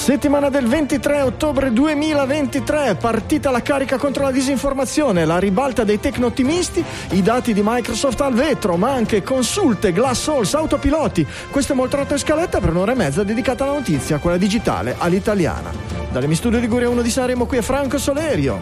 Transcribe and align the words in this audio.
Settimana 0.00 0.48
del 0.48 0.66
23 0.66 1.20
ottobre 1.20 1.74
2023, 1.74 2.94
partita 2.94 3.50
la 3.50 3.60
carica 3.60 3.98
contro 3.98 4.22
la 4.22 4.30
disinformazione, 4.30 5.26
la 5.26 5.38
ribalta 5.38 5.84
dei 5.84 6.00
tecno-ottimisti, 6.00 6.82
i 7.10 7.20
dati 7.20 7.52
di 7.52 7.60
Microsoft 7.62 8.18
al 8.22 8.32
vetro, 8.32 8.78
ma 8.78 8.92
anche 8.92 9.22
consulte, 9.22 9.92
glass 9.92 10.26
halls, 10.28 10.54
autopiloti. 10.54 11.24
Questo 11.50 11.74
è 11.74 11.76
Moltrato 11.76 12.14
in 12.14 12.18
scaletta 12.18 12.60
per 12.60 12.70
un'ora 12.70 12.92
e 12.92 12.94
mezza 12.94 13.24
dedicata 13.24 13.64
alla 13.64 13.74
notizia, 13.74 14.16
quella 14.18 14.38
digitale, 14.38 14.96
all'italiana. 14.96 15.70
Dalle 16.10 16.26
mi 16.26 16.34
studio 16.34 16.58
di 16.58 16.66
Guria 16.66 16.88
1 16.88 17.02
di 17.02 17.10
Sanremo, 17.10 17.44
qui 17.44 17.58
è 17.58 17.62
Franco 17.62 17.98
Solerio. 17.98 18.58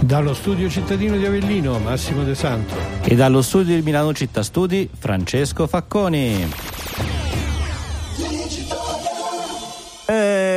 Dallo 0.00 0.32
studio 0.32 0.70
cittadino 0.70 1.18
di 1.18 1.26
Avellino, 1.26 1.78
Massimo 1.78 2.24
De 2.24 2.34
Santo. 2.34 2.74
E 3.02 3.14
dallo 3.14 3.42
studio 3.42 3.74
di 3.74 3.82
Milano 3.82 4.14
Città 4.14 4.42
Studi, 4.42 4.88
Francesco 4.98 5.66
Facconi. 5.66 6.73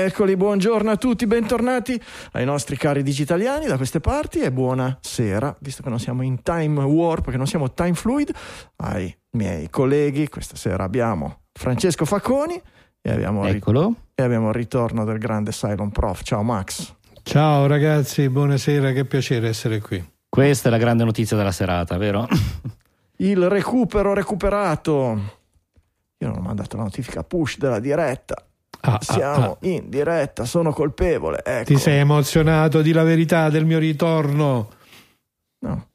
Eccoli, 0.08 0.38
buongiorno 0.38 0.90
a 0.90 0.96
tutti, 0.96 1.28
bentornati 1.28 2.02
ai 2.32 2.46
nostri 2.46 2.78
cari 2.78 3.04
digitaliani 3.04 3.66
da 3.66 3.76
queste 3.76 4.00
parti 4.00 4.40
e 4.40 4.54
buonasera, 4.54 5.58
visto 5.60 5.84
che 5.84 5.90
non 5.90 6.00
siamo 6.00 6.22
in 6.22 6.42
time 6.44 6.82
warp, 6.82 7.30
che 7.30 7.36
non 7.36 7.46
siamo 7.46 7.74
time 7.74 7.94
fluid, 7.94 8.32
ai 8.78 9.14
miei 9.32 9.70
colleghi. 9.70 10.30
Questa 10.30 10.56
sera 10.56 10.86
abbiamo 10.86 11.42
Francesco 11.52 12.06
Facconi 12.06 12.58
e 13.02 13.12
abbiamo, 13.12 13.46
Eccolo. 13.48 13.96
e 14.16 14.24
abbiamo 14.24 14.48
il 14.48 14.54
ritorno 14.56 15.04
del 15.04 15.18
grande 15.18 15.52
Cylon 15.52 15.92
Prof. 15.92 16.22
Ciao 16.24 16.42
Max. 16.42 16.96
Ciao 17.24 17.68
ragazzi, 17.68 18.30
buonasera, 18.30 18.94
che 18.94 19.04
piacere 19.04 19.50
essere 19.50 19.82
qui. 19.82 20.02
Questa 20.30 20.70
è 20.70 20.72
la 20.72 20.78
grande 20.78 21.04
notizia 21.04 21.36
della 21.36 21.52
serata, 21.52 21.98
vero? 21.98 22.26
Il 23.20 23.50
recupero 23.50 24.14
recuperato. 24.14 25.36
Io 26.20 26.28
non 26.30 26.38
ho 26.38 26.42
mandato 26.42 26.78
la 26.78 26.84
notifica 26.84 27.26
push 27.26 27.58
della 27.58 27.80
diretta. 27.80 28.47
Ah, 28.82 28.94
ah, 28.94 29.00
Siamo 29.02 29.52
ah. 29.54 29.58
in 29.68 29.84
diretta, 29.90 30.46
sono 30.46 30.72
colpevole. 30.72 31.42
Ecco. 31.44 31.66
Ti 31.66 31.78
sei 31.78 31.98
emozionato 32.00 32.82
di 32.82 32.92
la 32.94 33.04
verità 33.04 33.50
del 33.50 33.66
mio 33.66 33.80
ritorno? 33.80 34.70
No. 35.60 35.88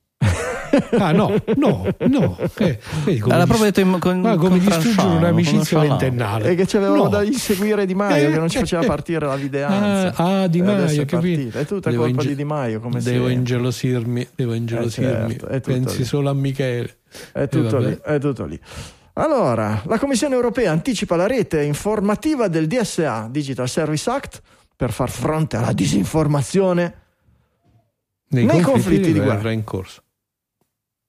Ah 0.99 1.13
no, 1.13 1.35
no, 1.57 1.87
no. 2.09 2.39
Eh, 2.57 2.79
vedi 3.05 3.19
come 3.21 3.37
L'ha 3.37 3.45
proprio 3.45 3.67
detto 3.67 3.81
in- 3.81 3.99
con, 4.01 4.21
ma 4.21 4.37
come 4.37 4.59
distruggere 4.59 5.17
un'amicizia 5.17 5.79
ventennale. 5.81 6.49
E 6.51 6.55
che 6.55 6.67
ci 6.67 6.79
avevamo 6.79 7.03
No. 7.05 7.09
da 7.11 7.23
inseguire 7.23 7.85
Di 7.85 7.95
Maio 7.95 8.31
che 8.31 8.39
non 8.39 8.49
ci 8.49 8.57
Eh, 8.57 8.61
faceva 8.61 8.83
eh, 8.83 8.87
partire 8.87 9.27
la 9.27 9.37
videanza. 9.37 10.23
Ah, 10.23 10.43
ah, 10.43 10.47
Di 10.47 10.63
Maio, 10.63 11.03
è 11.03 11.05
capito? 11.05 11.59
È 11.59 11.67
tutta 11.67 11.91
Devo 11.91 12.05
colpa 12.05 12.23
inge- 12.23 12.29
di 12.29 12.37
Di 12.37 12.45
Maio, 12.45 12.81
come 12.81 13.01
Devo 13.03 13.17
sempre. 13.17 13.33
ingelosirmi, 13.35 14.29
devo 14.35 14.55
ingelosirmi. 14.55 15.31
certo, 15.33 15.47
è 15.49 15.61
tutto 15.61 15.77
Pensi 15.77 15.99
lì. 15.99 16.05
solo 16.05 16.31
a 16.31 16.35
Michele. 16.35 16.97
È 17.33 17.49
tutto 17.49 17.67
Eh, 17.67 17.71
vabbè. 17.71 17.87
lì, 17.89 17.99
è 18.03 18.19
tutto 18.19 18.45
lì. 18.47 18.61
Allora, 19.15 19.83
la 19.87 19.99
Commissione 19.99 20.35
europea 20.35 20.71
anticipa 20.73 21.17
la 21.17 21.27
rete 21.27 21.63
informativa 21.63 22.49
del 22.49 22.67
DSA, 22.67 23.29
Digital 23.31 23.69
Service 23.69 24.09
Act, 24.09 24.41
per 24.75 24.91
far 24.91 25.11
fronte 25.11 25.57
alla 25.57 25.73
disinformazione. 25.73 26.95
Nei, 28.29 28.45
Nei 28.47 28.61
conflitti, 28.63 28.71
conflitti 28.73 29.13
di 29.13 29.19
guerra 29.19 29.35
guerra. 29.35 29.51
in 29.53 29.65
corso. 29.65 30.03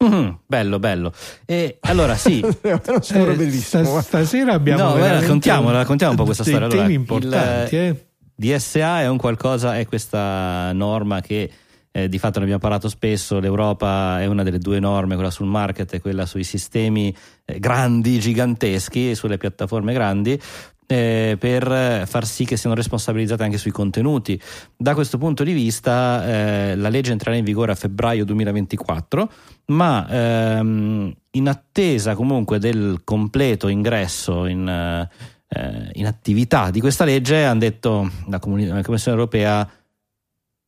Mhm, 0.04 0.40
bello, 0.46 0.80
bello. 0.80 1.14
E 1.46 1.78
allora 1.82 2.16
sì, 2.16 2.42
Eh, 2.62 3.52
sta- 3.52 4.02
stasera 4.02 4.54
abbiamo 4.54 4.84
No, 4.84 4.94
veramente 4.96 5.22
raccontiamola, 5.22 5.78
raccontiamo 5.78 6.12
un 6.12 6.18
po' 6.18 6.26
questa 6.26 6.44
storia. 6.44 6.66
Allora, 6.66 6.82
temi 6.82 6.94
il- 6.96 7.00
importanti, 7.00 7.76
eh. 7.78 8.08
DSA 8.36 9.02
è 9.02 9.08
un 9.08 9.18
qualcosa, 9.18 9.78
è 9.78 9.86
questa 9.86 10.74
norma 10.74 11.22
che 11.22 11.50
eh, 11.96 12.10
di 12.10 12.18
fatto 12.18 12.40
ne 12.40 12.46
abbiamo 12.46 12.60
parlato 12.60 12.90
spesso, 12.90 13.40
l'Europa 13.40 14.20
è 14.20 14.26
una 14.26 14.42
delle 14.42 14.58
due 14.58 14.80
norme, 14.80 15.14
quella 15.14 15.30
sul 15.30 15.46
market 15.46 15.94
e 15.94 16.02
quella 16.02 16.26
sui 16.26 16.44
sistemi 16.44 17.16
eh, 17.46 17.60
grandi, 17.60 18.20
giganteschi, 18.20 19.14
sulle 19.14 19.38
piattaforme 19.38 19.94
grandi, 19.94 20.40
eh, 20.88 21.38
per 21.40 21.72
eh, 21.72 22.06
far 22.08 22.26
sì 22.26 22.46
che 22.46 22.58
siano 22.58 22.76
responsabilizzate 22.76 23.44
anche 23.44 23.60
sui 23.60 23.70
contenuti. 23.70 24.42
Da 24.76 24.96
questo 24.96 25.20
punto 25.20 25.44
di 25.44 25.54
vista 25.54 26.26
eh, 26.26 26.76
la 26.76 26.90
legge 26.90 27.12
entrerà 27.12 27.36
in 27.36 27.44
vigore 27.44 27.72
a 27.72 27.76
febbraio 27.76 28.26
2024, 28.26 29.32
ma 29.68 30.08
ehm, 30.10 31.14
in 31.32 31.48
attesa 31.48 32.16
comunque 32.16 32.58
del 32.58 33.02
completo 33.04 33.68
ingresso 33.68 34.48
in, 34.48 34.68
eh, 34.68 35.90
in 35.94 36.08
attività 36.08 36.72
di 36.72 36.80
questa 36.80 37.06
legge, 37.06 37.44
hanno 37.44 37.60
detto 37.60 38.10
la, 38.30 38.40
comuni- 38.40 38.66
la 38.66 38.82
Commissione 38.82 39.16
europea 39.16 39.70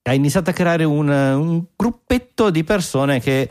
ha 0.07 0.13
iniziato 0.13 0.51
a 0.51 0.53
creare 0.53 0.83
un, 0.83 1.09
un 1.09 1.63
gruppetto 1.75 2.49
di 2.51 2.63
persone 2.63 3.19
che 3.19 3.49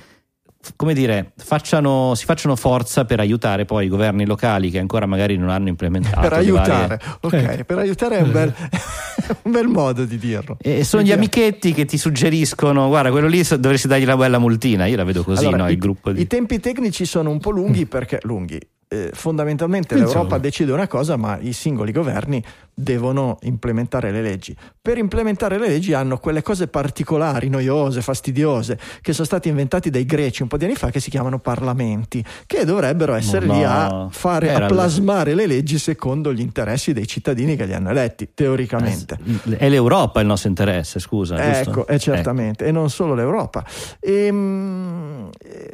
come 0.76 0.94
dire, 0.94 1.32
facciano, 1.36 2.14
si 2.14 2.24
facciano 2.24 2.56
forza 2.56 3.04
per 3.04 3.20
aiutare 3.20 3.66
poi 3.66 3.84
i 3.84 3.88
governi 3.88 4.24
locali 4.24 4.70
che 4.70 4.78
ancora 4.78 5.04
magari 5.04 5.36
non 5.36 5.50
hanno 5.50 5.68
implementato. 5.68 6.20
per 6.20 6.32
aiutare, 6.32 6.98
varie- 7.20 7.48
ok, 7.50 7.58
Eh. 7.58 7.64
per 7.66 7.78
aiutare 7.78 8.16
è 8.18 8.22
un 8.22 8.32
bel, 8.32 8.54
un 9.42 9.52
bel 9.52 9.66
modo 9.66 10.04
di 10.06 10.16
dirlo. 10.16 10.56
E 10.62 10.82
sono 10.84 11.02
gli 11.02 11.12
amichetti 11.12 11.74
che 11.74 11.84
ti 11.84 11.98
suggeriscono, 11.98 12.88
guarda, 12.88 13.10
quello 13.10 13.26
lì 13.26 13.42
dovresti 13.42 13.88
dargli 13.88 14.06
la 14.06 14.16
bella 14.16 14.38
multina. 14.38 14.86
Io 14.86 14.96
la 14.96 15.04
vedo 15.04 15.22
così, 15.22 15.44
Allora, 15.44 15.64
no? 15.64 15.68
i, 15.68 15.72
Il 15.72 15.78
gruppo 15.78 16.12
di. 16.12 16.22
i 16.22 16.26
tempi 16.26 16.58
tecnici 16.60 17.04
sono 17.04 17.28
un 17.30 17.40
po' 17.40 17.50
lunghi 17.50 17.84
perché 17.84 18.20
lunghi. 18.22 18.58
Eh, 18.88 19.10
fondamentalmente 19.12 19.94
Insomma. 19.94 20.12
l'Europa 20.12 20.38
decide 20.38 20.72
una 20.72 20.86
cosa, 20.86 21.16
ma 21.16 21.38
i 21.40 21.52
singoli 21.52 21.92
governi 21.92 22.42
devono 22.74 23.38
implementare 23.42 24.10
le 24.10 24.20
leggi. 24.20 24.54
Per 24.80 24.98
implementare 24.98 25.58
le 25.58 25.68
leggi 25.68 25.92
hanno 25.92 26.18
quelle 26.18 26.42
cose 26.42 26.66
particolari, 26.66 27.48
noiose, 27.48 28.02
fastidiose, 28.02 28.78
che 29.00 29.12
sono 29.12 29.26
stati 29.26 29.48
inventati 29.48 29.90
dai 29.90 30.04
greci 30.04 30.42
un 30.42 30.48
po' 30.48 30.56
di 30.56 30.64
anni 30.64 30.74
fa, 30.74 30.90
che 30.90 31.00
si 31.00 31.10
chiamano 31.10 31.38
parlamenti, 31.38 32.24
che 32.46 32.64
dovrebbero 32.64 33.14
essere 33.14 33.46
No, 33.46 33.54
lì 33.54 33.62
a 33.62 34.08
fare, 34.10 34.52
a 34.52 34.66
plasmare 34.66 35.34
le 35.34 35.46
leggi 35.46 35.78
secondo 35.78 36.32
gli 36.32 36.40
interessi 36.40 36.92
dei 36.92 37.06
cittadini 37.06 37.56
che 37.56 37.64
li 37.64 37.74
hanno 37.74 37.90
eletti, 37.90 38.30
teoricamente. 38.34 39.18
È 39.56 39.68
l'Europa 39.68 40.20
il 40.20 40.26
nostro 40.26 40.48
interesse, 40.48 40.98
scusa. 40.98 41.36
giusto? 41.36 41.70
Ecco, 41.70 41.86
eh, 41.86 41.98
certamente, 41.98 42.64
e 42.64 42.72
non 42.72 42.90
solo 42.90 43.14
l'Europa. 43.14 43.64
Ehm, 44.00 45.30
eh, 45.40 45.72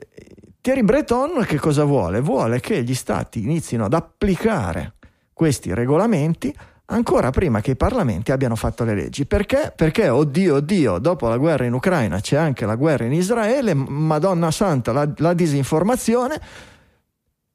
Thierry 0.60 0.82
Breton 0.82 1.42
che 1.46 1.58
cosa 1.58 1.84
vuole? 1.84 2.20
Vuole 2.20 2.60
che 2.60 2.82
gli 2.82 2.94
stati 2.94 3.42
inizino 3.42 3.86
ad 3.86 3.94
applicare 3.94 4.94
questi 5.32 5.72
regolamenti 5.72 6.54
ancora 6.86 7.30
prima 7.30 7.62
che 7.62 7.70
i 7.70 7.76
parlamenti 7.76 8.30
abbiano 8.30 8.56
fatto 8.56 8.84
le 8.84 8.94
leggi. 8.94 9.24
Perché? 9.24 9.72
Perché, 9.74 10.10
oddio, 10.10 10.56
oddio, 10.56 10.98
dopo 10.98 11.28
la 11.28 11.38
guerra 11.38 11.64
in 11.64 11.72
Ucraina 11.72 12.20
c'è 12.20 12.36
anche 12.36 12.66
la 12.66 12.74
guerra 12.74 13.04
in 13.04 13.14
Israele, 13.14 13.72
Madonna 13.72 14.50
Santa, 14.50 14.92
la, 14.92 15.10
la 15.16 15.32
disinformazione, 15.32 16.40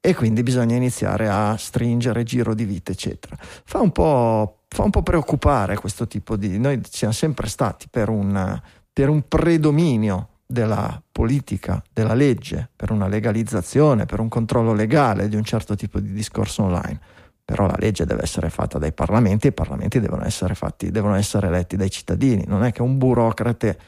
e 0.00 0.14
quindi 0.14 0.42
bisogna 0.42 0.74
iniziare 0.74 1.28
a 1.28 1.56
stringere 1.56 2.24
giro 2.24 2.54
di 2.54 2.64
vite, 2.64 2.92
eccetera. 2.92 3.36
Fa 3.38 3.80
un 3.80 3.92
po', 3.92 4.62
fa 4.68 4.82
un 4.82 4.90
po' 4.90 5.02
preoccupare 5.02 5.76
questo 5.76 6.08
tipo 6.08 6.36
di... 6.36 6.58
Noi 6.58 6.80
siamo 6.90 7.12
sempre 7.12 7.46
stati 7.46 7.86
per 7.88 8.08
un, 8.08 8.60
per 8.92 9.08
un 9.08 9.22
predominio 9.28 10.30
della 10.46 11.02
politica, 11.10 11.82
della 11.92 12.14
legge, 12.14 12.70
per 12.74 12.92
una 12.92 13.08
legalizzazione, 13.08 14.06
per 14.06 14.20
un 14.20 14.28
controllo 14.28 14.72
legale 14.72 15.28
di 15.28 15.36
un 15.36 15.42
certo 15.42 15.74
tipo 15.74 15.98
di 15.98 16.12
discorso 16.12 16.62
online. 16.62 17.00
Però 17.44 17.66
la 17.66 17.76
legge 17.78 18.04
deve 18.04 18.22
essere 18.22 18.50
fatta 18.50 18.78
dai 18.78 18.92
parlamenti 18.92 19.46
e 19.46 19.50
i 19.50 19.52
parlamenti 19.52 20.00
devono 20.00 20.24
essere, 20.24 20.54
fatti, 20.54 20.90
devono 20.90 21.14
essere 21.14 21.46
eletti 21.48 21.76
dai 21.76 21.90
cittadini. 21.90 22.44
Non 22.46 22.64
è 22.64 22.72
che 22.72 22.82
un 22.82 22.98
burocrate 22.98 23.78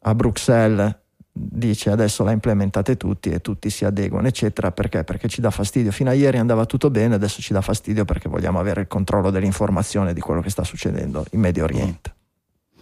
a 0.00 0.14
Bruxelles 0.14 0.94
dice 1.32 1.90
adesso 1.90 2.24
la 2.24 2.30
implementate 2.30 2.96
tutti 2.96 3.30
e 3.30 3.40
tutti 3.40 3.68
si 3.68 3.84
adeguano, 3.84 4.26
eccetera. 4.26 4.70
Perché? 4.72 5.04
Perché 5.04 5.28
ci 5.28 5.40
dà 5.40 5.50
fastidio. 5.50 5.92
Fino 5.92 6.10
a 6.10 6.14
ieri 6.14 6.38
andava 6.38 6.66
tutto 6.66 6.90
bene, 6.90 7.14
adesso 7.14 7.40
ci 7.40 7.52
dà 7.52 7.60
fastidio 7.60 8.04
perché 8.04 8.28
vogliamo 8.28 8.58
avere 8.58 8.82
il 8.82 8.86
controllo 8.86 9.30
dell'informazione 9.30 10.12
di 10.12 10.20
quello 10.20 10.40
che 10.40 10.50
sta 10.50 10.64
succedendo 10.64 11.24
in 11.30 11.40
Medio 11.40 11.64
Oriente. 11.64 12.15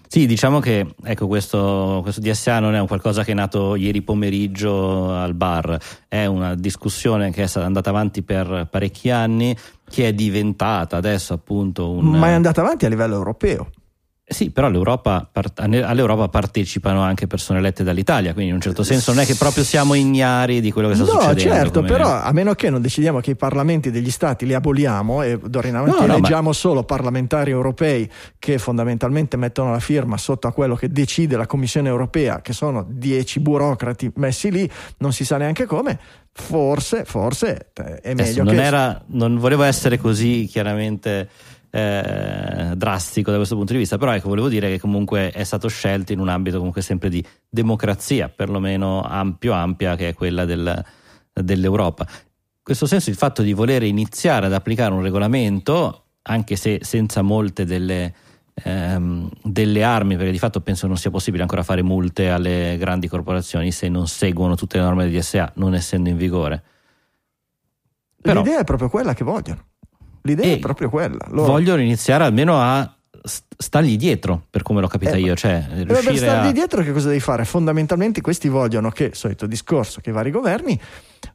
Sì, 0.08 0.26
diciamo 0.26 0.60
che 0.60 0.94
ecco, 1.02 1.26
questo, 1.26 2.00
questo 2.02 2.20
DSA 2.20 2.60
non 2.60 2.74
è 2.74 2.80
un 2.80 2.86
qualcosa 2.86 3.24
che 3.24 3.32
è 3.32 3.34
nato 3.34 3.74
ieri 3.74 4.02
pomeriggio 4.02 5.12
al 5.12 5.34
bar, 5.34 5.78
è 6.08 6.26
una 6.26 6.54
discussione 6.54 7.30
che 7.30 7.44
è 7.44 7.60
andata 7.60 7.90
avanti 7.90 8.22
per 8.22 8.68
parecchi 8.70 9.10
anni, 9.10 9.56
che 9.88 10.08
è 10.08 10.12
diventata 10.12 10.96
adesso 10.96 11.32
appunto 11.32 11.90
un... 11.90 12.06
Ma 12.06 12.28
è 12.28 12.32
andata 12.32 12.60
avanti 12.60 12.86
a 12.86 12.88
livello 12.88 13.14
europeo. 13.14 13.70
Sì, 14.26 14.50
però 14.50 14.70
part- 15.00 15.60
all'Europa 15.60 16.28
partecipano 16.28 17.02
anche 17.02 17.26
persone 17.26 17.58
elette 17.58 17.84
dall'Italia, 17.84 18.32
quindi 18.32 18.48
in 18.50 18.56
un 18.56 18.62
certo 18.62 18.82
senso 18.82 19.12
non 19.12 19.20
è 19.20 19.26
che 19.26 19.34
proprio 19.34 19.62
siamo 19.64 19.92
ignari 19.92 20.62
di 20.62 20.72
quello 20.72 20.88
che 20.88 20.94
sta 20.94 21.04
no, 21.04 21.10
succedendo. 21.20 21.40
certo, 21.40 21.80
come- 21.80 21.92
però 21.92 22.08
a 22.22 22.32
meno 22.32 22.54
che 22.54 22.70
non 22.70 22.80
decidiamo 22.80 23.20
che 23.20 23.32
i 23.32 23.36
parlamenti 23.36 23.90
degli 23.90 24.10
stati 24.10 24.46
li 24.46 24.54
aboliamo 24.54 25.22
e 25.22 25.38
d'ora 25.38 25.68
in 25.68 25.74
avanti 25.74 26.06
No, 26.06 26.18
no, 26.18 26.40
ma- 26.40 26.52
solo 26.54 26.84
parlamentari 26.84 27.50
europei 27.50 28.10
che 28.38 28.56
fondamentalmente 28.56 29.36
mettono 29.36 29.72
la 29.72 29.80
firma 29.80 30.16
sotto 30.16 30.46
a 30.46 30.52
quello 30.52 30.74
che 30.74 30.88
decide 30.88 31.36
la 31.36 31.46
Commissione 31.46 31.90
europea, 31.90 32.40
che 32.40 32.54
sono 32.54 32.86
dieci 32.88 33.40
burocrati 33.40 34.10
messi 34.16 34.50
lì, 34.50 34.68
non 34.98 35.12
si 35.12 35.26
sa 35.26 35.36
neanche 35.36 35.66
come, 35.66 35.98
forse, 36.32 37.04
forse 37.04 37.70
eh, 37.74 38.00
è 38.00 38.10
Adesso 38.12 38.30
meglio 38.30 38.44
non, 38.44 38.54
che... 38.54 38.62
era, 38.62 39.02
non 39.08 39.36
volevo 39.38 39.64
essere 39.64 39.98
così 39.98 40.46
chiaramente 40.50 41.28
eh, 41.74 42.72
drastico 42.76 43.32
da 43.32 43.36
questo 43.36 43.56
punto 43.56 43.72
di 43.72 43.80
vista, 43.80 43.98
però 43.98 44.12
ecco, 44.12 44.28
volevo 44.28 44.48
dire 44.48 44.70
che 44.70 44.78
comunque 44.78 45.32
è 45.32 45.42
stato 45.42 45.66
scelto 45.66 46.12
in 46.12 46.20
un 46.20 46.28
ambito 46.28 46.58
comunque 46.58 46.82
sempre 46.82 47.08
di 47.08 47.24
democrazia, 47.48 48.28
perlomeno 48.28 49.02
ampio 49.02 49.52
ampia, 49.54 49.96
che 49.96 50.10
è 50.10 50.14
quella 50.14 50.44
del, 50.44 50.84
dell'Europa. 51.32 52.06
In 52.08 52.62
questo 52.62 52.86
senso 52.86 53.10
il 53.10 53.16
fatto 53.16 53.42
di 53.42 53.52
voler 53.52 53.82
iniziare 53.82 54.46
ad 54.46 54.52
applicare 54.52 54.94
un 54.94 55.02
regolamento, 55.02 56.04
anche 56.22 56.54
se 56.54 56.78
senza 56.82 57.22
molte 57.22 57.64
delle, 57.64 58.14
ehm, 58.54 59.28
delle 59.42 59.82
armi, 59.82 60.14
perché 60.14 60.30
di 60.30 60.38
fatto 60.38 60.60
penso 60.60 60.86
non 60.86 60.96
sia 60.96 61.10
possibile 61.10 61.42
ancora 61.42 61.64
fare 61.64 61.82
multe 61.82 62.30
alle 62.30 62.76
grandi 62.78 63.08
corporazioni 63.08 63.72
se 63.72 63.88
non 63.88 64.06
seguono 64.06 64.54
tutte 64.54 64.76
le 64.76 64.84
norme 64.84 65.10
del 65.10 65.18
DSA, 65.18 65.54
non 65.56 65.74
essendo 65.74 66.08
in 66.08 66.16
vigore. 66.16 66.62
Però, 68.22 68.42
L'idea 68.42 68.60
è 68.60 68.64
proprio 68.64 68.88
quella 68.88 69.12
che 69.12 69.24
vogliono. 69.24 69.64
L'idea 70.26 70.54
è 70.54 70.58
proprio 70.58 70.88
quella. 70.88 71.26
Loro... 71.28 71.52
Vogliono 71.52 71.82
iniziare 71.82 72.24
almeno 72.24 72.58
a 72.58 72.90
stargli 73.56 73.96
dietro, 73.96 74.46
per 74.48 74.62
come 74.62 74.80
l'ho 74.80 74.86
capita 74.86 75.12
eh, 75.16 75.20
io. 75.20 75.34
Cioè, 75.34 75.66
eh, 75.76 75.84
per 75.84 75.98
stargli 75.98 76.48
a... 76.48 76.52
dietro 76.52 76.82
che 76.82 76.92
cosa 76.92 77.08
devi 77.08 77.20
fare? 77.20 77.44
Fondamentalmente 77.44 78.20
questi 78.20 78.48
vogliono 78.48 78.90
che, 78.90 79.10
solito 79.12 79.46
discorso, 79.46 80.00
che 80.00 80.10
i 80.10 80.12
vari 80.12 80.30
governi 80.30 80.80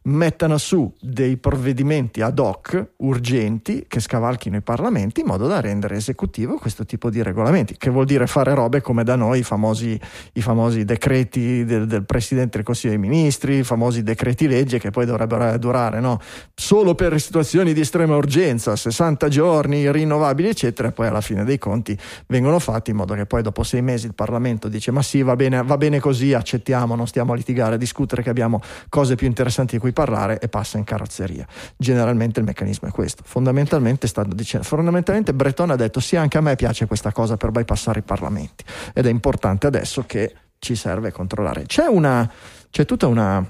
mettano 0.03 0.57
su 0.57 0.94
dei 1.00 1.38
provvedimenti 1.38 2.21
ad 2.21 2.39
hoc 2.39 2.91
urgenti 2.97 3.86
che 3.88 4.00
scavalchino 4.00 4.57
i 4.57 4.62
parlamenti 4.62 5.21
in 5.21 5.27
modo 5.27 5.47
da 5.47 5.59
rendere 5.59 5.95
esecutivo 5.95 6.57
questo 6.57 6.86
tipo 6.86 7.09
di 7.09 7.21
regolamenti, 7.24 7.77
che 7.77 7.89
vuol 7.89 8.06
dire 8.06 8.27
fare 8.27 8.53
robe 8.53 8.81
come 8.81 9.03
da 9.03 9.15
noi 9.15 9.39
i 9.39 9.44
famosi, 9.44 10.00
i 10.33 10.41
famosi 10.41 10.86
decreti 10.86 11.65
del, 11.65 11.88
del, 11.88 12.06
Presidente 12.06 12.57
del 12.57 12.65
Consiglio 12.65 12.94
dei 12.94 13.01
Ministri, 13.01 13.57
i 13.59 13.63
famosi 13.63 14.03
decreti 14.03 14.47
legge 14.47 14.80
che 14.80 14.91
poi 14.91 15.06
dovrebbero 15.06 15.57
durare 15.57 16.00
no? 16.00 16.19
solo 16.53 16.95
per 16.95 17.19
situazioni 17.19 17.74
di 17.74 17.81
estrema 17.81 18.15
urgenza, 18.15 18.75
60 18.75 19.27
giorni, 19.27 19.91
rinnovabili 19.91 20.50
eccetera, 20.50 20.89
e 20.89 20.91
poi 20.91 21.07
alla 21.07 21.21
fine 21.21 21.44
dei 21.44 21.57
conti 21.57 21.97
vengono 22.27 22.59
fatti 22.59 22.91
in 22.91 22.97
modo 22.97 23.13
che 23.15 23.25
poi 23.25 23.41
dopo 23.41 23.63
sei 23.63 23.81
mesi 23.81 24.06
il 24.06 24.13
Parlamento 24.13 24.68
dice 24.68 24.91
ma 24.91 25.01
sì 25.01 25.21
va 25.21 25.36
bene, 25.36 25.63
va 25.63 25.77
bene 25.77 26.00
così, 26.00 26.33
accettiamo, 26.33 26.95
non 26.95 27.07
stiamo 27.07 27.33
a 27.33 27.36
litigare, 27.36 27.75
a 27.75 27.77
discutere 27.77 28.21
che 28.21 28.30
abbiamo 28.30 28.62
cose 28.89 29.15
più 29.15 29.27
interessanti 29.27 29.77
di 29.88 29.94
parlare 29.94 30.40
e 30.40 30.48
passa 30.48 30.78
in 30.78 30.84
carrozzeria. 30.84 31.46
Generalmente 31.78 32.40
il 32.40 32.46
meccanismo 32.46 32.88
è 32.88 32.92
questo. 32.92 33.24
Fondamentalmente, 33.26 34.08
dicendo, 34.28 34.66
fondamentalmente 34.66 35.34
Breton 35.34 35.72
ha 35.72 35.76
detto 35.76 36.00
sì, 36.00 36.16
anche 36.16 36.38
a 36.38 36.42
me 36.42 36.56
piace 36.56 36.86
questa 36.86 37.12
cosa 37.12 37.38
per 37.38 37.52
bypassare 37.52 38.00
i 38.00 38.04
parlamenti 38.04 38.64
ed 38.94 39.06
è 39.06 39.10
importante 39.10 39.68
adesso 39.68 40.04
che 40.06 40.34
ci 40.60 40.76
serve 40.76 41.12
controllare. 41.12 41.64
C'è, 41.66 41.88
una, 41.88 42.30
c'è 42.70 42.86
tutta 42.86 43.08
una 43.08 43.50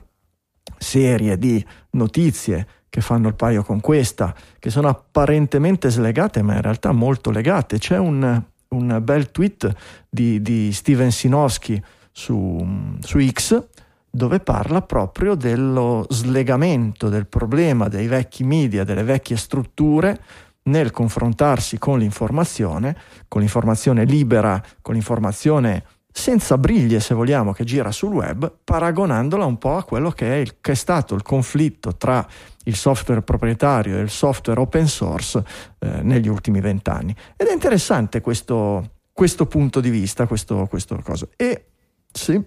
serie 0.78 1.38
di 1.38 1.64
notizie 1.92 2.68
che 2.90 3.02
fanno 3.02 3.28
il 3.28 3.36
paio 3.36 3.64
con 3.64 3.80
questa, 3.80 4.34
che 4.58 4.70
sono 4.70 4.88
apparentemente 4.88 5.90
slegate, 5.90 6.42
ma 6.42 6.56
in 6.56 6.62
realtà 6.62 6.92
molto 6.92 7.30
legate. 7.30 7.78
C'è 7.78 7.98
un, 7.98 8.42
un 8.70 9.00
bel 9.02 9.32
tweet 9.32 9.72
di, 10.10 10.42
di 10.42 10.72
Steven 10.74 11.12
Sinowski 11.12 11.82
su, 12.12 12.98
su 13.00 13.20
X 13.32 13.68
dove 14.10 14.40
parla 14.40 14.82
proprio 14.82 15.36
dello 15.36 16.06
slegamento 16.10 17.10
del 17.10 17.28
problema 17.28 17.88
dei 17.88 18.08
vecchi 18.08 18.44
media, 18.44 18.84
delle 18.84 19.04
vecchie 19.04 19.38
strutture 19.38 20.22
nel 20.64 20.92
confrontarsi 20.92 21.78
con 21.78 22.00
l'informazione, 22.00 22.96
con 23.28 23.42
l'informazione 23.42 24.06
libera, 24.06 24.62
con 24.82 24.94
l'informazione 24.94 25.84
senza 26.12 26.58
briglie, 26.58 27.00
se 27.00 27.14
vogliamo, 27.14 27.54
che 27.54 27.64
gira 27.64 27.92
sul 27.92 28.12
web, 28.12 28.52
paragonandola 28.64 29.46
un 29.46 29.58
po' 29.58 29.78
a 29.78 29.84
quello 29.84 30.10
che 30.12 30.34
è, 30.34 30.36
il, 30.38 30.56
che 30.60 30.72
è 30.72 30.76
stato 30.76 31.16
il 31.16 31.22
conflitto 31.22 31.96
tra 31.96 32.28
il 32.66 32.76
software 32.76 33.22
proprietario 33.22 33.98
e 33.98 34.02
il 34.02 34.10
software 34.10 34.60
open 34.60 34.88
source 34.88 35.44
eh, 35.80 36.02
negli 36.02 36.28
ultimi 36.28 36.60
vent'anni. 36.62 37.16
Ed 37.36 37.48
è 37.48 37.54
interessante 37.54 38.22
questo, 38.22 38.92
questo 39.14 39.46
punto 39.46 39.80
di 39.80 39.90
vista, 39.90 40.28
questo, 40.28 40.66
questo 40.68 41.00
cosa. 41.04 41.28
E 41.36 41.66
sì, 42.12 42.44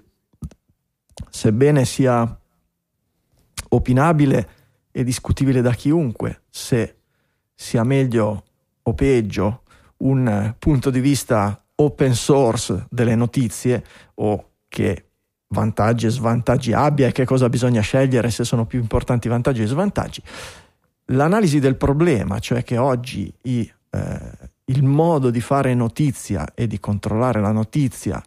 sebbene 1.30 1.84
sia 1.84 2.38
opinabile 3.68 4.48
e 4.90 5.04
discutibile 5.04 5.62
da 5.62 5.72
chiunque 5.72 6.42
se 6.50 6.96
sia 7.54 7.84
meglio 7.84 8.44
o 8.82 8.94
peggio 8.94 9.62
un 9.98 10.54
punto 10.58 10.90
di 10.90 11.00
vista 11.00 11.62
open 11.76 12.14
source 12.14 12.86
delle 12.90 13.14
notizie 13.14 13.84
o 14.14 14.50
che 14.68 15.06
vantaggi 15.48 16.06
e 16.06 16.10
svantaggi 16.10 16.72
abbia 16.72 17.08
e 17.08 17.12
che 17.12 17.24
cosa 17.24 17.48
bisogna 17.48 17.80
scegliere 17.80 18.30
se 18.30 18.44
sono 18.44 18.66
più 18.66 18.80
importanti 18.80 19.28
vantaggi 19.28 19.62
e 19.62 19.66
svantaggi. 19.66 20.22
L'analisi 21.06 21.60
del 21.60 21.76
problema, 21.76 22.38
cioè 22.38 22.62
che 22.62 22.78
oggi 22.78 23.32
i, 23.42 23.70
eh, 23.90 24.18
il 24.66 24.82
modo 24.82 25.30
di 25.30 25.40
fare 25.40 25.74
notizia 25.74 26.52
e 26.54 26.66
di 26.66 26.78
controllare 26.78 27.40
la 27.40 27.52
notizia 27.52 28.22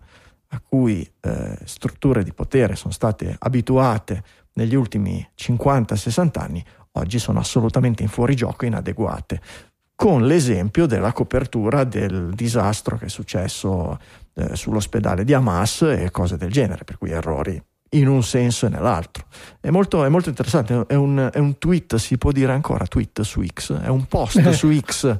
a 0.50 0.62
cui 0.66 1.10
eh, 1.22 1.58
strutture 1.64 2.24
di 2.24 2.34
potere 2.34 2.76
sono 2.76 2.94
state 2.94 3.36
abituate 3.40 4.24
negli 4.54 4.76
ultimi 4.76 5.28
50-60 5.38 6.40
anni, 6.40 6.64
oggi 6.94 7.20
sono 7.20 7.40
assolutamente 7.40 8.04
in 8.04 8.10
fuorigioco 8.10 8.64
e 8.64 8.68
inadeguate, 8.68 9.42
con 9.96 10.26
l'esempio 10.26 10.86
della 10.86 11.14
copertura 11.14 11.84
del 11.84 12.34
disastro 12.34 12.98
che 12.98 13.06
è 13.06 13.10
successo 13.10 13.98
eh, 14.34 14.56
sull'ospedale 14.56 15.24
di 15.24 15.34
Hamas 15.34 15.84
e 15.84 16.12
cose 16.12 16.38
del 16.38 16.52
genere, 16.52 16.84
per 16.84 16.98
cui 16.98 17.12
errori 17.12 17.62
in 17.92 18.08
un 18.08 18.24
senso 18.24 18.66
e 18.66 18.70
nell'altro. 18.70 19.26
È 19.60 19.70
molto, 19.70 20.04
è 20.04 20.10
molto 20.10 20.30
interessante, 20.30 20.86
è 20.88 20.96
un, 20.96 21.30
è 21.32 21.38
un, 21.38 21.58
tweet, 21.58 21.96
si 21.96 22.18
può 22.18 22.32
dire 22.32 22.52
ancora 22.52 22.86
tweet 22.86 23.22
su 23.22 23.44
X, 23.46 23.80
è 23.80 23.88
un 23.88 24.06
post 24.06 24.48
su 24.52 24.74
X 24.78 25.18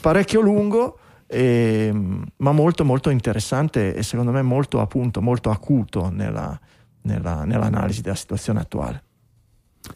parecchio 0.00 0.40
lungo 0.40 0.98
e, 1.32 1.86
ehm, 1.88 2.24
ma 2.36 2.52
molto 2.52 2.84
molto 2.84 3.08
interessante 3.08 3.94
e 3.94 4.02
secondo 4.02 4.30
me 4.30 4.42
molto 4.42 4.80
appunto 4.80 5.22
molto 5.22 5.50
acuto 5.50 6.10
nella, 6.10 6.58
nella, 7.02 7.44
nell'analisi 7.44 8.02
della 8.02 8.14
situazione 8.14 8.60
attuale. 8.60 9.02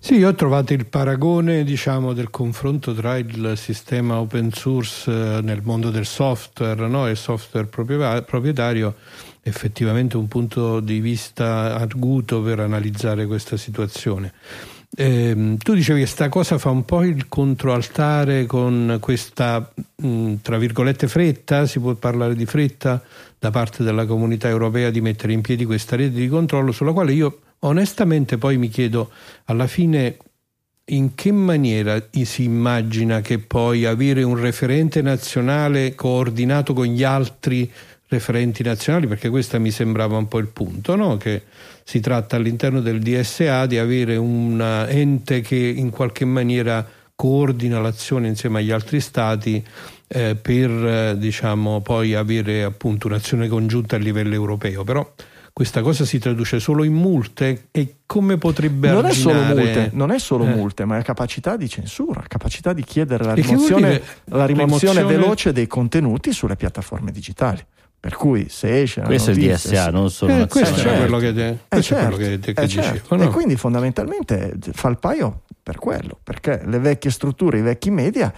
Sì, 0.01 0.17
io 0.17 0.29
ho 0.29 0.35
trovato 0.35 0.73
il 0.73 0.87
paragone 0.87 1.63
diciamo, 1.63 2.13
del 2.13 2.31
confronto 2.31 2.93
tra 2.93 3.17
il 3.19 3.53
sistema 3.57 4.19
open 4.19 4.51
source 4.51 5.11
eh, 5.11 5.41
nel 5.43 5.61
mondo 5.63 5.91
del 5.91 6.07
software 6.07 6.89
no? 6.89 7.07
e 7.07 7.13
il 7.13 7.17
software 7.17 7.67
proprietario 7.67 8.97
effettivamente 9.43 10.17
un 10.17 10.27
punto 10.27 10.81
di 10.81 10.99
vista 10.99 11.77
arguto 11.77 12.43
per 12.43 12.59
analizzare 12.59 13.27
questa 13.27 13.57
situazione. 13.57 14.33
Eh, 14.99 15.57
tu 15.59 15.75
dicevi 15.75 15.99
che 15.99 16.07
questa 16.07 16.31
cosa 16.31 16.57
fa 16.57 16.71
un 16.71 16.87
po' 16.87 17.05
il 17.05 17.29
controaltare 17.29 18.47
con 18.47 18.97
questa, 18.99 19.71
mh, 19.95 20.37
tra 20.41 20.57
virgolette, 20.57 21.07
fretta, 21.07 21.67
si 21.67 21.81
può 21.81 21.93
parlare 21.93 22.35
di 22.35 22.47
fretta 22.47 23.03
da 23.39 23.51
parte 23.51 23.85
della 23.85 24.07
comunità 24.07 24.49
europea 24.49 24.89
di 24.89 25.03
mettere 25.03 25.35
in 25.35 25.43
piedi 25.43 25.67
questa 25.67 25.97
rete 25.97 26.15
di 26.15 26.29
controllo 26.29 26.73
sulla 26.73 26.95
quale 26.95 27.13
io 27.13 27.41
onestamente 27.61 28.39
poi 28.39 28.57
mi 28.57 28.69
chiedo 28.69 29.11
alla 29.45 29.67
fine 29.67 30.17
in 30.87 31.15
che 31.15 31.31
maniera 31.31 32.03
si 32.23 32.45
immagina 32.45 33.21
che 33.21 33.39
poi 33.39 33.85
avere 33.85 34.23
un 34.23 34.41
referente 34.41 35.03
nazionale 35.03 35.95
coordinato 35.95 36.73
con 36.73 36.87
gli 36.87 37.03
altri 37.03 37.71
referenti 38.09 38.63
nazionali, 38.63 39.07
perché 39.07 39.29
questo 39.29 39.59
mi 39.61 39.71
sembrava 39.71 40.17
un 40.17 40.29
po' 40.29 40.39
il 40.39 40.47
punto, 40.47 40.95
no? 40.97 41.17
che 41.17 41.43
si 41.89 42.01
tratta 42.01 42.35
all'interno 42.35 42.81
del 42.81 42.99
DSA 42.99 43.67
di 43.67 43.79
avere 43.79 44.17
un 44.17 44.61
ente 44.89 45.41
che 45.41 45.55
in 45.55 45.91
qualche 45.91 46.25
maniera 46.25 46.85
coordina 47.15 47.79
l'azione 47.79 48.27
insieme 48.27 48.59
agli 48.59 48.73
altri 48.73 48.99
stati 48.99 49.65
eh, 50.09 50.35
per 50.35 50.69
eh, 50.69 51.15
diciamo, 51.17 51.83
poi 51.83 52.15
avere 52.15 52.65
appunto 52.65 53.07
un'azione 53.07 53.47
congiunta 53.47 53.95
a 53.95 53.99
livello 54.01 54.35
europeo. 54.35 54.83
Però 54.83 55.09
questa 55.53 55.81
cosa 55.81 56.05
si 56.05 56.19
traduce 56.19 56.59
solo 56.59 56.83
in 56.83 56.93
multe 56.93 57.69
e 57.71 57.99
come 58.05 58.37
potrebbe 58.37 58.91
non 58.91 59.05
arginare... 59.05 59.39
È 59.39 59.45
solo 59.45 59.61
multe, 59.61 59.91
non 59.93 60.11
è 60.11 60.19
solo 60.19 60.45
eh. 60.45 60.55
multe, 60.55 60.85
ma 60.87 60.99
è 60.99 61.05
capacità 61.05 61.57
di 61.57 61.69
censura, 61.69 62.25
capacità 62.27 62.73
di 62.73 62.83
chiedere 62.83 63.23
la 63.23 63.35
rimozione, 63.35 64.03
la 64.25 64.45
rimozione 64.45 65.05
veloce 65.05 65.53
dei 65.53 65.69
contenuti 65.69 66.33
sulle 66.33 66.57
piattaforme 66.57 67.13
digitali. 67.13 67.65
Per 67.99 68.15
cui 68.15 68.49
se 68.49 68.83
esce 68.83 69.01
questo 69.01 69.31
notizia, 69.31 69.51
è 69.51 69.55
il 69.55 69.61
DSA, 69.61 69.91
non 69.91 70.11
solo 70.11 70.43
eh, 70.43 70.47
questo, 70.47 70.77
certo. 70.77 70.91
è 70.91 70.99
quello 70.99 71.19
che, 71.19 71.35
te, 71.35 71.59
questo 71.69 71.95
eh, 71.95 71.99
è 71.99 72.03
quello 72.03 72.17
che, 72.17 72.39
te, 72.39 72.53
che 72.53 72.69
certo. 72.69 72.93
dicevo. 72.93 73.17
No? 73.17 73.23
E 73.25 73.33
quindi 73.33 73.57
fondamentalmente 73.57 74.57
fa 74.73 74.89
il 74.89 74.99
paio 74.99 75.43
per 75.63 75.79
quello, 75.79 76.19
perché 76.23 76.63
le 76.65 76.79
vecchie 76.79 77.11
strutture, 77.11 77.59
i 77.59 77.63
vecchi 77.63 77.91
media 77.91 78.33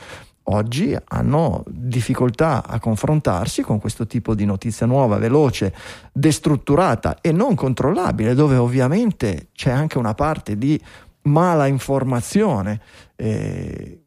oggi 0.50 0.96
hanno 1.08 1.62
difficoltà 1.66 2.66
a 2.66 2.78
confrontarsi 2.78 3.62
con 3.62 3.78
questo 3.78 4.06
tipo 4.06 4.34
di 4.34 4.44
notizia 4.44 4.86
nuova, 4.86 5.18
veloce, 5.18 5.74
destrutturata 6.12 7.18
e 7.20 7.32
non 7.32 7.54
controllabile, 7.54 8.34
dove 8.34 8.56
ovviamente 8.56 9.48
c'è 9.52 9.70
anche 9.70 9.98
una 9.98 10.14
parte 10.14 10.56
di 10.56 10.80
mala 11.22 11.66
informazione, 11.66 12.80
eh, 13.16 14.04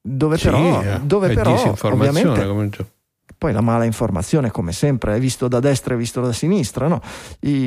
dove 0.00 0.36
sì, 0.36 0.44
però, 0.44 0.82
eh, 0.82 1.00
dove 1.02 1.32
però 1.34 1.76
ovviamente 1.82 2.46
come 2.46 2.70
poi 3.38 3.52
la 3.52 3.60
mala 3.60 3.84
informazione, 3.84 4.50
come 4.50 4.72
sempre, 4.72 5.14
è 5.14 5.20
visto 5.20 5.48
da 5.48 5.60
destra 5.60 5.94
e 5.94 5.96
visto 5.96 6.20
da 6.20 6.32
sinistra. 6.32 6.88
No? 6.88 7.00
I, 7.40 7.64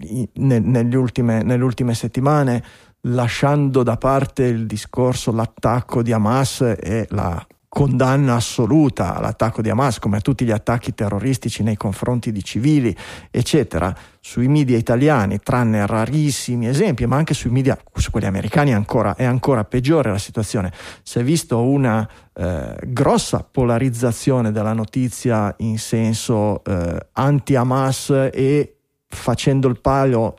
i, 0.00 0.28
ne, 0.34 0.58
nelle, 0.58 0.96
ultime, 0.96 1.42
nelle 1.42 1.62
ultime 1.62 1.94
settimane, 1.94 2.64
lasciando 3.02 3.82
da 3.82 3.96
parte 3.96 4.44
il 4.44 4.66
discorso, 4.66 5.30
l'attacco 5.30 6.02
di 6.02 6.12
Hamas 6.12 6.62
e 6.62 7.06
la 7.10 7.46
condanna 7.76 8.36
assoluta 8.36 9.16
all'attacco 9.16 9.60
di 9.60 9.68
Hamas, 9.68 9.98
come 9.98 10.16
a 10.16 10.20
tutti 10.22 10.46
gli 10.46 10.50
attacchi 10.50 10.94
terroristici 10.94 11.62
nei 11.62 11.76
confronti 11.76 12.32
di 12.32 12.42
civili, 12.42 12.96
eccetera, 13.30 13.94
sui 14.18 14.48
media 14.48 14.78
italiani, 14.78 15.40
tranne 15.40 15.86
rarissimi 15.86 16.68
esempi, 16.68 17.04
ma 17.04 17.16
anche 17.16 17.34
sui 17.34 17.50
media, 17.50 17.78
su 17.92 18.10
quelli 18.10 18.24
americani 18.24 18.72
ancora, 18.72 19.14
è 19.14 19.24
ancora 19.24 19.64
peggiore 19.64 20.10
la 20.10 20.16
situazione. 20.16 20.72
Si 21.02 21.18
è 21.18 21.22
visto 21.22 21.60
una 21.60 22.08
eh, 22.32 22.76
grossa 22.82 23.44
polarizzazione 23.44 24.52
della 24.52 24.72
notizia 24.72 25.54
in 25.58 25.78
senso 25.78 26.64
eh, 26.64 27.08
anti-Hamas 27.12 28.30
e 28.32 28.76
facendo 29.06 29.68
il 29.68 29.78
palio 29.82 30.34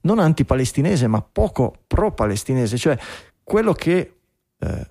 non 0.00 0.18
anti-palestinese, 0.18 1.06
ma 1.06 1.22
poco 1.22 1.72
pro-palestinese, 1.86 2.76
cioè 2.78 2.98
quello 3.44 3.74
che 3.74 4.14
eh, 4.58 4.86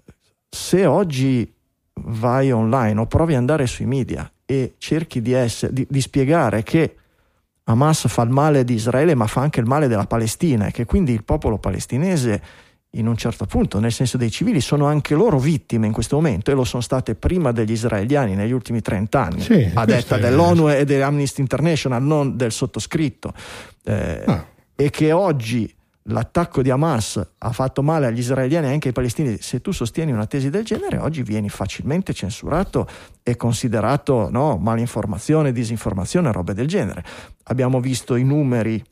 se 0.54 0.86
oggi 0.86 1.50
vai 1.94 2.52
online 2.52 3.00
o 3.00 3.06
provi 3.06 3.34
ad 3.34 3.40
andare 3.40 3.66
sui 3.68 3.86
media 3.86 4.30
e 4.46 4.74
cerchi 4.78 5.22
di, 5.22 5.32
essere, 5.32 5.72
di, 5.72 5.88
di 5.90 6.02
spiegare 6.02 6.62
che 6.62 6.96
Hamas 7.64 8.08
fa 8.10 8.24
il 8.24 8.30
male 8.30 8.66
di 8.66 8.74
Israele 8.74 9.16
ma 9.16 9.28
fa 9.28 9.40
anche 9.42 9.62
il 9.62 9.66
male 9.66 9.88
della 9.88 10.06
Palestina 10.06 10.66
e 10.68 10.72
che 10.72 10.86
quindi 10.86 11.14
il 11.14 11.24
popolo 11.24 11.58
palestinese 11.58 12.42
in 12.96 13.08
un 13.08 13.16
certo 13.16 13.46
punto, 13.46 13.80
nel 13.80 13.94
senso 13.94 14.18
dei 14.18 14.30
civili, 14.30 14.60
sono 14.60 14.86
anche 14.86 15.16
loro 15.16 15.40
vittime 15.40 15.88
in 15.88 15.94
questo 15.94 16.18
momento 16.18 16.52
e 16.52 16.54
lo 16.54 16.66
sono 16.66 16.82
state 16.82 17.16
prima 17.16 17.54
degli 17.54 17.72
israeliani 17.72 18.36
negli 18.36 18.52
ultimi 18.52 18.82
30 18.82 19.24
anni, 19.24 19.40
sì, 19.40 19.72
a 19.74 19.86
detta 19.86 20.18
dell'ONU 20.18 20.70
e 20.70 20.84
dell'Amnesty 20.84 21.40
International, 21.40 22.04
non 22.04 22.36
del 22.36 22.52
sottoscritto, 22.52 23.34
eh, 23.86 24.24
ah. 24.26 24.46
e 24.76 24.90
che 24.90 25.14
oggi 25.14 25.74
l'attacco 26.04 26.62
di 26.62 26.70
Hamas 26.70 27.34
ha 27.38 27.52
fatto 27.52 27.84
male 27.84 28.08
agli 28.08 28.20
israeliani 28.20 28.68
e 28.68 28.72
anche 28.72 28.88
ai 28.88 28.94
palestinesi, 28.94 29.42
se 29.42 29.62
tu 29.62 29.72
sostieni 29.72 30.12
una 30.12 30.26
tesi 30.26 30.50
del 30.50 30.64
genere, 30.64 30.98
oggi 30.98 31.22
vieni 31.22 31.50
facilmente 31.50 32.14
censurato 32.14 32.88
e 33.22 33.36
considerato 33.36 34.30
no, 34.30 34.58
malinformazione, 34.58 35.52
disinformazione, 35.52 36.32
robe 36.32 36.54
del 36.54 36.68
genere. 36.68 37.04
Abbiamo 37.44 37.80
visto 37.80 38.16
i 38.16 38.24
numeri. 38.24 38.84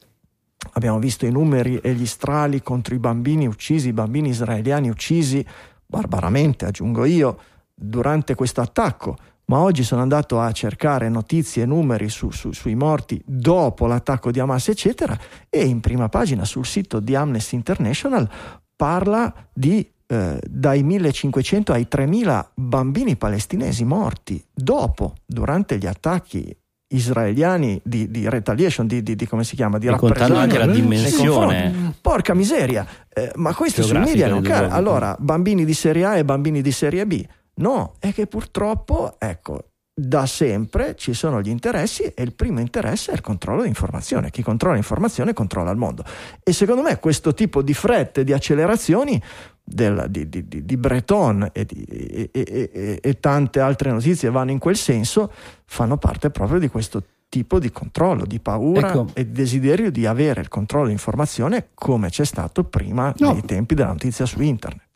Abbiamo 0.73 0.99
visto 0.99 1.25
i 1.25 1.31
numeri 1.31 1.77
e 1.77 1.93
gli 1.93 2.05
strali 2.05 2.61
contro 2.61 2.93
i 2.93 2.99
bambini 2.99 3.47
uccisi, 3.47 3.87
i 3.87 3.93
bambini 3.93 4.29
israeliani 4.29 4.89
uccisi 4.89 5.45
barbaramente, 5.85 6.65
aggiungo 6.65 7.05
io, 7.05 7.39
durante 7.73 8.35
questo 8.35 8.59
attacco 8.59 9.15
ma 9.49 9.59
oggi 9.59 9.83
sono 9.83 10.01
andato 10.01 10.39
a 10.39 10.51
cercare 10.51 11.09
notizie 11.09 11.63
e 11.63 11.65
numeri 11.65 12.07
su, 12.07 12.29
su, 12.29 12.51
sui 12.51 12.75
morti 12.75 13.21
dopo 13.25 13.87
l'attacco 13.87 14.31
di 14.31 14.39
Hamas, 14.39 14.69
eccetera, 14.69 15.17
e 15.49 15.65
in 15.65 15.79
prima 15.79 16.07
pagina 16.07 16.45
sul 16.45 16.65
sito 16.65 16.99
di 16.99 17.15
Amnesty 17.15 17.55
International 17.55 18.29
parla 18.75 19.33
di 19.51 19.87
eh, 20.07 20.39
dai 20.47 20.83
1500 20.83 21.73
ai 21.73 21.87
3000 21.87 22.51
bambini 22.55 23.15
palestinesi 23.15 23.83
morti 23.83 24.43
dopo, 24.53 25.15
durante 25.25 25.77
gli 25.77 25.85
attacchi 25.85 26.55
israeliani 26.91 27.79
di, 27.83 28.09
di 28.09 28.27
retaliation, 28.27 28.87
di, 28.87 29.03
di, 29.03 29.15
di, 29.15 29.27
come 29.27 29.43
si 29.43 29.55
chiama, 29.55 29.77
di 29.77 29.87
e 29.87 29.91
rappresaglia. 29.91 30.39
anche 30.39 30.57
la 30.57 30.67
dimensione. 30.67 31.93
Porca 32.01 32.33
miseria, 32.33 32.85
eh, 33.13 33.31
ma 33.35 33.53
questo 33.53 33.83
sui 33.83 33.99
media 33.99 34.27
non 34.27 34.41
cade. 34.41 34.73
Allora, 34.73 35.15
bambini 35.19 35.65
di 35.65 35.73
serie 35.73 36.05
A 36.05 36.17
e 36.17 36.25
bambini 36.25 36.61
di 36.61 36.71
serie 36.71 37.05
B. 37.05 37.23
No, 37.59 37.95
è 37.99 38.13
che 38.13 38.27
purtroppo, 38.27 39.15
ecco, 39.17 39.69
da 39.99 40.25
sempre 40.25 40.95
ci 40.95 41.13
sono 41.13 41.41
gli 41.41 41.49
interessi 41.49 42.03
e 42.03 42.23
il 42.23 42.33
primo 42.33 42.61
interesse 42.61 43.11
è 43.11 43.13
il 43.13 43.21
controllo 43.21 43.63
di 43.63 43.67
informazione. 43.67 44.31
Chi 44.31 44.41
controlla 44.41 44.75
l'informazione 44.75 45.33
controlla 45.33 45.71
il 45.71 45.77
mondo. 45.77 46.03
E 46.41 46.53
secondo 46.53 46.81
me 46.81 46.97
questo 46.99 47.33
tipo 47.33 47.61
di 47.61 47.73
frette, 47.73 48.23
di 48.23 48.31
accelerazioni 48.31 49.21
del, 49.61 50.07
di, 50.09 50.29
di, 50.29 50.65
di, 50.65 50.77
Breton 50.77 51.49
e, 51.51 51.67
e, 51.69 52.29
e, 52.31 52.99
e, 53.01 53.19
tante 53.19 53.59
altre 53.59 53.91
notizie 53.91 54.29
vanno 54.31 54.51
in 54.51 54.57
quel 54.57 54.77
senso, 54.77 55.31
fanno 55.65 55.97
parte 55.97 56.31
proprio 56.31 56.59
di 56.59 56.69
questo 56.69 57.03
tipo 57.27 57.59
di 57.59 57.71
controllo, 57.71 58.25
di 58.25 58.39
paura 58.39 58.89
ecco. 58.89 59.07
e 59.13 59.27
desiderio 59.27 59.91
di 59.91 60.07
avere 60.07 60.41
il 60.41 60.47
controllo 60.47 60.87
di 60.87 60.93
informazione 60.93 61.69
come 61.75 62.09
c'è 62.09 62.25
stato 62.25 62.63
prima 62.63 63.13
no. 63.17 63.33
nei 63.33 63.43
tempi 63.43 63.75
della 63.75 63.89
notizia 63.89 64.25
su 64.25 64.41
internet. 64.41 64.88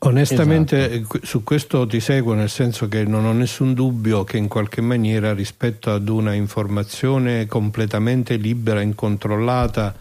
Onestamente 0.00 0.90
esatto. 0.90 1.20
su 1.22 1.44
questo 1.44 1.86
ti 1.86 2.00
seguo 2.00 2.34
nel 2.34 2.48
senso 2.48 2.88
che 2.88 3.04
non 3.04 3.24
ho 3.24 3.32
nessun 3.32 3.74
dubbio 3.74 4.24
che 4.24 4.36
in 4.36 4.48
qualche 4.48 4.80
maniera 4.80 5.34
rispetto 5.34 5.92
ad 5.92 6.08
una 6.08 6.32
informazione 6.32 7.46
completamente 7.46 8.36
libera, 8.36 8.80
incontrollata, 8.80 9.94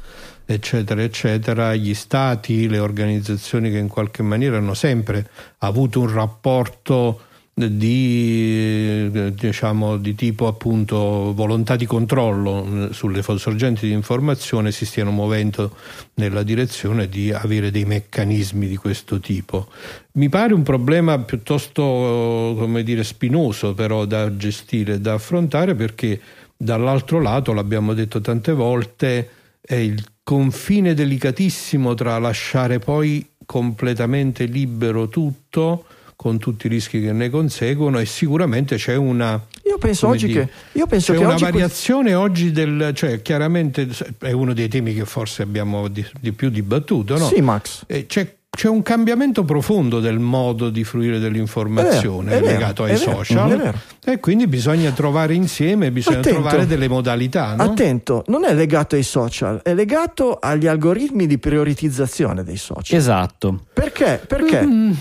eccetera, 0.45 1.01
eccetera, 1.01 1.75
gli 1.75 1.93
stati, 1.93 2.69
le 2.69 2.79
organizzazioni 2.79 3.69
che 3.69 3.77
in 3.77 3.89
qualche 3.89 4.23
maniera 4.23 4.57
hanno 4.57 4.73
sempre 4.73 5.29
avuto 5.59 5.99
un 5.99 6.13
rapporto 6.13 7.21
di, 7.65 9.09
diciamo, 9.33 9.97
di 9.97 10.13
tipo 10.13 10.45
appunto 10.45 11.33
volontà 11.33 11.75
di 11.75 11.87
controllo 11.87 12.93
sulle 12.93 13.23
sorgenti 13.23 13.87
di 13.87 13.93
informazione 13.93 14.71
si 14.71 14.85
stiano 14.85 15.09
muovendo 15.09 15.75
nella 16.15 16.43
direzione 16.43 17.09
di 17.09 17.31
avere 17.31 17.71
dei 17.71 17.85
meccanismi 17.85 18.67
di 18.67 18.75
questo 18.75 19.19
tipo. 19.19 19.69
Mi 20.13 20.29
pare 20.29 20.53
un 20.53 20.61
problema 20.61 21.17
piuttosto 21.17 21.81
come 21.81 22.83
dire, 22.83 23.03
spinoso 23.03 23.73
però 23.73 24.05
da 24.05 24.37
gestire, 24.37 25.01
da 25.01 25.13
affrontare 25.13 25.73
perché 25.73 26.21
dall'altro 26.55 27.19
lato, 27.19 27.53
l'abbiamo 27.53 27.95
detto 27.95 28.21
tante 28.21 28.51
volte, 28.51 29.29
è 29.61 29.73
il 29.73 30.03
confine 30.21 30.93
delicatissimo 30.93 31.95
tra 31.95 32.19
lasciare 32.19 32.77
poi 32.77 33.27
completamente 33.47 34.45
libero 34.45 35.07
tutto 35.07 35.85
con 36.17 36.39
tutti 36.39 36.65
i 36.65 36.69
rischi 36.69 36.99
che 36.99 37.13
ne 37.13 37.29
conseguono 37.29 37.99
e 37.99 38.05
sicuramente 38.05 38.75
c'è 38.75 38.95
una 38.95 39.39
io 39.63 39.77
penso 39.77 40.07
oggi 40.07 40.25
dire, 40.25 40.49
che 40.71 40.79
io 40.79 40.87
penso 40.87 41.13
c'è 41.13 41.19
che 41.19 41.23
una 41.23 41.35
variazione 41.35 42.09
questo... 42.09 42.19
oggi 42.19 42.51
del 42.51 42.91
cioè 42.95 43.21
chiaramente 43.21 43.87
è 44.17 44.31
uno 44.31 44.53
dei 44.53 44.67
temi 44.67 44.95
che 44.95 45.05
forse 45.05 45.43
abbiamo 45.43 45.87
di, 45.87 46.03
di 46.19 46.31
più 46.31 46.49
dibattuto 46.49 47.19
no? 47.19 47.27
sì 47.27 47.39
Max 47.41 47.85
c'è 48.07 48.35
c'è 48.57 48.67
un 48.67 48.81
cambiamento 48.81 49.43
profondo 49.43 49.99
del 49.99 50.17
modo 50.17 50.71
di 50.71 50.83
fruire 50.83 51.19
dell'informazione 51.19 52.31
è 52.31 52.39
vero, 52.39 52.47
è 52.47 52.51
legato 52.53 52.83
ai 52.85 52.97
vero, 52.97 53.11
social 53.11 53.73
e 54.03 54.19
quindi 54.19 54.47
bisogna 54.47 54.89
trovare 54.89 55.35
insieme, 55.35 55.91
bisogna 55.91 56.17
attento, 56.17 56.39
trovare 56.39 56.65
delle 56.65 56.87
modalità. 56.87 57.53
No? 57.53 57.61
Attento, 57.61 58.23
non 58.27 58.45
è 58.45 58.55
legato 58.55 58.95
ai 58.95 59.03
social, 59.03 59.61
è 59.61 59.75
legato 59.75 60.39
agli 60.41 60.65
algoritmi 60.65 61.27
di 61.27 61.37
prioritizzazione 61.37 62.43
dei 62.43 62.57
social. 62.57 62.97
Esatto. 62.97 63.65
Perché? 63.73 64.19
Perché 64.25 64.65
mm. 64.65 64.91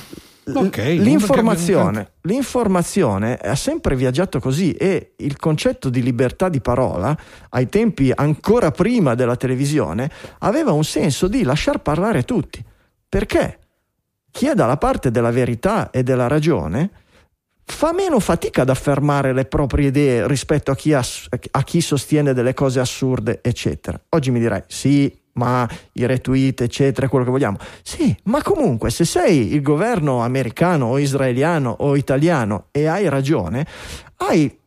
Okay, 0.48 0.98
l'informazione, 0.98 2.12
l'informazione, 2.22 3.36
ha 3.36 3.56
sempre 3.56 3.96
viaggiato 3.96 4.38
così 4.38 4.72
e 4.72 5.14
il 5.16 5.36
concetto 5.38 5.88
di 5.88 6.00
libertà 6.00 6.48
di 6.48 6.60
parola, 6.60 7.18
ai 7.50 7.68
tempi 7.68 8.12
ancora 8.14 8.70
prima 8.70 9.16
della 9.16 9.34
televisione, 9.34 10.08
aveva 10.38 10.70
un 10.70 10.84
senso 10.84 11.26
di 11.26 11.42
lasciar 11.42 11.80
parlare 11.80 12.22
tutti. 12.22 12.64
Perché 13.08 13.58
chi 14.30 14.46
è 14.46 14.54
dalla 14.54 14.76
parte 14.76 15.10
della 15.10 15.32
verità 15.32 15.90
e 15.90 16.04
della 16.04 16.28
ragione 16.28 16.90
fa 17.64 17.92
meno 17.92 18.20
fatica 18.20 18.62
ad 18.62 18.70
affermare 18.70 19.32
le 19.32 19.46
proprie 19.46 19.88
idee 19.88 20.28
rispetto 20.28 20.70
a 20.70 20.76
chi, 20.76 20.92
ass- 20.92 21.26
a 21.50 21.64
chi 21.64 21.80
sostiene 21.80 22.32
delle 22.32 22.54
cose 22.54 22.78
assurde, 22.78 23.40
eccetera. 23.42 24.00
Oggi 24.10 24.30
mi 24.30 24.38
direi 24.38 24.62
sì, 24.68 25.12
ma 25.36 25.68
i 25.92 26.06
retweet, 26.06 26.60
eccetera, 26.62 27.08
quello 27.08 27.24
che 27.24 27.30
vogliamo. 27.30 27.56
Sì, 27.82 28.14
ma 28.24 28.42
comunque 28.42 28.90
se 28.90 29.04
sei 29.04 29.54
il 29.54 29.62
governo 29.62 30.22
americano 30.22 30.86
o 30.86 30.98
israeliano 30.98 31.74
o 31.78 31.96
italiano 31.96 32.66
e 32.70 32.86
hai 32.86 33.08
ragione, 33.08 33.66
hai 34.16 34.58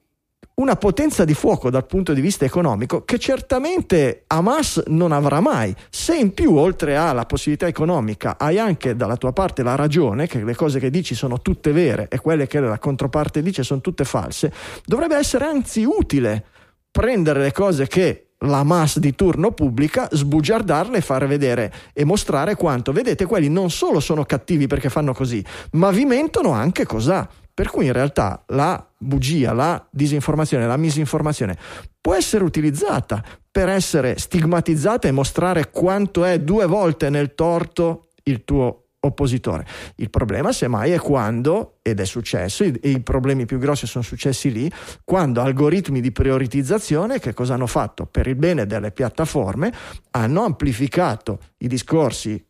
una 0.60 0.76
potenza 0.76 1.24
di 1.24 1.34
fuoco 1.34 1.70
dal 1.70 1.86
punto 1.86 2.14
di 2.14 2.20
vista 2.20 2.44
economico 2.44 3.06
che 3.06 3.18
certamente 3.18 4.26
Hamas 4.28 4.84
non 4.88 5.14
avrà 5.14 5.40
mai. 5.40 5.74
Se 5.90 6.16
in 6.16 6.34
più, 6.34 6.56
oltre 6.56 6.98
alla 6.98 7.26
possibilità 7.26 7.66
economica, 7.66 8.38
hai 8.38 8.60
anche 8.60 8.96
dalla 8.96 9.16
tua 9.16 9.32
parte 9.32 9.64
la 9.64 9.76
ragione, 9.76 10.28
che 10.28 10.44
le 10.44 10.56
cose 10.56 10.80
che 10.80 10.90
dici 10.90 11.16
sono 11.16 11.42
tutte 11.42 11.72
vere 11.72 12.08
e 12.10 12.20
quelle 12.20 12.46
che 12.46 12.60
la 12.60 12.78
controparte 12.78 13.42
dice 13.42 13.64
sono 13.64 13.80
tutte 13.80 14.04
false, 14.04 14.52
dovrebbe 14.86 15.16
essere 15.16 15.46
anzi 15.46 15.84
utile 15.84 16.46
prendere 16.92 17.42
le 17.42 17.52
cose 17.54 17.88
che 17.88 18.29
la 18.46 18.64
mass 18.64 18.98
di 19.00 19.16
turno 19.16 19.52
pubblica, 19.52 20.08
sbugiardarle 20.12 20.98
e 20.98 21.02
fare 21.02 21.28
vedere 21.28 21.74
e 21.94 22.06
mostrare 22.06 22.56
quanto, 22.56 22.92
vedete, 22.92 23.26
quelli 23.26 23.50
non 23.50 23.70
solo 23.70 24.00
sono 24.00 24.24
cattivi 24.24 24.68
perché 24.68 24.90
fanno 24.90 25.14
così, 25.14 25.44
ma 25.72 25.92
vi 25.92 26.06
mentono 26.06 26.52
anche 26.52 26.86
cos'ha. 26.86 27.28
Per 27.54 27.70
cui 27.70 27.88
in 27.88 27.94
realtà 27.94 28.42
la 28.48 28.82
bugia, 28.98 29.52
la 29.52 29.86
disinformazione, 29.92 30.66
la 30.66 30.78
misinformazione 30.78 31.58
può 32.00 32.16
essere 32.16 32.46
utilizzata 32.46 33.22
per 33.52 33.68
essere 33.68 34.18
stigmatizzata 34.18 35.10
e 35.10 35.12
mostrare 35.12 35.70
quanto 35.70 36.24
è 36.24 36.40
due 36.40 36.66
volte 36.66 37.10
nel 37.10 37.36
torto 37.36 38.08
il 38.24 38.46
tuo 38.46 38.89
oppositore. 39.02 39.66
Il 39.96 40.10
problema 40.10 40.52
semmai 40.52 40.92
è 40.92 41.00
quando, 41.00 41.78
ed 41.82 42.00
è 42.00 42.06
successo, 42.06 42.64
e 42.64 42.80
i 42.82 43.02
problemi 43.02 43.46
più 43.46 43.58
grossi 43.58 43.88
sono 43.88 44.04
successi 44.04 44.52
lì, 44.52 44.72
quando 45.04 45.42
algoritmi 45.42 46.02
di 46.02 46.12
prioritizzazione 46.12 47.20
che 47.20 47.34
cosa 47.34 47.54
hanno 47.54 47.68
fatto? 47.68 48.06
Per 48.06 48.28
il 48.28 48.36
bene 48.36 48.66
delle 48.66 48.92
piattaforme 48.92 49.72
hanno 50.12 50.44
amplificato 50.44 51.40
i 51.60 51.68
discorsi 51.68 52.44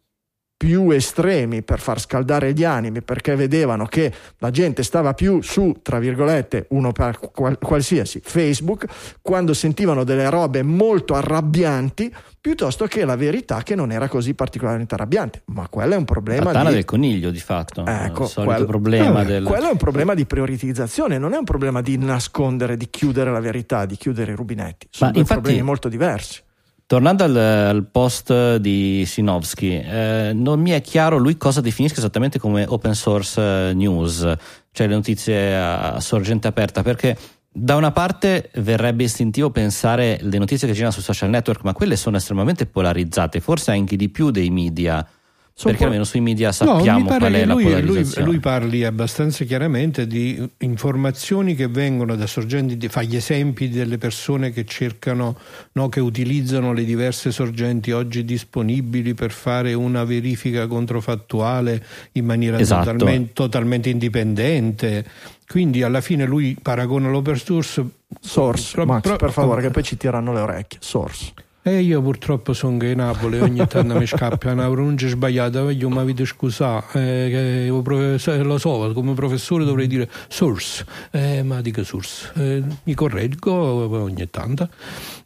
più 0.59 0.89
estremi 0.89 1.61
per 1.63 1.79
far 1.79 2.01
scaldare 2.01 2.51
gli 2.51 2.65
animi 2.65 3.01
perché 3.01 3.33
vedevano 3.37 3.85
che 3.85 4.11
la 4.39 4.51
gente 4.51 4.83
stava 4.83 5.13
più 5.13 5.41
su, 5.41 5.77
tra 5.81 5.99
virgolette, 5.99 6.65
uno 6.71 6.91
per 6.91 7.17
qual- 7.31 7.57
qualsiasi 7.57 8.19
Facebook, 8.21 8.83
quando 9.21 9.53
sentivano 9.53 10.03
delle 10.03 10.29
robe 10.29 10.61
molto 10.61 11.13
arrabbianti, 11.13 12.13
piuttosto 12.41 12.87
che 12.87 13.05
la 13.05 13.15
verità 13.15 13.63
che 13.63 13.73
non 13.73 13.89
era 13.93 14.09
così 14.09 14.33
particolarmente 14.33 14.95
arrabbiante. 14.95 15.43
Ma 15.45 15.69
quello 15.69 15.93
è 15.93 15.97
un 15.97 16.03
problema 16.03 16.43
La 16.47 16.51
tana 16.51 16.69
di... 16.69 16.75
del 16.75 16.85
coniglio, 16.85 17.31
di 17.31 17.39
fatto. 17.39 17.85
Ecco, 17.85 18.25
il 18.25 18.43
quello- 18.43 18.65
problema 18.65 19.21
eh, 19.21 19.25
del... 19.25 19.43
quello 19.45 19.69
è 19.69 19.71
un 19.71 19.77
problema 19.77 20.13
di 20.13 20.25
prioritizzazione, 20.25 21.17
non 21.17 21.31
è 21.33 21.37
un 21.37 21.45
problema 21.45 21.81
di 21.81 21.97
nascondere, 21.97 22.75
di 22.75 22.89
chiudere 22.89 23.31
la 23.31 23.39
verità, 23.39 23.85
di 23.85 23.95
chiudere 23.95 24.33
i 24.33 24.35
rubinetti. 24.35 24.87
Sono 24.89 25.05
Ma 25.05 25.11
due 25.13 25.21
infatti- 25.21 25.39
problemi 25.41 25.65
molto 25.65 25.87
diversi. 25.87 26.41
Tornando 26.89 27.23
al, 27.23 27.35
al 27.35 27.85
post 27.85 28.55
di 28.55 29.03
Sinowski, 29.05 29.79
eh, 29.79 30.31
non 30.33 30.59
mi 30.59 30.71
è 30.71 30.81
chiaro 30.81 31.17
lui 31.17 31.37
cosa 31.37 31.61
definisca 31.61 31.99
esattamente 31.99 32.39
come 32.39 32.65
open 32.67 32.95
source 32.95 33.39
eh, 33.39 33.73
news, 33.75 34.21
cioè 34.71 34.87
le 34.87 34.95
notizie 34.95 35.55
a 35.55 35.99
sorgente 35.99 36.47
aperta, 36.47 36.81
perché 36.81 37.15
da 37.47 37.75
una 37.75 37.91
parte 37.91 38.49
verrebbe 38.55 39.03
istintivo 39.03 39.51
pensare 39.51 40.17
le 40.19 40.39
notizie 40.39 40.67
che 40.67 40.73
girano 40.73 40.91
sui 40.91 41.03
social 41.03 41.29
network, 41.29 41.63
ma 41.63 41.73
quelle 41.73 41.95
sono 41.95 42.17
estremamente 42.17 42.65
polarizzate, 42.65 43.39
forse 43.39 43.69
anche 43.69 43.95
di 43.95 44.09
più 44.09 44.31
dei 44.31 44.49
media, 44.49 45.07
Sono 45.59 45.73
perché 45.73 45.79
po- 45.79 45.85
almeno 45.85 46.03
sui 46.05 46.21
media 46.21 46.47
No, 46.47 46.53
sappiamo 46.53 46.99
mi 46.99 47.05
pare 47.05 47.19
qual 47.19 47.33
è 47.33 47.39
che 47.39 47.45
la 47.45 47.53
lui, 47.53 47.63
lui, 47.63 47.71
polarizzazione. 47.73 48.27
lui 48.27 48.39
parli 48.39 48.83
abbastanza 48.85 49.43
chiaramente 49.43 50.07
di 50.07 50.49
informazioni 50.59 51.53
che 51.53 51.67
vengono 51.67 52.15
da 52.15 52.27
sorgenti, 52.27 52.77
di- 52.77 52.87
fa 52.87 53.01
gli 53.01 53.17
esempi 53.17 53.67
delle 53.67 53.97
persone 53.97 54.51
che 54.51 54.63
cercano, 54.63 55.37
no, 55.73 55.89
che 55.89 55.99
utilizzano 55.99 56.71
le 56.71 56.85
diverse 56.85 57.31
sorgenti 57.31 57.91
oggi 57.91 58.23
disponibili 58.23 59.13
per 59.13 59.31
fare 59.31 59.73
una 59.73 60.05
verifica 60.05 60.65
controfattuale 60.65 61.83
in 62.13 62.23
maniera 62.23 62.57
Esatto. 62.57 62.91
totalmente, 62.91 63.33
totalmente 63.33 63.89
indipendente. 63.89 65.05
Quindi 65.45 65.83
alla 65.83 65.99
fine 65.99 66.25
lui 66.25 66.55
paragona 66.61 67.09
l'open 67.09 67.35
source. 67.35 67.83
Source, 68.21 68.71
pro- 68.75 68.85
Max, 68.85 69.01
pro- 69.01 69.15
per 69.17 69.31
favore, 69.31 69.61
che 69.61 69.71
poi 69.71 69.83
ci 69.83 69.97
tirano 69.97 70.31
le 70.31 70.39
orecchie. 70.39 70.79
Source. 70.81 71.33
E 71.69 71.81
io 71.81 72.01
purtroppo 72.01 72.53
sono 72.53 72.77
che 72.77 72.95
Napoli, 72.95 73.39
ogni 73.39 73.63
tanto 73.67 73.93
mi 73.95 74.07
scappa 74.07 74.51
una 74.53 74.67
pronuncia 74.67 75.07
sbagliata, 75.07 75.61
voglio 75.61 75.87
mi 75.87 75.99
avete 75.99 76.25
scusare, 76.25 76.83
eh, 76.93 77.67
lo 78.41 78.57
so, 78.57 78.91
come 78.91 79.13
professore 79.13 79.63
dovrei 79.65 79.85
dire 79.85 80.09
source, 80.29 80.83
eh, 81.11 81.43
ma 81.43 81.61
dico 81.61 81.83
source, 81.83 82.31
Eh, 82.35 82.63
mi 82.85 82.93
correggo 82.95 83.53
ogni 83.53 84.27
tanto. 84.31 84.67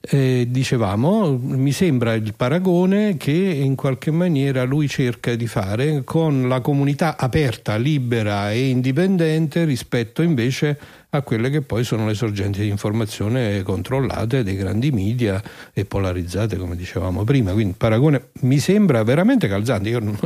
Eh, 0.02 0.48
dicevamo, 0.50 1.40
mi 1.42 1.72
sembra 1.72 2.14
il 2.14 2.34
paragone 2.36 3.16
che 3.16 3.32
in 3.32 3.76
qualche 3.76 4.12
maniera 4.12 4.64
lui 4.64 4.90
cerca 4.90 5.34
di 5.36 5.48
fare 5.48 6.04
con 6.04 6.50
la 6.50 6.60
comunità 6.60 7.16
aperta, 7.18 7.78
libera 7.78 8.52
e 8.52 8.68
indipendente 8.68 9.64
rispetto 9.64 10.22
invece 10.22 10.78
a 11.16 11.22
quelle 11.22 11.52
che 11.52 11.62
poi 11.62 11.84
sono 11.84 12.08
le 12.08 12.16
sorgenti 12.16 12.62
di 12.62 12.70
informazione 12.70 13.62
controllate 13.62 14.44
dei 14.44 14.56
grandi 14.56 14.92
media 14.92 15.42
e 15.72 15.86
polarizzate, 15.86 16.58
come 16.58 16.76
dicevamo 16.76 17.24
prima. 17.24 17.52
Quindi 17.52 17.72
il 17.72 17.78
paragone 17.78 18.30
mi 18.42 18.58
sembra 18.58 19.04
veramente 19.04 19.48
calzante. 19.48 19.90
Io 19.90 20.02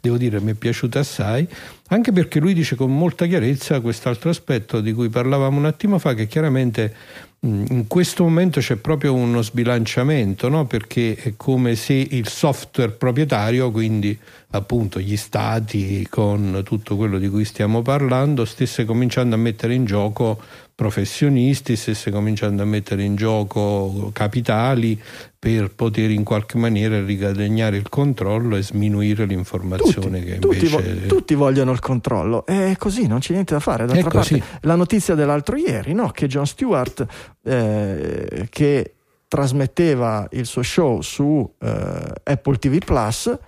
devo 0.00 0.16
dire, 0.16 0.40
mi 0.40 0.52
è 0.52 0.54
piaciuto 0.54 1.00
assai, 1.00 1.48
anche 1.88 2.12
perché 2.12 2.38
lui 2.38 2.54
dice 2.54 2.76
con 2.76 2.96
molta 2.96 3.26
chiarezza 3.26 3.80
quest'altro 3.80 4.30
aspetto 4.30 4.80
di 4.80 4.92
cui 4.92 5.08
parlavamo 5.08 5.58
un 5.58 5.66
attimo 5.66 5.98
fa, 5.98 6.14
che 6.14 6.28
chiaramente 6.28 6.94
in 7.42 7.86
questo 7.86 8.24
momento 8.24 8.60
c'è 8.60 8.76
proprio 8.76 9.14
uno 9.14 9.40
sbilanciamento, 9.40 10.50
no? 10.50 10.66
perché 10.66 11.14
è 11.14 11.34
come 11.36 11.74
se 11.74 11.94
il 11.94 12.28
software 12.28 12.92
proprietario, 12.92 13.70
quindi 13.70 14.18
appunto 14.50 15.00
gli 15.00 15.16
stati 15.16 16.06
con 16.10 16.60
tutto 16.64 16.96
quello 16.96 17.18
di 17.18 17.30
cui 17.30 17.46
stiamo 17.46 17.80
parlando, 17.80 18.44
stesse 18.44 18.84
cominciando 18.84 19.36
a 19.36 19.38
mettere 19.38 19.72
in 19.72 19.86
gioco 19.86 20.38
professionisti, 20.80 21.76
stesse 21.76 22.10
cominciando 22.10 22.62
a 22.62 22.64
mettere 22.64 23.02
in 23.02 23.14
gioco 23.14 24.08
capitali 24.14 24.98
per 25.38 25.74
poter 25.74 26.10
in 26.10 26.24
qualche 26.24 26.56
maniera 26.56 27.04
rigadegnare 27.04 27.76
il 27.76 27.90
controllo 27.90 28.56
e 28.56 28.62
sminuire 28.62 29.26
l'informazione 29.26 30.24
che 30.24 30.38
Tutti, 30.38 30.64
invece... 30.64 30.94
vo- 30.94 31.06
tutti 31.06 31.34
vogliono 31.34 31.72
il 31.72 31.80
controllo, 31.80 32.46
è 32.46 32.76
così, 32.78 33.06
non 33.06 33.18
c'è 33.18 33.34
niente 33.34 33.52
da 33.52 33.60
fare. 33.60 33.84
D'altra 33.84 34.08
parte, 34.08 34.42
la 34.62 34.74
notizia 34.74 35.14
dell'altro 35.14 35.56
ieri, 35.56 35.92
no? 35.92 36.08
che 36.12 36.26
Jon 36.26 36.46
Stewart, 36.46 37.06
eh, 37.44 38.46
che 38.48 38.94
trasmetteva 39.28 40.28
il 40.30 40.46
suo 40.46 40.62
show 40.62 41.02
su 41.02 41.56
eh, 41.58 42.12
Apple 42.22 42.56
TV 42.56 42.78
Plus, 42.82 43.38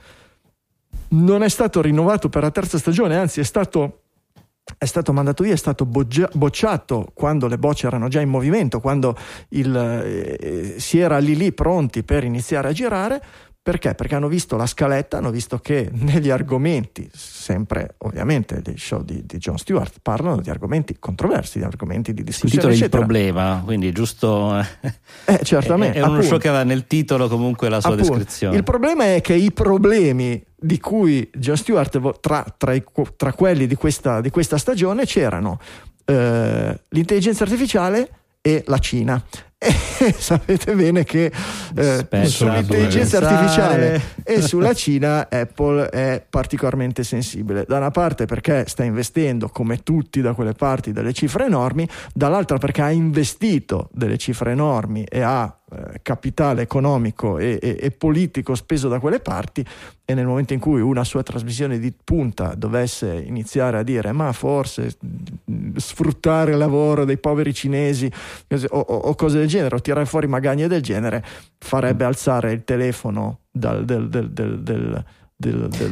non 1.09 1.43
è 1.43 1.49
stato 1.49 1.81
rinnovato 1.81 2.29
per 2.29 2.43
la 2.43 2.51
terza 2.51 2.77
stagione, 2.77 3.17
anzi 3.17 3.41
è 3.41 3.45
stato 3.45 4.02
è 4.79 4.85
stato 4.85 5.13
mandato 5.13 5.43
via, 5.43 5.53
è 5.53 5.57
stato 5.57 5.87
boggia- 5.87 6.31
bocciato 6.33 7.11
quando 7.15 7.47
le 7.47 7.59
bocce 7.59 7.87
erano 7.87 8.09
già 8.09 8.21
in 8.21 8.29
movimento, 8.29 8.81
quando 8.81 9.17
il, 9.51 9.77
eh, 9.77 10.75
si 10.79 10.99
era 10.99 11.19
lì 11.19 11.37
lì 11.37 11.53
pronti 11.53 12.03
per 12.03 12.25
iniziare 12.25 12.69
a 12.69 12.73
girare. 12.73 13.23
Perché? 13.65 13.95
Perché 13.95 14.17
hanno 14.17 14.27
visto 14.27 14.57
la 14.57 14.67
scaletta, 14.67 15.19
hanno 15.19 15.31
visto 15.31 15.59
che 15.59 15.89
negli 15.93 16.31
argomenti, 16.31 17.09
sempre 17.15 17.95
ovviamente 17.99 18.61
dei 18.61 18.77
show 18.77 19.03
di, 19.05 19.25
di 19.25 19.39
Jon 19.39 19.57
Stewart, 19.57 19.99
parlano 20.03 20.41
di 20.41 20.51
argomenti 20.51 20.97
controversi, 20.99 21.59
di 21.59 21.65
argomenti 21.65 22.13
di 22.13 22.21
il 22.21 22.27
discussione, 22.27 22.55
titolo 22.55 22.73
è 22.73 22.77
il 22.77 22.81
eccetera. 22.83 23.03
problema, 23.05 23.63
quindi 23.65 23.93
giusto. 23.93 24.51
Eh, 25.25 25.39
certamente, 25.45 25.99
è, 25.99 26.01
è 26.01 26.03
uno 26.03 26.15
appunto. 26.15 26.27
show 26.31 26.39
che 26.39 26.49
aveva 26.49 26.65
nel 26.65 26.87
titolo 26.89 27.29
comunque 27.29 27.69
la 27.69 27.81
sua 27.81 27.93
Appunto. 27.93 28.15
descrizione. 28.15 28.57
Il 28.57 28.65
problema 28.65 29.15
è 29.15 29.21
che 29.21 29.35
i 29.35 29.53
problemi 29.53 30.45
di 30.57 30.81
cui 30.81 31.31
Jon 31.33 31.57
Stewart, 31.57 32.19
tra, 32.21 32.45
tra 32.57 32.73
i- 32.75 32.83
tra 33.17 33.33
quelli 33.33 33.69
di 33.69 33.77
questa, 33.77 34.21
di 34.21 34.31
questa 34.31 34.59
stagione, 34.59 35.05
c'erano 35.07 35.61
eh, 36.05 36.81
l'intelligenza 36.89 37.45
artificiale 37.45 38.11
e 38.43 38.63
la 38.67 38.79
Cina. 38.79 39.25
E 39.57 40.13
sapete 40.19 40.75
bene 40.75 41.05
che 41.05 41.31
eh, 41.77 42.27
sull'intelligenza 42.27 43.19
artificiale 43.19 44.03
e 44.25 44.43
sulla 44.43 44.75
Cina 44.75 45.29
Apple 45.31 45.89
è 45.89 46.27
particolarmente 46.29 47.05
sensibile. 47.05 47.65
Da 47.67 47.77
una 47.77 47.93
parte 47.93 48.27
perché 48.27 48.65
sta 48.67 48.83
investendo, 48.83 49.49
come 49.49 49.85
tutti 49.85 50.21
da 50.21 50.35
quelle 50.35 50.55
parti, 50.55 50.91
delle 50.91 51.13
cifre 51.13 51.45
enormi, 51.45 51.89
dall'altra 52.13 52.59
perché 52.59 52.83
ha 52.83 52.91
investito 52.91 53.89
delle 53.93 54.19
cifre 54.19 54.51
enormi 54.51 55.05
e 55.05 55.21
ha 55.21 55.57
eh, 55.75 56.01
capitale 56.03 56.63
economico 56.63 57.39
e, 57.39 57.59
e- 57.63 57.77
e 57.81 57.91
politico 57.91 58.55
speso 58.55 58.89
da 58.89 58.99
quelle 59.01 59.21
parti 59.21 59.65
e 60.05 60.15
nel 60.15 60.27
momento 60.27 60.53
in 60.53 60.61
cui 60.61 60.81
una 60.81 61.05
sua 61.05 61.23
trasmissione 61.23 61.79
di 61.79 61.93
punta 62.05 62.55
dovesse 62.55 63.13
iniziare 63.27 63.79
a 63.79 63.83
dire 63.83 64.13
ma 64.13 64.33
forse 64.33 64.97
mh, 65.45 65.77
sfruttare 65.77 66.53
il 66.53 66.59
lavoro 66.59 67.05
dei 67.05 67.19
poveri 67.19 67.55
cinesi 67.55 68.11
o, 68.69 68.79
o- 68.79 68.81
o 68.81 69.15
cose 69.15 69.39
del 69.39 69.49
genere 69.49 69.75
o 69.77 69.81
tirare 69.81 70.05
fuori 70.07 70.27
magagne 70.27 70.69
del 70.69 70.83
genere 70.83 71.25
farebbe 71.59 72.05
alzare 72.05 72.53
il 72.53 72.65
telefono 72.65 73.41
dal- 73.51 73.85
del- 73.85 74.09
del- 74.09 74.31
del- 74.31 75.05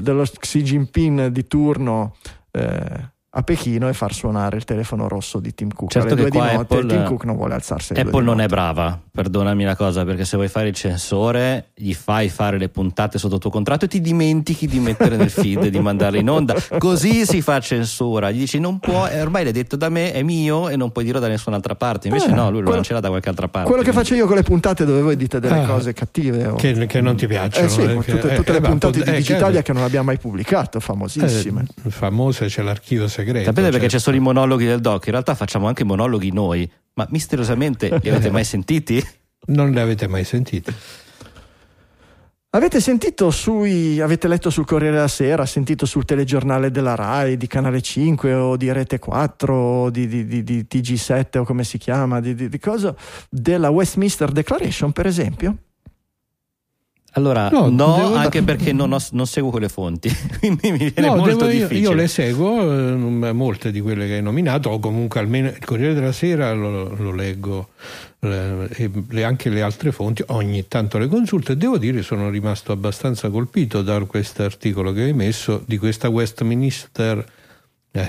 dello 0.00 0.22
Xi 0.38 0.62
Jinping 0.62 1.26
di 1.28 1.46
turno 1.46 2.14
eh, 2.52 3.10
a 3.32 3.42
Pechino 3.42 3.88
e 3.88 3.92
far 3.92 4.12
suonare 4.12 4.56
il 4.56 4.64
telefono 4.64 5.06
rosso 5.06 5.38
di 5.38 5.54
Tim 5.54 5.68
Cook 5.72 5.92
Certo 5.92 6.08
alle 6.14 6.16
che 6.16 6.20
due 6.22 6.30
di 6.30 6.36
qua 6.36 6.52
notte 6.52 6.74
Apple- 6.74 6.88
Tim 6.88 7.04
Cook 7.04 7.24
non 7.26 7.36
vuole 7.36 7.54
alzarsi 7.54 7.92
Apple 7.92 8.24
non 8.24 8.40
è 8.40 8.48
brava, 8.48 9.00
perdonami 9.08 9.62
la 9.62 9.76
cosa, 9.76 10.04
perché 10.04 10.24
se 10.24 10.36
vuoi 10.36 10.48
fare 10.48 10.66
il 10.68 10.74
censore, 10.74 11.66
gli 11.74 11.92
fai 11.94 12.28
fare 12.28 12.58
le 12.58 12.68
puntate 12.68 13.18
sotto 13.18 13.38
tuo 13.38 13.50
contratto 13.50 13.84
e 13.84 13.88
ti 13.88 14.00
dimentichi 14.00 14.66
di 14.66 14.80
mettere 14.80 15.16
nel 15.16 15.30
feed, 15.30 15.66
di 15.68 15.78
mandarle 15.78 16.18
in 16.18 16.28
onda. 16.28 16.56
Così 16.78 17.24
si 17.24 17.40
fa 17.40 17.60
censura. 17.60 18.32
Gli 18.32 18.38
dici 18.38 18.58
non 18.58 18.80
può, 18.80 19.06
eh, 19.06 19.20
ormai 19.20 19.44
l'hai 19.44 19.52
detto 19.52 19.76
da 19.76 19.88
me, 19.88 20.12
è 20.12 20.22
mio 20.22 20.68
e 20.68 20.74
non 20.74 20.90
puoi 20.90 21.04
dirlo 21.04 21.20
da 21.20 21.28
nessun'altra 21.28 21.76
parte. 21.76 22.08
Invece 22.08 22.30
Eh, 22.30 22.34
no, 22.34 22.44
lui 22.50 22.54
lo 22.58 22.62
quello- 22.62 22.70
lancerà 22.74 22.98
da 22.98 23.08
qualche 23.10 23.28
altra 23.28 23.46
parte. 23.46 23.68
quello 23.68 23.84
che 23.84 23.92
faccio 23.92 24.14
io 24.14 24.26
con 24.26 24.34
le 24.36 24.42
puntate 24.42 24.84
dove 24.84 25.02
voi 25.02 25.16
dite 25.16 25.38
delle 25.38 25.60
Ah, 25.60 25.66
cose 25.66 25.92
cattive 25.92 26.46
o- 26.48 26.54
Che, 26.56 26.86
che 26.86 27.00
non 27.00 27.14
ti 27.16 27.28
piacciono. 27.28 27.66
eh 27.66 27.68
sì, 27.68 27.80
eh, 27.82 27.94
tutte, 27.94 28.32
eh, 28.32 28.34
tutte 28.36 28.50
eh, 28.50 28.54
le 28.54 28.60
puntate 28.60 29.02
di 29.04 29.10
Digitalia 29.12 29.62
che 29.62 29.72
non 29.72 29.84
abbiamo 29.84 30.06
mai 30.06 30.18
pubblicato 30.18 30.80
famosissime 30.80 31.64
Eh, 31.84 31.90
famose 31.90 32.46
c'è 32.46 32.62
l'archivio 32.62 33.06
segreto. 33.20 33.44
Sapete 33.46 33.70
perché 33.70 33.88
certo. 33.88 33.96
c'è 33.96 34.02
solo 34.02 34.16
i 34.16 34.20
monologhi 34.20 34.66
del 34.66 34.80
doc? 34.80 35.06
In 35.06 35.12
realtà 35.12 35.35
facciamo 35.35 35.66
anche 35.68 35.83
i 35.83 35.87
monologhi 35.87 36.33
noi, 36.33 36.70
ma 36.94 37.06
misteriosamente 37.11 37.88
li 38.02 38.09
avete 38.11 38.30
mai 38.30 38.44
sentiti? 38.44 39.02
Non 39.46 39.70
le 39.70 39.80
avete 39.80 40.06
mai 40.06 40.22
sentite? 40.24 40.74
Avete 42.50 42.80
sentito 42.80 43.30
sui, 43.30 44.00
avete 44.00 44.26
letto 44.26 44.50
sul 44.50 44.66
Corriere 44.66 44.96
della 44.96 45.09
Sera, 45.09 45.46
sentito 45.46 45.87
sul 45.87 46.04
telegiornale 46.04 46.72
della 46.72 46.96
RAI, 46.96 47.37
di 47.37 47.46
Canale 47.46 47.80
5 47.80 48.35
o 48.35 48.56
di 48.56 48.72
Rete 48.72 48.98
4 48.98 49.54
o 49.54 49.90
di, 49.90 50.09
di- 50.09 50.26
di- 50.26 50.42
di 50.42 50.66
TG7 50.68 51.38
o 51.38 51.44
come 51.44 51.62
si 51.62 51.78
chiama, 51.78 52.20
di, 52.20 52.35
di- 52.35 52.48
di 52.48 52.59
cosa, 52.59 52.94
della 53.30 53.70
Westminster 53.70 54.33
Declaration 54.33 54.90
per 54.92 55.06
esempio? 55.06 55.56
Allora, 57.14 57.48
No, 57.50 57.68
no, 57.68 58.14
anche 58.14 58.42
perché 58.42 58.72
non, 58.72 58.92
ho- 58.92 58.98
non 59.10 59.26
seguo 59.26 59.50
quelle 59.50 59.68
fonti, 59.68 60.08
quindi 60.38 60.70
mi 60.70 60.78
viene 60.92 61.08
No, 61.08 61.16
molto 61.16 61.36
devo- 61.38 61.50
io, 61.50 61.58
difficile. 61.66 61.80
io 61.80 61.92
le 61.92 62.06
seguo, 62.08 62.60
eh, 62.62 63.32
molte 63.32 63.72
di 63.72 63.80
quelle 63.80 64.06
che 64.06 64.14
hai 64.14 64.22
nominato, 64.22 64.70
o 64.70 64.78
comunque 64.78 65.18
almeno 65.18 65.48
il 65.48 65.58
Corriere 65.64 65.94
della 65.94 66.12
Sera 66.12 66.52
lo, 66.52 66.94
lo 66.94 67.12
leggo, 67.12 67.70
e 68.20 68.90
le- 69.08 69.24
anche 69.24 69.48
le 69.50 69.62
altre 69.62 69.90
fonti, 69.92 70.22
ogni 70.28 70.68
tanto 70.68 70.98
le 70.98 71.08
consulto 71.08 71.52
e 71.52 71.56
devo 71.56 71.78
dire 71.78 72.02
sono 72.02 72.30
rimasto 72.30 72.70
abbastanza 72.70 73.28
colpito 73.28 73.82
da 73.82 73.98
questo 74.04 74.42
articolo 74.44 74.92
che 74.92 75.02
hai 75.02 75.12
messo 75.12 75.62
di 75.66 75.78
questa 75.78 76.08
Westminster. 76.08 77.24
eh, 77.92 78.06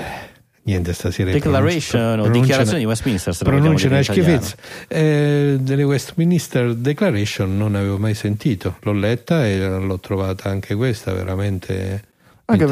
niente 0.64 0.94
stasera. 0.94 1.32
Declaration 1.32 2.20
o 2.20 2.30
dichiarazione 2.30 2.80
di 2.80 2.86
Westminster, 2.86 3.36
pronuncia 3.42 3.88
una 3.88 4.04
schifezza. 4.04 4.56
Eh, 4.88 5.58
delle 5.60 5.84
Westminster 5.84 6.76
Declaration 6.76 7.58
non 7.58 7.76
avevo 7.76 7.98
mai 7.98 8.14
sentito, 8.14 8.78
l'ho 8.82 8.94
letta 8.94 9.46
e 9.48 9.58
l'ho 9.68 10.00
trovata 10.00 10.50
anche 10.50 10.76
questa 10.76 11.14
veramente 11.14 12.10
Anche. 12.46 12.66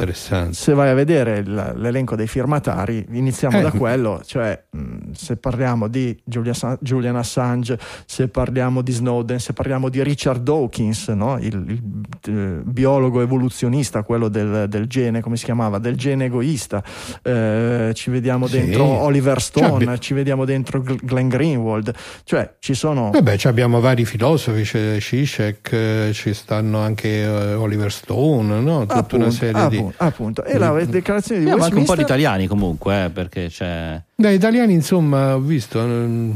Se 0.51 0.73
vai 0.73 0.89
a 0.89 0.93
vedere 0.93 1.41
l'elenco 1.43 2.15
dei 2.15 2.27
firmatari, 2.27 3.05
iniziamo 3.11 3.59
Eh. 3.59 3.61
da 3.61 3.71
quello, 3.71 4.21
cioè 4.25 4.61
mh, 4.69 5.11
se 5.13 5.37
parliamo 5.37 5.87
di 5.87 6.17
Julian, 6.25 6.53
Sa- 6.55 6.77
Julian 6.81 7.15
Assange, 7.15 7.79
se 8.05 8.27
parliamo 8.27 8.81
di 8.81 8.91
Snowden, 8.91 9.39
se 9.39 9.53
parliamo 9.53 9.87
di 9.89 10.03
Richard 10.03 10.41
Dawkins, 10.43 11.07
no? 11.09 11.37
il, 11.39 11.53
il, 11.67 11.81
eh, 12.27 12.61
biologo 12.63 13.21
evoluzionista, 13.21 14.03
quello 14.03 14.27
del, 14.27 14.65
del 14.67 14.85
gene, 14.87 15.21
come 15.21 15.37
si 15.37 15.45
chiamava, 15.45 15.77
del 15.79 15.95
gene 15.95 16.25
egoista, 16.25 16.83
eh, 17.21 17.91
ci 17.93 18.09
vediamo 18.09 18.47
Sì. 18.47 18.59
dentro 18.59 18.83
Oliver 18.83 19.41
Stone, 19.41 19.85
Cioè, 19.85 19.97
ci 19.99 20.13
vediamo 20.13 20.43
dentro 20.45 20.81
Gl- 20.81 20.99
Glenn 21.03 21.29
Greenwald, 21.29 21.93
cioè 22.25 22.55
ci 22.59 22.73
sono... 22.73 23.11
Vabbè, 23.11 23.37
ci 23.37 23.47
abbiamo 23.47 23.79
vari 23.79 24.03
filosofi, 24.05 24.63
c'è 24.63 24.99
Zizek, 24.99 25.71
eh, 25.71 26.09
ci 26.13 26.33
stanno 26.33 26.79
anche 26.79 27.21
eh, 27.21 27.53
Oliver 27.53 27.91
Stone, 27.91 28.59
no? 28.59 28.81
tutta 28.81 28.95
appunto, 28.95 29.15
una 29.25 29.29
serie 29.31 29.58
di... 29.67 29.77
appunto, 29.77 30.03
appunto. 30.03 30.43
E 30.43 30.57
la 30.57 30.83
dichiarazione 30.85 31.41
di 31.41 31.49
Abbiamo 31.49 31.65
anche 31.65 31.77
un 31.77 31.85
po' 31.85 31.95
di 31.95 31.99
Westminster 32.01 32.05
italiani 32.05 32.47
comunque, 32.47 33.05
eh, 33.05 33.09
perché 33.09 33.47
c'è 33.47 34.01
Da 34.15 34.29
italiani, 34.29 34.73
insomma, 34.73 35.35
ho 35.35 35.39
visto... 35.39 35.79
mm, 35.81 36.31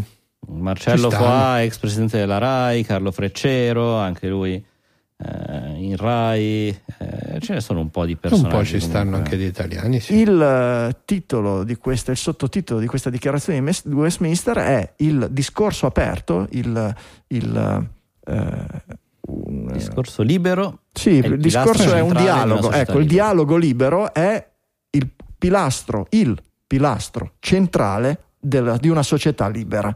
Marcello 0.48 1.10
stanno. 1.10 1.24
Foà, 1.26 1.62
ex 1.64 1.78
presidente 1.78 2.18
della 2.18 2.38
RAI, 2.38 2.84
Carlo 2.84 3.12
Freccero, 3.12 3.96
anche 3.98 4.28
lui 4.28 4.54
eh, 4.54 5.76
in 5.78 5.96
RAI, 5.96 6.68
eh, 6.98 7.40
ce 7.40 7.54
ne 7.54 7.62
sono 7.62 7.80
un 7.80 7.90
po' 7.90 8.06
di 8.06 8.12
un 8.14 8.20
personaggi. 8.20 8.56
po' 8.56 8.64
ci 8.66 8.80
stanno 8.80 9.12
comunque. 9.12 9.18
anche 9.32 9.38
di 9.38 9.46
italiani, 9.46 10.00
sì. 10.02 10.16
Il 10.16 10.42
eh, 10.42 10.98
titolo 11.06 11.64
di 11.64 11.76
questa, 11.76 12.12
il 12.12 12.18
sottotitolo 12.18 12.80
di 12.80 12.88
questa 12.88 13.10
dichiarazione 13.10 13.62
di 13.84 13.94
Westminster 13.94 14.58
è 14.58 14.94
il 14.98 15.28
discorso 15.32 15.86
aperto, 15.86 16.48
il, 16.52 16.96
il, 17.28 17.88
eh, 18.26 18.34
un, 19.28 19.70
eh, 19.70 19.74
Discorso 19.74 20.24
libero. 20.24 20.80
Sì, 20.94 21.20
è 21.20 21.26
il 21.26 21.34
il 21.34 21.40
discorso 21.40 21.94
è 21.94 22.00
un 22.02 22.14
dialogo. 22.14 22.72
Ecco, 22.72 23.00
il 23.00 23.08
dialogo 23.08 23.56
libero 23.58 24.14
è 24.14 24.48
il 24.92 25.10
pilastro, 25.38 26.06
il 26.12 26.40
pilastro 26.68 27.34
centrale 27.40 28.26
della- 28.40 28.78
di 28.78 28.88
una 28.90 29.04
società 29.04 29.48
libera. 29.50 29.94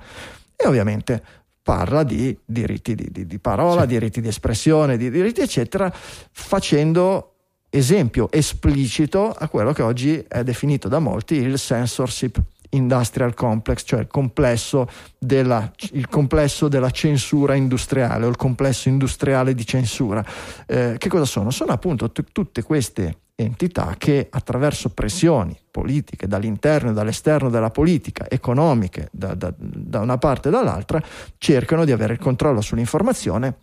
E 0.55 0.67
ovviamente 0.67 1.23
parla 1.61 2.03
di 2.03 2.35
diritti 2.45 2.95
di, 2.95 3.09
di- 3.11 3.25
di 3.27 3.39
parola, 3.39 3.81
Sì. 3.81 3.87
diritti 3.87 4.21
di 4.21 4.27
espressione, 4.29 4.97
di 4.97 5.09
diritti 5.11 5.41
eccetera, 5.41 5.91
facendo 5.93 7.33
esempio 7.69 8.31
esplicito 8.31 9.31
a 9.37 9.47
quello 9.49 9.73
che 9.73 9.81
oggi 9.83 10.23
è 10.27 10.43
definito 10.43 10.87
da 10.87 10.99
molti 10.99 11.35
il 11.35 11.57
censorship 11.57 12.41
industrial 12.69 13.33
complex, 13.33 13.83
cioè 13.85 14.01
il 14.01 14.07
complesso 14.07 14.87
della, 15.17 15.71
il 15.91 16.07
complesso 16.07 16.67
della 16.67 16.91
censura 16.91 17.55
industriale 17.55 18.25
o 18.25 18.29
il 18.29 18.35
complesso 18.35 18.89
industriale 18.89 19.53
di 19.53 19.65
censura. 19.65 20.25
Eh, 20.65 20.95
che 20.97 21.09
cosa 21.09 21.25
sono? 21.25 21.49
Sono 21.51 21.71
appunto 21.71 22.11
t- 22.11 22.25
tutte 22.31 22.63
queste 22.63 23.19
entità 23.35 23.93
che 23.97 24.27
attraverso 24.29 24.89
pressioni 24.89 25.55
politiche 25.69 26.27
dall'interno 26.27 26.89
e 26.89 26.93
dall'esterno 26.93 27.49
della 27.49 27.69
politica, 27.69 28.27
economiche 28.27 29.09
da, 29.11 29.35
da- 29.35 29.53
da 29.55 29.99
una 29.99 30.17
parte 30.17 30.47
e 30.47 30.51
dall'altra, 30.51 31.01
cercano 31.37 31.85
di 31.85 31.91
avere 31.91 32.13
il 32.13 32.19
controllo 32.19 32.61
sull'informazione 32.61 33.57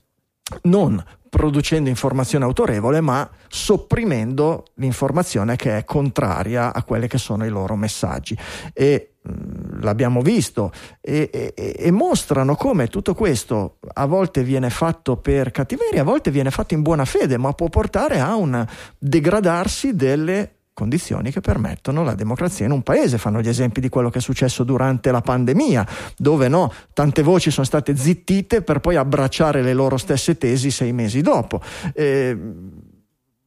non 0.63 1.03
producendo 1.29 1.89
informazione 1.89 2.45
autorevole, 2.45 3.01
ma 3.01 3.29
sopprimendo 3.49 4.67
l'informazione 4.75 5.57
che 5.57 5.79
è 5.79 5.85
contraria 5.85 6.73
a 6.73 6.85
quelli 6.85 7.09
che 7.09 7.19
sono 7.19 7.45
i 7.45 7.49
loro 7.49 7.75
messaggi. 7.75 8.39
E 8.73 9.15
mh, 9.21 9.83
l'abbiamo 9.83 10.21
visto 10.21 10.71
e, 11.01 11.29
e- 11.33 11.75
e 11.77 11.91
mostrano 11.91 12.55
come 12.55 12.87
tutto 12.87 13.15
questo 13.15 13.79
a 13.95 14.07
volte 14.07 14.45
viene 14.45 14.71
fatto 14.71 15.17
per 15.17 15.51
cattiveria, 15.51 16.03
a 16.03 16.05
volte 16.05 16.31
viene 16.31 16.53
fatto 16.53 16.75
in 16.75 16.83
buona 16.83 17.05
fede, 17.05 17.37
ma 17.37 17.53
può 17.53 17.69
portare 17.69 18.21
a 18.21 18.37
un 18.37 18.65
degradarsi 18.97 19.97
delle 19.97 20.54
condizioni 20.75 21.31
che 21.31 21.41
permettono 21.41 22.03
la 22.03 22.15
democrazia 22.15 22.67
in 22.67 22.73
un 22.73 22.83
paese. 22.83 23.17
Fanno 23.17 23.41
gli 23.41 23.49
esempi 23.49 23.81
di 23.81 23.89
quello 23.89 24.11
che 24.11 24.19
è 24.19 24.21
successo 24.21 24.65
durante 24.65 25.11
la 25.11 25.21
pandemia, 25.21 25.87
dove 26.19 26.49
no, 26.49 26.71
tante 26.93 27.23
voci 27.23 27.51
sono 27.51 27.65
state 27.65 27.97
zittite 27.97 28.61
per 28.63 28.81
poi 28.81 28.97
abbracciare 28.97 29.63
le 29.63 29.73
loro 29.73 29.97
stesse 29.97 30.37
tesi 30.37 30.71
sei 30.71 30.93
mesi 30.93 31.23
dopo. 31.23 31.63
Eh, 31.95 32.37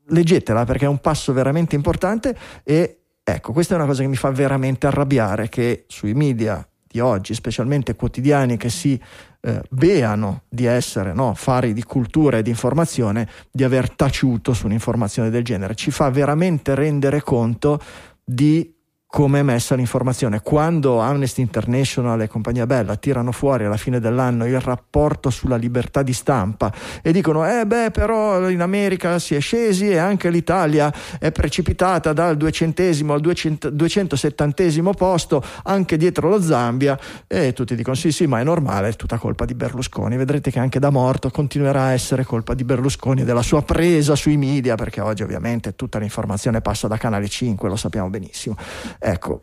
leggetela 0.09 0.63
perché 0.63 0.85
è 0.85 0.87
un 0.87 0.99
passo 0.99 1.33
veramente 1.33 1.75
importante 1.75 2.35
e 2.63 3.01
ecco, 3.23 3.51
questa 3.51 3.73
è 3.73 3.77
una 3.77 3.85
cosa 3.85 4.01
che 4.01 4.07
mi 4.07 4.15
fa 4.15 4.31
veramente 4.31 4.87
arrabbiare 4.87 5.49
che 5.49 5.83
sui 5.87 6.13
media 6.13 6.65
di 6.87 6.99
oggi, 7.01 7.33
specialmente 7.33 7.95
quotidiani 7.95 8.55
che 8.55 8.69
si 8.69 8.99
eh, 9.47 9.61
beano 9.69 10.41
di 10.49 10.65
essere 10.65 11.13
no, 11.13 11.33
fari 11.33 11.71
di 11.71 11.83
cultura 11.83 12.37
e 12.37 12.41
di 12.41 12.49
informazione, 12.49 13.29
di 13.49 13.63
aver 13.63 13.89
taciuto 13.91 14.51
su 14.51 14.65
un'informazione 14.65 15.29
del 15.29 15.43
genere. 15.43 15.73
Ci 15.73 15.89
fa 15.89 16.09
veramente 16.09 16.75
rendere 16.75 17.21
conto 17.21 17.79
di 18.25 18.75
come 19.09 19.39
è 19.39 19.41
messa 19.41 19.73
l'informazione. 19.75 20.41
Quando 20.41 20.99
Amnesty 20.99 21.41
International 21.41 22.21
e 22.21 22.27
compagnia 22.27 22.65
bella 22.65 22.97
tirano 22.97 23.31
fuori 23.31 23.63
alla 23.63 23.77
fine 23.77 24.01
dell'anno 24.01 24.45
il 24.45 24.59
rapporto 24.59 25.29
sulla 25.29 25.55
libertà 25.55 26.03
di 26.03 26.11
stampa 26.11 26.71
e 27.01 27.13
dicono 27.13 27.47
eh 27.47 27.65
beh 27.65 27.91
però 27.91 28.49
in 28.49 28.61
America 28.61 29.17
si 29.17 29.33
è 29.33 29.39
scesi 29.39 29.89
e 29.89 29.97
anche 29.97 30.29
l'Italia 30.29 30.93
è 31.19 31.31
precipitata 31.31 32.11
dal 32.11 32.35
duecentesimo 32.35 33.13
al 33.13 33.21
200 33.21 33.69
270 33.69 34.55
posto 34.97 35.41
anche 35.63 35.95
dietro 35.95 36.27
lo 36.27 36.41
Zambia. 36.41 36.99
E 37.27 37.53
tutti 37.53 37.75
dicono 37.75 37.95
sì 37.95 38.11
sì 38.11 38.27
ma 38.27 38.41
è 38.41 38.43
normale 38.43 38.89
è 38.89 38.95
tutta 38.95 39.17
colpa 39.17 39.45
di 39.45 39.55
Berlusconi. 39.55 40.17
Vedrete 40.17 40.51
che 40.51 40.59
anche 40.59 40.79
da 40.79 40.89
morto 40.89 41.29
continuerà 41.29 41.83
a 41.83 41.91
essere 41.93 42.25
colpa 42.25 42.53
di 42.53 42.65
Berlusconi 42.65 43.21
e 43.21 43.23
della 43.23 43.41
sua 43.41 43.63
presa 43.63 44.15
sui 44.15 44.35
media 44.35 44.75
perché 44.75 44.99
oggi 44.99 45.23
ovviamente 45.23 45.75
tutta 45.75 45.97
l'informazione 45.97 46.59
passa 46.59 46.89
da 46.89 46.97
Canale 46.97 47.29
5 47.29 47.69
lo 47.69 47.77
sappiamo 47.77 48.09
benissimo 48.09 48.57
ecco 48.99 49.41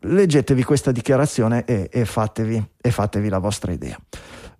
leggetevi 0.00 0.62
questa 0.62 0.92
dichiarazione 0.92 1.64
e, 1.64 1.88
e 1.92 2.04
fatevi, 2.04 2.62
e 2.80 2.90
fatevi 2.90 3.28
la 3.28 3.38
vostra 3.38 3.72
idea 3.72 3.98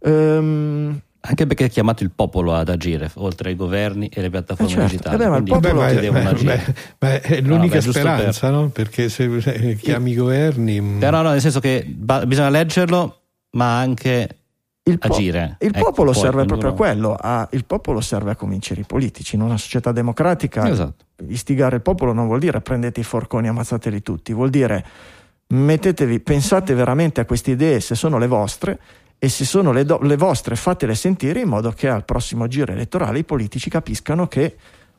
Ehm, 0.00 1.00
Anche 1.28 1.44
perché 1.48 1.64
è 1.64 1.68
chiamato 1.70 2.04
il 2.04 2.12
popolo 2.14 2.54
ad 2.54 2.68
agire, 2.68 3.10
oltre 3.14 3.48
ai 3.48 3.56
governi 3.56 4.06
e 4.08 4.20
le 4.20 4.30
piattaforme 4.30 4.70
Eh 4.70 4.74
certo, 4.88 4.90
digitali. 4.90 5.14
eh 5.16 5.18
beh, 5.18 5.28
ma 5.28 5.36
il 5.38 5.42
Quindi 5.42 5.50
popolo- 5.68 5.80
Beh, 5.84 5.94
tutti 5.94 6.10
ma, 6.10 6.32
beh, 6.32 6.74
beh, 6.98 7.20
è 7.20 7.40
l'unica 7.40 7.74
beh, 7.78 7.80
giusto 7.80 7.98
speranza, 7.98 8.50
no? 8.50 8.68
Perché 8.68 9.08
se 9.08 9.40
se 9.40 9.74
chiami 9.74 10.12
i 10.12 10.14
governi... 10.14 10.80
mm, 10.80 10.98
Però 11.00 11.22
no, 11.22 11.30
nel 11.30 11.40
senso 11.40 11.58
che 11.58 11.84
ba- 11.88 12.24
bisogna 12.26 12.50
leggerlo, 12.50 13.20
ma 13.52 13.76
anche 13.76 14.28
il, 14.88 14.98
po- 14.98 15.12
agire. 15.14 15.56
il 15.60 15.70
Ecco, 15.74 15.84
popolo 15.86 16.12
serve 16.12 16.44
proprio 16.44 16.70
a 16.70 16.72
quello 16.74 17.16
a- 17.18 17.48
il 17.52 17.64
popolo 17.64 18.00
serve 18.00 18.30
a 18.30 18.36
convincere 18.36 18.80
i 18.80 18.84
politici 18.84 19.34
in 19.34 19.42
una 19.42 19.56
società 19.56 19.90
democratica 19.92 20.68
Esatto. 20.68 21.04
istigare 21.28 21.76
il 21.76 21.82
popolo 21.82 22.12
non 22.12 22.26
vuol 22.26 22.38
dire 22.38 22.60
prendete 22.60 23.00
i 23.00 23.04
forconi 23.04 23.46
e 23.46 23.50
ammazzateli 23.50 24.00
tutti, 24.02 24.32
vuol 24.32 24.50
dire 24.50 24.84
mettetevi, 25.48 26.20
pensate 26.20 26.74
veramente 26.74 27.20
a 27.20 27.24
queste 27.24 27.52
idee 27.52 27.80
se 27.80 27.94
sono 27.94 28.18
le 28.18 28.26
vostre 28.26 28.78
e 29.18 29.28
se 29.28 29.44
sono 29.44 29.72
le, 29.72 29.84
do- 29.84 29.98
le 30.02 30.16
vostre 30.16 30.56
fatele 30.56 30.94
sentire 30.94 31.40
in 31.40 31.48
modo 31.48 31.70
che 31.72 31.88
al 31.88 32.04
prossimo 32.04 32.46
giro 32.48 32.72
elettorale 32.72 33.20
i 33.20 33.24
politici 33.24 33.70
capiscano 33.70 34.26
che 34.28 34.56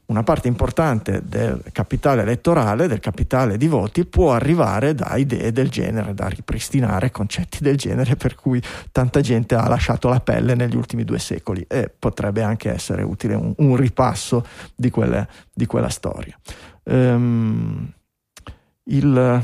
una 0.08 0.24
parte 0.24 0.48
importante 0.48 1.22
del 1.26 1.62
capitale 1.74 2.22
elettorale, 2.22 2.88
del 2.88 3.00
capitale 3.02 3.58
di 3.58 3.68
voti, 3.68 4.06
può 4.06 4.32
arrivare 4.32 4.96
da 4.96 5.16
idee 5.18 5.52
del 5.52 5.70
genere, 5.70 6.14
da 6.14 6.28
ripristinare 6.28 7.12
concetti 7.12 7.58
del 7.62 7.76
genere 7.76 8.16
per 8.16 8.34
cui 8.36 8.62
tanta 8.92 9.20
gente 9.20 9.56
ha 9.56 9.68
lasciato 9.68 10.08
la 10.08 10.22
pelle 10.22 10.56
negli 10.56 10.78
ultimi 10.78 11.04
due 11.04 11.20
secoli 11.20 11.66
e 11.68 11.92
potrebbe 11.98 12.42
anche 12.42 12.72
essere 12.72 13.04
utile 13.04 13.36
un, 13.36 13.54
un 13.58 13.76
ripasso 13.76 14.46
di, 14.76 14.90
quelle- 14.90 15.28
di 15.54 15.66
quella 15.66 15.90
storia. 15.90 16.38
Ehm, 16.86 17.92
il, 18.86 19.42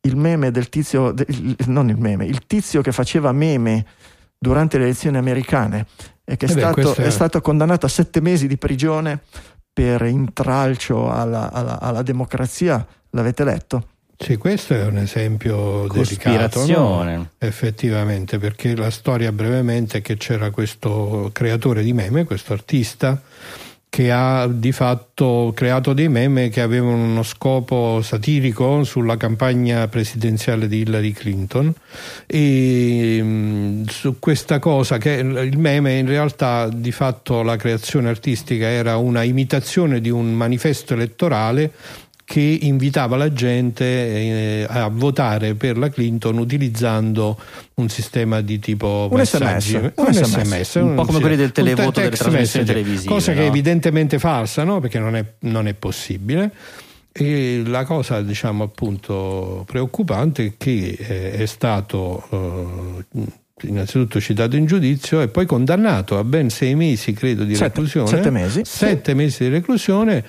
il 0.00 0.16
meme 0.16 0.50
del 0.50 0.68
tizio, 0.70 1.12
il- 1.28 1.56
non 1.66 1.90
il 1.90 1.98
meme, 1.98 2.24
il 2.24 2.46
tizio 2.46 2.80
che 2.80 2.92
faceva 2.92 3.32
meme 3.32 3.84
durante 4.38 4.78
le 4.78 4.84
elezioni 4.84 5.18
americane 5.18 5.86
e 6.24 6.38
che 6.38 6.46
è, 6.46 6.50
Eh 6.50 6.54
beh, 6.54 6.60
stato, 6.60 6.94
è- 6.94 7.04
è 7.04 7.10
stato 7.10 7.40
condannato 7.42 7.84
a 7.84 7.88
sette 7.90 8.22
mesi 8.22 8.46
di 8.46 8.56
prigione 8.56 9.20
per 9.74 10.02
intralcio 10.02 11.10
alla, 11.10 11.50
alla- 11.52 11.80
alla 11.80 12.02
democrazia, 12.02 12.86
l'avete 13.10 13.44
letto? 13.44 13.88
Sì, 14.16 14.36
questo 14.36 14.74
è 14.74 14.84
un 14.86 14.98
esempio 14.98 15.88
delicato, 15.88 16.64
no? 16.66 17.28
effettivamente, 17.38 18.38
perché 18.38 18.76
la 18.76 18.90
storia 18.90 19.32
brevemente 19.32 19.98
è 19.98 20.02
che 20.02 20.16
c'era 20.16 20.50
questo 20.50 21.30
creatore 21.32 21.82
di 21.82 21.92
meme, 21.92 22.24
questo 22.24 22.52
artista, 22.52 23.20
che 23.94 24.10
ha 24.10 24.48
di 24.48 24.72
fatto 24.72 25.52
creato 25.54 25.92
dei 25.92 26.08
meme 26.08 26.48
che 26.48 26.60
avevano 26.60 26.96
uno 26.96 27.22
scopo 27.22 28.02
satirico 28.02 28.82
sulla 28.82 29.16
campagna 29.16 29.86
presidenziale 29.86 30.66
di 30.66 30.78
Hillary 30.78 31.12
Clinton. 31.12 31.72
E 32.26 33.22
mh, 33.22 33.84
su 33.84 34.18
questa 34.18 34.58
cosa 34.58 34.98
che 34.98 35.12
il 35.12 35.58
meme 35.58 35.96
in 35.96 36.08
realtà 36.08 36.68
di 36.74 36.90
fatto 36.90 37.42
la 37.42 37.54
creazione 37.54 38.08
artistica 38.08 38.66
era 38.66 38.96
una 38.96 39.22
imitazione 39.22 40.00
di 40.00 40.10
un 40.10 40.32
manifesto 40.34 40.94
elettorale 40.94 41.70
che 42.24 42.58
invitava 42.62 43.16
la 43.16 43.32
gente 43.32 43.84
eh, 43.84 44.66
a 44.68 44.88
votare 44.88 45.54
per 45.54 45.76
la 45.76 45.90
Clinton 45.90 46.38
utilizzando 46.38 47.38
un 47.74 47.88
sistema 47.90 48.40
di 48.40 48.58
tipo 48.58 49.08
un 49.10 49.24
sms, 49.24 49.72
un, 49.72 49.92
un 49.94 50.12
SMS, 50.12 50.40
SMS 50.40 50.74
un, 50.76 50.94
po' 50.94 51.04
come 51.04 51.20
quelli 51.20 51.36
del 51.36 51.52
televoto 51.52 52.00
delle 52.00 52.16
trasmissioni 52.16 52.64
televisive 52.64 53.12
cosa 53.12 53.32
no? 53.32 53.38
che 53.38 53.44
è 53.44 53.48
evidentemente 53.48 54.18
falsa 54.18 54.64
no? 54.64 54.80
perché 54.80 54.98
non 54.98 55.16
è, 55.16 55.24
non 55.40 55.68
è 55.68 55.74
possibile 55.74 56.50
e 57.12 57.62
la 57.66 57.84
cosa 57.84 58.22
diciamo 58.22 58.64
appunto 58.64 59.62
preoccupante 59.66 60.46
è 60.46 60.52
che 60.56 60.96
eh, 60.98 61.32
è 61.32 61.46
stato 61.46 63.04
eh, 63.12 63.22
innanzitutto 63.68 64.18
citato 64.18 64.56
in 64.56 64.64
giudizio 64.64 65.20
e 65.20 65.28
poi 65.28 65.44
condannato 65.44 66.18
a 66.18 66.24
ben 66.24 66.48
sei 66.48 66.74
mesi 66.74 67.12
credo 67.12 67.44
di 67.44 67.54
sette, 67.54 67.66
reclusione 67.66 68.08
sette 68.08 68.30
mesi 68.30 68.62
sette 68.64 69.10
sì. 69.10 69.16
mesi 69.16 69.44
di 69.44 69.50
reclusione 69.50 70.24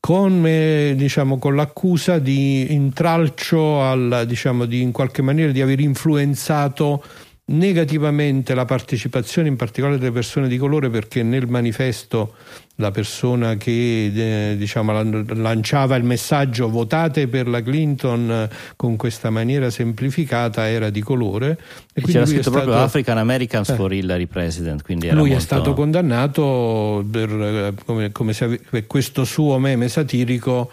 con, 0.00 0.44
eh, 0.46 0.94
diciamo, 0.96 1.38
con, 1.38 1.54
l'accusa 1.54 2.18
di 2.18 2.72
intralcio 2.72 3.82
al, 3.82 4.24
diciamo, 4.26 4.64
di 4.64 4.80
in 4.80 4.90
qualche 4.90 5.20
maniera 5.20 5.52
di 5.52 5.60
aver 5.60 5.80
influenzato 5.80 7.04
negativamente 7.50 8.54
la 8.54 8.64
partecipazione 8.64 9.48
in 9.48 9.56
particolare 9.56 9.98
delle 9.98 10.12
persone 10.12 10.48
di 10.48 10.56
colore 10.56 10.90
perché 10.90 11.22
nel 11.22 11.48
manifesto 11.48 12.34
la 12.76 12.90
persona 12.90 13.56
che 13.56 14.50
eh, 14.52 14.56
diciamo, 14.56 15.02
lanciava 15.34 15.96
il 15.96 16.04
messaggio 16.04 16.68
votate 16.70 17.28
per 17.28 17.46
la 17.46 17.60
Clinton 17.60 18.30
eh, 18.30 18.50
con 18.76 18.96
questa 18.96 19.30
maniera 19.30 19.68
semplificata 19.68 20.68
era 20.68 20.90
di 20.90 21.00
colore. 21.00 21.58
E, 21.92 22.00
e 22.00 22.02
c'era 22.02 22.24
scritto 22.24 22.42
stato, 22.42 22.56
proprio 22.56 22.82
African 22.82 23.18
Americans 23.18 23.68
eh, 23.68 23.74
for 23.74 23.92
Hillary 23.92 24.26
President 24.26 24.82
quindi 24.82 25.08
lui 25.10 25.30
molto... 25.30 25.34
è 25.34 25.40
stato 25.40 25.74
condannato 25.74 27.04
per, 27.10 27.30
eh, 27.30 27.74
come, 27.84 28.12
come 28.12 28.32
se 28.32 28.60
per 28.70 28.86
questo 28.86 29.24
suo 29.24 29.58
meme 29.58 29.88
satirico 29.88 30.70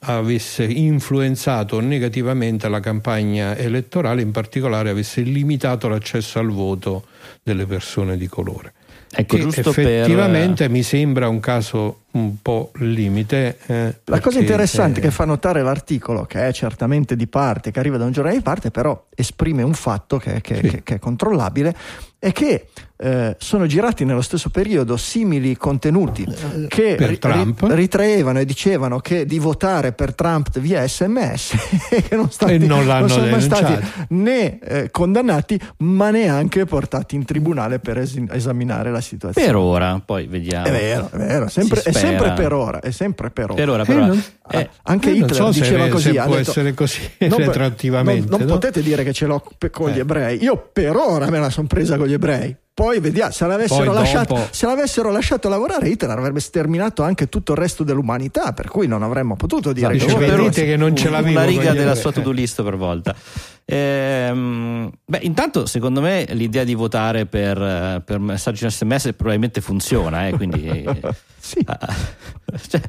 avesse 0.00 0.64
influenzato 0.64 1.80
negativamente 1.80 2.68
la 2.68 2.80
campagna 2.80 3.56
elettorale, 3.56 4.22
in 4.22 4.32
particolare 4.32 4.90
avesse 4.90 5.20
limitato 5.22 5.88
l'accesso 5.88 6.38
al 6.38 6.50
voto 6.50 7.04
delle 7.42 7.66
persone 7.66 8.16
di 8.16 8.26
colore. 8.26 8.72
Ecco, 9.18 9.36
effettivamente 9.36 10.64
per... 10.64 10.70
mi 10.70 10.82
sembra 10.82 11.28
un 11.28 11.40
caso 11.40 12.00
un 12.12 12.42
po' 12.42 12.72
limite. 12.74 13.56
Eh, 13.66 13.94
la 14.04 14.20
cosa 14.20 14.40
interessante 14.40 14.98
eh... 14.98 15.02
che 15.04 15.10
fa 15.10 15.24
notare 15.24 15.62
l'articolo, 15.62 16.26
che 16.26 16.46
è 16.46 16.52
certamente 16.52 17.14
di 17.14 17.26
parte, 17.26 17.70
che 17.70 17.78
arriva 17.78 17.96
da 17.96 18.04
un 18.04 18.12
giornale 18.12 18.36
di 18.36 18.42
parte, 18.42 18.70
però 18.70 19.06
esprime 19.14 19.62
un 19.62 19.74
fatto 19.74 20.18
che, 20.18 20.40
che, 20.40 20.56
sì. 20.56 20.68
che, 20.68 20.82
che 20.82 20.94
è 20.96 20.98
controllabile, 20.98 21.74
è 22.18 22.32
che 22.32 22.68
eh, 22.98 23.36
sono 23.38 23.66
girati 23.66 24.04
nello 24.04 24.22
stesso 24.22 24.48
periodo 24.48 24.96
simili 24.96 25.54
contenuti 25.56 26.22
eh, 26.22 26.66
che 26.66 26.96
ri- 26.96 27.18
ritraevano 27.58 28.38
e 28.38 28.44
dicevano 28.46 29.00
che 29.00 29.26
di 29.26 29.38
votare 29.38 29.92
per 29.92 30.14
Trump 30.14 30.58
via 30.58 30.86
sms 30.86 31.54
che 32.08 32.16
non, 32.16 32.30
stati, 32.30 32.54
e 32.54 32.58
non, 32.58 32.86
non 32.86 33.08
sono 33.10 33.26
mai 33.26 33.42
stati 33.42 33.86
né 34.08 34.58
eh, 34.60 34.90
condannati 34.90 35.60
ma 35.78 36.10
neanche 36.10 36.64
portati 36.64 37.16
in 37.16 37.24
tribunale 37.24 37.80
per 37.80 37.98
es- 37.98 38.22
esaminare 38.30 38.90
la 38.90 39.02
situazione. 39.02 39.46
Per 39.46 39.56
ora 39.56 40.00
poi 40.04 40.26
vediamo. 40.26 40.66
È 40.66 40.70
vero, 40.70 41.10
è 41.12 41.16
vero 41.16 41.48
sempre, 41.48 41.82
è 41.82 41.92
sempre 41.92 42.32
per 42.32 42.52
ora 42.52 42.80
è 42.80 42.90
sempre 42.90 43.30
per 43.30 43.50
ora, 43.50 43.54
per 43.54 43.68
ora, 43.68 43.84
per 43.84 43.96
ora. 43.96 44.06
Non, 44.06 44.24
eh, 44.50 44.70
anche 44.84 45.10
Hitler 45.10 45.34
so 45.34 45.50
diceva 45.50 45.84
se, 45.84 45.90
così 45.90 46.12
se 46.12 46.14
può 46.14 46.24
detto, 46.24 46.50
essere 46.50 46.74
così 46.74 47.00
retroattivamente 47.18 48.30
non, 48.30 48.40
non 48.40 48.48
no? 48.48 48.54
potete 48.54 48.80
dire 48.80 49.04
che 49.04 49.12
ce 49.12 49.26
l'ho 49.26 49.42
con 49.70 49.90
gli 49.90 49.98
ebrei. 49.98 50.42
Io 50.42 50.70
per 50.72 50.96
ora 50.96 51.28
me 51.28 51.38
la 51.38 51.50
sono 51.50 51.66
presa 51.66 51.98
con 51.98 52.06
gli 52.06 52.14
ebrei 52.14 52.56
poi 52.76 53.00
vediamo, 53.00 53.30
se 53.30 53.46
l'avessero, 53.46 53.90
lasciato, 53.90 54.48
se 54.50 54.66
l'avessero, 54.66 55.10
lasciato, 55.10 55.48
lavorare 55.48 55.88
Hitler 55.88 56.18
avrebbe 56.18 56.40
sterminato 56.40 57.02
anche 57.02 57.30
tutto 57.30 57.52
il 57.52 57.58
resto 57.58 57.84
dell'umanità, 57.84 58.52
per 58.52 58.68
cui 58.68 58.86
non 58.86 59.02
avremmo 59.02 59.34
potuto 59.34 59.72
dire 59.72 59.94
Dice, 59.94 60.04
che, 60.04 60.14
vedete 60.14 60.66
che 60.66 60.76
non 60.76 60.94
ce 60.94 61.08
l'avevo. 61.08 61.38
Una 61.38 61.46
riga 61.46 61.72
della 61.72 61.94
sua 61.94 62.12
to-do 62.12 62.32
list 62.32 62.62
per 62.62 62.76
volta. 62.76 63.16
Ehm, 63.64 64.90
beh, 65.06 65.20
intanto 65.22 65.64
secondo 65.64 66.02
me 66.02 66.26
l'idea 66.32 66.64
di 66.64 66.74
votare 66.74 67.24
per, 67.24 68.02
per 68.04 68.18
messaggi 68.18 68.64
in 68.64 68.70
sms 68.70 69.14
probabilmente 69.16 69.62
funziona, 69.62 70.28
eh, 70.28 70.32
quindi... 70.32 70.84
sì. 71.40 71.64
cioè, 71.64 72.80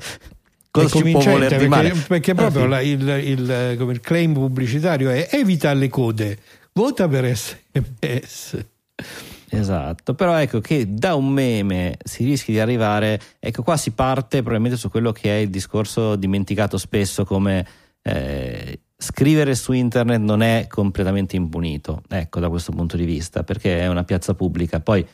cosa 0.69 0.97
ci 0.97 1.12
può 1.12 1.21
voler 1.21 1.47
perché, 1.47 1.63
di 1.63 1.69
male? 1.69 1.93
Perché 2.06 2.34
proprio 2.34 2.65
la, 2.65 2.82
il, 2.82 3.08
il, 3.08 3.89
il 3.89 4.02
claim 4.02 4.34
pubblicitario 4.34 5.12
è 5.12 5.30
evita 5.32 5.71
le 5.71 5.88
code, 5.88 6.38
vota 6.73 7.08
per 7.08 7.34
sms. 7.34 8.65
Esatto, 9.49 10.13
però 10.13 10.36
ecco 10.36 10.60
che 10.60 10.93
da 10.93 11.15
un 11.15 11.29
meme 11.29 11.97
si 12.03 12.25
rischia 12.25 12.53
di 12.53 12.60
arrivare, 12.60 13.19
ecco 13.39 13.63
qua 13.63 13.77
si 13.77 13.91
parte 13.91 14.39
probabilmente 14.39 14.77
su 14.77 14.89
quello 14.89 15.12
che 15.12 15.29
è 15.29 15.39
il 15.39 15.49
discorso 15.49 16.15
dimenticato 16.17 16.77
spesso 16.77 17.23
come 17.23 17.65
eh, 18.01 18.79
scrivere 18.97 19.55
su 19.55 19.71
internet 19.71 20.19
non 20.19 20.41
è 20.41 20.67
completamente 20.67 21.36
impunito, 21.36 22.01
ecco 22.10 22.39
da 22.39 22.49
questo 22.49 22.71
punto 22.71 22.97
di 22.97 23.05
vista, 23.05 23.43
perché 23.43 23.79
è 23.79 23.88
una 23.88 24.03
piazza 24.03 24.33
pubblica, 24.33 24.81
poi 24.81 25.07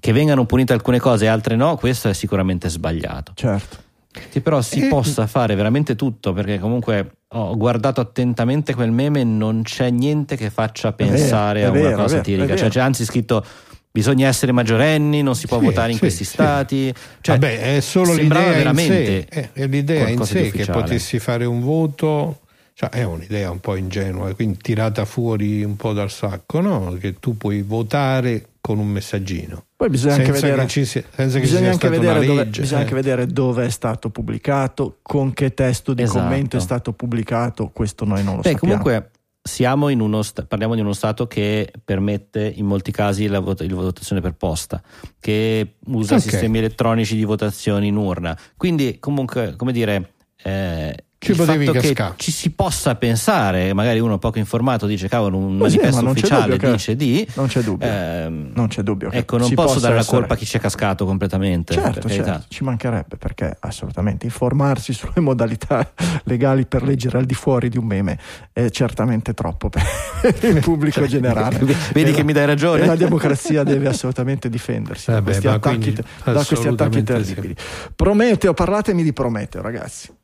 che 0.00 0.12
vengano 0.12 0.46
punite 0.46 0.72
alcune 0.72 0.98
cose 0.98 1.24
e 1.24 1.28
altre 1.28 1.56
no, 1.56 1.76
questo 1.76 2.08
è 2.08 2.14
sicuramente 2.14 2.68
sbagliato. 2.68 3.32
Certo. 3.34 3.86
Che 4.30 4.40
però 4.40 4.62
si 4.62 4.86
eh, 4.86 4.88
possa 4.88 5.26
fare 5.26 5.54
veramente 5.54 5.94
tutto, 5.94 6.32
perché 6.32 6.58
comunque 6.58 7.17
ho 7.30 7.56
guardato 7.56 8.00
attentamente 8.00 8.74
quel 8.74 8.90
meme, 8.90 9.22
non 9.24 9.62
c'è 9.62 9.90
niente 9.90 10.36
che 10.36 10.50
faccia 10.50 10.92
pensare 10.92 11.60
vero, 11.60 11.72
a 11.72 11.78
una 11.78 11.88
vero, 11.88 12.02
cosa 12.02 12.16
satirica. 12.16 12.56
Cioè, 12.56 12.68
c'è 12.68 12.80
anzi 12.80 13.04
scritto 13.04 13.44
bisogna 13.90 14.28
essere 14.28 14.52
maggiorenni, 14.52 15.22
non 15.22 15.34
si 15.34 15.46
può 15.46 15.58
sì, 15.58 15.64
votare 15.64 15.88
in 15.88 15.94
sì, 15.94 16.00
questi 16.00 16.24
sì. 16.24 16.32
stati. 16.32 16.94
Cioè, 17.20 17.38
Vabbè, 17.38 17.76
è 17.76 17.80
solo 17.80 18.14
l'idea 18.14 18.70
in 18.70 18.76
sé, 18.76 19.26
è 19.52 19.66
l'idea 19.66 20.08
in 20.08 20.24
sé 20.24 20.50
che 20.50 20.66
potessi 20.66 21.18
fare 21.18 21.44
un 21.44 21.60
voto. 21.60 22.40
Cioè, 22.74 22.90
è 22.90 23.02
un'idea 23.02 23.50
un 23.50 23.58
po' 23.58 23.74
ingenua, 23.74 24.32
quindi 24.34 24.58
tirata 24.58 25.04
fuori 25.04 25.64
un 25.64 25.74
po' 25.74 25.92
dal 25.92 26.12
sacco, 26.12 26.60
no? 26.60 26.96
Che 27.00 27.18
tu 27.18 27.36
puoi 27.36 27.62
votare 27.62 28.50
con 28.68 28.78
un 28.80 28.88
messaggino. 28.88 29.64
Poi 29.76 29.88
bisogna 29.88 30.16
anche 30.16 30.30
vedere, 30.30 30.68
sia, 30.68 31.02
bisogna 31.16 31.70
anche 31.70 31.88
vedere, 31.88 32.26
dove, 32.26 32.44
bisogna 32.44 32.80
eh. 32.80 32.82
anche 32.82 32.94
vedere 32.94 33.26
dove 33.26 33.64
è 33.64 33.70
stato 33.70 34.10
pubblicato, 34.10 34.98
con 35.00 35.32
che 35.32 35.54
testo 35.54 35.94
di 35.94 36.02
esatto. 36.02 36.18
commento 36.18 36.58
è 36.58 36.60
stato 36.60 36.92
pubblicato, 36.92 37.70
questo 37.72 38.04
noi 38.04 38.22
non 38.22 38.36
lo 38.36 38.42
Beh, 38.42 38.50
sappiamo. 38.50 38.82
Comunque 38.82 39.10
siamo 39.42 39.88
in 39.88 40.00
uno 40.00 40.22
parliamo 40.46 40.74
di 40.74 40.82
uno 40.82 40.92
Stato 40.92 41.26
che 41.26 41.72
permette 41.82 42.52
in 42.54 42.66
molti 42.66 42.92
casi 42.92 43.26
la, 43.26 43.40
vot- 43.40 43.62
la 43.62 43.74
votazione 43.74 44.20
per 44.20 44.34
posta, 44.34 44.82
che 45.18 45.76
usa 45.86 46.16
okay. 46.16 46.28
sistemi 46.28 46.58
elettronici 46.58 47.16
di 47.16 47.24
votazione 47.24 47.86
in 47.86 47.96
urna. 47.96 48.38
Quindi 48.54 48.98
comunque, 48.98 49.56
come 49.56 49.72
dire... 49.72 50.12
Eh, 50.42 50.94
ci 51.20 51.32
il 51.32 51.36
fatto 51.36 51.72
che 51.72 51.80
cascare. 51.80 52.14
ci 52.16 52.30
si 52.30 52.50
possa 52.50 52.94
pensare, 52.94 53.72
magari 53.72 53.98
uno 53.98 54.18
poco 54.18 54.38
informato 54.38 54.86
dice 54.86 55.08
cavolo 55.08 55.36
un 55.36 55.56
ma 55.56 55.64
manifesto 55.64 56.00
sì, 56.00 56.06
ufficiale 56.06 56.56
dice 56.56 56.94
di 56.94 57.26
non 57.34 57.48
c'è 57.48 57.60
dubbio, 57.60 57.88
ehm, 57.88 58.50
non 58.54 58.68
c'è 58.68 58.82
dubbio 58.82 59.10
ecco 59.10 59.36
non 59.36 59.52
posso 59.52 59.80
dare 59.80 59.96
la 59.96 60.04
colpa 60.04 60.34
a 60.34 60.36
chi 60.36 60.46
ci 60.46 60.56
è 60.56 60.60
cascato 60.60 61.04
completamente 61.04 61.74
certo, 61.74 62.08
certo 62.08 62.44
ci 62.48 62.62
mancherebbe 62.62 63.16
perché 63.16 63.56
assolutamente 63.58 64.26
informarsi 64.26 64.92
sulle 64.94 65.20
modalità 65.20 65.90
legali 66.24 66.66
per 66.66 66.84
leggere 66.84 67.18
al 67.18 67.24
di 67.24 67.34
fuori 67.34 67.68
di 67.68 67.78
un 67.78 67.84
meme 67.84 68.16
è 68.52 68.70
certamente 68.70 69.34
troppo 69.34 69.68
per 69.68 69.82
il 70.42 70.60
pubblico 70.60 71.00
cioè, 71.00 71.08
generale. 71.08 71.58
vedi 71.92 72.12
che 72.12 72.22
mi 72.22 72.32
dai 72.32 72.46
ragione. 72.46 72.82
e 72.82 72.86
la 72.86 72.96
democrazia 72.96 73.64
deve 73.64 73.88
assolutamente 73.88 74.48
difendersi 74.48 75.10
Vabbè, 75.10 75.20
da, 75.20 75.24
questi 75.24 75.46
attacchi, 75.48 75.92
da 76.24 76.44
questi 76.44 76.68
attacchi 76.68 77.02
terribili. 77.02 77.56
Prometeo 77.94 78.54
parlatemi 78.54 79.02
di 79.02 79.12
Prometeo 79.12 79.62
ragazzi 79.62 80.17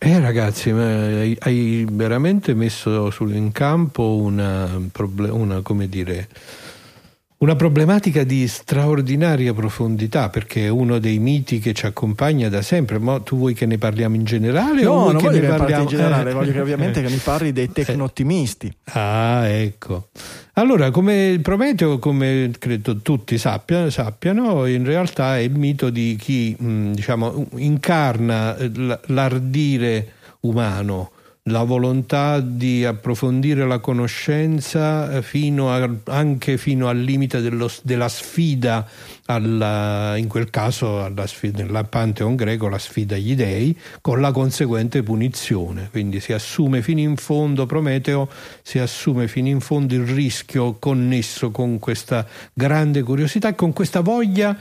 eh 0.00 0.20
ragazzi, 0.20 0.70
hai, 0.70 1.84
veramente 1.90 2.54
messo 2.54 3.10
in 3.20 3.50
campo 3.50 4.14
una, 4.14 4.80
una, 5.30 5.60
come 5.60 5.88
dire, 5.88 6.28
una 7.38 7.54
problematica 7.54 8.24
di 8.24 8.48
straordinaria 8.48 9.54
profondità 9.54 10.28
perché 10.28 10.64
è 10.64 10.68
uno 10.68 10.98
dei 10.98 11.20
miti 11.20 11.60
che 11.60 11.72
ci 11.72 11.86
accompagna 11.86 12.48
da 12.48 12.62
sempre. 12.62 12.98
Ma 12.98 13.20
tu 13.20 13.36
vuoi 13.36 13.54
che 13.54 13.64
ne 13.64 13.78
parliamo 13.78 14.16
in 14.16 14.24
generale? 14.24 14.82
No, 14.82 14.90
o 14.90 14.98
vuoi 14.98 15.12
non 15.12 15.22
che 15.22 15.28
voglio 15.28 15.40
ne 15.40 15.50
che 15.50 15.56
parliamo 15.56 15.82
in 15.82 15.88
generale, 15.88 16.30
eh, 16.30 16.34
voglio 16.34 16.52
che 16.52 16.60
ovviamente 16.60 17.02
che 17.02 17.08
mi 17.08 17.20
parli 17.22 17.52
dei 17.52 17.70
tecno-ottimisti. 17.70 18.74
Ah, 18.92 19.46
ecco. 19.46 20.08
Allora, 20.54 20.90
come 20.90 21.38
Prometeo, 21.40 22.00
come 22.00 22.50
credo 22.58 22.96
tutti 22.96 23.38
sappiano, 23.38 23.88
sappiano, 23.90 24.66
in 24.66 24.84
realtà 24.84 25.36
è 25.36 25.40
il 25.40 25.56
mito 25.56 25.90
di 25.90 26.16
chi 26.18 26.56
diciamo, 26.58 27.46
incarna 27.54 28.56
l'ardire 29.06 30.14
umano 30.40 31.12
la 31.50 31.62
volontà 31.62 32.40
di 32.40 32.84
approfondire 32.84 33.66
la 33.66 33.78
conoscenza 33.78 35.20
fino 35.22 35.72
a, 35.72 35.88
anche 36.06 36.56
fino 36.58 36.88
al 36.88 36.98
limite 36.98 37.40
dello, 37.40 37.70
della 37.82 38.08
sfida, 38.08 38.86
alla, 39.26 40.16
in 40.16 40.28
quel 40.28 40.50
caso 40.50 41.02
alla 41.04 41.26
sfida, 41.26 41.62
nel 41.62 41.86
Pantheon 41.88 42.34
greco 42.36 42.68
la 42.68 42.78
sfida 42.78 43.14
agli 43.14 43.34
dei, 43.34 43.76
con 44.00 44.20
la 44.20 44.32
conseguente 44.32 45.02
punizione. 45.02 45.88
Quindi 45.90 46.20
si 46.20 46.32
assume 46.32 46.82
fino 46.82 47.00
in 47.00 47.16
fondo, 47.16 47.66
Prometeo 47.66 48.28
si 48.62 48.78
assume 48.78 49.28
fino 49.28 49.48
in 49.48 49.60
fondo 49.60 49.94
il 49.94 50.06
rischio 50.06 50.76
connesso 50.78 51.50
con 51.50 51.78
questa 51.78 52.26
grande 52.52 53.02
curiosità 53.02 53.48
e 53.48 53.54
con 53.54 53.72
questa 53.72 54.00
voglia 54.00 54.56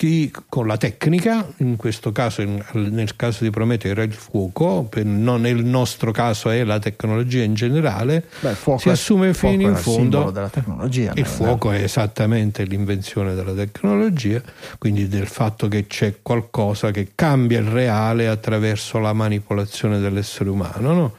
chi 0.00 0.32
con 0.48 0.66
la 0.66 0.78
tecnica, 0.78 1.46
in 1.58 1.76
questo 1.76 2.10
caso, 2.10 2.42
nel 2.72 3.16
caso 3.16 3.44
di 3.44 3.50
Prometeo 3.50 3.90
era 3.90 4.02
il 4.02 4.14
fuoco, 4.14 4.88
non 5.02 5.42
nel 5.42 5.62
nostro 5.62 6.10
caso 6.10 6.48
è 6.48 6.64
la 6.64 6.78
tecnologia 6.78 7.42
in 7.42 7.52
generale, 7.52 8.24
Beh, 8.40 8.56
si 8.78 8.88
assume 8.88 9.34
fino 9.34 9.68
in 9.68 9.76
fondo 9.76 10.30
della 10.30 10.48
tecnologia. 10.48 11.12
Il 11.16 11.26
fuoco 11.26 11.70
è 11.70 11.82
esattamente 11.82 12.64
l'invenzione 12.64 13.34
della 13.34 13.52
tecnologia, 13.52 14.40
quindi 14.78 15.06
del 15.06 15.26
fatto 15.26 15.68
che 15.68 15.86
c'è 15.86 16.20
qualcosa 16.22 16.92
che 16.92 17.08
cambia 17.14 17.58
il 17.58 17.66
reale 17.66 18.26
attraverso 18.26 18.98
la 19.00 19.12
manipolazione 19.12 19.98
dell'essere 19.98 20.48
umano, 20.48 20.92
no? 20.94 21.14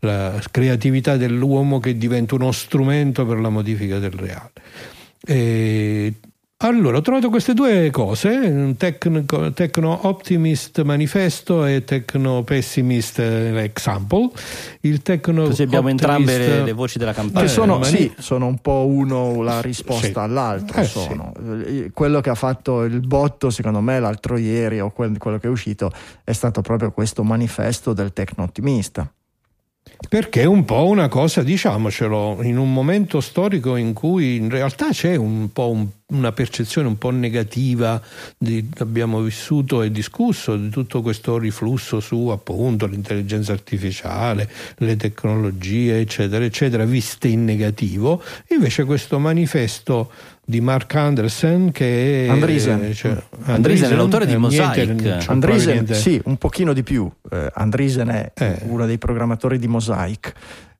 la 0.00 0.42
creatività 0.50 1.16
dell'uomo 1.16 1.78
che 1.78 1.96
diventa 1.96 2.34
uno 2.34 2.50
strumento 2.50 3.24
per 3.24 3.38
la 3.38 3.48
modifica 3.48 4.00
del 4.00 4.10
reale. 4.10 4.50
E 5.24 6.14
allora, 6.58 6.98
ho 6.98 7.00
trovato 7.02 7.28
queste 7.28 7.52
due 7.52 7.90
cose, 7.90 8.74
Techno, 8.78 9.24
techno 9.52 10.06
Optimist 10.06 10.80
Manifesto 10.82 11.66
e 11.66 11.84
Techno 11.84 12.42
Pessimist 12.42 13.18
Example. 13.18 14.30
Il 14.80 15.02
Techno 15.02 15.44
Così 15.44 15.62
abbiamo 15.62 15.90
Optimist, 15.90 16.04
entrambe 16.04 16.38
le, 16.38 16.64
le, 16.64 16.72
voci 16.72 16.96
della 16.96 17.12
campagna. 17.12 17.44
Che 17.44 17.50
sono, 17.50 17.82
eh, 17.82 17.84
sì, 17.84 18.14
sono 18.18 18.46
un 18.46 18.58
po' 18.58 18.86
uno 18.86 19.42
la 19.42 19.60
risposta 19.60 20.06
sì. 20.06 20.18
all'altro. 20.18 20.80
Eh, 20.80 20.84
sono. 20.84 21.32
Sì. 21.66 21.90
Quello 21.92 22.20
che 22.22 22.30
ha 22.30 22.34
fatto 22.34 22.84
il 22.84 23.00
botto, 23.00 23.50
secondo 23.50 23.80
me, 23.80 24.00
l'altro 24.00 24.38
ieri 24.38 24.80
o 24.80 24.90
quello 24.90 25.18
che 25.18 25.46
è 25.46 25.50
uscito, 25.50 25.92
è 26.22 26.32
stato 26.32 26.62
proprio 26.62 26.92
questo 26.92 27.22
manifesto 27.24 27.92
del 27.92 28.14
Techno 28.14 28.44
Ottimista 28.44 29.12
perché 30.08 30.42
è 30.42 30.44
un 30.44 30.64
po' 30.64 30.86
una 30.86 31.08
cosa, 31.08 31.42
diciamocelo, 31.42 32.40
in 32.42 32.58
un 32.58 32.72
momento 32.72 33.20
storico 33.20 33.76
in 33.76 33.92
cui 33.92 34.36
in 34.36 34.50
realtà 34.50 34.90
c'è 34.90 35.16
un 35.16 35.52
po' 35.52 35.70
un, 35.70 35.86
una 36.08 36.32
percezione 36.32 36.88
un 36.88 36.98
po' 36.98 37.10
negativa, 37.10 38.00
di, 38.36 38.68
abbiamo 38.78 39.20
vissuto 39.20 39.82
e 39.82 39.90
discusso 39.90 40.56
di 40.56 40.68
tutto 40.68 41.02
questo 41.02 41.38
riflusso 41.38 42.00
su 42.00 42.28
appunto 42.28 42.86
l'intelligenza 42.86 43.52
artificiale, 43.52 44.50
le 44.78 44.96
tecnologie, 44.96 46.00
eccetera, 46.00 46.44
eccetera, 46.44 46.84
viste 46.84 47.28
in 47.28 47.44
negativo. 47.44 48.22
Invece 48.48 48.84
questo 48.84 49.18
manifesto 49.18 50.10
di 50.44 50.60
Mark 50.60 50.94
Anderson 50.94 51.70
che 51.72 52.26
è 52.26 52.28
Andrisen, 52.28 52.92
cioè, 52.92 53.10
Andrisen, 53.12 53.54
Andrisen 53.54 53.92
è 53.92 53.94
l'autore 53.94 54.26
di 54.26 54.36
Mosaic. 54.36 54.76
niente, 54.76 55.24
Andrisen 55.26 55.86
sì 55.94 56.20
un 56.24 56.36
pochino 56.36 56.72
di 56.72 56.82
più. 56.82 57.10
Eh, 57.30 57.50
Andrisen 57.54 58.08
è 58.08 58.32
eh. 58.34 58.58
uno 58.64 58.86
dei 58.86 58.98
programmatori 58.98 59.58
di 59.58 59.66
Mosaic 59.66 60.34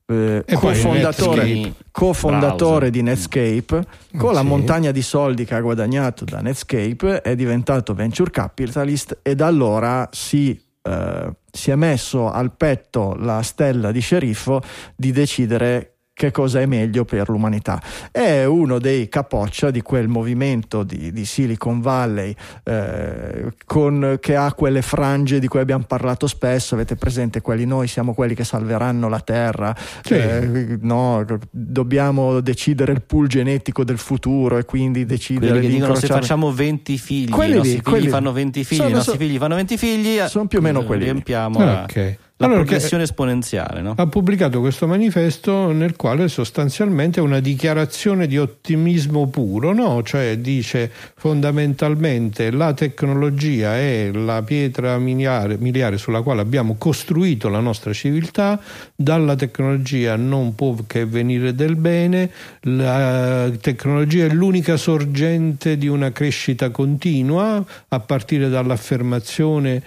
eh, 0.07 0.45
cofondatore, 0.53 1.73
cofondatore 1.91 2.91
di 2.91 3.03
Netscape. 3.03 3.85
Con 4.17 4.29
sì. 4.29 4.35
la 4.35 4.43
montagna 4.43 4.91
di 4.91 5.03
soldi 5.03 5.45
che 5.45 5.55
ha 5.55 5.61
guadagnato 5.61 6.25
da 6.25 6.41
Netscape 6.41 7.23
è 7.23 7.35
diventato 7.35 7.95
venture 7.95 8.31
capitalist 8.31 9.19
e 9.23 9.35
da 9.35 9.47
allora 9.47 10.09
si 10.13 10.61
Uh, 10.87 11.33
si 11.51 11.71
è 11.71 11.77
messo 11.77 12.31
al 12.31 12.55
petto 12.55 13.15
la 13.15 13.41
stella 13.41 13.91
di 13.91 14.01
sceriffo 14.01 14.61
di 14.95 15.13
decidere 15.13 15.94
che 16.15 16.31
cosa 16.31 16.61
è 16.61 16.67
meglio 16.67 17.05
per 17.05 17.29
l'umanità. 17.29 17.83
È 18.11 18.45
uno 18.45 18.79
dei 18.79 19.09
capoccia 19.09 19.73
di 19.73 19.83
quel 19.83 20.07
movimento 20.07 20.85
di, 20.85 21.13
di 21.13 21.25
Silicon 21.25 21.81
Valley 21.81 22.35
eh, 22.63 23.53
con, 23.67 24.19
che 24.21 24.37
ha 24.37 24.53
quelle 24.55 24.81
frange 24.81 25.41
di 25.41 25.49
cui 25.49 25.59
abbiamo 25.59 25.85
parlato 25.87 26.29
spesso, 26.29 26.75
avete 26.75 26.95
presente 26.95 27.41
quelli 27.41 27.67
noi 27.67 27.89
siamo 27.89 28.15
quelli 28.15 28.35
che 28.35 28.45
salveranno 28.45 29.09
la 29.09 29.21
Terra, 29.21 29.75
sì. 30.03 30.15
eh, 30.15 30.79
no, 30.81 31.25
dobbiamo 31.51 32.41
decidere 32.41 32.93
il 32.93 33.03
pool 33.03 33.27
genetico 33.27 33.83
del 33.83 33.99
futuro 33.99 34.59
e 34.59 34.65
quindi 34.65 35.05
decidere 35.05 35.51
quelli 35.51 35.67
che 35.67 35.73
di 35.73 35.75
dicono 35.75 35.95
se 35.97 36.07
facciamo 36.07 36.53
20 36.53 36.97
figli, 36.97 37.29
quelli 37.31 37.53
i 37.53 37.57
nostri 37.57 37.83
lì, 37.85 37.99
figli 37.99 38.09
fanno 38.09 38.33
20 38.33 38.65
figli, 38.65 38.79
sono, 38.79 38.89
i 38.89 38.93
nostri 38.93 39.19
figli 39.19 39.37
fanno 39.39 39.55
20 39.57 39.77
figli, 39.77 40.21
sono 40.29 40.47
più 40.47 40.59
o 40.59 40.63
meno 40.63 40.85
quelli. 40.85 41.05
Riempiamo. 41.05 41.59
Ah, 41.59 41.83
okay 41.83 42.19
la 42.47 42.55
allora, 42.55 42.65
progressione 42.65 43.03
esponenziale. 43.05 43.81
No? 43.81 43.95
Ha 43.97 44.07
pubblicato 44.07 44.61
questo 44.61 44.87
manifesto 44.87 45.73
nel 45.73 45.97
quale 45.97 46.29
sostanzialmente 46.29 47.21
è 47.21 47.23
una 47.23 47.41
dichiarazione 47.41 48.27
di 48.27 48.39
ottimismo 48.39 49.29
puro, 49.29 49.73
no? 49.73 50.03
cioè 50.03 50.39
dice 50.39 50.91
fondamentalmente 51.17 52.51
la 52.51 52.73
tecnologia 52.73 53.77
è 53.77 54.11
la 54.13 54.43
pietra 54.43 54.99
miliare, 54.99 55.57
miliare 55.59 55.99
sulla 55.99 56.23
quale 56.23 56.41
abbiamo 56.41 56.77
costruito 56.77 57.49
la 57.49 57.61
nostra 57.61 57.93
civiltà, 57.93 58.61
dalla 58.95 59.35
tecnologia 59.35 60.17
non 60.17 60.55
può 60.55 60.75
che 60.87 61.05
venire 61.05 61.55
del 61.55 61.77
bene, 61.77 62.31
la 62.63 63.51
tecnologia 63.61 64.25
è 64.27 64.29
l'unica 64.29 64.77
sorgente 64.77 65.77
di 65.77 65.89
una 65.89 66.13
crescita 66.13 66.71
continua 66.71 67.65
a 67.89 68.01
partire 68.01 68.49
dall'affermazione 68.49 69.83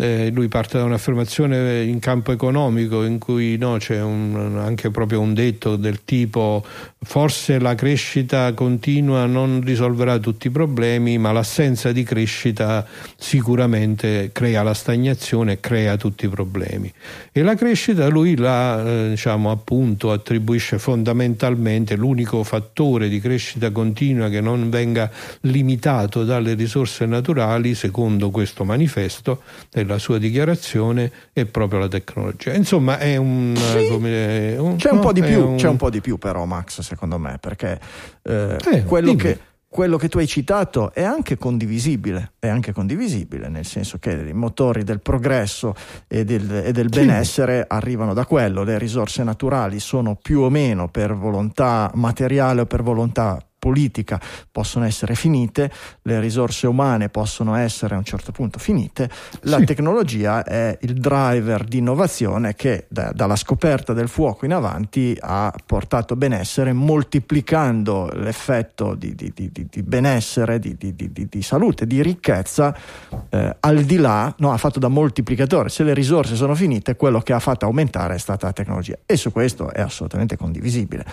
eh, 0.00 0.30
lui 0.32 0.48
parte 0.48 0.78
da 0.78 0.84
un'affermazione 0.84 1.82
in 1.82 1.98
campo 1.98 2.32
economico 2.32 3.04
in 3.04 3.18
cui 3.18 3.58
no, 3.58 3.76
c'è 3.76 4.00
un, 4.00 4.56
anche 4.58 4.90
proprio 4.90 5.20
un 5.20 5.34
detto 5.34 5.76
del 5.76 6.04
tipo 6.04 6.64
forse 7.02 7.58
la 7.58 7.74
crescita 7.74 8.52
continua 8.54 9.26
non 9.26 9.60
risolverà 9.62 10.18
tutti 10.18 10.46
i 10.46 10.50
problemi 10.50 11.18
ma 11.18 11.32
l'assenza 11.32 11.92
di 11.92 12.02
crescita 12.02 12.86
sicuramente 13.16 14.30
crea 14.32 14.62
la 14.62 14.74
stagnazione 14.74 15.60
crea 15.60 15.96
tutti 15.96 16.24
i 16.24 16.28
problemi 16.28 16.92
e 17.32 17.42
la 17.42 17.54
crescita 17.54 18.08
lui 18.08 18.36
la 18.36 18.84
eh, 18.84 19.08
diciamo 19.10 19.50
appunto 19.50 20.12
attribuisce 20.12 20.78
fondamentalmente 20.78 21.96
l'unico 21.96 22.42
fattore 22.42 23.08
di 23.08 23.20
crescita 23.20 23.70
continua 23.70 24.28
che 24.30 24.40
non 24.40 24.70
venga 24.70 25.10
limitato 25.42 26.24
dalle 26.24 26.54
risorse 26.54 27.04
naturali 27.06 27.74
secondo 27.74 28.30
questo 28.30 28.64
manifesto 28.64 29.42
la 29.90 29.98
sua 29.98 30.18
dichiarazione 30.18 31.10
è 31.32 31.44
proprio 31.44 31.80
la 31.80 31.88
tecnologia. 31.88 32.54
Insomma, 32.54 32.98
è 32.98 33.16
un. 33.16 33.54
Sì, 33.56 33.88
come, 33.88 34.56
un 34.56 34.76
c'è, 34.76 34.90
un 34.90 35.00
po 35.00 35.12
di 35.12 35.20
più, 35.20 35.48
un... 35.48 35.56
c'è 35.56 35.68
un 35.68 35.76
po' 35.76 35.90
di 35.90 36.00
più, 36.00 36.16
però, 36.16 36.44
Max, 36.44 36.80
secondo 36.80 37.18
me, 37.18 37.38
perché 37.40 37.78
eh, 38.22 38.56
eh, 38.72 38.84
quello, 38.84 39.14
che, 39.16 39.38
quello, 39.68 39.96
che, 39.96 40.08
tu 40.08 40.18
hai 40.18 40.26
citato 40.26 40.92
è 40.92 41.02
anche 41.02 41.36
condivisibile, 41.36 42.32
è 42.38 42.48
anche 42.48 42.72
condivisibile, 42.72 43.48
nel 43.48 43.66
senso 43.66 43.98
che 43.98 44.12
i 44.12 44.32
motori 44.32 44.84
del 44.84 45.00
progresso 45.00 45.74
e 46.06 46.24
del, 46.24 46.62
e 46.66 46.72
del 46.72 46.88
benessere 46.88 47.60
sì. 47.60 47.66
arrivano 47.68 48.14
da 48.14 48.24
quello, 48.24 48.62
le 48.62 48.78
risorse 48.78 49.24
naturali 49.24 49.80
sono 49.80 50.14
più 50.14 50.40
o 50.40 50.50
meno 50.50 50.88
per 50.88 51.14
volontà 51.14 51.90
materiale 51.94 52.62
o 52.62 52.66
per 52.66 52.82
volontà 52.82 53.44
politica 53.60 54.20
possono 54.50 54.86
essere 54.86 55.14
finite, 55.14 55.70
le 56.02 56.18
risorse 56.18 56.66
umane 56.66 57.10
possono 57.10 57.54
essere 57.54 57.94
a 57.94 57.98
un 57.98 58.04
certo 58.04 58.32
punto 58.32 58.58
finite, 58.58 59.08
la 59.42 59.58
sì. 59.58 59.66
tecnologia 59.66 60.42
è 60.42 60.76
il 60.80 60.94
driver 60.94 61.62
di 61.62 61.78
innovazione 61.78 62.56
che 62.56 62.86
da, 62.88 63.12
dalla 63.12 63.36
scoperta 63.36 63.92
del 63.92 64.08
fuoco 64.08 64.46
in 64.46 64.52
avanti 64.52 65.16
ha 65.20 65.54
portato 65.64 66.16
benessere 66.16 66.72
moltiplicando 66.72 68.10
l'effetto 68.14 68.94
di, 68.94 69.14
di, 69.14 69.32
di, 69.32 69.50
di 69.52 69.82
benessere, 69.82 70.58
di, 70.58 71.42
salute, 71.42 71.86
di 71.86 72.02
ricchezza 72.02 72.74
eh, 73.28 73.56
al 73.60 73.82
di 73.82 73.96
là, 73.96 74.34
no, 74.38 74.52
ha 74.52 74.56
fatto 74.56 74.78
da 74.78 74.88
moltiplicatore, 74.88 75.68
se 75.68 75.84
le 75.84 75.94
risorse 75.94 76.34
sono 76.34 76.54
finite 76.54 76.96
quello 76.96 77.20
che 77.20 77.32
ha 77.34 77.38
fatto 77.38 77.66
aumentare 77.66 78.14
è 78.14 78.18
stata 78.18 78.46
la 78.46 78.52
tecnologia 78.52 78.96
e 79.04 79.16
su 79.16 79.30
questo 79.30 79.70
è 79.70 79.80
assolutamente 79.80 80.36
condivisibile. 80.36 81.04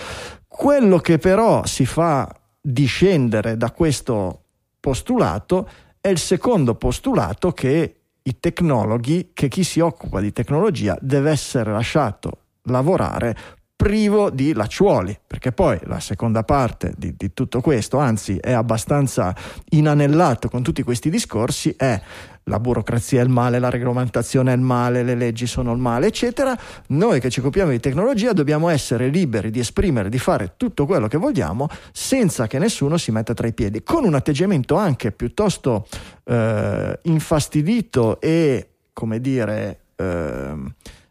Quello 0.57 0.97
che 0.97 1.19
però 1.19 1.67
si 1.67 1.85
fa 1.85 2.27
discendere 2.59 3.57
da 3.57 3.69
questo 3.69 4.45
postulato 4.79 5.69
è 6.01 6.07
il 6.07 6.17
secondo 6.17 6.73
postulato 6.73 7.51
che 7.51 7.95
i 8.23 8.39
tecnologhi, 8.39 9.29
che 9.35 9.49
chi 9.49 9.63
si 9.63 9.79
occupa 9.79 10.19
di 10.19 10.33
tecnologia 10.33 10.97
deve 10.99 11.29
essere 11.29 11.71
lasciato 11.71 12.39
lavorare 12.63 13.37
privo 13.75 14.31
di 14.31 14.53
lacciuoli, 14.53 15.19
perché 15.27 15.51
poi 15.51 15.79
la 15.83 15.99
seconda 15.99 16.41
parte 16.41 16.91
di, 16.97 17.13
di, 17.15 17.33
tutto 17.33 17.61
questo, 17.61 17.99
anzi 17.99 18.37
è 18.37 18.51
abbastanza 18.51 19.35
inanellato 19.69 20.49
con 20.49 20.63
tutti 20.63 20.81
questi 20.81 21.11
discorsi, 21.11 21.75
è 21.77 22.01
la 22.47 22.59
burocrazia 22.59 23.21
è 23.21 23.23
il 23.23 23.29
male, 23.29 23.59
la 23.59 23.69
regolamentazione 23.69 24.51
è 24.51 24.55
il 24.55 24.61
male, 24.61 25.03
le 25.03 25.15
leggi 25.15 25.47
sono 25.47 25.71
il 25.71 25.79
male, 25.79 26.07
eccetera. 26.07 26.57
Noi 26.87 27.19
che 27.19 27.29
ci 27.29 27.39
occupiamo 27.39 27.71
di 27.71 27.79
tecnologia 27.79 28.33
dobbiamo 28.33 28.69
essere 28.69 29.07
liberi 29.07 29.51
di 29.51 29.59
esprimere, 29.59 30.09
di 30.09 30.19
fare 30.19 30.53
tutto 30.57 30.85
quello 30.85 31.07
che 31.07 31.17
vogliamo 31.17 31.67
senza 31.91 32.47
che 32.47 32.59
nessuno 32.59 32.97
si 32.97 33.11
metta 33.11 33.33
tra 33.33 33.47
i 33.47 33.53
piedi, 33.53 33.83
con 33.83 34.03
un 34.03 34.15
atteggiamento 34.15 34.75
anche 34.75 35.11
piuttosto 35.11 35.87
eh, 36.23 36.99
infastidito 37.03 38.19
e, 38.21 38.69
come 38.93 39.19
dire, 39.19 39.79
eh, 39.95 40.55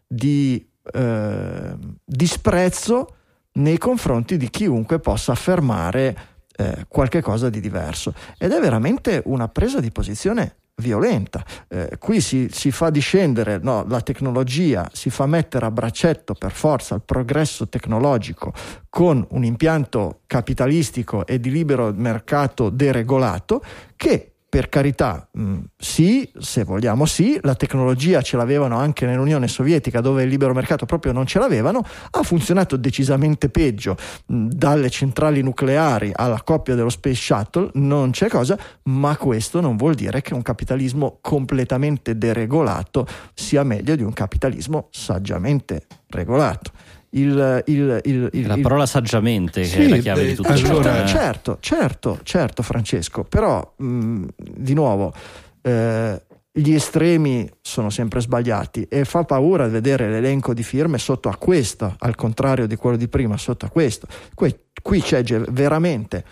di 0.07 0.67
eh, 0.91 1.77
disprezzo 2.03 3.15
nei 3.53 3.77
confronti 3.77 4.37
di 4.37 4.49
chiunque 4.49 4.99
possa 4.99 5.31
affermare 5.33 6.17
eh, 6.55 6.85
qualche 6.87 7.21
cosa 7.21 7.49
di 7.49 7.59
diverso. 7.59 8.13
Ed 8.37 8.51
è 8.51 8.59
veramente 8.59 9.21
una 9.25 9.47
presa 9.47 9.79
di 9.79 9.91
posizione 9.91 10.55
violenta. 10.79 11.43
Eh, 11.67 11.97
qui 11.97 12.21
si, 12.21 12.47
si, 12.51 12.71
fa 12.71 12.89
discendere 12.89 13.59
no, 13.61 13.85
la 13.87 14.01
tecnologia, 14.01 14.89
si 14.93 15.09
fa 15.09 15.25
mettere 15.25 15.65
a 15.65 15.71
braccetto 15.71 16.33
per 16.33 16.51
forza 16.51 16.95
il 16.95 17.01
progresso 17.03 17.67
tecnologico 17.67 18.53
con 18.89 19.25
un 19.31 19.43
impianto 19.43 20.21
capitalistico 20.27 21.25
e 21.25 21.39
di 21.39 21.49
libero 21.49 21.91
mercato 21.95 22.69
deregolato 22.69 23.61
che 23.95 24.33
per 24.49 24.69
carità, 24.69 25.27
mm, 25.37 25.59
sì, 25.77 26.29
se 26.37 26.63
vogliamo 26.63 27.05
sì, 27.05 27.37
la 27.41 27.55
tecnologia 27.55 28.21
ce 28.21 28.37
l'avevano 28.37 28.77
anche 28.77 29.05
nell'Unione 29.05 29.47
Sovietica 29.49 29.99
dove 29.99 30.23
il 30.23 30.29
libero 30.29 30.53
mercato 30.53 30.85
proprio 30.85 31.11
non 31.11 31.25
ce 31.25 31.39
l'avevano, 31.39 31.83
ha 32.11 32.23
funzionato 32.23 32.77
decisamente 32.77 33.49
peggio, 33.49 33.97
mm, 34.31 34.47
dalle 34.47 34.89
centrali 34.89 35.41
nucleari 35.41 36.11
alla 36.15 36.41
coppia 36.43 36.75
dello 36.75 36.89
Space 36.89 37.21
Shuttle, 37.21 37.71
non 37.73 38.11
c'è 38.11 38.29
cosa, 38.29 38.57
ma 38.83 39.17
questo 39.17 39.59
non 39.59 39.75
vuol 39.75 39.95
dire 39.95 40.21
che 40.21 40.33
un 40.33 40.41
capitalismo 40.41 41.17
completamente 41.21 42.17
deregolato 42.17 43.05
sia 43.33 43.63
meglio 43.63 43.95
di 43.97 44.03
un 44.03 44.13
capitalismo 44.13 44.87
saggiamente 44.91 45.87
regolato 46.07 46.71
il, 47.11 47.63
il, 47.67 48.01
il, 48.03 48.47
la 48.47 48.57
parola 48.61 48.85
saggiamente 48.85 49.63
sì, 49.63 49.77
che 49.77 49.85
è 49.85 49.87
la 49.87 49.97
chiave 49.97 50.25
di 50.25 50.35
tutto 50.35 50.55
certo, 50.55 50.71
allora... 50.71 51.05
certo, 51.05 51.57
certo, 51.61 52.19
certo 52.23 52.63
Francesco 52.63 53.23
però 53.23 53.73
mh, 53.77 54.25
di 54.35 54.73
nuovo 54.73 55.13
eh, 55.61 56.21
gli 56.57 56.73
estremi 56.73 57.49
sono 57.61 57.89
sempre 57.89 58.19
sbagliati 58.19 58.87
e 58.89 59.05
fa 59.05 59.23
paura 59.23 59.67
vedere 59.67 60.09
l'elenco 60.09 60.53
di 60.53 60.63
firme 60.63 60.97
sotto 60.97 61.29
a 61.29 61.35
questo, 61.35 61.95
al 61.99 62.15
contrario 62.15 62.65
di 62.65 62.75
quello 62.75 62.97
di 62.97 63.07
prima, 63.07 63.37
sotto 63.37 63.67
a 63.67 63.69
questo. 63.69 64.07
Qui, 64.33 64.57
qui 64.81 65.01
c'è 65.01 65.23
veramente 65.23 66.25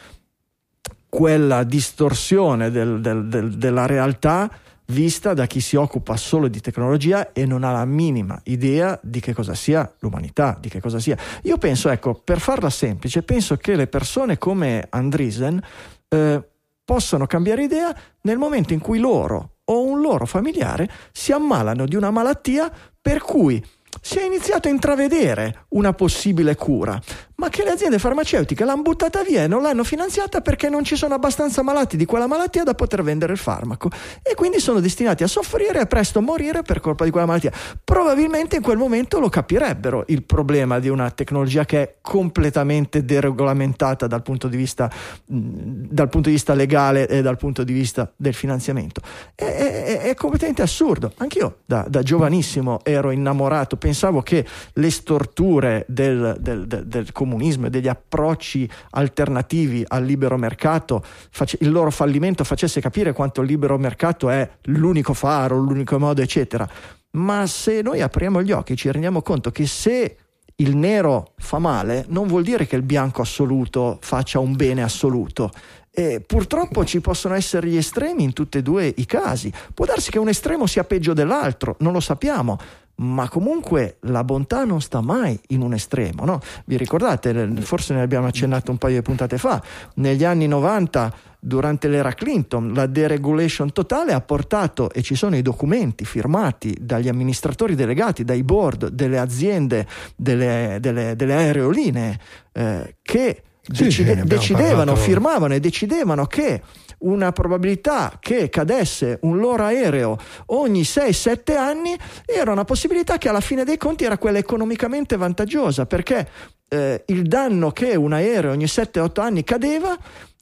quella 1.08 1.64
distorsione 1.64 2.72
del, 2.72 3.02
del, 3.02 3.28
del, 3.28 3.54
della 3.54 3.86
realtà 3.86 4.50
vista 4.88 5.34
da 5.34 5.48
chi 5.48 5.60
si 5.60 5.76
occupa 5.76 6.16
solo 6.16 6.48
di 6.48 6.60
tecnologia 6.60 7.32
e 7.32 7.46
non 7.46 7.64
ha 7.64 7.72
la 7.72 7.86
minima 7.86 8.40
idea 8.46 9.00
di 9.02 9.20
che 9.20 9.34
cosa 9.34 9.54
sia 9.54 9.92
l'umanità, 10.00 10.58
di 10.60 10.70
che 10.70 10.80
cosa 10.80 11.00
sia. 11.00 11.18
Io 11.44 11.58
penso, 11.58 11.90
ecco, 11.90 12.14
per 12.14 12.40
farla 12.40 12.70
semplice, 12.70 13.24
penso 13.24 13.58
che 13.58 13.76
le 13.76 13.88
persone 13.88 14.38
come 14.38 14.86
Andrisen 14.90 15.62
eh, 16.08 16.44
possano 16.84 17.26
cambiare 17.26 17.64
idea 17.64 17.96
nel 18.22 18.38
momento 18.38 18.74
in 18.74 18.80
cui 18.80 19.00
loro 19.00 19.58
o 19.66 19.84
un 19.84 20.02
loro 20.02 20.26
familiare 20.26 20.90
si 21.12 21.32
ammalano 21.32 21.86
di 21.86 21.96
una 21.96 22.12
malattia 22.12 22.72
per 23.02 23.22
cui 23.22 23.64
si 24.02 24.20
è 24.20 24.26
iniziato 24.26 24.68
a 24.68 24.72
intravedere 24.72 25.66
una 25.70 25.94
possibile 25.94 26.56
cura, 26.56 27.02
ma 27.36 27.50
che 27.50 27.64
le 27.64 27.72
aziende 27.72 28.00
farmaceutiche 28.00 28.64
l'hanno 28.64 28.82
buttata 28.82 29.24
via 29.24 29.44
e 29.44 29.48
non 29.48 29.62
l'hanno 29.62 29.84
finanziata 29.84 30.42
perché 30.42 30.70
non 30.70 30.84
ci 30.84 30.96
sono 30.96 31.14
abbastanza 31.16 31.62
malati 31.64 31.98
di 31.98 32.06
quella 32.06 32.28
malattia 32.28 32.64
da 32.64 32.74
poter 32.74 33.04
vendere 33.04 33.34
il 33.34 33.40
farmaco 33.40 33.90
e 34.22 34.36
quindi 34.36 34.60
sono 34.60 34.80
destinati 34.80 35.24
a 35.24 35.28
soffrire 35.28 35.82
e 35.82 35.86
presto 35.86 36.22
morire 36.22 36.62
per 36.62 36.80
colpa 36.80 37.04
di 37.04 37.12
quella 37.12 37.26
malattia. 37.26 37.52
Probabilmente 37.84 38.56
in 38.56 38.62
quel 38.62 38.78
momento 38.78 39.20
lo 39.20 39.30
capirebbero 39.30 40.06
il 40.08 40.24
problema 40.24 40.80
di 40.80 40.90
una 40.90 41.12
tecnologia 41.12 41.66
che 41.66 41.82
è 41.82 41.96
completamente 42.02 43.04
deregolamentata 43.04 44.08
dal 44.08 44.22
punto 44.22 44.48
di 44.48 44.58
vista, 44.58 44.90
dal 45.26 46.10
punto 46.10 46.30
di 46.30 46.36
vista 46.36 46.54
legale 46.54 47.08
e 47.08 47.22
dal 47.22 47.38
punto 47.38 47.64
di 47.64 47.74
vista 47.74 48.12
del 48.16 48.34
finanziamento. 48.34 49.02
È, 49.34 49.44
è, 49.44 50.02
è 50.02 50.14
completamente 50.16 50.62
assurdo. 50.62 51.12
Anch'io 51.18 51.58
da, 51.66 51.86
da, 51.88 52.02
giovanissimo 52.02 52.80
ero 52.84 53.12
innamorato, 53.12 53.78
pensavo 53.78 54.22
che 54.22 54.46
le 54.74 54.92
storture 54.92 55.86
del, 55.88 56.38
del, 56.40 56.68
del, 56.68 56.86
del 56.88 57.12
comunismo 57.26 57.66
e 57.66 57.70
degli 57.72 57.88
approcci 57.88 58.70
alternativi 58.92 59.84
al 59.86 60.06
libero 60.06 60.38
mercato, 60.38 61.04
face- 61.04 61.58
il 61.62 61.72
loro 61.72 61.90
fallimento 61.90 62.44
facesse 62.44 62.80
capire 62.80 63.12
quanto 63.12 63.42
il 63.42 63.48
libero 63.48 63.78
mercato 63.78 64.30
è 64.30 64.48
l'unico 64.66 65.14
faro, 65.14 65.58
l'unico 65.58 65.98
modo, 65.98 66.22
eccetera. 66.22 66.70
Ma 67.12 67.48
se 67.48 67.82
noi 67.82 68.02
apriamo 68.02 68.44
gli 68.44 68.52
occhi 68.52 68.76
ci 68.76 68.92
rendiamo 68.92 69.22
conto 69.22 69.52
che 69.52 69.66
se 69.66 70.18
il 70.58 70.76
nero 70.76 71.34
fa 71.38 71.60
male, 71.60 72.06
non 72.10 72.28
vuol 72.28 72.44
dire 72.44 72.68
che 72.68 72.76
il 72.76 72.82
bianco 72.82 73.22
assoluto 73.22 73.98
faccia 74.02 74.40
un 74.40 74.56
bene 74.56 74.84
assoluto. 74.84 75.52
E 75.98 76.22
purtroppo 76.26 76.84
ci 76.84 77.00
possono 77.00 77.36
essere 77.36 77.68
gli 77.68 77.78
estremi 77.78 78.24
in 78.24 78.34
tutti 78.34 78.58
e 78.58 78.62
due 78.62 78.94
i 78.98 79.06
casi. 79.06 79.52
Può 79.74 79.86
darsi 79.86 80.12
che 80.12 80.20
un 80.20 80.28
estremo 80.28 80.66
sia 80.66 80.84
peggio 80.84 81.14
dell'altro, 81.14 81.78
non 81.80 81.94
lo 81.94 82.02
sappiamo, 82.02 82.58
ma 82.98 83.28
comunque 83.30 83.98
la 84.02 84.24
bontà 84.24 84.64
non 84.64 84.82
sta 84.82 85.02
mai 85.02 85.40
in 85.48 85.62
un 85.62 85.74
estremo. 85.74 86.26
No? 86.26 86.40
Vi 86.66 86.78
ricordate, 86.78 87.48
forse 87.62 87.94
ne 87.94 88.02
abbiamo 88.02 88.28
accennato 88.28 88.72
un 88.72 88.78
paio 88.78 88.96
di 88.96 89.02
puntate 89.02 89.38
fa, 89.38 89.62
negli 89.96 90.24
anni 90.24 90.48
90, 90.48 91.14
durante 91.40 91.88
l'era 91.88 92.14
Clinton, 92.14 92.74
la 92.74 92.88
deregulation 92.88 93.72
totale 93.72 94.14
ha 94.14 94.22
portato, 94.22 94.90
e 94.92 95.02
ci 95.02 95.16
sono 95.16 95.36
i 95.36 95.42
documenti 95.42 96.04
firmati 96.04 96.76
dagli 96.80 97.08
amministratori 97.08 97.76
delegati, 97.76 98.24
dai 98.24 98.44
board 98.44 98.88
delle 98.88 99.20
aziende, 99.20 99.86
delle, 100.16 100.78
delle, 100.80 101.16
delle 101.16 101.34
aerolinee, 101.34 102.20
eh, 102.52 102.96
che 103.02 103.44
decide, 103.68 104.24
decidevano, 104.24 104.76
parlato... 104.76 105.00
firmavano 105.00 105.54
e 105.54 105.60
decidevano 105.60 106.26
che 106.26 106.62
una 107.00 107.32
probabilità 107.32 108.18
che 108.20 108.50
cadesse 108.50 109.20
un 109.24 109.38
loro 109.38 109.64
aereo 109.64 110.18
ogni 110.48 110.82
6-7 110.82 111.58
anni 111.58 111.96
era 112.26 112.52
una 112.52 112.64
possibilità 112.64 113.18
che 113.18 113.30
alla 113.30 113.42
fine 113.42 113.64
dei 113.64 113.78
conti 113.78 114.06
era 114.06 114.18
quella 114.18 114.38
economicamente 114.38 115.18
vantaggiosa 115.18 115.86
perché 115.86 116.28
eh, 116.70 117.04
il 117.08 117.24
danno 117.24 117.72
che 117.72 117.96
un 117.96 118.14
aereo 118.14 118.52
ogni 118.52 118.66
7-8 118.66 119.22
anni 119.22 119.44
cadeva 119.44 119.98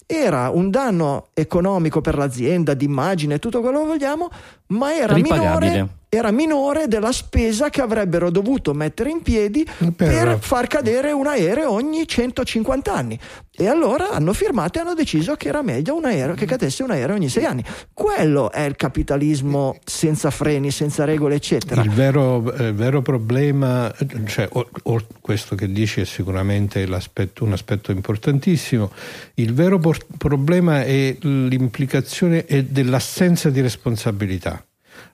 era 0.05 0.49
un 0.49 0.69
danno 0.69 1.29
economico 1.33 2.01
per 2.01 2.17
l'azienda, 2.17 2.73
d'immagine, 2.73 3.39
tutto 3.39 3.61
quello 3.61 3.79
che 3.79 3.85
vogliamo, 3.85 4.29
ma 4.67 4.93
era 4.93 5.15
minore, 5.15 5.87
era 6.15 6.31
minore, 6.31 6.87
della 6.87 7.11
spesa 7.11 7.69
che 7.69 7.81
avrebbero 7.81 8.29
dovuto 8.29 8.73
mettere 8.73 9.09
in 9.09 9.21
piedi 9.21 9.65
per... 9.79 9.93
per 9.95 10.37
far 10.39 10.67
cadere 10.67 11.11
un 11.11 11.27
aereo 11.27 11.71
ogni 11.71 12.07
150 12.07 12.93
anni. 12.93 13.19
E 13.55 13.67
allora 13.67 14.09
hanno 14.09 14.33
firmato 14.33 14.77
e 14.77 14.81
hanno 14.81 14.95
deciso 14.95 15.35
che 15.35 15.47
era 15.47 15.61
meglio 15.61 15.95
un 15.95 16.05
aereo, 16.05 16.33
che 16.33 16.45
cadesse 16.45 16.81
un 16.81 16.89
aereo 16.89 17.15
ogni 17.15 17.29
sei 17.29 17.45
anni. 17.45 17.63
Quello 17.93 18.51
è 18.51 18.61
il 18.61 18.75
capitalismo 18.75 19.77
senza 19.83 20.31
freni, 20.31 20.71
senza 20.71 21.03
regole, 21.03 21.35
eccetera. 21.35 21.83
Il 21.83 21.91
vero, 21.91 22.51
eh, 22.53 22.71
vero 22.73 23.03
problema, 23.03 23.93
cioè, 24.25 24.47
o, 24.51 24.67
o 24.83 25.01
questo 25.21 25.55
che 25.55 25.71
dici 25.71 26.01
è 26.01 26.05
sicuramente 26.05 26.83
un 26.83 27.51
aspetto 27.53 27.91
importantissimo. 27.91 28.91
Il 29.35 29.53
vero 29.53 29.77
por- 29.77 30.05
problema 30.17 30.83
è 30.83 31.15
l'implicazione 31.21 32.45
dell'assenza 32.69 33.51
di 33.51 33.61
responsabilità. 33.61 34.63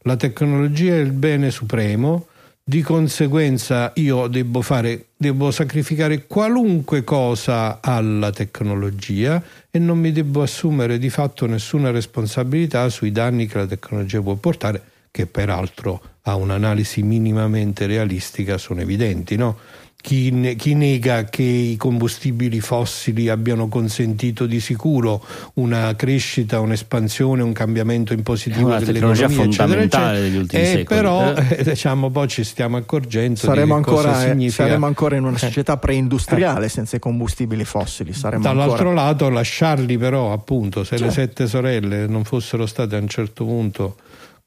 La 0.04 0.16
tecnologia 0.16 0.94
è 0.94 1.00
il 1.00 1.12
bene 1.12 1.52
supremo 1.52 2.28
di 2.70 2.84
conseguenza 2.84 3.92
io 3.96 4.28
devo, 4.28 4.62
fare, 4.62 5.08
devo 5.18 5.50
sacrificare 5.50 6.28
qualunque 6.28 7.04
cosa 7.04 7.80
alla 7.82 8.30
tecnologia 8.30 9.42
e 9.72 9.80
non 9.80 9.98
mi 9.98 10.12
devo 10.12 10.44
assumere 10.44 11.00
di 11.00 11.10
fatto 11.10 11.48
nessuna 11.48 11.90
responsabilità 11.90 12.88
sui 12.90 13.12
danni 13.12 13.48
che 13.48 13.58
la 13.58 13.66
tecnologia 13.66 14.22
può 14.22 14.36
portare, 14.36 14.84
che 15.10 15.26
peraltro 15.26 16.00
a 16.22 16.36
un'analisi 16.36 17.02
minimamente 17.02 17.88
realistica 17.88 18.60
sono 18.60 18.82
evidenti. 18.82 19.36
No? 19.36 19.58
Chi, 20.02 20.32
ne, 20.32 20.56
chi, 20.56 20.76
nega 20.76 21.26
che 21.26 21.44
i 21.44 21.76
combustibili 21.76 22.62
fossili 22.62 23.28
abbiano 23.28 23.68
consentito 23.68 24.46
di 24.46 24.62
sicuro 24.62 25.22
una 25.56 25.94
crescita, 25.98 26.62
un'espansione, 26.62 27.44
un 27.44 27.52
cambiamento 27.52 28.14
in 28.14 28.24
positivo 28.24 28.74
è 28.74 28.80
dell'economia 28.80 29.28
fondamentale 29.28 29.84
eccetera, 29.84 30.12
degli 30.20 30.38
ultimi 30.38 30.62
eh, 30.62 30.66
secoli. 30.66 30.86
Però 30.86 31.34
eh, 31.34 31.64
diciamo, 31.64 32.10
poi 32.12 32.28
ci 32.30 32.46
stiamo 32.46 32.78
accorgendo 32.78 33.36
saremo, 33.36 33.76
ancora, 33.76 34.34
eh, 34.34 34.50
saremo 34.50 34.86
ancora, 34.86 35.18
in 35.18 35.26
una 35.26 35.36
eh. 35.36 35.40
società 35.40 35.76
preindustriale 35.76 36.68
eh. 36.68 36.70
senza 36.70 36.96
i 36.96 37.00
combustibili 37.00 37.66
fossili. 37.66 38.14
Saremo 38.14 38.42
Dall'altro 38.42 38.88
ancora... 38.88 39.08
lato 39.08 39.30
lasciarli 39.30 39.98
però 39.98 40.32
appunto 40.32 40.86
se 40.86 40.96
cioè. 40.96 41.08
le 41.08 41.14
sette 41.14 41.46
sorelle 41.46 42.08
non 42.08 42.24
fossero 42.24 42.66
state 42.66 42.96
a 42.96 43.00
un 43.00 43.10
certo 43.10 43.44
punto 43.44 43.98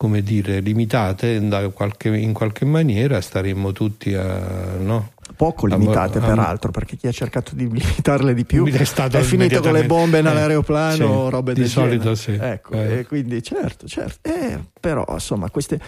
come 0.02 0.22
dire, 0.22 0.58
limitate 0.58 1.30
in 1.30 1.70
qualche, 1.72 2.08
in 2.08 2.32
qualche 2.32 2.64
maniera 2.64 3.20
staremmo 3.20 3.70
tutti 3.70 4.12
a... 4.14 4.76
No? 4.80 5.11
Poco 5.36 5.66
limitate 5.66 6.18
am- 6.18 6.24
peraltro 6.24 6.70
perché 6.70 6.96
chi 6.96 7.06
ha 7.06 7.12
cercato 7.12 7.54
di 7.54 7.68
limitarle 7.70 8.34
di 8.34 8.44
più 8.44 8.66
è, 8.66 8.72
è 8.72 9.22
finito 9.22 9.60
con 9.60 9.72
le 9.72 9.84
bombe 9.84 10.18
eh, 10.18 10.22
nell'aeroplano 10.22 11.24
sì, 11.24 11.30
robe 11.30 11.54
di 11.54 11.66
solito 11.66 12.12
genere. 12.12 12.16
sì 12.16 12.38
ecco, 12.40 12.74
eh. 12.74 12.98
e 12.98 13.06
quindi 13.06 13.42
certo 13.42 13.86
certo 13.86 14.28
eh, 14.28 14.58
però 14.78 15.04
insomma 15.08 15.50
queste 15.50 15.80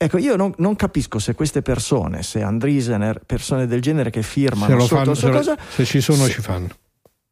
Ecco, 0.00 0.16
io 0.18 0.36
non, 0.36 0.54
non, 0.58 0.76
capisco 0.76 1.18
se 1.18 1.34
queste 1.34 1.60
persone, 1.60 2.22
se 2.22 2.40
Andrisen, 2.40 3.20
persone 3.26 3.66
del 3.66 3.80
genere 3.80 4.10
che 4.10 4.22
firmano 4.22 4.78
se 4.78 4.86
sotto 4.86 5.14
fanno, 5.16 5.32
cosa, 5.32 5.58
se 5.68 5.84
ci 5.84 6.00
sono 6.00 6.22
se, 6.22 6.30
ci 6.30 6.40
fanno. 6.40 6.68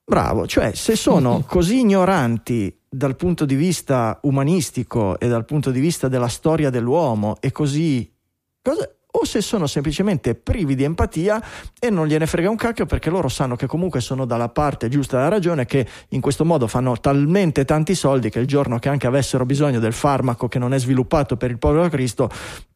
Bravo, 0.04 0.48
cioè 0.48 0.74
se 0.74 0.96
sono 0.96 1.42
così 1.46 1.78
ignoranti 1.78 2.76
dal 2.88 3.14
punto 3.14 3.44
di 3.44 3.54
vista 3.54 4.18
umanistico 4.22 5.16
e 5.20 5.28
dal 5.28 5.44
punto 5.44 5.70
di 5.70 5.78
vista 5.78 6.08
della 6.08 6.26
storia 6.26 6.68
dell'uomo 6.68 7.36
e 7.38 7.52
così 7.52 8.12
cosa, 8.60 8.90
o 9.18 9.24
se 9.24 9.40
sono 9.40 9.66
semplicemente 9.66 10.34
privi 10.34 10.74
di 10.74 10.84
empatia 10.84 11.42
e 11.78 11.90
non 11.90 12.06
gliene 12.06 12.26
frega 12.26 12.50
un 12.50 12.56
cacchio 12.56 12.86
perché 12.86 13.08
loro 13.08 13.28
sanno 13.28 13.56
che 13.56 13.66
comunque 13.66 14.00
sono 14.00 14.26
dalla 14.26 14.48
parte 14.48 14.88
giusta 14.88 15.16
della 15.16 15.28
ragione, 15.28 15.64
che 15.64 15.86
in 16.08 16.20
questo 16.20 16.44
modo 16.44 16.66
fanno 16.66 16.98
talmente 16.98 17.64
tanti 17.64 17.94
soldi 17.94 18.28
che 18.28 18.38
il 18.38 18.46
giorno 18.46 18.78
che 18.78 18.88
anche 18.88 19.06
avessero 19.06 19.46
bisogno 19.46 19.78
del 19.78 19.94
farmaco 19.94 20.48
che 20.48 20.58
non 20.58 20.74
è 20.74 20.78
sviluppato 20.78 21.36
per 21.36 21.50
il 21.50 21.58
povero 21.58 21.88
Cristo, 21.88 22.28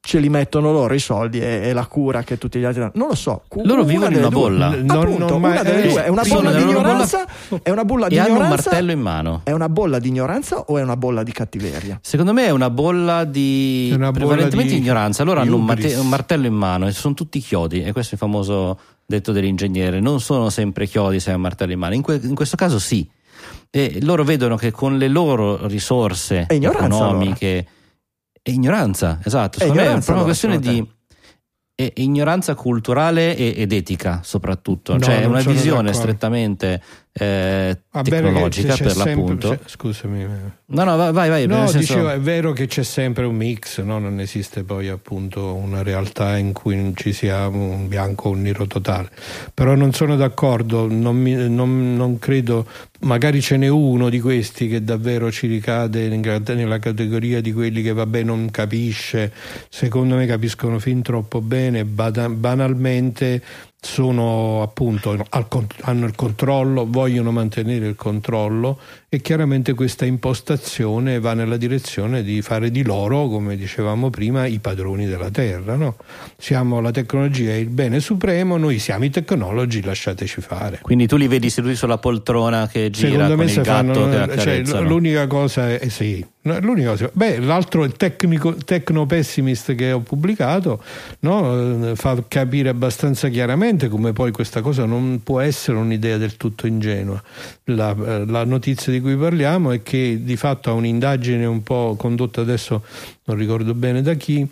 ce 0.03 0.18
li 0.18 0.30
mettono 0.30 0.72
loro 0.72 0.94
i 0.94 0.98
soldi 0.98 1.40
e, 1.40 1.68
e 1.68 1.72
la 1.74 1.84
cura 1.86 2.22
che 2.22 2.38
tutti 2.38 2.59
gli 2.59 2.64
altri 2.64 2.80
danno. 2.80 2.92
Non 2.94 3.09
lo 3.09 3.14
so. 3.14 3.42
Loro 3.62 3.84
vivono 3.84 4.11
in 4.11 4.16
una 4.16 4.28
bolla. 4.30 4.66
Appunto, 4.68 5.28
non, 5.28 5.42
una 5.44 5.62
delle 5.62 5.88
due. 5.88 6.05
È 6.05 6.09
una 6.09 6.22
bolla 6.22 6.53
di 6.53 6.62
ignoranza. 6.62 7.26
È 7.62 7.70
una 7.70 7.84
bolla 7.84 8.09
di 8.09 8.14
e 8.14 8.18
ignoranza. 8.18 8.34
hanno 8.34 8.42
un 8.44 8.48
martello 8.48 8.92
in 8.92 9.01
mano. 9.01 9.40
È 9.44 9.53
una 9.53 9.68
bolla 9.68 9.98
di 9.98 10.09
ignoranza 10.09 10.59
o 10.61 10.78
è 10.78 10.82
una 10.82 10.96
bolla 10.96 11.22
di 11.22 11.32
cattiveria? 11.32 11.98
Secondo 12.03 12.32
me 12.32 12.46
è 12.46 12.51
una 12.51 12.70
bolla 12.70 13.24
di 13.24 13.90
Una 13.92 14.11
bolla 14.11 14.26
prevalentemente 14.26 14.72
di- 14.72 14.78
ignoranza. 14.78 15.22
Loro 15.22 15.40
hanno 15.40 15.57
un, 15.57 15.64
marte- 15.64 15.94
un 15.94 16.09
martello 16.09 16.46
in 16.46 16.55
mano 16.55 16.86
e 16.88 16.92
sono 16.92 17.14
tutti 17.14 17.38
chiodi. 17.40 17.82
E 17.82 17.92
questo 17.92 18.12
è 18.12 18.14
il 18.14 18.20
famoso 18.20 18.78
detto 19.05 19.32
dell'ingegnere. 19.32 20.01
Non 20.01 20.20
sono 20.20 20.48
sempre 20.48 20.86
chiodi 20.86 21.20
se 21.20 21.28
hai 21.28 21.36
un 21.36 21.42
martello 21.42 21.72
in 21.72 21.78
mano. 21.78 21.94
In, 21.94 22.03
que- 22.03 22.20
in 22.22 22.34
questo 22.34 22.57
caso 22.57 22.78
sì. 22.78 23.09
E 23.68 23.98
loro 24.03 24.24
vedono 24.24 24.57
che 24.57 24.70
con 24.70 24.96
le 24.96 25.09
loro 25.09 25.66
risorse 25.66 26.46
economiche 26.48 27.66
è 28.43 28.51
ignoranza, 28.51 29.18
esatto. 29.22 29.59
È 29.59 29.62
Secondo 29.62 29.80
me 29.80 29.86
è 29.86 29.91
ignoranza, 29.91 30.12
proprio 30.12 30.14
una 30.14 30.24
questione 30.24 30.59
di 30.59 30.99
è 31.80 31.93
ignoranza 31.97 32.55
culturale 32.55 33.34
e- 33.34 33.55
ed 33.57 33.72
etica, 33.72 34.20
soprattutto. 34.22 34.93
No, 34.93 35.01
cioè, 35.01 35.22
è 35.22 35.24
una 35.24 35.41
visione 35.41 35.95
strettamente 35.95 36.82
eh, 37.22 37.76
tecnologica 38.02 38.72
c'è 38.72 38.82
per 38.84 38.92
sempre- 38.92 39.14
l'appunto. 39.14 39.58
scusami. 39.66 40.26
No, 40.72 40.84
no, 40.84 40.96
vai, 41.12 41.28
vai. 41.28 41.46
No, 41.46 41.66
senso- 41.66 41.78
dicevo, 41.78 42.08
è 42.08 42.18
vero 42.18 42.52
che 42.52 42.66
c'è 42.66 42.82
sempre 42.82 43.26
un 43.26 43.34
mix, 43.36 43.82
no? 43.82 43.98
non 43.98 44.20
esiste 44.20 44.62
poi 44.64 44.88
appunto 44.88 45.54
una 45.54 45.82
realtà 45.82 46.38
in 46.38 46.52
cui 46.52 46.76
non 46.76 46.96
ci 46.96 47.12
sia 47.12 47.46
un 47.48 47.88
bianco 47.88 48.28
o 48.30 48.32
un 48.32 48.40
nero 48.42 48.66
totale. 48.66 49.10
Però 49.52 49.74
non 49.74 49.92
sono 49.92 50.16
d'accordo, 50.16 50.86
non, 50.88 51.16
mi- 51.16 51.48
non- 51.48 51.94
non 51.94 52.18
credo, 52.18 52.66
magari 53.00 53.42
ce 53.42 53.58
n'è 53.58 53.68
uno 53.68 54.08
di 54.08 54.20
questi 54.20 54.66
che 54.68 54.82
davvero 54.82 55.30
ci 55.30 55.46
ricade 55.46 56.08
nella 56.08 56.78
categoria 56.78 57.42
di 57.42 57.52
quelli 57.52 57.82
che 57.82 57.92
vabbè 57.92 58.22
non 58.22 58.50
capisce, 58.50 59.30
secondo 59.68 60.14
me 60.14 60.24
capiscono 60.24 60.78
fin 60.78 61.02
troppo 61.02 61.42
bene, 61.42 61.84
banalmente 61.84 63.42
sono 63.80 64.62
appunto 64.62 65.16
hanno 65.80 66.06
il 66.06 66.14
controllo, 66.14 66.86
vogliono 66.86 67.32
mantenere 67.32 67.86
il 67.86 67.96
controllo 67.96 68.78
e 69.12 69.20
chiaramente 69.20 69.74
questa 69.74 70.04
impostazione 70.04 71.18
va 71.18 71.34
nella 71.34 71.56
direzione 71.56 72.22
di 72.22 72.42
fare 72.42 72.70
di 72.70 72.84
loro, 72.84 73.26
come 73.26 73.56
dicevamo 73.56 74.08
prima, 74.08 74.46
i 74.46 74.61
padroni 74.61 75.06
della 75.06 75.30
terra. 75.30 75.74
no? 75.74 75.96
Siamo 76.36 76.80
la 76.80 76.92
tecnologia 76.92 77.50
è 77.50 77.54
il 77.54 77.70
bene 77.70 77.98
supremo, 77.98 78.56
noi 78.56 78.78
siamo 78.78 79.04
i 79.04 79.11
tecnologi, 79.11 79.82
lasciateci 79.82 80.40
fare. 80.40 80.78
Quindi 80.80 81.08
tu 81.08 81.16
li 81.16 81.26
vedi 81.26 81.50
seduti 81.50 81.74
sulla 81.74 81.98
poltrona 81.98 82.68
che 82.68 82.88
gira 82.90 83.11
Secondo 83.11 83.34
con 83.34 83.38
me 83.38 83.44
il 83.46 83.50
se 83.50 83.61
gatto 83.62 84.00
fanno, 84.00 84.26
che 84.26 84.64
cioè, 84.64 84.80
l'unica 84.82 85.26
cosa 85.26 85.68
è 85.68 85.88
sì, 85.88 86.24
l'unica 86.42 86.90
cosa- 86.90 87.11
beh, 87.12 87.40
l'altro 87.40 87.82
il 87.82 87.94
tecnico, 87.94 88.54
Techno 88.54 89.06
Pessimist 89.06 89.74
che 89.74 89.90
ho 89.90 90.00
pubblicato 90.00 90.82
no, 91.20 91.90
eh, 91.90 91.96
fa 91.96 92.22
capire 92.28 92.68
abbastanza 92.68 93.28
chiaramente 93.28 93.88
come 93.88 94.12
poi 94.12 94.30
questa 94.30 94.61
cosa 94.62 94.84
non 94.84 95.20
può 95.24 95.40
essere 95.40 95.78
un'idea 95.78 96.16
del 96.16 96.36
tutto 96.36 96.68
ingenua. 96.68 97.20
La, 97.64 97.90
eh, 97.90 98.24
la 98.24 98.44
notizia 98.44 98.92
di 98.92 98.99
cui 99.01 99.16
parliamo 99.16 99.70
è 99.72 99.82
che 99.82 100.20
di 100.22 100.36
fatto 100.36 100.70
a 100.70 100.74
un'indagine 100.74 101.44
un 101.46 101.62
po' 101.62 101.94
condotta 101.98 102.40
adesso 102.40 102.84
non 103.24 103.36
ricordo 103.36 103.74
bene 103.74 104.03
da 104.03 104.14
chi 104.14 104.46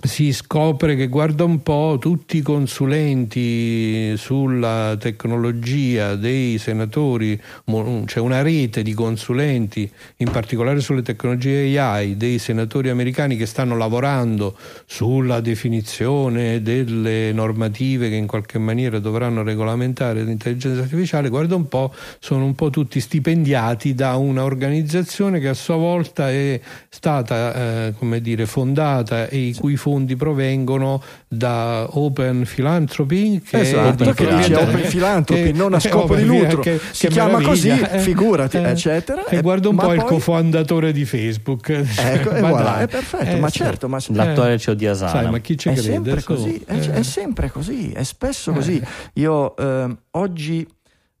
si 0.00 0.32
scopre 0.32 0.94
che 0.94 1.08
guarda 1.08 1.42
un 1.42 1.60
po' 1.60 1.96
tutti 2.00 2.36
i 2.36 2.40
consulenti 2.40 4.16
sulla 4.16 4.96
tecnologia 4.98 6.14
dei 6.14 6.56
senatori, 6.58 7.40
mo- 7.64 8.04
c'è 8.06 8.20
una 8.20 8.42
rete 8.42 8.84
di 8.84 8.94
consulenti, 8.94 9.90
in 10.18 10.30
particolare 10.30 10.78
sulle 10.78 11.02
tecnologie 11.02 11.76
AI, 11.80 12.16
dei 12.16 12.38
senatori 12.38 12.90
americani 12.90 13.36
che 13.36 13.46
stanno 13.46 13.76
lavorando 13.76 14.56
sulla 14.86 15.40
definizione 15.40 16.62
delle 16.62 17.32
normative 17.32 18.08
che 18.08 18.14
in 18.14 18.28
qualche 18.28 18.58
maniera 18.58 19.00
dovranno 19.00 19.42
regolamentare 19.42 20.22
l'intelligenza 20.22 20.80
artificiale, 20.80 21.28
guarda 21.28 21.56
un 21.56 21.66
po', 21.66 21.92
sono 22.20 22.44
un 22.44 22.54
po' 22.54 22.70
tutti 22.70 23.00
stipendiati 23.00 23.94
da 23.94 24.14
una 24.14 24.44
organizzazione 24.44 25.40
che 25.40 25.48
a 25.48 25.54
sua 25.54 25.76
volta 25.76 26.30
è 26.30 26.60
stata 26.88 27.54
eh, 27.86 27.94
come 27.98 28.20
dire, 28.20 28.46
fondata 28.46 29.26
e 29.26 29.38
i 29.38 29.54
cui 29.54 29.74
fondi 29.74 29.86
provengono 30.16 31.02
da 31.26 31.86
Open 31.90 32.44
Philanthropy 32.44 33.40
che 33.40 33.60
Esatto, 33.60 34.04
è 34.04 34.14
che 34.14 34.26
di- 34.26 34.36
dice 34.36 34.48
che- 34.52 34.56
Open 34.56 34.80
Philanthropy, 34.88 35.42
che- 35.44 35.52
non 35.52 35.74
a 35.74 35.80
scopo 35.80 36.14
di 36.14 36.24
lucro. 36.24 36.60
che- 36.60 36.78
Si 36.90 37.06
che 37.06 37.12
chiama 37.12 37.40
così, 37.40 37.68
eh. 37.80 37.98
figurati, 37.98 38.56
eccetera. 38.58 39.24
E 39.26 39.36
E- 39.36 39.40
guarda 39.42 39.68
un 39.68 39.76
po' 39.76 39.92
il 39.92 39.98
poi- 40.00 40.08
cofondatore 40.08 40.92
di 40.92 41.04
Facebook. 41.04 41.68
Ecco, 41.70 42.30
Ma 42.40 42.48
voilà, 42.48 42.80
è 42.80 42.88
perfetto, 42.88 43.24
Eh, 43.36 43.40
ma 43.40 43.48
sì. 43.48 43.58
certo, 43.58 43.88
ma 43.88 43.98
L'attuale 44.08 44.58
CEO 44.58 44.74
di 44.74 44.86
Asana. 44.86 45.10
Sai, 45.10 45.30
ma 45.30 45.38
chi 45.38 45.56
ci 45.56 45.68
è 45.68 45.72
crede? 45.72 45.88
sempre 45.88 46.20
su? 46.20 46.26
così, 46.26 46.62
è, 46.66 46.74
Eh. 46.74 46.92
è 46.92 47.02
sempre 47.02 47.50
così, 47.50 47.90
è 47.92 48.02
spesso 48.02 48.52
così. 48.52 48.82
Io 49.14 49.56
ehm, 49.56 49.98
oggi 50.12 50.66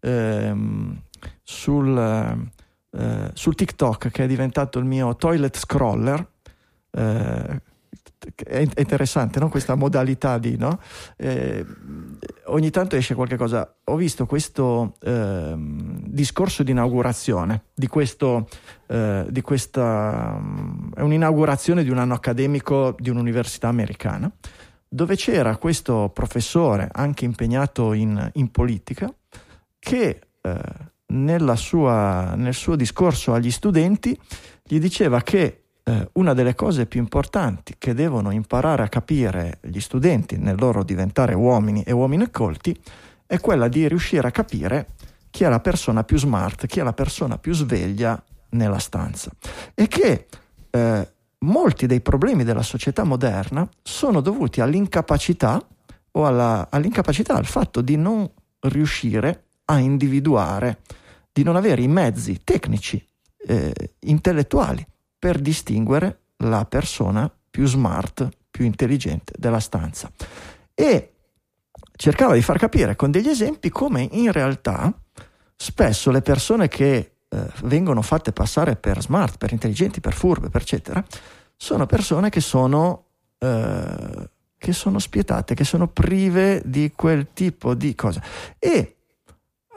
ehm, 0.00 1.00
sul, 1.42 1.98
eh, 2.96 3.30
sul 3.34 3.54
TikTok, 3.54 4.10
che 4.10 4.24
è 4.24 4.26
diventato 4.26 4.78
il 4.78 4.84
mio 4.84 5.16
toilet 5.16 5.56
scroller, 5.58 6.26
eh, 6.90 7.60
è 8.34 8.66
interessante 8.76 9.38
no? 9.38 9.48
questa 9.48 9.74
modalità 9.74 10.38
di 10.38 10.56
no? 10.56 10.80
Eh, 11.16 11.64
ogni 12.46 12.70
tanto 12.70 12.96
esce 12.96 13.14
qualche 13.14 13.36
cosa 13.36 13.76
ho 13.84 13.96
visto 13.96 14.26
questo 14.26 14.96
ehm, 15.00 16.00
discorso 16.04 16.62
di 16.62 16.72
inaugurazione 16.72 17.64
di 17.74 17.86
questo 17.86 18.48
eh, 18.88 19.26
di 19.28 19.40
questa 19.40 20.40
è 20.94 21.00
un'inaugurazione 21.00 21.84
di 21.84 21.90
un 21.90 21.98
anno 21.98 22.14
accademico 22.14 22.96
di 22.98 23.10
un'università 23.10 23.68
americana 23.68 24.30
dove 24.88 25.16
c'era 25.16 25.56
questo 25.56 26.10
professore 26.12 26.88
anche 26.90 27.24
impegnato 27.24 27.92
in, 27.92 28.30
in 28.34 28.50
politica 28.50 29.12
che 29.78 30.20
eh, 30.40 31.56
sua, 31.56 32.34
nel 32.34 32.54
suo 32.54 32.76
discorso 32.76 33.32
agli 33.34 33.50
studenti 33.50 34.18
gli 34.62 34.78
diceva 34.78 35.22
che 35.22 35.67
eh, 35.88 36.10
una 36.14 36.34
delle 36.34 36.54
cose 36.54 36.84
più 36.84 37.00
importanti 37.00 37.76
che 37.78 37.94
devono 37.94 38.30
imparare 38.30 38.82
a 38.82 38.88
capire 38.88 39.58
gli 39.62 39.80
studenti 39.80 40.36
nel 40.36 40.58
loro 40.58 40.84
diventare 40.84 41.32
uomini 41.32 41.82
e 41.82 41.92
uomini 41.92 42.30
colti 42.30 42.78
è 43.26 43.40
quella 43.40 43.68
di 43.68 43.88
riuscire 43.88 44.28
a 44.28 44.30
capire 44.30 44.88
chi 45.30 45.44
è 45.44 45.48
la 45.48 45.60
persona 45.60 46.04
più 46.04 46.18
smart, 46.18 46.66
chi 46.66 46.80
è 46.80 46.82
la 46.82 46.92
persona 46.92 47.38
più 47.38 47.54
sveglia 47.54 48.22
nella 48.50 48.78
stanza. 48.78 49.30
E 49.74 49.88
che 49.88 50.26
eh, 50.70 51.12
molti 51.38 51.86
dei 51.86 52.02
problemi 52.02 52.44
della 52.44 52.62
società 52.62 53.04
moderna 53.04 53.66
sono 53.82 54.20
dovuti 54.20 54.60
all'incapacità 54.60 55.66
o 56.12 56.26
alla, 56.26 56.68
all'incapacità, 56.70 57.34
al 57.34 57.46
fatto 57.46 57.80
di 57.80 57.96
non 57.96 58.30
riuscire 58.60 59.44
a 59.66 59.78
individuare, 59.78 60.80
di 61.32 61.42
non 61.42 61.56
avere 61.56 61.80
i 61.80 61.88
mezzi 61.88 62.40
tecnici, 62.44 63.02
eh, 63.46 63.72
intellettuali 64.00 64.86
per 65.18 65.38
distinguere 65.40 66.20
la 66.38 66.64
persona 66.64 67.30
più 67.50 67.66
smart, 67.66 68.28
più 68.50 68.64
intelligente 68.64 69.32
della 69.36 69.60
stanza. 69.60 70.10
E 70.74 71.12
cercava 71.96 72.34
di 72.34 72.42
far 72.42 72.58
capire 72.58 72.94
con 72.94 73.10
degli 73.10 73.28
esempi 73.28 73.70
come 73.70 74.08
in 74.12 74.30
realtà 74.30 74.92
spesso 75.56 76.10
le 76.12 76.22
persone 76.22 76.68
che 76.68 77.12
eh, 77.28 77.50
vengono 77.64 78.00
fatte 78.02 78.32
passare 78.32 78.76
per 78.76 79.02
smart, 79.02 79.36
per 79.36 79.52
intelligenti, 79.52 80.00
per 80.00 80.14
furbe, 80.14 80.48
per 80.48 80.62
eccetera, 80.62 81.04
sono 81.56 81.86
persone 81.86 82.30
che 82.30 82.40
sono, 82.40 83.06
eh, 83.38 84.30
che 84.56 84.72
sono 84.72 84.98
spietate, 85.00 85.54
che 85.54 85.64
sono 85.64 85.88
prive 85.88 86.62
di 86.64 86.92
quel 86.94 87.28
tipo 87.32 87.74
di 87.74 87.94
cosa. 87.94 88.22
E 88.58 88.97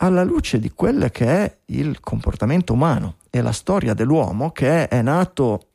alla 0.01 0.23
luce 0.23 0.59
di 0.59 0.71
quello 0.71 1.07
che 1.09 1.25
è 1.27 1.57
il 1.67 1.99
comportamento 1.99 2.73
umano 2.73 3.15
e 3.29 3.41
la 3.41 3.51
storia 3.51 3.93
dell'uomo, 3.93 4.51
che 4.51 4.87
è, 4.87 5.01
nato 5.01 5.67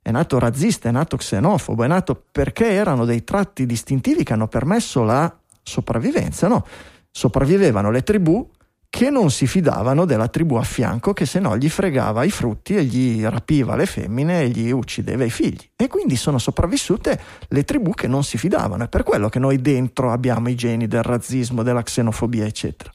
è 0.00 0.10
nato 0.10 0.38
razzista, 0.38 0.88
è 0.88 0.92
nato 0.92 1.16
xenofobo, 1.16 1.84
è 1.84 1.86
nato 1.86 2.22
perché 2.30 2.70
erano 2.70 3.04
dei 3.04 3.24
tratti 3.24 3.66
distintivi 3.66 4.22
che 4.24 4.32
hanno 4.32 4.48
permesso 4.48 5.02
la 5.02 5.34
sopravvivenza, 5.62 6.48
no? 6.48 6.66
Sopravvivevano 7.10 7.90
le 7.90 8.02
tribù 8.02 8.50
che 8.88 9.10
non 9.10 9.30
si 9.30 9.46
fidavano 9.46 10.04
della 10.04 10.28
tribù 10.28 10.54
a 10.54 10.62
fianco 10.62 11.12
che 11.12 11.26
se 11.26 11.40
no 11.40 11.56
gli 11.56 11.68
fregava 11.68 12.22
i 12.22 12.30
frutti 12.30 12.76
e 12.76 12.84
gli 12.84 13.22
rapiva 13.24 13.76
le 13.76 13.86
femmine 13.86 14.42
e 14.42 14.48
gli 14.48 14.70
uccideva 14.70 15.24
i 15.24 15.30
figli. 15.30 15.68
E 15.76 15.88
quindi 15.88 16.16
sono 16.16 16.38
sopravvissute 16.38 17.20
le 17.48 17.64
tribù 17.64 17.92
che 17.92 18.06
non 18.06 18.24
si 18.24 18.38
fidavano. 18.38 18.84
È 18.84 18.88
per 18.88 19.02
quello 19.02 19.28
che 19.28 19.38
noi 19.38 19.60
dentro 19.60 20.10
abbiamo 20.10 20.48
i 20.48 20.54
geni 20.54 20.86
del 20.86 21.02
razzismo, 21.02 21.62
della 21.62 21.82
xenofobia, 21.82 22.44
eccetera. 22.44 22.90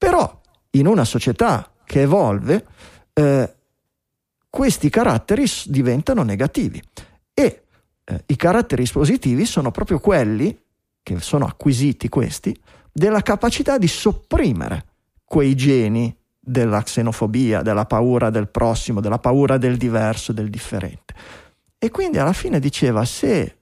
Però 0.00 0.40
in 0.70 0.86
una 0.86 1.04
società 1.04 1.70
che 1.84 2.00
evolve, 2.00 2.66
eh, 3.12 3.54
questi 4.48 4.88
caratteri 4.88 5.44
diventano 5.66 6.22
negativi 6.22 6.82
e 7.34 7.64
eh, 8.02 8.22
i 8.24 8.34
caratteri 8.34 8.84
espositivi 8.84 9.44
sono 9.44 9.70
proprio 9.70 9.98
quelli, 9.98 10.58
che 11.02 11.20
sono 11.20 11.44
acquisiti 11.44 12.08
questi, 12.08 12.58
della 12.90 13.20
capacità 13.20 13.76
di 13.76 13.88
sopprimere 13.88 14.86
quei 15.22 15.54
geni 15.54 16.16
della 16.38 16.82
xenofobia, 16.82 17.60
della 17.60 17.84
paura 17.84 18.30
del 18.30 18.48
prossimo, 18.48 19.02
della 19.02 19.18
paura 19.18 19.58
del 19.58 19.76
diverso, 19.76 20.32
del 20.32 20.48
differente. 20.48 21.14
E 21.78 21.90
quindi 21.90 22.16
alla 22.16 22.32
fine 22.32 22.58
diceva 22.58 23.04
se 23.04 23.58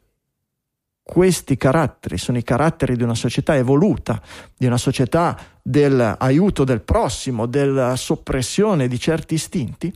questi 1.10 1.56
caratteri 1.56 2.18
sono 2.18 2.36
i 2.36 2.42
caratteri 2.42 2.94
di 2.94 3.02
una 3.02 3.14
società 3.14 3.56
evoluta, 3.56 4.20
di 4.54 4.66
una 4.66 4.76
società 4.76 5.38
dell'aiuto 5.62 6.64
del 6.64 6.82
prossimo, 6.82 7.46
della 7.46 7.96
soppressione 7.96 8.88
di 8.88 9.00
certi 9.00 9.32
istinti, 9.32 9.90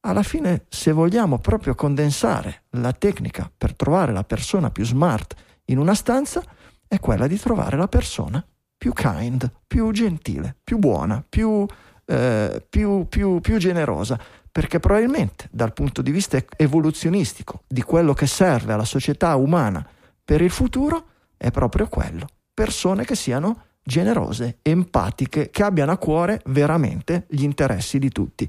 alla 0.00 0.24
fine 0.24 0.64
se 0.68 0.90
vogliamo 0.90 1.38
proprio 1.38 1.76
condensare 1.76 2.62
la 2.70 2.92
tecnica 2.92 3.48
per 3.56 3.76
trovare 3.76 4.12
la 4.12 4.24
persona 4.24 4.70
più 4.70 4.84
smart 4.84 5.36
in 5.66 5.78
una 5.78 5.94
stanza, 5.94 6.42
è 6.88 6.98
quella 6.98 7.28
di 7.28 7.38
trovare 7.38 7.76
la 7.76 7.86
persona 7.86 8.44
più 8.76 8.92
kind, 8.92 9.48
più 9.64 9.92
gentile, 9.92 10.56
più 10.64 10.78
buona, 10.78 11.24
più, 11.26 11.64
eh, 12.04 12.66
più, 12.68 13.06
più, 13.08 13.38
più 13.40 13.58
generosa, 13.58 14.18
perché 14.50 14.80
probabilmente 14.80 15.46
dal 15.52 15.72
punto 15.72 16.02
di 16.02 16.10
vista 16.10 16.36
evoluzionistico 16.56 17.62
di 17.68 17.82
quello 17.82 18.12
che 18.12 18.26
serve 18.26 18.72
alla 18.72 18.84
società 18.84 19.36
umana 19.36 19.88
per 20.28 20.42
il 20.42 20.50
futuro 20.50 21.06
è 21.38 21.50
proprio 21.50 21.88
quello, 21.88 22.26
persone 22.52 23.06
che 23.06 23.14
siano 23.14 23.62
generose, 23.82 24.58
empatiche, 24.60 25.48
che 25.48 25.62
abbiano 25.62 25.92
a 25.92 25.96
cuore 25.96 26.42
veramente 26.48 27.24
gli 27.30 27.44
interessi 27.44 27.98
di 27.98 28.10
tutti. 28.10 28.46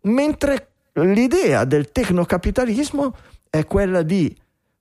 Mentre 0.00 0.70
l'idea 0.94 1.62
del 1.62 1.92
tecnocapitalismo 1.92 3.14
è 3.48 3.64
quella 3.64 4.02
di 4.02 4.36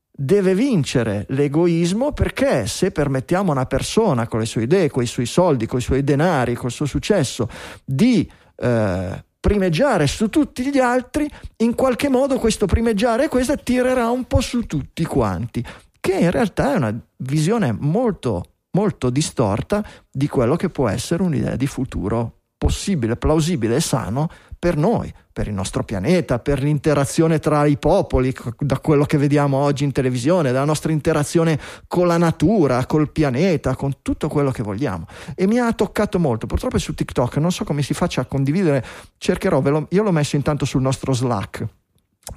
deve 0.09 0.55
vincere 0.55 1.27
l'egoismo 1.29 2.13
perché 2.13 2.65
se 2.65 2.89
permettiamo 2.89 3.51
a 3.51 3.53
una 3.53 3.67
persona 3.67 4.27
con 4.27 4.39
le 4.39 4.47
sue 4.47 4.63
idee, 4.63 4.89
con 4.89 5.03
i 5.03 5.07
suoi 5.07 5.27
soldi, 5.27 5.67
con 5.67 5.77
i 5.77 5.83
suoi 5.83 6.03
denari, 6.03 6.55
col 6.55 6.71
suo 6.71 6.87
successo 6.87 7.47
di 7.85 8.27
eh, 8.55 9.23
primeggiare 9.39 10.07
su 10.07 10.29
tutti 10.29 10.67
gli 10.71 10.79
altri, 10.79 11.29
in 11.57 11.75
qualche 11.75 12.09
modo 12.09 12.39
questo 12.39 12.65
primeggiare 12.65 13.25
e 13.25 13.27
questo 13.27 13.55
tirerà 13.55 14.09
un 14.09 14.23
po' 14.23 14.41
su 14.41 14.65
tutti 14.65 15.05
quanti, 15.05 15.63
che 16.03 16.17
in 16.17 16.31
realtà 16.31 16.73
è 16.73 16.75
una 16.75 16.99
visione 17.15 17.71
molto 17.71 18.43
molto 18.71 19.09
distorta 19.09 19.85
di 20.11 20.27
quello 20.27 20.57
che 20.57 20.67
può 20.67 20.89
essere 20.89 21.23
un'idea 21.23 21.55
di 21.55 21.65
futuro 21.65 22.39
possibile, 22.57 23.15
plausibile 23.15 23.77
e 23.77 23.79
sano 23.79 24.29
per 24.59 24.75
noi, 24.75 25.13
per 25.31 25.47
il 25.47 25.53
nostro 25.53 25.85
pianeta, 25.85 26.39
per 26.39 26.61
l'interazione 26.61 27.39
tra 27.39 27.65
i 27.65 27.77
popoli, 27.77 28.35
da 28.59 28.79
quello 28.79 29.05
che 29.05 29.17
vediamo 29.17 29.57
oggi 29.57 29.85
in 29.85 29.93
televisione, 29.93 30.51
dalla 30.51 30.65
nostra 30.65 30.91
interazione 30.91 31.57
con 31.87 32.05
la 32.05 32.17
natura, 32.17 32.85
col 32.85 33.09
pianeta, 33.09 33.75
con 33.75 34.01
tutto 34.01 34.27
quello 34.27 34.51
che 34.51 34.63
vogliamo. 34.63 35.05
E 35.35 35.47
mi 35.47 35.57
ha 35.57 35.71
toccato 35.71 36.19
molto, 36.19 36.47
purtroppo 36.47 36.75
è 36.75 36.79
su 36.79 36.93
TikTok, 36.93 37.37
non 37.37 37.51
so 37.51 37.63
come 37.63 37.81
si 37.81 37.93
faccia 37.93 38.19
a 38.19 38.25
condividere, 38.25 38.83
cercherò, 39.17 39.61
lo, 39.61 39.87
io 39.89 40.03
l'ho 40.03 40.11
messo 40.11 40.35
intanto 40.35 40.65
sul 40.65 40.81
nostro 40.81 41.13
Slack. 41.13 41.67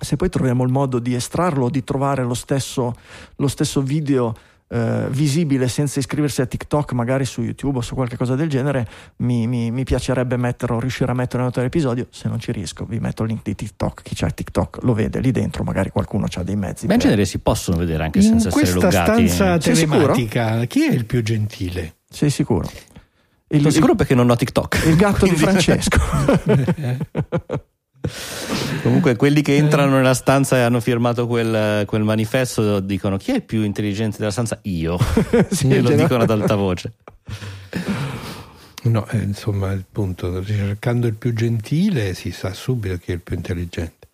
Se 0.01 0.17
poi 0.17 0.29
troviamo 0.29 0.65
il 0.65 0.71
modo 0.71 0.99
di 0.99 1.15
estrarlo, 1.15 1.71
di 1.71 1.85
trovare 1.85 2.23
lo 2.23 2.35
stesso, 2.35 2.95
lo 3.37 3.49
stesso 3.49 3.83
video 3.83 4.35
eh, 4.69 5.07
visibile 5.11 5.69
senza 5.69 6.01
iscriversi 6.01 6.41
a 6.41 6.47
TikTok, 6.47 6.93
magari 6.93 7.25
su 7.25 7.41
YouTube 7.43 7.79
o 7.79 7.81
su 7.83 7.95
qualche 7.95 8.17
cosa 8.17 8.35
del 8.35 8.49
genere, 8.49 8.87
mi, 9.19 9.47
mi, 9.47 9.71
mi 9.71 9.85
piacerebbe 9.85 10.37
metterlo, 10.37 10.81
riuscire 10.81 11.11
a 11.11 11.15
metterlo 11.15 11.37
in 11.37 11.43
un 11.43 11.47
altro 11.49 11.63
episodio. 11.63 12.09
Se 12.11 12.29
non 12.29 12.41
ci 12.41 12.51
riesco, 12.51 12.85
vi 12.85 12.99
metto 12.99 13.23
il 13.23 13.29
link 13.29 13.43
di 13.45 13.55
TikTok. 13.55 14.03
Chi 14.03 14.15
c'ha 14.15 14.29
TikTok 14.29 14.79
lo 14.83 14.93
vede 14.93 15.21
lì 15.21 15.31
dentro, 15.31 15.63
magari 15.63 15.91
qualcuno 15.91 16.27
ha 16.33 16.43
dei 16.43 16.57
mezzi. 16.57 16.87
Ma 16.87 16.95
in 16.95 17.01
genere 17.01 17.25
si 17.25 17.39
possono 17.39 17.77
vedere 17.77 18.03
anche 18.03 18.21
senza 18.23 18.49
essere 18.49 18.73
loggati. 18.73 18.97
In 18.97 19.27
questa 19.27 19.59
stanza 19.59 19.59
telematica, 19.59 20.65
chi 20.65 20.85
è 20.85 20.91
il 20.91 21.05
più 21.05 21.23
gentile? 21.23 21.99
Sei 22.09 22.31
sicuro? 22.31 22.69
Il, 23.49 23.61
Sono 23.61 23.71
sicuro 23.71 23.95
perché 23.95 24.17
non 24.17 24.29
ho 24.29 24.35
TikTok. 24.35 24.83
Il 24.87 24.97
gatto 24.97 25.27
quindi... 25.27 25.37
di 25.37 25.45
Francesco. 25.45 26.01
Comunque, 28.83 29.17
quelli 29.17 29.43
che 29.43 29.57
entrano 29.57 29.97
nella 29.97 30.15
stanza 30.15 30.57
e 30.57 30.61
hanno 30.61 30.81
firmato 30.81 31.27
quel, 31.27 31.85
quel 31.87 32.03
manifesto 32.03 32.81
dicono: 32.81 33.17
Chi 33.17 33.33
è 33.33 33.37
il 33.37 33.43
più 33.43 33.63
intelligente 33.63 34.19
della 34.19 34.31
stanza? 34.31 34.59
Io. 34.63 34.99
sì, 35.51 35.69
e 35.69 35.81
lo 35.81 35.91
dicono 35.91 36.23
ad 36.23 36.31
alta 36.31 36.55
voce. 36.55 36.93
No, 38.85 39.07
eh, 39.09 39.19
insomma, 39.19 39.73
il 39.73 39.85
punto, 39.91 40.45
cercando 40.45 41.07
il 41.07 41.15
più 41.15 41.33
gentile 41.33 42.15
si 42.15 42.31
sa 42.31 42.53
subito 42.53 42.97
chi 42.99 43.11
è 43.11 43.15
il 43.15 43.21
più 43.21 43.37
intelligente. 43.37 44.09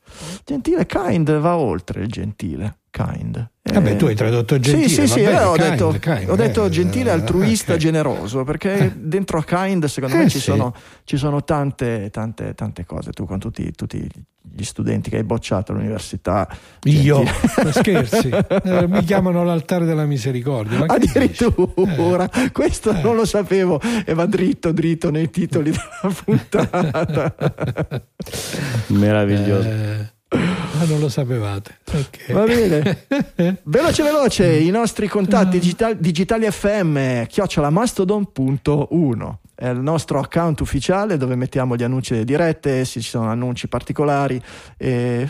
Gentile, 0.44 0.86
kind 0.86 1.38
va 1.38 1.56
oltre 1.56 2.02
il 2.02 2.08
gentile 2.08 2.76
kind. 2.92 3.50
Eh, 3.62 3.72
Vabbè, 3.72 3.96
tu 3.96 4.04
hai 4.04 4.14
tradotto 4.14 4.60
gentile. 4.60 4.88
Sì, 4.88 4.94
sì, 4.94 5.06
sì, 5.08 5.22
bene, 5.24 5.40
ho, 5.40 5.52
kind, 5.54 5.70
detto, 5.70 5.96
kind, 5.98 6.28
ho 6.28 6.36
detto 6.36 6.64
eh, 6.66 6.68
gentile, 6.68 7.10
altruista, 7.10 7.72
okay. 7.72 7.78
generoso, 7.82 8.44
perché 8.44 8.78
eh. 8.78 8.92
dentro 8.94 9.38
a 9.38 9.44
kind 9.44 9.84
secondo 9.86 10.16
me 10.16 10.28
ci, 10.28 10.38
sì. 10.38 10.44
sono, 10.44 10.74
ci, 11.04 11.16
sono, 11.16 11.42
tante, 11.42 12.10
tante, 12.10 12.54
tante 12.54 12.84
cose. 12.84 13.12
Tu 13.12 13.24
con 13.24 13.38
tutti, 13.38 13.72
tutti 13.72 14.06
gli 14.54 14.64
studenti 14.64 15.08
che 15.08 15.16
hai 15.16 15.24
bocciato 15.24 15.72
all'università. 15.72 16.46
Io? 16.84 17.24
scherzi? 17.72 18.28
Eh, 18.28 18.86
mi 18.86 19.02
chiamano 19.04 19.42
l'altare 19.42 19.86
della 19.86 20.04
misericordia. 20.04 20.78
Ma 20.78 20.86
Addirittura, 20.88 22.28
questo 22.52 22.92
non 23.00 23.16
lo 23.16 23.24
sapevo 23.24 23.80
e 24.04 24.12
va 24.12 24.26
dritto, 24.26 24.70
dritto 24.72 25.10
nei 25.10 25.30
titoli 25.30 25.70
della 25.70 26.14
puntata. 26.24 27.34
Meraviglioso. 28.88 30.20
Ah, 30.34 30.84
non 30.86 31.00
lo 31.00 31.08
sapevate. 31.08 31.78
Okay. 31.86 32.34
Va 32.34 32.44
bene. 32.44 33.06
veloce, 33.64 34.02
veloce. 34.02 34.58
I 34.58 34.70
nostri 34.70 35.08
contatti 35.08 35.58
digital, 35.58 35.96
digitali 35.96 36.50
FM 36.50 37.24
chiocciolamastodon.1 37.26 39.34
è 39.54 39.68
il 39.68 39.78
nostro 39.78 40.18
account 40.18 40.60
ufficiale 40.60 41.16
dove 41.16 41.36
mettiamo 41.36 41.76
gli 41.76 41.84
annunci 41.84 42.24
dirette, 42.24 42.84
se 42.84 43.00
ci 43.00 43.08
sono 43.08 43.28
annunci 43.28 43.68
particolari. 43.68 44.42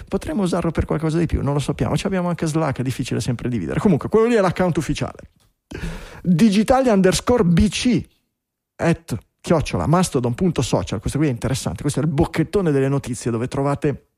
Potremmo 0.09 0.43
usarlo 0.43 0.71
per 0.71 0.87
qualcosa 0.87 1.19
di 1.19 1.27
più, 1.27 1.43
non 1.43 1.53
lo 1.53 1.59
sappiamo. 1.59 1.97
Ci 1.97 2.07
abbiamo 2.07 2.29
anche 2.29 2.47
Slack, 2.47 2.79
è 2.79 2.83
difficile 2.83 3.21
sempre 3.21 3.51
dividere. 3.51 3.79
Comunque, 3.79 4.09
quello 4.09 4.29
lì 4.29 4.35
è 4.35 4.41
l'account 4.41 4.79
ufficiale. 4.79 5.19
Digitali 6.23 6.89
underscore 6.89 7.45
BC 7.45 8.03
at 8.77 9.19
chiocciola 9.41 9.87
mastodon.social. 9.87 11.01
Questo 11.01 11.19
qui 11.19 11.27
è 11.27 11.31
interessante. 11.31 11.83
Questo 11.83 12.01
è 12.01 12.05
il 12.05 12.09
bocchettone 12.09 12.71
delle 12.71 12.89
notizie 12.89 13.31
dove 13.31 13.49
trovate 13.49 14.12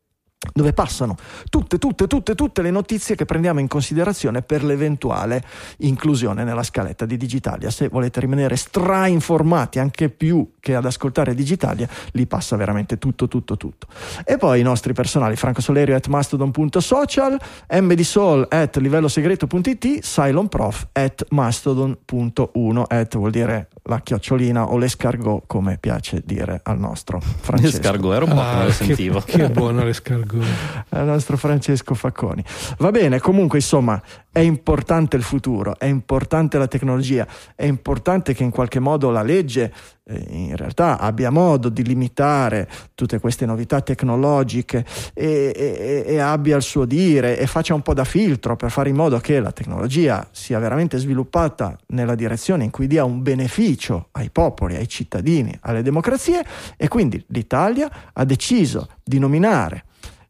dove 0.53 0.72
passano 0.72 1.16
tutte, 1.49 1.78
tutte, 1.78 2.07
tutte, 2.07 2.34
tutte 2.34 2.62
le 2.62 2.70
notizie 2.70 3.14
che 3.14 3.24
prendiamo 3.24 3.61
in 3.61 3.68
considerazione 3.68 4.42
per 4.42 4.64
l'eventuale 4.64 5.42
inclusione 5.78 6.45
nella 6.45 6.62
scaletta 6.62 7.07
di 7.07 7.16
Digitalia. 7.16 7.70
Se 7.70 7.88
volete 7.88 8.20
rimanere 8.20 8.57
stra-informati 8.57 9.78
anche 9.78 10.09
più 10.09 10.53
che 10.61 10.74
ad 10.74 10.84
ascoltare 10.84 11.34
Digitalia, 11.34 11.88
lì 12.12 12.26
passa 12.26 12.57
veramente 12.57 12.99
tutto, 12.99 13.28
tutto, 13.28 13.57
tutto. 13.57 13.86
E 14.24 14.36
poi 14.36 14.61
i 14.61 14.62
nostri 14.62 14.92
personali, 14.92 15.36
Franco 15.36 15.61
Solerio 15.61 15.95
at 15.95 16.07
mastodon.social, 16.07 17.38
mdsol 17.80 18.47
at 18.51 18.76
livellosegreto.it, 18.76 20.01
cylonprof 20.01 20.88
at 20.92 21.24
mastodon.1 21.30 22.82
at 22.86 23.16
vuol 23.16 23.30
dire 23.30 23.68
la 23.84 24.01
chiocciolina 24.01 24.70
o 24.70 24.78
l'escargot 24.78 25.45
come 25.47 25.78
piace 25.78 26.22
dire 26.24 26.61
al 26.62 26.78
nostro 26.78 27.20
Francesco. 27.20 27.76
L'escargot, 27.76 28.14
era 28.14 28.24
un 28.24 28.32
po' 28.32 28.40
ah, 28.40 28.59
che 28.59 28.64
lo 28.64 28.72
sentivo. 28.72 29.20
Che, 29.20 29.36
che 29.36 29.51
buono 29.51 29.84
l'escargot. 29.84 30.34
Al 30.91 31.07
nostro 31.07 31.37
Francesco 31.37 31.95
Facconi. 31.95 32.45
Va 32.78 32.91
bene, 32.91 33.18
comunque 33.20 33.59
insomma 33.59 34.01
è 34.30 34.41
importante 34.41 35.16
il 35.16 35.22
futuro, 35.22 35.78
è 35.78 35.85
importante 35.85 36.59
la 36.59 36.66
tecnologia, 36.66 37.26
è 37.55 37.64
importante 37.64 38.35
che 38.35 38.43
in 38.43 38.51
qualche 38.51 38.80
modo 38.80 39.11
la 39.11 39.22
legge 39.22 39.72
eh, 40.07 40.26
in 40.28 40.57
realtà 40.57 40.99
abbia 40.99 41.30
modo 41.30 41.68
di 41.68 41.85
limitare 41.85 42.68
tutte 42.95 43.20
queste 43.20 43.47
novità 43.47 43.80
tecnologiche 43.80 44.85
e, 45.14 45.53
e, 45.55 46.05
e, 46.07 46.18
abbia 46.18 46.57
il 46.57 46.62
suo 46.62 46.85
dire 46.85 47.39
e 47.39 47.47
faccia 47.47 47.74
un 47.74 47.82
po' 47.82 47.95
da 47.95 48.05
filtro 48.05 48.57
per 48.57 48.70
fare 48.70 48.89
in 48.89 48.97
modo 48.97 49.18
che 49.20 49.39
la 49.41 49.53
tecnologia 49.53 50.26
sia 50.32 50.59
veramente 50.59 50.99
sviluppata 50.99 51.78
nella 51.89 52.14
direzione 52.14 52.64
in 52.64 52.70
cui 52.70 52.87
dia 52.87 53.05
un 53.05 53.22
beneficio 53.22 54.09
ai 54.12 54.30
popoli, 54.30 54.74
ai 54.74 54.89
cittadini, 54.89 55.57
alle 55.61 55.82
democrazie 55.82 56.45
e 56.76 56.89
quindi 56.89 57.24
l'Italia 57.28 57.89
ha 58.12 58.24
deciso 58.24 58.89
di 59.03 59.18
nominare 59.18 59.85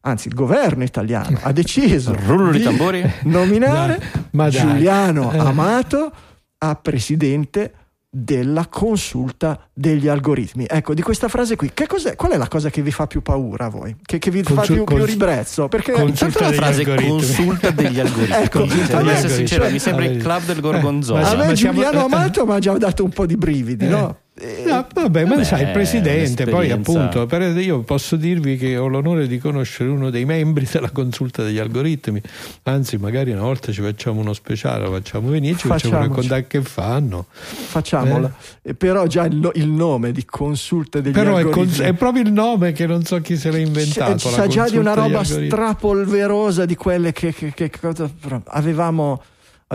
anzi 0.06 0.28
il 0.28 0.34
governo 0.34 0.84
italiano 0.84 1.38
ha 1.42 1.52
deciso 1.52 2.12
di, 2.52 2.58
di 2.58 3.10
nominare 3.22 4.00
no, 4.30 4.48
Giuliano 4.48 5.32
eh. 5.32 5.38
Amato 5.38 6.12
a 6.58 6.74
presidente 6.76 7.72
della 8.16 8.68
consulta 8.68 9.68
degli 9.72 10.06
algoritmi. 10.06 10.66
Ecco, 10.68 10.94
di 10.94 11.02
questa 11.02 11.26
frase 11.26 11.56
qui, 11.56 11.72
che 11.74 11.88
cos'è? 11.88 12.14
qual 12.14 12.30
è 12.30 12.36
la 12.36 12.46
cosa 12.46 12.70
che 12.70 12.80
vi 12.80 12.92
fa 12.92 13.08
più 13.08 13.22
paura 13.22 13.64
a 13.64 13.68
voi? 13.68 13.96
Che, 14.00 14.18
che 14.18 14.30
vi 14.30 14.42
Consul- 14.42 14.64
fa 14.64 14.72
più, 14.72 14.84
più 14.84 15.04
ribrezzo? 15.04 15.66
Perché 15.66 15.92
consulta 15.92 16.48
la 16.48 16.52
frase 16.52 16.82
algoritmi. 16.82 17.08
consulta 17.08 17.70
degli 17.70 17.98
algoritmi. 18.00 18.36
ecco, 18.36 18.64
devo 18.64 19.10
essere 19.10 19.34
sincero, 19.34 19.68
mi 19.68 19.80
sembra 19.80 20.04
il 20.04 20.22
club 20.22 20.44
del 20.44 20.60
gorgonzola. 20.60 21.28
Eh, 21.28 21.34
a 21.34 21.44
me 21.44 21.54
Giuliano. 21.54 22.04
Amato 22.04 22.46
mi 22.46 22.52
ha 22.52 22.58
già 22.60 22.72
dato 22.78 23.02
un 23.02 23.10
po' 23.10 23.26
di 23.26 23.36
brividi, 23.36 23.86
eh. 23.86 23.88
no? 23.88 24.18
Eh, 24.40 24.64
No, 24.66 24.84
vabbè, 24.92 25.22
ma 25.24 25.30
Vabbè, 25.34 25.44
sai, 25.44 25.62
il 25.62 25.70
presidente, 25.70 26.44
poi 26.46 26.70
appunto, 26.72 27.24
per- 27.26 27.56
io 27.58 27.82
posso 27.82 28.16
dirvi 28.16 28.56
che 28.56 28.76
ho 28.76 28.88
l'onore 28.88 29.28
di 29.28 29.38
conoscere 29.38 29.90
uno 29.90 30.10
dei 30.10 30.24
membri 30.24 30.66
della 30.70 30.90
consulta 30.90 31.42
degli 31.44 31.58
algoritmi, 31.58 32.20
anzi 32.64 32.96
magari 32.96 33.30
una 33.30 33.42
volta 33.42 33.70
ci 33.70 33.80
facciamo 33.80 34.20
uno 34.20 34.32
speciale, 34.32 34.84
lo 34.86 34.90
facciamo 34.92 35.28
venire, 35.30 35.56
ci 35.56 35.68
facciamo 35.68 35.98
raccontare 35.98 36.46
che 36.48 36.62
fanno. 36.62 37.26
facciamola. 37.30 38.32
E 38.62 38.74
però 38.74 39.06
già 39.06 39.24
il, 39.24 39.50
il 39.54 39.68
nome 39.68 40.10
di 40.10 40.24
consulte 40.24 41.00
degli 41.00 41.12
Però 41.12 41.36
è, 41.36 41.42
algoritmi 41.42 41.64
cons- 41.66 41.80
è 41.80 41.92
proprio 41.92 42.22
il 42.24 42.32
nome 42.32 42.72
che 42.72 42.86
non 42.86 43.04
so 43.04 43.20
chi 43.20 43.36
se 43.36 43.50
l'ha 43.52 43.58
inventato. 43.58 44.18
Sa 44.18 44.46
già 44.48 44.68
di 44.68 44.76
una 44.78 44.94
consulta 44.94 45.22
roba 45.22 45.46
strapolverosa 45.46 46.64
di 46.64 46.74
quelle 46.74 47.12
che, 47.12 47.32
che- 47.32 47.52
che 47.54 47.70
cosa 47.70 48.10
avevamo 48.46 49.22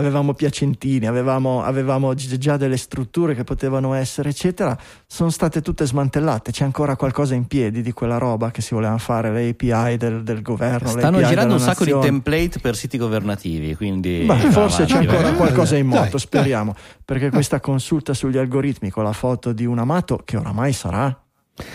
avevamo 0.00 0.34
piacentini 0.34 1.06
avevamo, 1.06 1.62
avevamo 1.62 2.12
gi- 2.14 2.38
già 2.38 2.56
delle 2.56 2.76
strutture 2.76 3.34
che 3.34 3.44
potevano 3.44 3.94
essere 3.94 4.30
eccetera 4.30 4.76
sono 5.06 5.30
state 5.30 5.60
tutte 5.62 5.86
smantellate 5.86 6.50
c'è 6.50 6.64
ancora 6.64 6.96
qualcosa 6.96 7.34
in 7.34 7.46
piedi 7.46 7.82
di 7.82 7.92
quella 7.92 8.18
roba 8.18 8.50
che 8.50 8.62
si 8.62 8.74
voleva 8.74 8.98
fare 8.98 9.30
le 9.32 9.48
API 9.50 9.96
del, 9.96 10.22
del 10.22 10.42
governo 10.42 10.92
le 10.92 10.98
Stanno 11.00 11.16
API 11.18 11.26
girando 11.28 11.54
un 11.54 11.60
sacco 11.60 11.84
di 11.84 11.92
nazione. 11.92 12.20
template 12.20 12.58
per 12.60 12.74
siti 12.76 12.98
governativi, 12.98 13.76
quindi 13.76 14.24
Ma 14.26 14.34
va 14.34 14.50
forse 14.50 14.82
avanti, 14.82 15.06
c'è 15.06 15.14
ancora 15.14 15.32
qualcosa 15.34 15.76
in 15.76 15.88
Dai, 15.88 15.98
moto, 15.98 16.10
dai. 16.12 16.20
speriamo, 16.20 16.74
perché 17.04 17.30
questa 17.30 17.60
consulta 17.60 18.14
sugli 18.14 18.38
algoritmi 18.38 18.90
con 18.90 19.04
la 19.04 19.12
foto 19.12 19.52
di 19.52 19.64
un 19.66 19.78
amato 19.78 20.20
che 20.24 20.36
oramai 20.36 20.72
sarà 20.72 21.14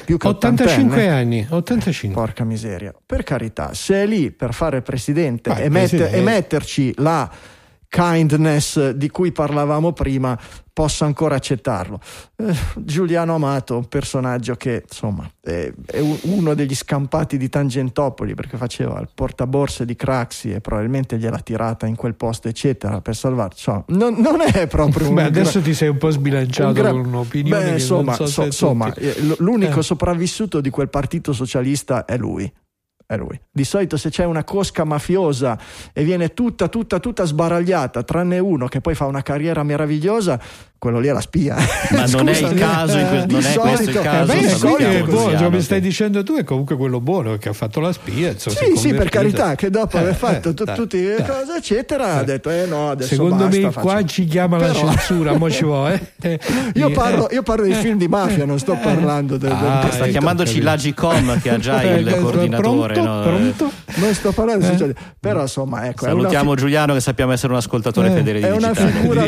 più 0.04 0.18
che 0.18 0.28
85 0.28 0.84
ottantenne, 0.84 1.10
anni, 1.10 1.48
85. 1.48 2.20
Porca 2.20 2.44
miseria. 2.44 2.92
Per 3.06 3.22
carità, 3.24 3.74
se 3.76 4.02
è 4.02 4.06
lì 4.08 4.32
per 4.32 4.54
fare 4.54 4.78
il 4.78 4.84
presidente 4.84 5.50
Ma 5.52 5.60
il 5.60 5.66
e, 5.66 5.70
presidente- 5.70 6.16
e 6.18 6.22
metterci 6.22 6.94
la 6.98 7.30
kindness 7.90 8.92
di 8.92 9.10
cui 9.10 9.32
parlavamo 9.32 9.94
prima, 9.94 10.38
posso 10.74 11.06
ancora 11.06 11.36
accettarlo. 11.36 12.00
Eh, 12.36 12.54
Giuliano 12.76 13.36
Amato, 13.36 13.78
un 13.78 13.88
personaggio 13.88 14.56
che 14.56 14.84
insomma 14.88 15.30
è, 15.40 15.72
è 15.86 16.00
uno 16.24 16.54
degli 16.54 16.76
scampati 16.76 17.38
di 17.38 17.48
Tangentopoli 17.48 18.36
perché 18.36 18.58
faceva 18.58 19.00
il 19.00 19.08
portaborse 19.14 19.86
di 19.86 19.96
Craxi 19.96 20.52
e 20.52 20.60
probabilmente 20.60 21.18
gliela 21.18 21.40
tirata 21.40 21.86
in 21.86 21.96
quel 21.96 22.16
posto, 22.16 22.50
eccetera, 22.50 23.00
per 23.00 23.16
salvarci. 23.16 23.70
Insomma, 23.70 23.86
non, 23.88 24.20
non 24.20 24.42
è 24.42 24.68
proprio 24.68 25.12
Beh, 25.14 25.24
adesso 25.24 25.60
gra- 25.60 25.62
ti 25.70 25.74
sei 25.74 25.88
un 25.90 25.98
po' 25.98 26.10
sbilanciato 26.10 26.68
un 26.68 26.74
gra- 26.74 26.92
con 26.92 27.06
un'opinione 27.06 27.64
Beh, 27.64 27.72
insomma, 27.72 28.14
so 28.16 28.26
so- 28.26 28.44
insomma, 28.44 28.94
eh, 28.94 29.16
l'unico 29.38 29.80
Eh. 29.80 29.84
sopravvissuto 29.84 30.60
di 30.60 30.70
quel 30.70 30.90
partito 30.90 31.32
socialista 31.32 32.04
è 32.06 32.18
lui. 32.18 32.52
È 33.08 33.16
lui. 33.18 33.40
Di 33.52 33.64
solito 33.64 33.98
se 33.98 34.10
c'è 34.10 34.26
una 34.26 34.44
cosca 34.44 34.84
mafiosa 34.84 35.60
e 35.94 36.04
viene 36.04 36.34
tutta, 36.34 36.68
tutta, 36.70 37.00
tutta 37.00 37.26
sbaragliata, 37.26 38.02
tranne 38.02 38.40
uno 38.40 38.68
che 38.68 38.82
poi 38.82 38.96
fa 38.96 39.06
una 39.06 39.22
carriera 39.22 39.62
meravigliosa, 39.62 40.40
quello 40.78 41.00
lì 41.00 41.08
è 41.08 41.12
la 41.14 41.22
spia. 41.22 41.56
Ma 41.92 42.06
non 42.06 42.28
è 42.30 42.38
il 42.38 42.54
caso 42.54 42.98
in 42.98 43.08
que- 43.08 43.26
di 43.26 43.34
non 43.34 43.44
è 43.46 43.54
questo 43.54 43.82
il 43.82 43.86
solito- 43.96 44.02
caso, 44.02 44.32
Eh, 44.34 44.42
beh, 44.42 45.00
è 45.00 45.04
buono, 45.04 45.38
ciò 45.38 45.50
mi 45.50 45.62
stai 45.62 45.82
dicendo 45.82 46.24
tu 46.24 46.36
è 46.36 46.44
comunque 46.44 46.76
quello 46.78 47.00
buono 47.00 47.38
che 47.38 47.50
ha 47.50 47.54
fatto 47.54 47.80
la 47.80 47.92
spia. 47.92 48.32
insomma, 48.32 48.56
Sì, 48.58 48.76
sì, 48.76 48.94
per 48.94 49.10
carità, 49.10 49.56
che 49.56 49.70
dopo 49.70 49.98
Eh, 49.98 50.00
aver 50.02 50.12
eh, 50.12 50.16
fatto 50.16 50.52
dai, 50.52 50.76
tutte 50.76 50.98
le 50.98 51.16
cose, 51.26 51.58
eccetera, 51.58 52.18
ha 52.18 52.24
detto, 52.24 52.50
eh 52.50 52.66
no, 52.66 52.90
adesso 52.92 53.10
Secondo 53.10 53.36
basta, 53.46 53.58
me 53.60 53.72
faccio- 53.72 53.80
qua 53.88 54.04
ci 54.06 54.26
chiama 54.26 54.58
la 54.58 54.68
Però- 54.68 54.80
censura, 54.92 55.38
mo 55.38 55.50
ci 55.50 55.64
vuole. 55.64 56.14
eh. 56.22 56.40
Io 56.76 56.88
Eh, 56.90 56.92
parlo, 56.92 57.28
io 57.32 57.42
parlo 57.42 57.64
dei 57.66 57.74
film 57.74 57.98
di 57.98 58.08
mafia, 58.08 58.46
non 58.46 58.60
sto 58.60 58.78
parlando 58.82 59.38
del, 59.38 59.50
del 59.50 59.58
Ah, 59.58 59.72
partito. 59.80 59.94
Sta 59.96 60.08
chiamandoci 60.08 60.50
capito. 60.60 60.66
l'Agicom 60.70 61.42
che 61.42 61.50
ha 61.50 61.58
già 61.58 61.82
eh, 61.82 61.96
il 62.00 62.08
eh, 62.08 62.20
coordinatore. 62.20 62.94
Pronto? 62.94 63.12
no? 63.14 63.22
Pronto? 63.22 63.72
Non 63.96 64.14
sto 64.14 64.32
parlando 64.32 64.68
di 64.68 64.84
Eh? 64.84 64.94
però 65.20 65.42
insomma, 65.42 65.88
ecco, 65.88 66.06
Salutiamo 66.06 66.52
fi- 66.52 66.58
Giuliano 66.58 66.94
che 66.94 67.00
sappiamo 67.00 67.32
essere 67.32 67.54
un 67.54 67.58
ascoltatore 67.60 68.10
Eh, 68.10 68.12
fedele 68.12 68.40
di 68.40 68.46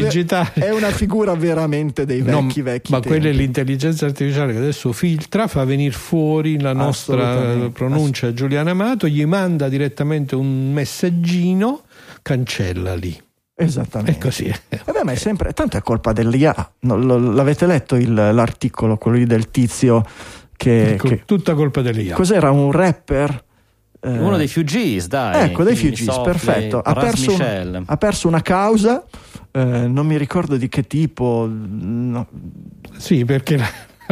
Digitale. 0.03 0.51
è 0.53 0.69
una 0.71 0.89
figura 0.91 1.35
veramente 1.37 2.05
dei 2.05 2.21
No, 2.21 2.41
vecchi 2.41 2.61
vecchi 2.61 2.91
ma 2.91 2.99
tempi. 2.99 3.17
quella 3.19 3.33
è 3.33 3.37
l'intelligenza 3.37 4.05
artificiale 4.05 4.51
che 4.53 4.57
adesso 4.59 4.91
filtra, 4.91 5.47
fa 5.47 5.63
venire 5.63 5.91
fuori 5.93 6.59
la 6.59 6.73
nostra 6.73 7.53
eh, 7.53 7.69
pronuncia 7.69 8.33
Giuliano 8.33 8.69
Amato, 8.69 9.07
gli 9.07 9.25
manda 9.25 9.69
direttamente 9.69 10.35
un 10.35 10.73
messaggino, 10.73 11.83
cancella 12.21 12.93
lì. 12.95 13.17
Esattamente. 13.59 14.11
È 14.19 14.21
così. 14.21 14.45
Eh 14.45 14.81
beh, 14.85 15.03
ma 15.03 15.13
è 15.13 15.15
sempre, 15.15 15.51
tanto 15.53 15.77
è 15.77 15.81
colpa 15.81 16.13
dell'IA. 16.13 16.71
L'avete 16.81 17.65
letto 17.65 17.95
il- 17.95 18.13
l'articolo, 18.13 18.97
quello 18.97 19.17
lì 19.17 19.25
del 19.25 19.49
tizio 19.49 20.05
che, 20.55 20.91
Ecco, 20.93 21.07
che- 21.07 21.23
tutta 21.25 21.55
colpa 21.55 21.81
dell'IA. 21.81 22.13
cos'era 22.15 22.51
un 22.51 22.71
rapper? 22.71 23.45
Eh, 24.07 24.19
Uno 24.19 24.37
dei 24.37 24.47
Fugees, 24.47 25.07
dai. 25.07 25.45
Ecco, 25.49 25.63
dei 25.63 25.75
Fugees, 25.75 26.19
perfetto. 26.19 26.79
Ha 26.79 26.93
perso, 26.93 27.31
un- 27.33 27.83
ha 27.85 27.97
perso 27.97 28.27
una 28.27 28.41
causa, 28.41 29.03
eh, 29.51 29.63
non 29.87 30.05
mi 30.05 30.17
ricordo 30.17 30.55
di 30.57 30.69
che 30.69 30.83
tipo. 30.87 31.47
no. 31.49 32.27
Sì, 32.97 33.25
perché 33.25 33.59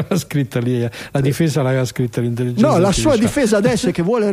l'ha 0.07 0.17
scritta 0.17 0.59
lì, 0.59 0.79
la 1.11 1.21
difesa 1.21 1.61
l'aveva 1.61 1.85
scritta 1.85 2.21
l'intelligenza 2.21 2.67
No, 2.67 2.77
la 2.77 2.91
sua 2.91 3.11
artificiale. 3.11 3.19
difesa 3.19 3.57
adesso 3.57 3.89
è 3.89 3.91
che 3.91 4.01
vuole, 4.01 4.31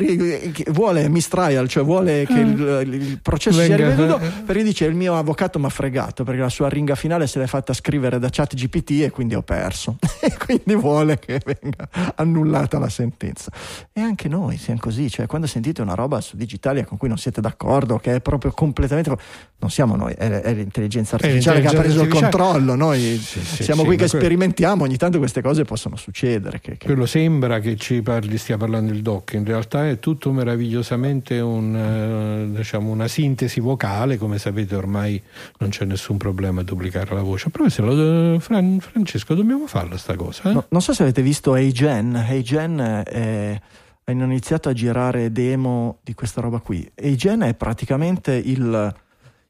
che 0.53 0.65
vuole 0.71 1.09
mistrial, 1.09 1.69
cioè 1.69 1.85
vuole 1.85 2.27
che 2.27 2.39
il, 2.41 2.83
il 2.93 3.19
processo 3.23 3.61
sia 3.61 3.77
Venga, 3.77 3.91
riveduto, 3.91 4.19
eh. 4.25 4.31
perché 4.45 4.63
dice 4.63 4.85
il 4.87 4.95
mio 4.95 5.17
avvocato 5.17 5.59
mi 5.59 5.67
ha 5.67 5.69
fregato 5.69 6.25
perché 6.25 6.41
la 6.41 6.49
sua 6.49 6.69
ringa 6.69 6.95
finale 6.95 7.27
se 7.27 7.39
l'è 7.39 7.47
fatta 7.47 7.73
scrivere 7.73 8.19
da 8.19 8.29
chat 8.31 8.55
GPT 8.55 9.03
e 9.03 9.11
quindi 9.11 9.35
ho 9.35 9.43
perso 9.43 9.99
e 10.21 10.35
quindi 10.37 10.75
vuole 10.75 11.19
che 11.19 11.41
venga 11.45 11.89
annullata 12.17 12.79
la 12.79 12.89
sentenza. 12.89 13.51
E 13.93 14.01
anche 14.01 14.29
noi 14.29 14.57
siamo 14.57 14.81
così, 14.81 15.11
cioè 15.11 15.27
quando 15.27 15.47
sentite 15.47 15.83
una 15.83 15.95
roba 15.95 16.21
su 16.21 16.37
Digitalia 16.37 16.85
con 16.85 16.99
cui 16.99 17.09
non 17.09 17.19
siete 17.19 17.41
d'accordo, 17.41 17.99
che 17.99 18.15
è 18.17 18.21
proprio 18.21 18.51
completamente... 18.53 19.15
non 19.59 19.71
siamo 19.71 19.97
noi, 19.97 20.13
è, 20.15 20.29
è 20.29 20.53
l'intelligenza 20.55 21.17
È 21.17 21.25
artificiale 21.25 21.61
che 21.61 21.67
ha 21.67 21.71
preso 21.71 22.03
l'intelligenza 22.03 22.27
il 22.29 22.35
artificiale. 22.35 22.53
controllo, 22.53 22.75
noi 22.75 23.01
Sì, 23.23 23.41
sì, 23.45 23.63
siamo 23.63 23.83
sì, 23.83 23.87
qui 23.87 23.97
che 23.97 24.09
sperimentiamo, 24.09 24.85
ogni 24.85 24.97
tanto 24.97 25.19
queste 25.19 25.41
cose 25.43 25.52
possono 25.65 25.97
succedere. 25.97 26.59
Che, 26.61 26.77
che- 26.79 26.87
Quello 26.87 27.05
sembra 27.07 27.61
che 27.61 27.77
ci 27.77 28.01
parli, 28.03 28.39
stia 28.39 28.57
parlando 28.57 28.93
il 28.93 29.03
doc, 29.03 29.35
in 29.35 29.45
realtà 29.45 29.87
è 29.89 29.99
tutto 29.99 30.33
meravigliosamente 30.33 31.39
un, 31.41 31.77
eh, 31.77 32.57
diciamo, 32.57 32.91
una 32.91 33.07
sintesi 33.09 33.61
vocale, 33.61 34.17
come 34.17 34.39
sapete 34.39 34.75
ormai 34.75 35.23
non 35.59 35.69
c'è 35.71 35.85
nessun 35.85 36.17
problema 36.17 36.63
a 36.63 36.65
duplicare 36.65 37.15
la 37.15 37.23
voce. 37.23 37.51
Però 37.51 37.69
se 37.69 37.83
lo, 37.83 38.39
Fran- 38.41 38.81
Francesco 38.81 39.35
dobbiamo 39.35 39.67
farla 39.67 39.97
sta 39.97 40.17
cosa. 40.17 40.49
eh? 40.51 40.53
No, 40.55 40.65
non 40.71 40.81
so 40.83 40.93
se 40.95 41.03
avete 41.03 41.23
visto 41.23 41.55
Eigen. 41.55 42.17
Eigen 42.17 43.03
è- 43.07 43.61
hanno 44.05 44.25
iniziato 44.25 44.69
a 44.69 44.73
girare 44.73 45.31
demo 45.33 45.99
di 46.03 46.13
questa 46.15 46.41
roba 46.41 46.59
qui. 46.59 46.91
Eigen 46.95 47.41
è 47.43 47.55
praticamente 47.55 48.35
il, 48.35 48.95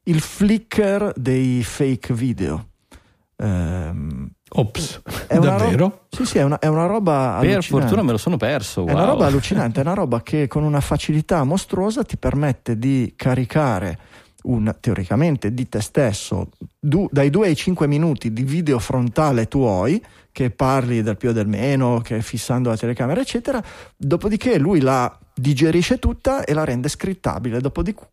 il 0.03 0.19
flicker 0.21 1.11
dei 1.17 1.63
fake 1.63 2.13
video. 2.13 2.67
Ehm, 3.37 4.29
Ops, 4.55 5.01
è 5.27 5.39
davvero? 5.39 5.77
ro- 5.77 6.05
sì, 6.09 6.25
sì, 6.25 6.37
è 6.37 6.43
una, 6.43 6.59
è 6.59 6.67
una 6.67 6.85
roba 6.85 7.37
Per 7.41 7.63
fortuna 7.63 8.03
me 8.03 8.11
lo 8.11 8.17
sono 8.17 8.37
perso. 8.37 8.85
È 8.85 8.91
una 8.91 9.01
wow. 9.01 9.09
roba 9.11 9.25
allucinante, 9.25 9.79
è 9.79 9.83
una 9.83 9.93
roba 9.93 10.21
che 10.21 10.47
con 10.47 10.63
una 10.63 10.79
facilità 10.79 11.43
mostruosa 11.43 12.03
ti 12.03 12.17
permette 12.17 12.77
di 12.77 13.13
caricare 13.15 13.97
un, 14.43 14.75
teoricamente 14.79 15.53
di 15.53 15.69
te 15.69 15.81
stesso 15.81 16.49
du- 16.79 17.07
dai 17.11 17.29
2 17.29 17.47
ai 17.47 17.55
5 17.55 17.87
minuti 17.87 18.33
di 18.33 18.43
video 18.43 18.77
frontale 18.79 19.47
tuoi 19.47 20.03
che 20.31 20.49
parli 20.49 21.01
del 21.01 21.15
più 21.15 21.29
e 21.29 21.33
del 21.33 21.47
meno, 21.47 22.01
che 22.01 22.21
fissando 22.21 22.69
la 22.69 22.77
telecamera, 22.77 23.21
eccetera. 23.21 23.63
Dopodiché 23.95 24.57
lui 24.57 24.81
la 24.81 25.15
digerisce 25.33 25.99
tutta 25.99 26.43
e 26.43 26.53
la 26.53 26.63
rende 26.63 26.89
scrittabile. 26.89 27.61
Dopodiché 27.61 28.12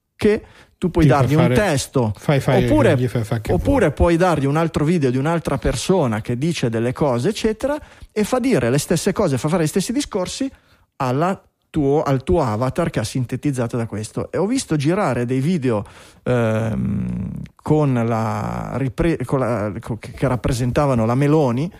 tu 0.77 0.91
puoi 0.91 1.05
dargli 1.07 1.35
un 1.35 1.43
fare- 1.43 1.55
testo 1.55 2.13
Fai, 2.17 2.41
fai, 2.41 2.65
oppure, 2.65 2.97
fai 3.25 3.41
che 3.41 3.53
oppure 3.53 3.91
puoi 3.93 4.17
dargli 4.17 4.47
un 4.47 4.57
altro 4.57 4.85
video 4.85 5.11
di 5.11 5.17
un'altra 5.19 5.59
persona 5.59 6.21
che 6.21 6.37
dice 6.39 6.69
delle 6.71 6.93
cose, 6.93 7.29
eccetera, 7.31 7.79
e 8.13 8.25
fa 8.25 8.39
dire 8.39 8.71
le 8.71 8.79
stesse 8.79 9.13
cose, 9.13 9.37
fa 9.39 9.49
fare 9.49 9.65
gli 9.65 9.67
stessi 9.67 9.93
discorsi 9.93 10.51
alla 10.97 11.41
tuo- 11.71 12.03
al 12.03 12.23
tuo 12.25 12.43
avatar 12.43 12.91
che 12.91 12.99
ha 12.99 13.05
sintetizzato 13.05 13.77
da 13.77 13.87
questo. 13.87 14.31
E 14.33 14.39
ho 14.39 14.47
visto 14.47 14.75
girare 14.77 15.25
dei 15.25 15.41
video 15.41 15.85
ehm, 16.23 17.31
con 17.57 17.93
la 17.95 18.73
ripre- 18.75 19.19
con 19.25 19.39
la- 19.39 19.73
che 19.81 20.11
che 20.13 20.29
rappresentavano 20.29 21.05
la 21.07 21.15
Meloni 21.15 21.71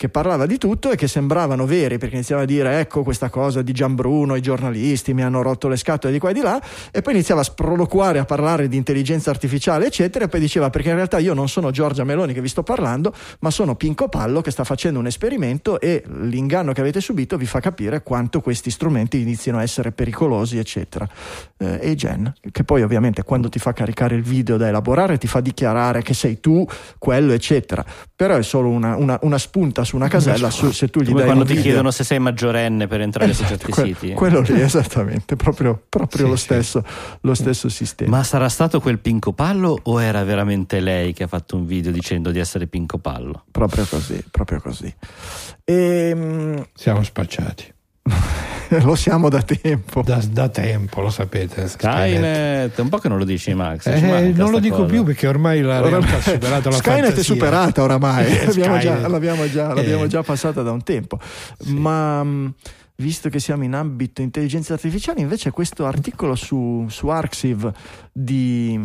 che 0.00 0.08
parlava 0.08 0.46
di 0.46 0.56
tutto 0.56 0.90
e 0.90 0.96
che 0.96 1.06
sembravano 1.06 1.66
veri 1.66 1.98
perché 1.98 2.14
iniziava 2.14 2.40
a 2.40 2.44
dire 2.46 2.80
ecco 2.80 3.02
questa 3.02 3.28
cosa 3.28 3.60
di 3.60 3.72
Gianbruno, 3.72 4.34
i 4.34 4.40
giornalisti 4.40 5.12
mi 5.12 5.22
hanno 5.22 5.42
rotto 5.42 5.68
le 5.68 5.76
scatole 5.76 6.10
di 6.10 6.18
qua 6.18 6.30
e 6.30 6.32
di 6.32 6.40
là 6.40 6.58
e 6.90 7.02
poi 7.02 7.12
iniziava 7.12 7.42
a 7.42 7.44
sproloquare, 7.44 8.18
a 8.18 8.24
parlare 8.24 8.66
di 8.66 8.78
intelligenza 8.78 9.28
artificiale 9.28 9.84
eccetera 9.84 10.24
e 10.24 10.28
poi 10.28 10.40
diceva 10.40 10.70
perché 10.70 10.88
in 10.88 10.94
realtà 10.94 11.18
io 11.18 11.34
non 11.34 11.50
sono 11.50 11.70
Giorgia 11.70 12.04
Meloni 12.04 12.32
che 12.32 12.40
vi 12.40 12.48
sto 12.48 12.62
parlando 12.62 13.12
ma 13.40 13.50
sono 13.50 13.74
Pinco 13.74 14.08
Pallo 14.08 14.40
che 14.40 14.50
sta 14.50 14.64
facendo 14.64 14.98
un 14.98 15.06
esperimento 15.06 15.78
e 15.78 16.02
l'inganno 16.22 16.72
che 16.72 16.80
avete 16.80 17.02
subito 17.02 17.36
vi 17.36 17.44
fa 17.44 17.60
capire 17.60 18.02
quanto 18.02 18.40
questi 18.40 18.70
strumenti 18.70 19.20
iniziano 19.20 19.58
a 19.58 19.62
essere 19.62 19.92
pericolosi 19.92 20.56
eccetera 20.56 21.06
eh, 21.58 21.78
e 21.78 21.94
Gen 21.94 22.32
che 22.50 22.64
poi 22.64 22.80
ovviamente 22.80 23.22
quando 23.22 23.50
ti 23.50 23.58
fa 23.58 23.74
caricare 23.74 24.14
il 24.14 24.22
video 24.22 24.56
da 24.56 24.66
elaborare 24.66 25.18
ti 25.18 25.26
fa 25.26 25.40
dichiarare 25.40 26.00
che 26.00 26.14
sei 26.14 26.40
tu 26.40 26.66
quello 26.98 27.34
eccetera. 27.34 27.84
Però 28.16 28.36
è 28.36 28.42
solo 28.42 28.70
una, 28.70 28.96
una- 28.96 29.18
una 29.22 29.38
spunta 29.38 29.84
su 29.90 29.96
una 29.96 30.06
casella, 30.08 30.50
su- 30.50 30.70
se 30.70 30.86
tu 30.88 31.00
gli 31.00 31.06
Come 31.06 31.16
dai 31.18 31.24
quando 31.26 31.42
ti 31.44 31.48
video- 31.50 31.64
chiedono 31.64 31.90
se 31.90 32.04
sei 32.04 32.20
maggiorenne 32.20 32.86
per 32.86 33.00
entrare 33.00 33.32
su 33.34 33.42
Esatto, 33.42 33.58
certi 33.58 33.72
que- 33.72 33.82
siti. 33.94 34.12
quello 34.14 34.40
lì, 34.40 34.60
esattamente, 34.60 35.34
proprio, 35.34 35.82
proprio 35.88 36.24
Sì, 36.26 36.30
lo, 36.30 36.36
sì. 36.36 36.42
stesso, 36.44 36.84
lo 37.22 37.34
stesso 37.34 37.68
sistema. 37.68 38.18
Ma 38.18 38.22
sarà 38.22 38.48
stato 38.48 38.78
quel 38.80 39.00
Pinco 39.00 39.32
Pallo 39.32 39.76
o 39.82 40.00
era 40.00 40.22
veramente 40.22 40.78
lei 40.78 41.12
che 41.12 41.24
ha 41.24 41.26
fatto 41.26 41.56
un 41.56 41.66
video 41.66 41.90
dicendo 41.90 42.30
di 42.30 42.38
essere 42.38 42.68
Pinco 42.68 42.98
Pallo? 42.98 43.44
Proprio 43.50 43.84
così, 43.84 44.22
proprio 44.30 44.60
così. 44.60 44.94
E, 45.64 46.64
Siamo 46.74 47.02
spacciati. 47.02 47.74
lo 48.82 48.94
siamo 48.94 49.28
da 49.28 49.42
tempo. 49.42 50.02
Da, 50.02 50.20
da 50.30 50.48
tempo, 50.48 51.00
lo 51.00 51.10
sapete. 51.10 51.68
Skynet, 51.68 52.78
un 52.78 52.88
po' 52.88 52.98
che 52.98 53.08
non 53.08 53.18
lo 53.18 53.24
dici 53.24 53.52
Max. 53.54 53.86
Eh, 53.86 54.32
non 54.34 54.50
lo 54.50 54.58
dico 54.58 54.76
cosa. 54.76 54.88
più 54.88 55.04
perché 55.04 55.26
ormai 55.26 55.60
la 55.60 55.80
realtà 55.80 56.16
ha 56.16 56.20
superato 56.22 56.68
la 56.70 56.76
Skynet 56.76 57.04
fantasia. 57.06 57.20
è 57.20 57.24
superata 57.24 57.82
oramai, 57.82 58.32
l'abbiamo, 58.46 58.78
già, 58.78 59.08
l'abbiamo 59.08 59.48
già- 59.50 59.70
Eh. 59.70 59.74
l'abbiamo 59.74 60.06
già 60.06 60.22
passata 60.22 60.62
da 60.62 60.70
un 60.72 60.82
tempo. 60.82 61.18
Ma 61.66 62.22
mh, 62.22 62.54
visto 62.96 63.28
che 63.28 63.38
siamo 63.40 63.64
in 63.64 63.74
ambito 63.74 64.22
intelligenza 64.22 64.74
artificiale, 64.74 65.20
invece 65.20 65.50
questo 65.50 65.86
articolo 65.86 66.34
su, 66.34 66.86
su 66.88 67.08
Arxiv 67.08 67.70
di, 68.12 68.78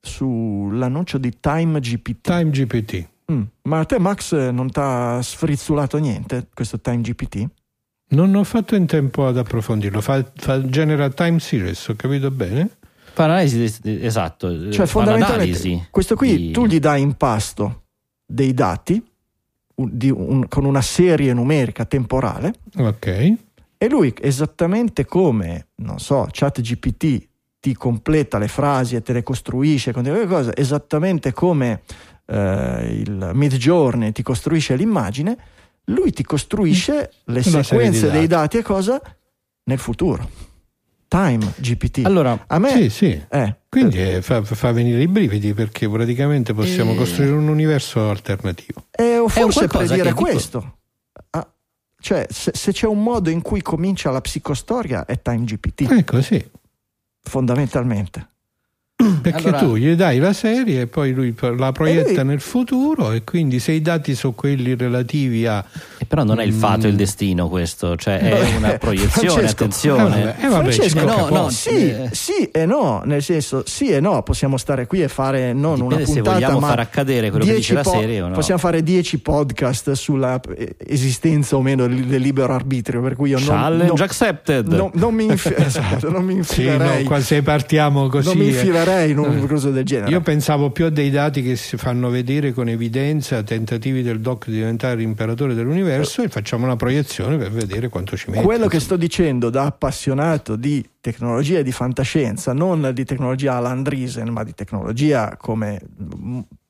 sull'annuncio 0.00 1.18
di 1.18 1.32
Time 1.40 1.80
GPT. 1.80 2.20
Time 2.22 2.50
GPT. 2.50 3.08
Mm, 3.30 3.42
Ma 3.64 3.80
a 3.80 3.84
te 3.84 3.98
Max 3.98 4.34
non 4.50 4.70
ti 4.70 4.80
ha 4.80 5.20
sfrizzulato 5.20 5.98
niente 5.98 6.46
questo 6.54 6.80
Time 6.80 7.02
GPT? 7.02 7.46
Non 8.10 8.34
ho 8.34 8.44
fatto 8.44 8.74
in 8.74 8.86
tempo 8.86 9.26
ad 9.26 9.36
approfondirlo. 9.36 10.00
Fa, 10.00 10.24
fa- 10.34 10.64
genera 10.66 11.10
time 11.10 11.38
series, 11.40 11.86
ho 11.88 11.94
capito 11.96 12.30
bene? 12.30 12.70
Fa 13.12 13.24
un'analisi, 13.24 13.78
di- 13.82 14.02
esatto. 14.04 14.70
Cioè, 14.70 14.86
fondamentalmente, 14.86 15.88
questo 15.90 16.14
qui 16.16 16.36
di- 16.36 16.50
tu 16.52 16.66
gli 16.66 16.78
dai 16.78 17.02
in 17.02 17.14
pasto 17.14 17.82
dei 18.24 18.54
dati 18.54 19.02
un- 19.76 19.90
di 19.92 20.08
un- 20.10 20.48
con 20.48 20.64
una 20.64 20.80
serie 20.82 21.32
numerica 21.34 21.84
temporale 21.84 22.54
Ok. 22.78 23.06
e 23.76 23.88
lui, 23.88 24.14
esattamente 24.20 25.04
come, 25.04 25.68
non 25.76 25.98
so, 25.98 26.26
ChatGPT 26.30 27.26
ti 27.60 27.74
completa 27.74 28.38
le 28.38 28.48
frasi 28.48 28.94
e 28.96 29.02
te 29.02 29.12
le 29.12 29.22
costruisce 29.22 29.92
con 29.92 30.02
delle 30.04 30.26
cose, 30.26 30.52
esattamente 30.56 31.32
come 31.32 31.82
eh, 32.30 33.00
il 33.06 33.30
Midjourney 33.32 34.12
ti 34.12 34.22
costruisce 34.22 34.76
l'immagine, 34.76 35.36
lui 35.88 36.12
ti 36.12 36.22
costruisce 36.22 37.10
le 37.24 37.42
serie 37.42 37.62
sequenze 37.62 38.06
di 38.06 38.12
dei 38.18 38.26
dati. 38.26 38.56
dati 38.56 38.56
e 38.58 38.62
cosa 38.62 39.00
nel 39.64 39.78
futuro. 39.78 40.28
Time 41.08 41.54
GPT. 41.56 42.02
Allora, 42.04 42.44
a 42.46 42.58
me 42.58 42.70
Sì, 42.70 42.90
sì. 42.90 43.24
eh, 43.30 43.56
Quindi 43.70 43.98
eh, 43.98 44.20
fa, 44.22 44.42
fa 44.42 44.72
venire 44.72 45.00
i 45.00 45.08
brividi 45.08 45.54
perché 45.54 45.88
praticamente 45.88 46.52
possiamo 46.52 46.92
Eh. 46.92 46.96
costruire 46.96 47.32
un 47.32 47.48
universo 47.48 48.10
alternativo. 48.10 48.84
Eh, 48.90 49.16
o 49.18 49.28
forse 49.28 49.60
per 49.60 49.68
qualcosa 49.70 49.94
dire 49.94 50.08
che 50.08 50.12
dico- 50.14 50.22
questo. 50.30 50.78
Ah, 51.30 51.50
cioè, 51.98 52.26
se, 52.28 52.50
se 52.54 52.72
c'è 52.72 52.86
un 52.86 53.02
modo 53.02 53.30
in 53.30 53.40
cui 53.40 53.62
comincia 53.62 54.10
la 54.10 54.20
psicostoria 54.20 55.06
è 55.06 55.20
Time 55.22 55.44
GPT, 55.44 55.90
Ecco, 55.90 56.20
sì. 56.20 56.44
fondamentalmente. 57.22 58.28
Perché 59.22 59.48
Allora- 59.48 59.58
tu 59.58 59.76
gli 59.76 59.92
dai 59.94 60.18
la 60.18 60.32
serie 60.32 60.80
e 60.82 60.86
poi 60.88 61.12
lui 61.12 61.32
la 61.56 61.70
proietta 61.70 62.08
E 62.10 62.14
lui- 62.14 62.24
nel 62.24 62.40
futuro 62.40 63.12
e 63.12 63.22
quindi 63.22 63.60
se 63.60 63.70
i 63.70 63.80
dati 63.80 64.16
sono 64.16 64.32
quelli 64.32 64.74
relativi 64.74 65.46
a... 65.46 65.64
eh, 65.98 66.04
però 66.04 66.24
non 66.24 66.40
è 66.40 66.44
il 66.44 66.52
fatto 66.52 66.86
e 66.88 66.90
il 66.90 66.96
destino 66.96 67.48
questo, 67.48 67.94
cioè 67.94 68.18
è 68.18 68.56
una 68.56 68.70
proiezione, 68.78 69.28
Francesco, 69.28 69.52
attenzione. 69.64 70.20
Eh, 70.20 70.24
vabbè, 70.24 70.44
eh, 70.44 70.48
vabbè, 70.48 70.70
Francesco, 70.72 71.04
no, 71.04 71.28
no, 71.28 71.48
sì, 71.50 71.90
eh. 71.90 72.08
sì 72.10 72.48
e 72.50 72.66
no, 72.66 73.02
nel 73.04 73.22
senso 73.22 73.62
sì 73.66 73.88
e 73.88 74.00
no, 74.00 74.24
possiamo 74.24 74.56
stare 74.56 74.88
qui 74.88 75.02
e 75.02 75.06
fare 75.08 75.52
non 75.52 75.74
Dipende 75.74 75.94
una 75.94 76.04
se 76.04 76.12
puntata 76.14 76.34
vogliamo 76.34 76.58
ma 76.58 76.66
far 76.66 76.78
accadere 76.80 77.30
quello 77.30 77.44
che 77.44 77.50
10 77.52 77.60
dice 77.60 77.74
la 77.74 77.84
serie 77.84 78.20
o 78.22 78.26
no. 78.28 78.34
Possiamo 78.34 78.58
fare 78.58 78.82
10 78.82 79.18
podcast 79.20 79.92
sulla 79.92 80.40
eh, 80.56 80.74
esistenza 80.84 81.54
o 81.54 81.62
meno 81.62 81.86
del 81.86 82.20
libero 82.20 82.52
arbitrio, 82.52 83.00
per 83.00 83.14
cui 83.14 83.30
io 83.30 83.38
non, 83.38 83.46
Challenge 83.46 83.86
non, 83.86 84.00
accepted. 84.02 84.66
non- 84.66 84.90
non 84.94 85.14
mi, 85.14 85.24
infi- 85.26 85.54
esatto, 85.56 86.10
non 86.10 86.24
mi 86.24 86.32
Sì, 86.32 86.38
infilerei, 86.38 87.02
no, 87.04 87.08
qua 87.08 87.20
se 87.20 87.42
partiamo 87.42 88.08
così... 88.08 88.26
non 88.26 88.36
mi 88.38 88.48
eh. 88.48 88.52
Infilerei 88.88 89.10
in 89.10 89.18
un 89.18 89.44
Eh. 89.44 89.46
cosa 89.46 89.70
del 89.70 89.84
genere. 89.84 90.10
Io 90.10 90.20
pensavo 90.20 90.70
più 90.70 90.86
a 90.86 90.90
dei 90.90 91.10
dati 91.10 91.42
che 91.42 91.56
si 91.56 91.76
fanno 91.76 92.08
vedere 92.10 92.52
con 92.52 92.68
evidenza, 92.68 93.42
tentativi 93.42 94.02
del 94.02 94.20
doc 94.20 94.46
di 94.46 94.52
diventare 94.52 94.96
l'imperatore 94.96 95.54
dell'universo 95.54 96.22
e 96.22 96.28
facciamo 96.28 96.64
una 96.64 96.76
proiezione 96.76 97.36
per 97.36 97.50
vedere 97.50 97.88
quanto 97.88 98.16
ci 98.16 98.30
mette. 98.30 98.42
Quello 98.42 98.66
che 98.66 98.80
sto 98.80 98.96
dicendo 98.96 99.50
da 99.50 99.64
appassionato 99.64 100.56
di 100.56 100.84
tecnologia 101.00 101.58
e 101.58 101.62
di 101.62 101.72
fantascienza, 101.72 102.52
non 102.52 102.90
di 102.92 103.04
tecnologia 103.04 103.54
alla 103.54 103.70
Andreessen, 103.70 104.28
ma 104.28 104.44
di 104.44 104.54
tecnologia 104.54 105.36
come 105.36 105.80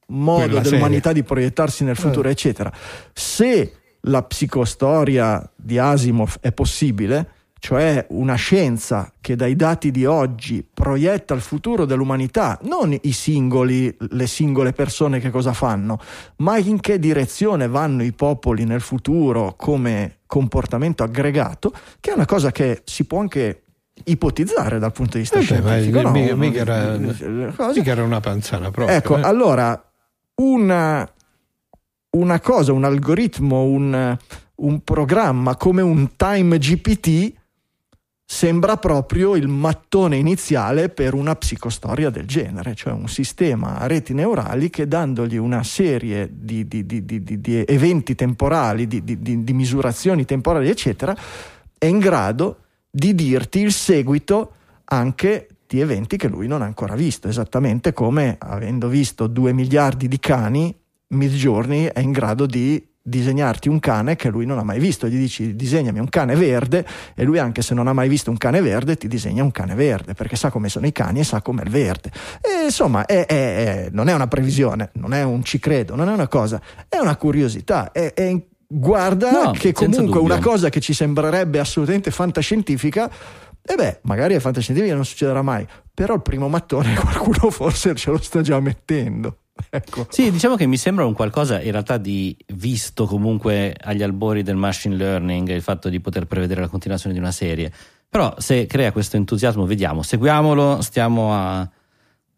modo 0.07 0.45
Quella 0.45 0.61
dell'umanità 0.61 1.13
di 1.13 1.23
proiettarsi 1.23 1.85
nel 1.85 1.97
futuro, 1.97 2.29
eccetera. 2.29 2.73
Se 3.13 3.73
la 4.03 4.23
psicostoria 4.23 5.49
di 5.55 5.79
Asimov 5.79 6.37
è 6.41 6.53
possibile, 6.53 7.33
cioè 7.61 8.07
una 8.11 8.35
scienza 8.37 9.13
che 9.21 9.35
dai 9.37 9.57
dati 9.57 9.91
di 9.91 10.05
oggi 10.07 10.65
proietta 10.73 11.35
il 11.35 11.41
futuro 11.41 11.85
dell'umanità, 11.85 12.59
non 12.63 12.97
i 13.03 13.13
singoli, 13.13 13.95
le 14.11 14.27
singole 14.27 14.73
persone 14.73 15.19
che 15.21 15.31
cosa 15.31 15.53
fanno, 15.53 15.99
ma 16.37 16.57
in 16.59 16.79
che 16.81 16.99
direzione 16.99 17.67
vanno 17.69 18.03
i 18.05 18.13
popoli 18.13 18.65
nel 18.65 18.81
futuro 18.81 19.55
come 19.57 20.19
comportamento 20.27 21.03
aggregato, 21.03 21.73
che 22.01 22.11
è 22.11 22.15
una 22.15 22.27
cosa 22.27 22.53
che 22.53 22.83
si 22.85 23.05
può 23.05 23.19
anche 23.21 23.63
ipotizzare 24.05 24.79
dal 24.79 24.93
punto 24.93 25.15
di 25.15 25.21
vista 25.21 25.39
Eh 25.41 25.45
beh, 25.45 25.61
ma 25.61 25.69
scientifico. 25.81 26.01
no? 26.03 26.11
mica- 26.13 26.35
mica 26.37 26.61
era- 26.61 26.97
Le 26.97 27.53
cose- 27.57 27.79
Mica 27.81 27.91
era 27.91 28.05
una 28.05 28.21
panzana 28.21 28.71
proprio. 28.71 28.97
Ecco, 28.97 29.17
eh. 29.19 29.23
allora 29.23 29.83
una, 30.37 31.11
una 32.11 32.41
cosa, 32.41 32.73
un 32.73 32.85
algoritmo, 32.85 33.63
un, 33.65 34.17
un 34.57 34.81
programma 34.85 35.57
come 35.57 35.83
un 35.83 36.15
Time 36.17 36.59
GPT 36.59 37.33
sembra 38.31 38.77
proprio 38.77 39.37
il 39.37 39.49
mattone 39.49 40.19
iniziale 40.19 40.91
per 40.91 41.15
una 41.15 41.35
psicostoria 41.35 42.11
del 42.11 42.27
genere, 42.27 42.75
cioè 42.75 42.93
un 42.93 43.09
sistema 43.09 43.79
a 43.79 43.87
reti 43.87 44.13
neurali 44.13 44.69
che 44.69 44.87
dandogli 44.87 45.39
una 45.39 45.63
serie 45.63 46.29
di, 46.31 46.69
di- 46.69 46.85
di- 46.85 47.07
di- 47.07 47.65
eventi 47.67 48.15
temporali, 48.15 48.87
di 48.87 49.53
misurazioni 49.55 50.27
temporali, 50.27 50.69
eccetera, 50.69 51.17
è 51.79 51.87
in 51.87 51.99
grado 51.99 52.65
di 52.91 53.15
dirti 53.15 53.61
il 53.61 53.73
seguito 53.73 54.53
anche 54.85 55.49
di 55.67 55.81
eventi 55.81 56.19
che 56.19 56.29
lui 56.29 56.47
non 56.47 56.61
ha 56.61 56.67
ancora 56.67 56.95
visto, 56.95 57.29
esattamente 57.29 57.95
come 57.95 58.37
avendo 58.39 58.89
visto 58.89 59.27
due 59.27 59.55
miliardi 59.55 60.07
di 60.07 60.19
cani, 60.19 60.77
Midjourney 61.09 61.87
è 61.87 62.01
in 62.01 62.13
grado 62.13 62.45
di 62.45 62.87
disegnarti 63.09 63.69
un 63.69 63.79
cane 63.81 64.17
che 64.17 64.29
lui 64.29 64.47
non 64.47 64.59
ha 64.59 64.63
mai 64.63 64.79
visto, 64.79 65.09
gli 65.09 65.17
dici 65.17 65.57
disegnami 65.57 65.99
un 65.99 66.09
cane 66.09 66.35
verde 66.35 66.87
e 67.15 67.25
lui 67.25 67.39
anche 67.39 67.63
se 67.63 67.75
non 67.75 67.87
ha 67.89 67.93
mai 67.93 68.09
visto 68.09 68.31
un 68.31 68.37
cane 68.37 68.61
verde 68.61 68.97
ti 68.97 69.09
disegna 69.09 69.43
un 69.43 69.51
cane 69.51 69.75
verde 69.75 70.15
perché 70.15 70.37
sa 70.37 70.51
come 70.51 70.69
sono 70.69 70.87
i 70.87 70.93
cani 70.93 71.21
e 71.21 71.25
sa 71.25 71.41
com'è 71.43 71.63
il 71.63 71.71
verde. 71.71 72.11
E 72.41 72.65
insomma 72.65 73.05
è- 73.07 73.27
è- 73.27 73.27
è- 73.27 73.89
non 73.93 74.09
è 74.09 74.15
una 74.15 74.27
previsione, 74.29 74.91
non 74.95 75.13
è 75.15 75.23
un 75.23 75.43
ci 75.45 75.59
credo, 75.59 75.95
non 75.95 76.09
è 76.09 76.13
una 76.13 76.29
cosa, 76.29 76.61
è 76.89 76.99
una 76.99 77.17
curiosità, 77.17 77.93
è- 77.93 78.13
guarda 78.71 79.31
No, 79.45 79.51
che 79.53 79.73
comunque 79.73 80.19
una 80.21 80.39
cosa 80.41 80.69
che 80.69 80.81
ci 80.81 80.93
sembrerebbe 80.93 81.59
assolutamente 81.59 82.11
fantascientifica 82.11 83.11
e 83.63 83.75
beh, 83.75 84.01
magari 84.03 84.35
è 84.35 84.39
fantascientifica 84.41 84.95
non 84.95 85.05
succederà 85.05 85.43
mai, 85.43 85.67
però 85.93 86.15
il 86.15 86.23
primo 86.23 86.49
mattone 86.49 86.95
qualcuno 87.01 87.51
forse 87.51 87.95
ce 87.95 88.11
lo 88.11 88.19
sta 88.19 88.41
già 88.43 88.61
mettendo. 88.61 89.39
Ecco. 89.71 90.07
Sì, 90.09 90.31
diciamo 90.31 90.57
che 90.57 90.67
mi 90.67 90.77
sembra 90.77 91.05
un 91.05 91.13
qualcosa 91.13 91.61
in 91.61 91.73
realtà 91.73 91.99
di 91.99 92.37
visto 92.55 93.07
comunque 93.07 93.75
agli 93.79 94.03
albori 94.03 94.43
del 94.43 94.57
machine 94.57 94.97
learning, 94.97 95.49
il 95.51 95.63
fatto 95.63 95.89
di 95.89 96.01
poter 96.01 96.27
prevedere 96.27 96.61
la 96.61 96.69
continuazione 96.69 97.15
di 97.15 97.21
una 97.21 97.33
serie. 97.33 97.73
Però 98.09 98.35
se 98.39 98.67
crea 98.67 98.93
questo 98.93 99.17
entusiasmo, 99.17 99.67
vediamo, 99.67 100.03
seguiamolo, 100.03 100.81
stiamo 100.81 101.35
a, 101.35 101.69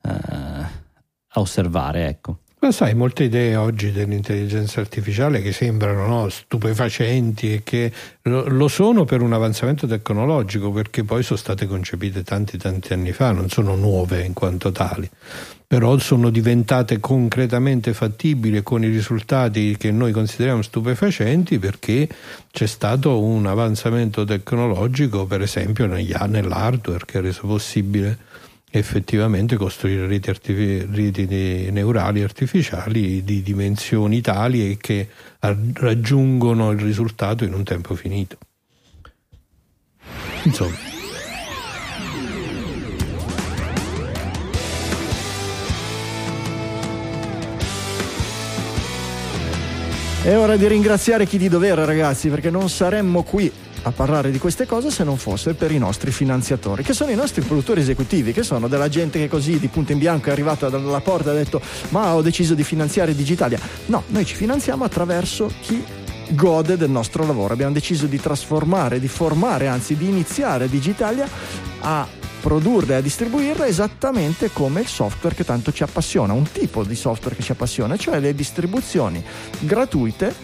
eh, 0.03 0.11
a 0.11 1.41
osservare, 1.41 2.09
ecco. 2.09 2.39
Ma 2.63 2.73
sai, 2.73 2.95
molte 2.95 3.25
idee 3.25 3.57
oggi 3.57 3.91
dell'intelligenza 3.91 4.81
artificiale 4.81 5.41
che 5.41 5.51
sembrano 5.51 6.07
no, 6.07 6.29
stupefacenti 6.29 7.55
e 7.55 7.63
che 7.65 7.91
lo, 8.25 8.69
sono 8.69 9.07
per 9.07 9.23
un 9.23 9.33
avanzamento 9.33 9.87
tecnologico, 9.87 10.71
perché 10.71 11.03
poi 11.03 11.23
sono 11.23 11.39
state 11.39 11.67
concepite 11.67 12.23
tanti 12.23 12.59
tanti 12.59 12.93
anni 12.93 13.13
fa, 13.13 13.33
non 13.33 13.49
sono 13.49 13.77
nuove 13.77 14.23
in 14.25 14.35
quanto 14.35 14.73
tali, 14.73 15.09
però 15.67 15.97
sono 15.97 16.29
diventate 16.29 17.01
concretamente 17.01 17.95
fattibili 17.95 18.63
con 18.63 18.85
i 18.85 18.89
risultati 18.89 19.79
che 19.79 19.91
noi 19.91 20.13
consideriamo 20.13 20.61
stupefacenti 20.61 21.59
perché 21.59 22.07
c'è 22.51 22.67
stato 22.67 23.23
un 23.23 23.47
avanzamento 23.47 24.25
tecnologico, 24.25 25.25
per 25.25 25.41
esempio 25.41 25.87
negli 25.87 26.13
nell'hardware 26.27 27.07
che 27.07 27.17
ha 27.17 27.21
reso 27.23 27.47
possibile 27.47 28.19
effettivamente 28.71 29.57
costruire 29.57 30.07
reti, 30.07 30.31
artifi- 30.31 30.87
reti 30.91 31.71
neurali 31.71 32.23
artificiali 32.23 33.25
di 33.25 33.43
dimensioni 33.43 34.21
tali 34.21 34.71
e 34.71 34.77
che 34.77 35.09
raggiungono 35.41 36.71
il 36.71 36.79
risultato 36.79 37.45
in 37.45 37.53
un 37.53 37.65
tempo 37.65 37.95
finito. 37.95 38.39
Insomma, 40.45 40.99
È 50.23 50.37
ora 50.37 50.57
di 50.57 50.69
ringraziare 50.69 51.25
chi 51.25 51.39
di 51.39 51.49
dovere, 51.49 51.87
ragazzi, 51.87 52.29
perché 52.29 52.51
non 52.51 52.69
saremmo 52.69 53.23
qui 53.23 53.51
a 53.83 53.93
parlare 53.93 54.31
di 54.31 54.39
queste 54.39 54.67
cose 54.67 54.91
se 54.91 55.05
non 55.05 55.17
fosse 55.17 55.55
per 55.55 55.73
i 55.73 55.79
nostri 55.79 56.11
finanziatori, 56.11 56.83
che 56.83 56.93
sono 56.93 57.11
i 57.11 57.15
nostri 57.15 57.43
produttori 57.43 57.81
esecutivi, 57.81 58.33
che 58.33 58.43
sono 58.43 58.69
della 58.69 58.89
gente 58.89 59.19
che 59.19 59.29
così 59.29 59.59
di 59.59 59.69
punto 59.69 59.93
in 59.93 59.99
bianco 59.99 60.29
è 60.29 60.33
arrivata 60.33 60.69
dalla 60.69 61.01
porta 61.01 61.31
e 61.31 61.33
ha 61.33 61.37
detto 61.37 61.61
ma 61.91 62.15
ho 62.15 62.23
deciso 62.23 62.55
di 62.55 62.65
finanziare 62.65 63.15
Digitalia. 63.15 63.59
No, 63.87 64.05
noi 64.09 64.25
ci 64.25 64.35
finanziamo 64.35 64.85
attraverso 64.85 65.51
chi 65.61 65.83
gode 66.31 66.77
del 66.77 66.91
nostro 66.91 67.27
lavoro. 67.27 67.55
Abbiamo 67.55 67.73
deciso 67.73 68.07
di 68.07 68.21
trasformare, 68.21 69.01
di 69.01 69.09
formare, 69.09 69.67
anzi 69.67 69.97
di 69.97 70.09
iniziare 70.09 70.69
Digitalia 70.69 71.29
a 71.81 72.07
produrla 72.41 72.95
e 72.95 72.97
a 72.97 73.01
distribuirla 73.01 73.67
esattamente 73.67 74.51
come 74.51 74.81
il 74.81 74.87
software 74.87 75.35
che 75.35 75.45
tanto 75.45 75.73
ci 75.73 75.83
appassiona, 75.83 76.33
un 76.33 76.51
tipo 76.51 76.85
di 76.85 76.95
software 76.95 77.37
che 77.37 77.43
ci 77.43 77.53
appassiona, 77.53 77.97
cioè 77.97 78.19
le 78.19 78.35
distribuzioni 78.35 79.23
gratuite 79.61 80.35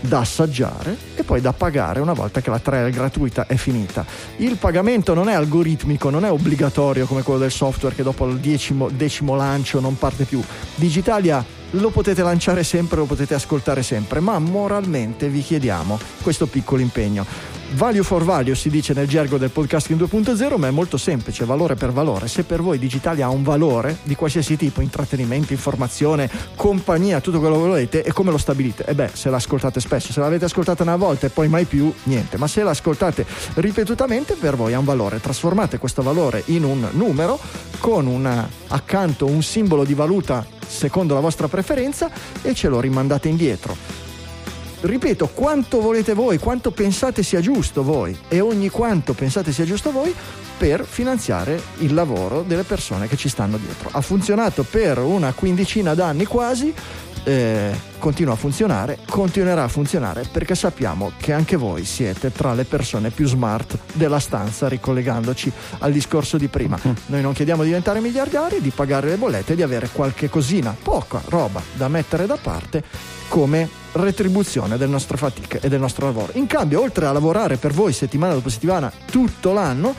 da 0.00 0.20
assaggiare 0.20 0.96
e 1.14 1.22
poi 1.24 1.40
da 1.40 1.52
pagare 1.52 2.00
una 2.00 2.12
volta 2.12 2.40
che 2.40 2.50
la 2.50 2.58
trial 2.58 2.90
gratuita 2.90 3.46
è 3.46 3.56
finita. 3.56 4.04
Il 4.36 4.56
pagamento 4.56 5.14
non 5.14 5.28
è 5.28 5.34
algoritmico, 5.34 6.10
non 6.10 6.24
è 6.24 6.30
obbligatorio 6.30 7.06
come 7.06 7.22
quello 7.22 7.40
del 7.40 7.50
software 7.50 7.94
che 7.94 8.02
dopo 8.02 8.26
il 8.26 8.38
decimo, 8.38 8.88
decimo 8.88 9.34
lancio 9.34 9.80
non 9.80 9.98
parte 9.98 10.24
più. 10.24 10.42
Digitalia 10.74 11.44
lo 11.72 11.90
potete 11.90 12.22
lanciare 12.22 12.64
sempre, 12.64 12.98
lo 12.98 13.04
potete 13.04 13.34
ascoltare 13.34 13.82
sempre, 13.82 14.20
ma 14.20 14.38
moralmente 14.38 15.28
vi 15.28 15.42
chiediamo 15.42 15.98
questo 16.22 16.46
piccolo 16.46 16.80
impegno. 16.80 17.57
Value 17.72 18.02
for 18.02 18.24
value 18.24 18.54
si 18.54 18.70
dice 18.70 18.94
nel 18.94 19.06
gergo 19.06 19.36
del 19.36 19.50
podcasting 19.50 20.00
2.0, 20.00 20.56
ma 20.56 20.68
è 20.68 20.70
molto 20.70 20.96
semplice, 20.96 21.44
valore 21.44 21.74
per 21.74 21.92
valore. 21.92 22.26
Se 22.26 22.44
per 22.44 22.62
voi 22.62 22.78
Digitalia 22.78 23.26
ha 23.26 23.28
un 23.28 23.42
valore 23.42 23.98
di 24.04 24.16
qualsiasi 24.16 24.56
tipo, 24.56 24.80
intrattenimento, 24.80 25.52
informazione, 25.52 26.30
compagnia, 26.56 27.20
tutto 27.20 27.38
quello 27.40 27.56
che 27.56 27.60
volete, 27.60 28.02
e 28.02 28.12
come 28.12 28.30
lo 28.30 28.38
stabilite? 28.38 28.84
E 28.86 28.94
beh, 28.94 29.10
se 29.12 29.28
l'ascoltate 29.28 29.80
spesso, 29.80 30.12
se 30.12 30.20
l'avete 30.20 30.46
ascoltata 30.46 30.82
una 30.82 30.96
volta 30.96 31.26
e 31.26 31.30
poi 31.30 31.48
mai 31.48 31.66
più, 31.66 31.92
niente. 32.04 32.38
Ma 32.38 32.46
se 32.46 32.62
l'ascoltate 32.62 33.26
ripetutamente, 33.56 34.34
per 34.34 34.56
voi 34.56 34.72
ha 34.72 34.78
un 34.78 34.86
valore. 34.86 35.20
Trasformate 35.20 35.78
questo 35.78 36.00
valore 36.00 36.42
in 36.46 36.64
un 36.64 36.88
numero 36.92 37.38
con 37.80 38.06
una, 38.06 38.48
accanto 38.68 39.26
un 39.26 39.42
simbolo 39.42 39.84
di 39.84 39.94
valuta 39.94 40.44
secondo 40.66 41.14
la 41.14 41.20
vostra 41.20 41.48
preferenza 41.48 42.10
e 42.42 42.54
ce 42.54 42.68
lo 42.68 42.80
rimandate 42.80 43.28
indietro 43.28 43.97
ripeto, 44.80 45.28
quanto 45.28 45.80
volete 45.80 46.14
voi, 46.14 46.38
quanto 46.38 46.70
pensate 46.70 47.22
sia 47.22 47.40
giusto 47.40 47.82
voi 47.82 48.16
e 48.28 48.40
ogni 48.40 48.68
quanto 48.68 49.12
pensate 49.12 49.52
sia 49.52 49.64
giusto 49.64 49.90
voi 49.90 50.14
per 50.58 50.84
finanziare 50.84 51.60
il 51.78 51.94
lavoro 51.94 52.42
delle 52.42 52.64
persone 52.64 53.06
che 53.06 53.16
ci 53.16 53.28
stanno 53.28 53.56
dietro. 53.56 53.90
Ha 53.92 54.00
funzionato 54.00 54.64
per 54.64 54.98
una 54.98 55.32
quindicina 55.32 55.94
d'anni 55.94 56.24
quasi, 56.24 56.74
eh, 57.28 57.78
continua 57.98 58.32
a 58.32 58.36
funzionare, 58.36 59.00
continuerà 59.06 59.64
a 59.64 59.68
funzionare 59.68 60.24
perché 60.32 60.54
sappiamo 60.54 61.12
che 61.18 61.34
anche 61.34 61.56
voi 61.56 61.84
siete 61.84 62.32
tra 62.32 62.54
le 62.54 62.64
persone 62.64 63.10
più 63.10 63.26
smart 63.26 63.78
della 63.92 64.18
stanza, 64.18 64.66
ricollegandoci 64.66 65.52
al 65.80 65.92
discorso 65.92 66.38
di 66.38 66.48
prima. 66.48 66.78
Noi 67.06 67.20
non 67.20 67.34
chiediamo 67.34 67.60
di 67.60 67.68
diventare 67.68 68.00
miliardari, 68.00 68.62
di 68.62 68.70
pagare 68.70 69.10
le 69.10 69.16
bollette, 69.16 69.54
di 69.54 69.62
avere 69.62 69.90
qualche 69.92 70.30
cosina, 70.30 70.74
poca 70.82 71.20
roba 71.26 71.60
da 71.74 71.88
mettere 71.88 72.24
da 72.24 72.38
parte 72.40 72.82
come 73.28 73.68
retribuzione 73.92 74.78
delle 74.78 74.90
nostre 74.90 75.18
fatiche 75.18 75.60
e 75.60 75.68
del 75.68 75.80
nostro 75.80 76.06
lavoro. 76.06 76.32
In 76.36 76.46
cambio, 76.46 76.80
oltre 76.80 77.04
a 77.04 77.12
lavorare 77.12 77.58
per 77.58 77.72
voi 77.72 77.92
settimana 77.92 78.32
dopo 78.32 78.48
settimana 78.48 78.90
tutto 79.10 79.52
l'anno, 79.52 79.94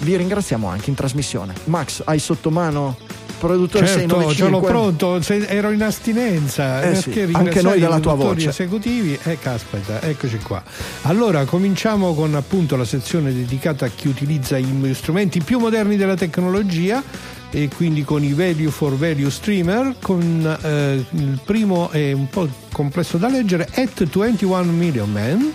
vi 0.00 0.16
ringraziamo 0.16 0.68
anche 0.68 0.90
in 0.90 0.96
trasmissione. 0.96 1.54
Max, 1.64 2.02
hai 2.04 2.18
sotto 2.18 2.50
mano 2.50 3.07
produttore 3.38 3.86
certo, 3.86 4.20
695? 4.20 4.34
ce 4.34 4.48
l'ho 4.50 4.60
pronto, 4.60 5.22
se- 5.22 5.46
ero 5.46 5.70
in 5.70 5.82
astinenza. 5.82 6.82
Eh 6.82 6.94
sì, 6.96 7.28
anche 7.32 7.62
noi 7.62 7.78
della 7.80 8.00
tua 8.00 8.14
voce. 8.14 8.48
esecutivi. 8.50 9.18
Eh, 9.22 9.38
caspita, 9.38 10.02
eccoci 10.02 10.38
qua. 10.38 10.62
Allora, 11.02 11.44
cominciamo 11.44 12.14
con 12.14 12.34
appunto 12.34 12.76
la 12.76 12.84
sezione 12.84 13.32
dedicata 13.32 13.86
a 13.86 13.90
chi 13.94 14.08
utilizza 14.08 14.58
gli 14.58 14.94
strumenti 14.94 15.40
più 15.40 15.58
moderni 15.58 15.96
della 15.96 16.16
tecnologia 16.16 17.02
e 17.50 17.68
quindi 17.74 18.04
con 18.04 18.22
i 18.22 18.34
value 18.34 18.70
for 18.70 18.94
value 18.96 19.30
streamer 19.30 19.94
con 20.02 20.58
eh, 20.62 21.02
il 21.12 21.40
primo 21.42 21.88
è 21.90 22.12
un 22.12 22.28
po' 22.28 22.46
complesso 22.72 23.16
da 23.16 23.28
leggere 23.28 23.66
at 23.74 24.04
21 24.06 24.64
million 24.64 25.10
man 25.10 25.50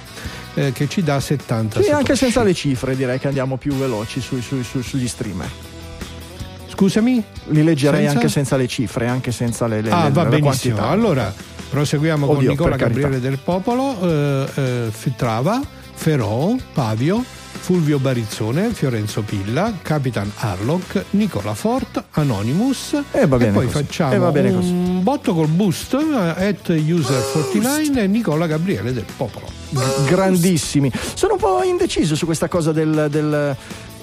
eh, 0.55 0.71
che 0.71 0.87
ci 0.89 1.03
dà 1.03 1.19
70 1.19 1.81
Sì, 1.83 1.89
anche 1.91 2.15
satoshi. 2.15 2.15
senza 2.23 2.41
le 2.43 2.53
cifre 2.55 2.95
direi 2.95 3.19
che 3.19 3.27
andiamo 3.27 3.57
più 3.57 3.73
veloci 3.75 4.21
sui- 4.21 4.41
sui- 4.41 4.63
sui- 4.63 4.81
sugli 4.81 5.07
streamer. 5.07 5.47
Scusami 6.73 7.23
Li 7.49 7.63
leggerei 7.63 8.01
Senza? 8.01 8.15
anche 8.15 8.29
senza 8.29 8.57
le 8.57 8.67
cifre, 8.67 9.07
anche 9.07 9.31
senza 9.31 9.67
le, 9.67 9.81
le, 9.81 9.89
Ah, 9.91 10.05
le- 10.05 10.11
va 10.11 10.25
benissimo. 10.25 10.75
quantità. 10.75 10.87
Allora, 10.89 11.33
proseguiamo 11.69 12.25
con 12.25 12.37
Oddio, 12.37 12.49
Nicola 12.49 12.69
per 12.71 12.79
carità. 12.79 12.99
Gabriele 13.01 13.21
del 13.29 13.39
Popolo, 13.39 13.97
eh, 14.01 14.47
eh, 14.55 14.87
Fitrava, 14.91 15.61
Ferò, 15.93 16.55
Pavio, 16.73 17.23
Fulvio 17.63 17.97
Barizzone, 17.99 18.71
Fiorenzo 18.73 19.21
Pilla, 19.21 19.71
Capitan 19.81 20.29
Harlock, 20.35 21.05
Nicola 21.11 21.53
Fort, 21.53 22.03
Anonymous 22.11 23.01
E 23.11 23.25
va 23.25 23.37
bene 23.37 23.51
poi 23.53 23.67
così. 23.67 23.77
facciamo 23.83 24.13
E 24.13 24.17
un 24.17 24.55
così. 24.55 24.71
botto 25.01 25.33
col 25.33 25.47
boost 25.47 25.93
eh, 25.93 26.45
at 26.47 26.69
user49 26.71 27.97
e 27.99 28.07
Nicola 28.07 28.47
Gabriele 28.47 28.91
del 28.91 29.05
Popolo. 29.15 29.47
grandissimi. 30.05 30.91
Sono 31.13 31.33
un 31.33 31.39
po' 31.39 31.63
indeciso 31.63 32.15
su 32.15 32.25
questa 32.25 32.47
cosa 32.49 32.71
del, 32.73 33.07
del, 33.09 33.55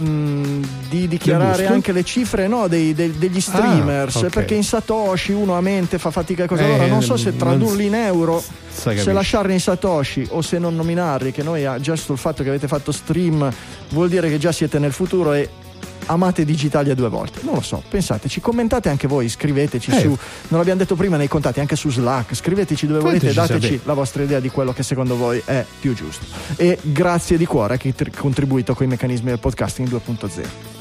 mm, 0.02 0.62
di 0.88 1.06
dichiarare 1.08 1.66
anche 1.66 1.92
le 1.92 2.04
cifre 2.04 2.46
no, 2.48 2.68
dei- 2.68 2.94
dei- 2.94 3.16
degli 3.18 3.40
streamers 3.40 4.16
Ah, 4.16 4.20
ok. 4.20 4.28
perché 4.28 4.54
in 4.54 4.64
Satoshi 4.64 5.32
uno 5.32 5.56
a 5.56 5.60
mente 5.60 5.98
fa 5.98 6.10
fatica 6.10 6.46
cosa. 6.46 6.62
Eh, 6.62 6.72
Allora 6.72 6.86
non 6.86 7.02
so 7.02 7.16
se 7.16 7.36
tradurli 7.36 7.86
in 7.86 7.94
euro, 7.94 8.42
se 8.70 9.12
lasciarli 9.12 9.52
in 9.52 9.60
Satoshi 9.60 10.26
o 10.30 10.42
se 10.42 10.58
non 10.58 10.74
nominarli, 10.76 11.32
che 11.32 11.42
noi 11.42 11.64
ah, 11.66 11.78
già 11.80 11.96
sul 11.96 12.18
fatto 12.18 12.42
che 12.42 12.48
avete 12.48 12.68
fatto 12.68 12.92
stream 12.92 13.52
vuol 13.90 14.08
dire 14.08 14.28
che 14.28 14.38
già 14.38 14.52
siete 14.52 14.78
nel 14.78 14.92
futuro 14.92 15.32
e 15.32 15.48
amate 16.10 16.44
Digitalia 16.44 16.94
due 16.94 17.08
volte. 17.08 17.40
Non 17.44 17.54
lo 17.54 17.60
so, 17.60 17.82
pensateci, 17.88 18.40
commentate 18.40 18.88
anche 18.88 19.06
voi, 19.06 19.28
scriveteci 19.28 19.90
Eh. 19.90 20.00
su, 20.00 20.08
non 20.48 20.58
l'abbiamo 20.58 20.80
detto 20.80 20.96
prima 20.96 21.16
nei 21.16 21.28
contatti, 21.28 21.60
anche 21.60 21.76
su 21.76 21.90
Slack, 21.90 22.34
scriveteci 22.34 22.86
dove 22.86 23.00
volete, 23.00 23.28
Fateci 23.30 23.34
dateci 23.36 23.60
sapere. 23.62 23.80
la 23.84 23.94
vostra 23.94 24.22
idea 24.22 24.40
di 24.40 24.48
quello 24.50 24.72
che 24.72 24.82
secondo 24.82 25.16
voi 25.16 25.40
è 25.44 25.64
più 25.80 25.94
giusto. 25.94 26.24
E 26.56 26.78
grazie 26.82 27.36
di 27.36 27.46
cuore 27.46 27.74
a 27.74 27.76
chi 27.76 27.94
ha 27.96 28.04
contribuito 28.16 28.74
con 28.74 28.86
i 28.86 28.88
meccanismi 28.88 29.28
del 29.28 29.38
podcasting 29.38 29.88
2.0. 29.88 30.78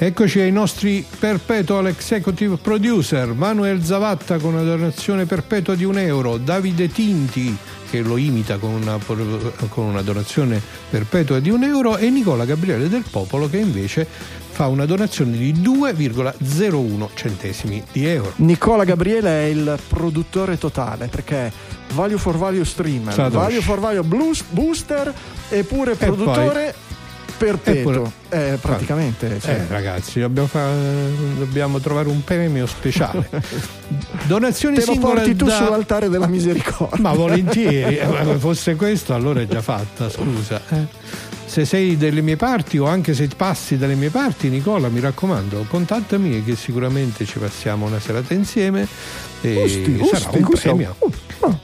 Eccoci 0.00 0.38
ai 0.38 0.52
nostri 0.52 1.04
perpetual 1.18 1.88
executive 1.88 2.56
producer 2.56 3.32
Manuel 3.32 3.82
Zavatta 3.84 4.38
con 4.38 4.54
una 4.54 4.62
donazione 4.62 5.26
perpetua 5.26 5.74
di 5.74 5.82
un 5.82 5.98
euro 5.98 6.36
Davide 6.36 6.88
Tinti 6.88 7.56
che 7.90 8.00
lo 8.00 8.16
imita 8.16 8.58
con 8.58 8.70
una, 8.70 8.98
con 9.68 9.84
una 9.84 10.02
donazione 10.02 10.60
perpetua 10.90 11.40
di 11.40 11.50
un 11.50 11.62
euro 11.64 11.96
e 11.96 12.10
Nicola 12.10 12.44
Gabriele 12.44 12.88
del 12.88 13.04
Popolo 13.08 13.48
che 13.48 13.58
invece 13.58 14.06
fa 14.50 14.66
una 14.66 14.86
donazione 14.86 15.36
di 15.36 15.52
2,01 15.54 17.08
centesimi 17.14 17.82
di 17.92 18.06
euro 18.06 18.32
Nicola 18.36 18.84
Gabriele 18.84 19.28
è 19.28 19.44
il 19.44 19.78
produttore 19.88 20.58
totale 20.58 21.06
perché 21.08 21.50
Value 21.94 22.18
for 22.18 22.36
Value 22.36 22.64
Streamer, 22.64 23.12
Satoshi. 23.14 23.36
Value 23.36 23.60
for 23.62 23.80
Value 23.80 24.02
Blues- 24.02 24.44
Booster 24.50 25.12
e 25.48 25.62
pure 25.64 25.94
poi- 25.94 26.06
produttore 26.08 26.74
perpetuo. 27.38 28.12
E 28.28 28.52
Eh, 28.52 28.56
praticamente. 28.60 29.38
cioè, 29.40 29.54
Eh, 29.54 29.66
ragazzi, 29.68 30.20
dobbiamo, 30.20 30.48
fa- 30.48 30.70
dobbiamo 31.38 31.78
trovare 31.80 32.08
un 32.08 32.22
premio 32.24 32.66
speciale. 32.66 33.28
Donazioni 34.26 34.76
te 34.78 34.84
lo 34.86 34.98
porti 34.98 35.34
tu 35.36 35.46
da... 35.46 35.56
sull'altare 35.56 36.08
della 36.08 36.26
misericordia. 36.26 37.00
Ma 37.00 37.12
volentieri, 37.12 37.96
eh, 37.98 38.06
ma 38.06 38.36
fosse 38.38 38.74
questo 38.74 39.14
allora 39.14 39.40
è 39.40 39.46
già 39.46 39.62
fatta, 39.62 40.10
scusa. 40.10 40.60
eh. 40.70 40.86
Se 41.46 41.64
sei 41.64 41.96
delle 41.96 42.20
mie 42.20 42.36
parti 42.36 42.76
o 42.76 42.84
anche 42.84 43.14
se 43.14 43.26
passi 43.34 43.78
dalle 43.78 43.94
mie 43.94 44.10
parti, 44.10 44.50
Nicola, 44.50 44.88
mi 44.88 45.00
raccomando, 45.00 45.64
contattami 45.66 46.44
che 46.44 46.54
sicuramente 46.56 47.24
ci 47.24 47.38
passiamo 47.38 47.86
una 47.86 47.98
serata 47.98 48.34
insieme 48.34 48.86
e 49.40 49.54
Gusti, 49.54 49.96
sarà 50.12 50.38
gusti, 50.40 50.68
un 50.68 50.76
premio. 50.76 50.94
Uh, 50.98 51.10
ah. 51.46 51.58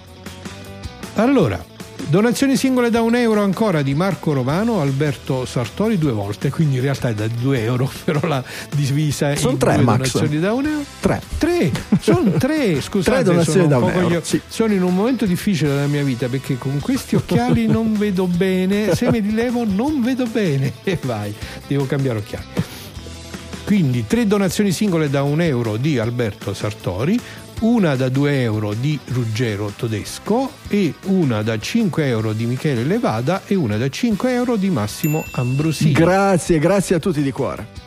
Allora, 1.16 1.62
donazioni 2.08 2.56
singole 2.56 2.90
da 2.90 3.00
un 3.00 3.14
euro 3.14 3.42
ancora 3.42 3.82
di 3.82 3.94
Marco 3.94 4.32
Romano, 4.32 4.80
Alberto 4.80 5.44
Sartori 5.44 5.98
due 5.98 6.12
volte, 6.12 6.50
quindi 6.50 6.76
in 6.76 6.82
realtà 6.82 7.08
è 7.08 7.14
da 7.14 7.26
due 7.26 7.62
euro, 7.62 7.90
però 8.04 8.26
la 8.26 8.42
divisa 8.74 9.34
Sono 9.36 9.52
in 9.52 9.58
tre, 9.58 9.74
due 9.74 9.82
Max. 9.84 9.96
donazioni 9.96 10.40
da 10.40 10.52
un 10.52 10.66
euro. 10.66 10.84
Tre. 11.00 11.22
Tre, 11.38 11.72
sono 12.00 12.30
tre, 12.32 12.80
scusate, 12.82 13.16
Tre 13.16 13.32
donazioni 13.32 13.60
sono, 13.60 13.68
da 13.68 13.78
un 13.78 13.90
euro, 13.90 14.02
coglio- 14.02 14.20
sì. 14.22 14.40
sono 14.46 14.72
in 14.72 14.82
un 14.82 14.94
momento 14.94 15.26
difficile 15.26 15.70
della 15.70 15.86
mia 15.86 16.02
vita 16.02 16.28
perché 16.28 16.58
con 16.58 16.78
questi 16.80 17.16
occhiali 17.16 17.66
non 17.66 17.96
vedo 17.96 18.26
bene, 18.26 18.94
se 18.94 19.10
me 19.10 19.20
li 19.20 19.32
levo 19.32 19.64
non 19.64 20.02
vedo 20.02 20.26
bene 20.26 20.72
e 20.84 20.98
vai, 21.02 21.34
devo 21.66 21.86
cambiare 21.86 22.18
occhiali. 22.18 22.44
Quindi 23.64 24.06
tre 24.06 24.26
donazioni 24.26 24.72
singole 24.72 25.08
da 25.08 25.22
un 25.22 25.40
euro 25.40 25.78
di 25.78 25.98
Alberto 25.98 26.52
Sartori, 26.52 27.18
una 27.60 27.94
da 27.96 28.08
2 28.08 28.42
euro 28.42 28.74
di 28.74 28.98
Ruggero 29.06 29.72
Todesco 29.74 30.50
e 30.68 30.92
una 31.04 31.42
da 31.42 31.58
5 31.58 32.06
euro 32.06 32.32
di 32.32 32.46
Michele 32.46 32.84
Levada 32.84 33.42
e 33.46 33.54
una 33.54 33.76
da 33.76 33.88
5 33.88 34.32
euro 34.32 34.56
di 34.56 34.70
Massimo 34.70 35.24
Ambrosini. 35.32 35.92
Grazie, 35.92 36.58
grazie 36.58 36.96
a 36.96 36.98
tutti 36.98 37.22
di 37.22 37.30
cuore. 37.32 37.82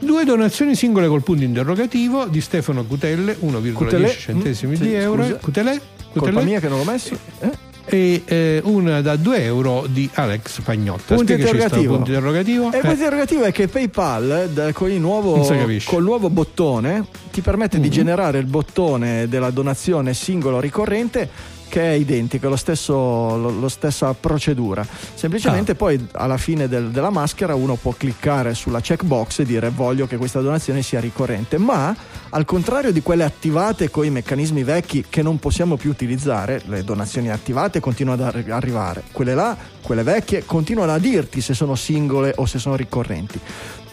Due 0.00 0.24
donazioni 0.24 0.74
singole 0.74 1.06
col 1.06 1.22
punto 1.22 1.44
interrogativo 1.44 2.26
di 2.26 2.40
Stefano 2.40 2.84
Cutelle, 2.84 3.36
1,10 3.40 3.72
Cutele? 3.72 4.08
centesimi 4.10 4.72
Mm, 4.76 4.80
di 4.80 4.88
sì, 4.88 4.94
euro. 4.94 5.22
scusa. 5.24 5.36
Cutele? 5.36 5.80
Colpa 6.14 6.40
mia 6.42 6.60
che 6.60 6.68
non 6.68 6.78
l'ho 6.78 6.84
messo. 6.90 7.16
Eh? 7.40 7.50
E 7.86 8.22
eh, 8.24 8.60
una 8.64 9.00
da 9.02 9.16
2 9.16 9.42
euro 9.44 9.86
di 9.88 10.08
Alex 10.14 10.60
Pagnotta. 10.62 11.14
Punto 11.14 11.32
interrogativo. 11.32 11.94
punto 11.96 12.10
interrogativo. 12.10 12.62
E 12.64 12.76
il 12.76 12.80
punto 12.80 12.90
interrogativo 12.96 13.42
è 13.44 13.52
che 13.52 13.68
PayPal 13.68 14.50
da- 14.52 14.72
con 14.72 14.90
il 14.90 15.00
nuovo, 15.00 15.46
col 15.84 16.02
nuovo 16.02 16.30
bottone 16.30 17.06
ti 17.30 17.40
permette 17.40 17.76
Mhm. 17.76 17.82
di 17.82 17.90
generare 17.90 18.38
il 18.38 18.46
bottone 18.46 19.28
della 19.28 19.50
donazione 19.50 20.14
singolo 20.14 20.60
ricorrente 20.60 21.28
che 21.74 21.82
è 21.82 21.94
identico, 21.94 22.46
è 22.46 22.48
lo 22.48 22.54
stesso, 22.54 22.92
lo, 22.94 23.50
lo 23.50 23.68
stessa 23.68 24.14
procedura. 24.14 24.86
Semplicemente 25.14 25.72
Ah. 25.72 25.74
poi 25.74 26.06
alla 26.12 26.36
fine 26.36 26.68
del- 26.68 26.90
della 26.90 27.10
maschera 27.10 27.56
uno 27.56 27.74
può 27.74 27.92
cliccare 27.96 28.54
sulla 28.54 28.78
checkbox 28.80 29.40
e 29.40 29.44
dire 29.44 29.70
voglio 29.70 30.06
che 30.06 30.16
questa 30.16 30.40
donazione 30.40 30.82
sia 30.82 31.00
ricorrente, 31.00 31.58
ma 31.58 31.92
al 32.30 32.44
contrario 32.44 32.92
di 32.92 33.02
quelle 33.02 33.24
attivate 33.24 33.90
con 33.90 34.04
i 34.04 34.10
meccanismi 34.10 34.62
vecchi 34.62 35.04
che 35.08 35.22
non 35.22 35.40
possiamo 35.40 35.76
più 35.76 35.90
utilizzare, 35.90 36.62
le 36.66 36.84
donazioni 36.84 37.28
attivate 37.28 37.80
continuano 37.80 38.22
ad 38.22 38.28
arri- 38.36 38.50
arrivare, 38.52 39.02
quelle 39.10 39.34
là, 39.34 39.56
quelle 39.82 40.04
vecchie, 40.04 40.44
continuano 40.46 40.92
a 40.92 40.98
dirti 40.98 41.40
se 41.40 41.54
sono 41.54 41.74
singole 41.74 42.34
o 42.36 42.46
se 42.46 42.60
sono 42.60 42.76
ricorrenti. 42.76 43.40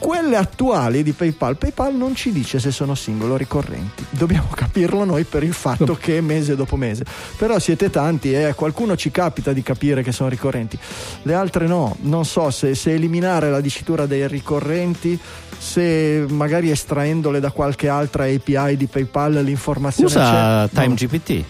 Quelle 0.02 0.36
attuali 0.36 1.04
di 1.04 1.12
PayPal, 1.12 1.58
PayPal 1.58 1.94
non 1.94 2.16
ci 2.16 2.32
dice 2.32 2.60
se 2.60 2.72
sono 2.72 2.96
singole 2.96 3.34
o 3.34 3.38
ricorrenti. 3.38 4.04
Dobbiamo 4.10 4.48
capirlo 4.50 5.04
noi 5.04 5.26
per 5.26 5.44
il 5.44 5.54
fatto 5.54 5.94
che 5.94 6.22
mese 6.22 6.56
dopo 6.56 6.76
mese. 6.76 7.06
Però 7.38 7.60
siete 7.60 7.92
tanti 7.92 8.34
e 8.34 8.46
a 8.46 8.56
qualcuno 8.56 8.98
ci 8.98 9.12
capita 9.12 9.54
di 9.54 9.62
capire 9.62 10.02
che 10.02 10.12
sono 10.12 10.28
ricorrenti. 10.28 10.76
Le 11.22 11.34
altre 11.36 11.68
no. 11.68 11.96
Non 12.02 12.26
so 12.26 12.50
se, 12.50 12.74
se 12.74 12.94
eliminare 12.94 13.52
la 13.52 13.62
dicitura 13.62 14.08
dei 14.08 14.28
ricorrenti, 14.28 15.20
se 15.56 16.26
magari 16.28 16.72
estraendole 16.72 17.40
da 17.40 17.52
qualche 17.52 17.88
altra 17.88 18.24
API 18.24 18.78
di 18.78 18.88
PayPal 18.88 19.34
l'informazione 19.44 20.10
Usa 20.10 20.68
c'è. 20.68 20.80
No. 20.80 20.82
TimeGPT. 20.82 21.46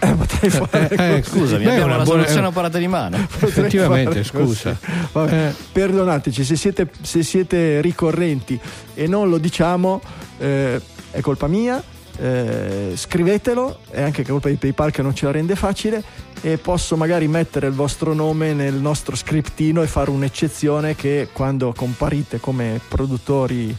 Eh, 0.00 0.12
potrei 0.14 0.50
fare 0.50 0.88
Eh, 0.90 1.16
eh. 1.16 1.22
Scusami, 1.22 1.64
Beh, 1.64 1.70
abbiamo 1.70 1.86
una 1.86 1.96
la 1.98 2.04
buona- 2.04 2.20
soluzione 2.22 2.46
a 2.46 2.50
portata 2.52 2.78
di 2.78 2.86
mano. 2.88 3.16
Effettivamente, 3.40 4.22
scusa. 4.24 4.76
Eh. 5.12 5.52
Perdonateci, 5.72 6.44
se 6.44 6.56
siete, 6.56 6.88
se 7.02 7.22
siete 7.22 7.80
ricorrenti 7.80 8.58
e 8.94 9.06
non 9.06 9.28
lo 9.28 9.38
diciamo, 9.38 10.00
eh, 10.38 10.80
è 11.10 11.20
colpa 11.20 11.46
mia. 11.48 11.82
eh, 12.20 12.92
scrivetelo, 12.96 13.78
è 13.90 14.02
anche 14.02 14.24
colpa 14.24 14.48
di 14.48 14.56
PayPal 14.56 14.90
che 14.90 15.02
non 15.02 15.14
ce 15.14 15.26
la 15.26 15.30
rende 15.32 15.54
facile. 15.54 16.02
E 16.40 16.56
posso 16.58 16.96
magari 16.96 17.26
mettere 17.26 17.66
il 17.66 17.72
vostro 17.72 18.14
nome 18.14 18.52
nel 18.54 18.74
nostro 18.74 19.16
scriptino 19.16 19.82
e 19.82 19.88
fare 19.88 20.10
un'eccezione 20.10 20.94
che 20.94 21.28
quando 21.32 21.72
comparite 21.76 22.38
come 22.38 22.80
produttori, 22.88 23.74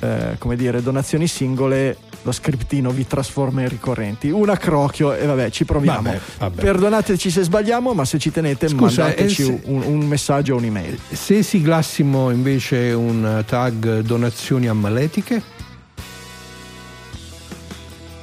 eh, 0.00 0.36
come 0.38 0.54
dire, 0.54 0.80
donazioni 0.82 1.26
singole, 1.26 1.96
lo 2.24 2.32
scriptino 2.32 2.90
vi 2.90 3.06
trasforma 3.06 3.60
in 3.60 3.68
ricorrenti. 3.68 4.30
Un 4.30 4.48
accrocchio 4.48 5.14
e 5.14 5.24
vabbè, 5.26 5.50
ci 5.50 5.64
proviamo. 5.64 6.02
Vabbè, 6.02 6.20
vabbè. 6.38 6.60
Perdonateci 6.62 7.30
se 7.30 7.42
sbagliamo, 7.42 7.92
ma 7.94 8.04
se 8.04 8.18
ci 8.18 8.30
tenete 8.30 8.66
Scusa, 8.68 9.02
mandateci 9.02 9.42
eh, 9.42 9.44
se- 9.44 9.60
un, 9.66 9.82
un 9.82 10.06
messaggio 10.06 10.54
o 10.54 10.56
un'email. 10.56 10.98
Se 11.12 11.42
siglassimo 11.42 12.30
invece 12.30 12.92
un 12.92 13.44
tag 13.46 14.00
donazioni 14.00 14.66
ammaletiche, 14.68 15.42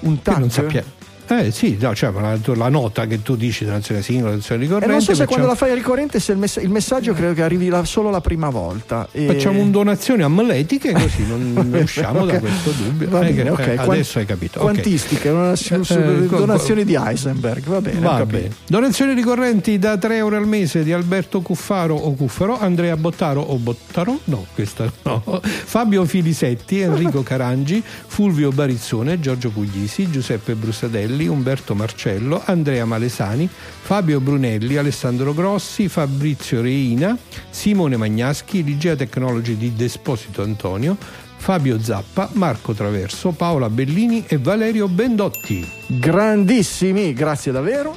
Un 0.02 0.16
che 0.16 0.22
tag? 0.24 0.38
non 0.39 0.49
sappiamo. 0.49 0.88
Eh 1.32 1.51
sì, 1.51 1.77
no, 1.79 1.95
cioè, 1.95 2.11
la, 2.11 2.38
la 2.55 2.67
nota 2.69 3.05
che 3.07 3.21
tu 3.21 3.36
dici 3.38 3.63
donazione 3.63 4.01
singola, 4.01 4.32
donazione 4.32 4.61
E 4.61 4.65
ricorrente. 4.65 4.91
non 4.91 5.01
so 5.01 5.05
se 5.05 5.11
facciamo, 5.23 5.29
quando 5.29 5.47
la 5.47 5.55
fai 5.55 5.73
ricorrente 5.73 6.19
se 6.19 6.32
il, 6.34 6.38
mess- 6.38 6.61
il 6.61 6.69
messaggio 6.69 7.13
credo 7.13 7.34
che 7.34 7.41
arrivi 7.41 7.69
la- 7.69 7.86
solo 7.86 8.09
la 8.09 8.19
prima 8.21 8.49
volta. 8.49 9.07
E- 9.11 9.27
facciamo 9.27 9.61
un 9.61 9.71
donazione 9.71 10.23
ammaletiche 10.23 10.91
così 10.93 11.25
non 11.25 11.79
usciamo 11.82 12.25
da 12.25 12.34
Ok. 12.34 12.39
questo 12.39 12.71
dubbio. 12.71 13.09
Va 13.09 13.21
Eh, 13.25 13.32
bene, 13.32 13.49
eh, 13.49 13.53
Quan- 13.75 13.89
adesso 13.91 14.19
hai 14.19 14.25
capito. 14.25 14.59
ok. 14.59 14.65
Quantistiche, 14.65 15.29
una- 15.29 15.55
su- 15.55 15.84
su- 15.84 15.93
Eh, 15.93 16.27
donazioni 16.27 16.84
di 16.84 16.95
Heisenberg. 16.95 17.63
Va 17.65 17.79
bene, 17.82 17.99
Va 17.99 18.25
bene. 18.25 18.49
Donazioni 18.67 19.13
ricorrenti 19.13 19.79
da 19.79 19.97
3 19.97 20.17
euro 20.17 20.36
al 20.36 20.47
mese 20.47 20.84
di 20.84 20.91
Alberto 20.91 21.39
Cuffaro 21.41 21.95
o 21.95 22.13
Cuffaro, 22.13 22.59
Andrea 22.59 22.97
Bottaro 22.97 23.39
o 23.41 23.55
Bottaro, 23.55 24.19
no, 24.25 24.45
questa 24.53 24.91
no. 25.03 25.41
Fabio 25.41 26.03
Filisetti, 26.05 26.79
Enrico 26.82 27.21
Carangi, 27.23 27.82
Fulvio 28.07 28.51
Barizzone, 28.51 29.19
Giorgio 29.19 29.49
Puglisi, 29.49 30.09
Giuseppe 30.09 30.55
Brusadelli, 31.22 31.28
Umberto 31.28 31.76
Marcello, 31.76 32.41
Andrea 32.45 32.86
Malesani, 32.86 33.47
Fabio 33.47 34.19
Brunelli, 34.19 34.78
Alessandro 34.78 35.34
Grossi, 35.34 35.88
Fabrizio 35.88 36.61
Reina, 36.61 37.17
Simone 37.49 37.97
Magnaschi, 37.97 38.63
Ligea 38.63 38.95
Technology 38.95 39.57
di 39.57 39.74
Desposito 39.76 40.41
Antonio, 40.41 40.97
Fabio 41.38 41.80
Zappa, 41.82 42.30
Marco 42.34 42.74
Traverso, 42.74 43.32
Paola 43.32 43.69
Bellini 43.69 44.24
e 44.28 44.38
Valerio 44.38 44.88
Bendotti. 44.88 45.67
Grandissimi, 45.88 47.13
grazie 47.13 47.51
davvero. 47.51 47.95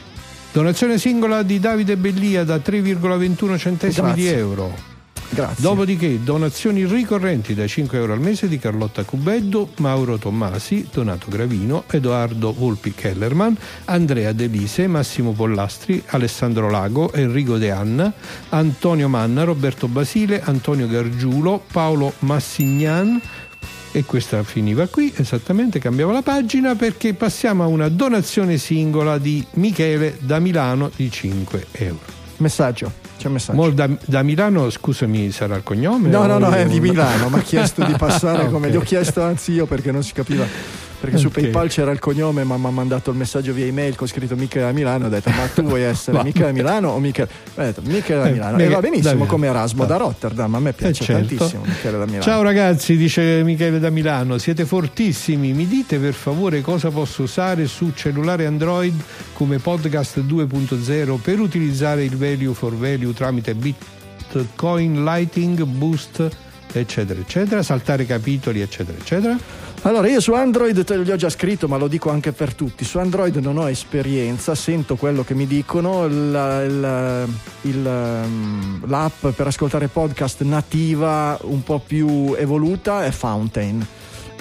Donazione 0.52 0.98
singola 0.98 1.42
di 1.42 1.58
Davide 1.58 1.96
Bellia 1.96 2.44
da 2.44 2.56
3,21 2.56 3.58
centesimi 3.58 4.12
di 4.12 4.22
Grazie. 4.22 4.38
euro. 4.38 4.93
Grazie. 5.34 5.62
Dopodiché 5.62 6.22
donazioni 6.22 6.86
ricorrenti 6.86 7.54
da 7.54 7.66
5 7.66 7.98
euro 7.98 8.12
al 8.12 8.20
mese 8.20 8.46
di 8.46 8.56
Carlotta 8.56 9.02
Cubeddo, 9.02 9.70
Mauro 9.78 10.16
Tommasi, 10.16 10.86
Donato 10.92 11.26
Gravino, 11.28 11.82
Edoardo 11.90 12.52
Volpi 12.52 12.94
Kellerman, 12.94 13.56
Andrea 13.86 14.30
Delise, 14.30 14.86
Massimo 14.86 15.32
Pollastri, 15.32 16.00
Alessandro 16.06 16.70
Lago, 16.70 17.12
Enrico 17.12 17.58
De 17.58 17.72
Anna, 17.72 18.12
Antonio 18.50 19.08
Manna, 19.08 19.42
Roberto 19.42 19.88
Basile, 19.88 20.40
Antonio 20.40 20.86
Gargiulo, 20.86 21.60
Paolo 21.72 22.12
Massignan, 22.20 23.20
e 23.90 24.04
questa 24.04 24.42
finiva 24.44 24.86
qui, 24.86 25.12
esattamente, 25.16 25.80
cambiava 25.80 26.12
la 26.12 26.22
pagina 26.22 26.76
perché 26.76 27.14
passiamo 27.14 27.64
a 27.64 27.66
una 27.66 27.88
donazione 27.88 28.56
singola 28.56 29.18
di 29.18 29.44
Michele 29.54 30.16
da 30.20 30.38
Milano 30.38 30.90
di 30.94 31.10
5 31.10 31.66
euro. 31.72 32.00
Messaggio, 32.38 32.92
c'è 33.24 33.26
un 33.28 33.32
messaggio. 33.32 33.70
Da, 33.70 33.88
da 34.04 34.22
Milano, 34.22 34.68
scusami, 34.68 35.30
sarà 35.30 35.56
il 35.56 35.62
cognome? 35.62 36.08
No, 36.08 36.26
no, 36.26 36.38
no, 36.38 36.50
è 36.50 36.66
di 36.66 36.80
Milano, 36.80 37.30
mi 37.30 37.38
ha 37.38 37.42
chiesto 37.42 37.82
di 37.84 37.94
passare 37.98 38.44
Ah, 38.44 38.46
come 38.46 38.70
gli 38.70 38.76
ho 38.76 38.80
chiesto 38.80 39.22
anzi 39.22 39.52
io 39.52 39.66
perché 39.66 39.90
non 39.90 40.02
si 40.02 40.12
capiva. 40.12 40.44
Perché 41.04 41.18
su 41.18 41.26
Ok. 41.26 41.32
PayPal 41.40 41.68
c'era 41.68 41.90
il 41.90 41.98
cognome, 41.98 42.44
ma 42.44 42.56
mi 42.56 42.66
ha 42.66 42.70
mandato 42.70 43.10
il 43.10 43.16
messaggio 43.16 43.52
via 43.52 43.66
email 43.66 43.94
con 43.96 44.06
scritto 44.06 44.34
Michele 44.36 44.64
da 44.66 44.72
Milano. 44.72 45.06
Ho 45.06 45.08
detto, 45.08 45.30
ma 45.30 45.46
tu 45.54 45.62
vuoi 45.62 45.82
essere. 45.82 46.22
Michele 46.24 46.46
da 46.46 46.52
Milano 46.52 46.88
o 46.90 46.98
Michele? 47.00 47.28
Ho 47.54 47.62
detto, 47.62 47.82
Michele 47.84 48.20
da 48.22 48.28
Eh, 48.28 48.32
Milano. 48.32 48.58
E 48.58 48.68
va 48.68 48.80
benissimo 48.80 49.24
come 49.26 49.46
Erasmo 49.46 49.84
da 49.84 49.96
Rotterdam. 49.96 50.54
A 50.54 50.60
me 50.60 50.72
piace 50.72 51.02
Eh, 51.02 51.06
certo. 51.06 51.26
tantissimo 51.34 51.62
Michele 51.64 51.98
da 51.98 52.04
Milano. 52.04 52.22
Ciao 52.22 52.42
ragazzi, 52.42 52.96
dice 52.96 53.42
Michele 53.44 53.78
da 53.78 53.90
Milano, 53.90 54.38
siete 54.38 54.64
fortissimi, 54.64 55.52
mi 55.52 55.66
dite 55.66 55.98
per 55.98 56.14
favore 56.14 56.60
cosa 56.62 56.90
posso 56.90 57.22
usare 57.22 57.66
su 57.66 57.92
cellulare 57.94 58.46
Android 58.46 58.94
come 59.34 59.58
podcast 59.58 60.20
2.0 60.20 61.16
per 61.20 61.38
utilizzare 61.40 62.04
il 62.04 62.16
value 62.16 62.54
for 62.54 62.74
value 62.76 63.12
tramite 63.12 63.54
Bitcoin 63.54 65.04
Lighting, 65.04 65.62
Boost, 65.64 66.28
eccetera, 66.72 67.20
eccetera, 67.20 67.62
saltare 67.62 68.06
capitoli, 68.06 68.60
eccetera, 68.60 68.96
eccetera. 68.98 69.36
Allora, 69.86 70.08
io 70.08 70.18
su 70.20 70.32
Android 70.32 70.82
te 70.82 70.96
li 70.96 71.10
ho 71.10 71.16
già 71.16 71.28
scritto, 71.28 71.68
ma 71.68 71.76
lo 71.76 71.88
dico 71.88 72.08
anche 72.08 72.32
per 72.32 72.54
tutti. 72.54 72.84
Su 72.86 72.98
Android 72.98 73.36
non 73.36 73.58
ho 73.58 73.68
esperienza, 73.68 74.54
sento 74.54 74.96
quello 74.96 75.24
che 75.24 75.34
mi 75.34 75.46
dicono. 75.46 76.08
La- 76.08 76.62
il- 76.64 77.28
il, 77.62 77.84
um, 77.84 78.80
l'app 78.88 79.26
per 79.26 79.46
ascoltare 79.46 79.88
podcast 79.88 80.40
nativa, 80.42 81.38
un 81.42 81.62
po' 81.62 81.80
più 81.86 82.34
evoluta, 82.38 83.04
è 83.04 83.10
Fountain. 83.10 83.86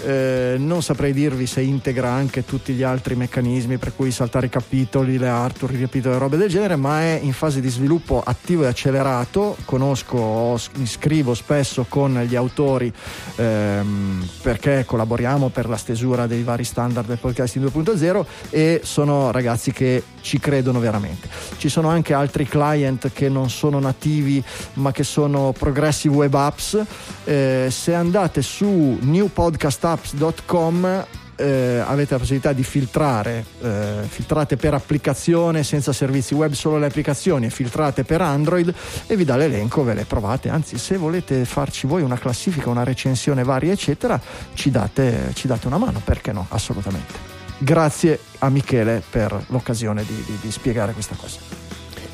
Eh, 0.06 0.56
non 0.58 0.84
saprei 0.84 1.14
dirvi 1.14 1.46
se 1.46 1.62
integra 1.62 2.10
anche 2.10 2.44
tutti 2.44 2.74
gli 2.74 2.84
altri 2.84 3.16
meccanismi 3.16 3.78
per 3.78 3.96
cui 3.96 4.12
saltare 4.12 4.48
i 4.48 4.50
capitoli, 4.50 5.18
le 5.18 5.30
artwork, 5.30 5.76
i 5.76 5.80
capitoli 5.82 6.16
e 6.16 6.18
robe 6.18 6.38
del 6.38 6.50
genere, 6.50 6.76
ma 6.76 7.02
è 7.02 7.20
in 7.22 7.34
fase 7.34 7.62
di 7.62 7.70
sviluppo 7.70 8.22
attivo 8.24 8.64
e 8.64 8.68
accelerato. 8.68 9.56
Conosco, 9.66 10.60
mi 10.76 10.86
scrivo 10.86 11.34
spesso 11.34 11.86
con 11.88 12.22
gli 12.28 12.36
autori 12.36 12.92
ehm, 13.38 14.28
perché 14.42 14.84
collaboriamo 14.86 15.50
per 15.50 15.70
la 15.70 15.78
stesura 15.78 16.28
dei 16.28 16.44
vari 16.44 16.64
standard 16.64 17.08
del 17.08 17.18
podcasting 17.18 17.66
2.0 17.72 18.26
e 18.50 18.82
sono 18.84 19.32
ragazzi 19.32 19.72
che 19.72 20.04
ci 20.24 20.40
credono 20.40 20.80
veramente. 20.80 21.30
Ci 21.58 21.70
sono 21.70 21.90
anche 21.90 22.16
altri 22.16 22.48
client 22.48 23.12
che 23.14 23.30
non 23.30 23.52
sono 23.52 23.80
nativi 23.80 24.44
ma 24.74 24.92
che 24.92 25.04
sono 25.04 25.54
progressive 25.56 26.16
web 26.16 26.34
apps. 26.34 26.82
Eh, 27.26 27.68
se 27.70 27.94
andate 27.94 28.42
su 28.42 28.98
newpodcastapps.com 29.00 31.06
eh, 31.36 31.84
avete 31.86 32.14
la 32.14 32.20
possibilità 32.20 32.54
di 32.54 32.64
filtrare, 32.64 33.46
eh, 33.62 34.02
filtrate 34.08 34.56
per 34.56 34.74
applicazione 34.74 35.64
senza 35.64 35.92
servizi 35.92 36.34
web, 36.34 36.54
solo 36.54 36.78
le 36.78 36.86
applicazioni, 36.86 37.50
filtrate 37.50 38.04
per 38.04 38.22
Android 38.22 38.74
e 39.08 39.16
vi 39.16 39.26
dà 39.26 39.36
l'elenco, 39.36 39.84
ve 39.84 39.94
le 39.94 40.06
provate. 40.06 40.50
Anzi, 40.50 40.78
se 40.78 40.98
volete 40.98 41.46
farci 41.46 41.88
voi 41.88 42.02
una 42.02 42.18
classifica, 42.18 42.70
una 42.70 42.84
recensione 42.84 43.44
varia, 43.44 43.74
eccetera, 43.74 44.20
ci 44.54 44.72
date, 44.72 45.32
ci 45.34 45.48
date 45.48 45.68
una 45.68 45.78
mano, 45.78 46.02
perché 46.04 46.32
no? 46.32 46.46
Assolutamente. 46.50 47.33
Grazie 47.58 48.20
a 48.40 48.50
Michele 48.50 49.02
per 49.10 49.46
l'occasione 49.48 50.04
di, 50.04 50.16
di- 50.26 50.38
di 50.42 50.52
spiegare 50.52 50.94
questa 50.94 51.16
cosa. 51.16 51.40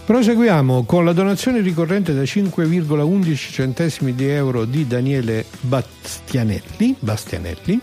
Proseguiamo 0.06 0.86
con 0.86 1.06
la 1.06 1.14
donazione 1.14 1.62
ricorrente 1.62 2.16
da 2.16 2.24
5,11 2.24 3.36
centesimi 3.36 4.16
di 4.16 4.28
euro 4.28 4.66
di 4.66 4.88
Daniele 4.88 5.46
Bastianelli, 5.62 6.96
Bastianelli 7.00 7.80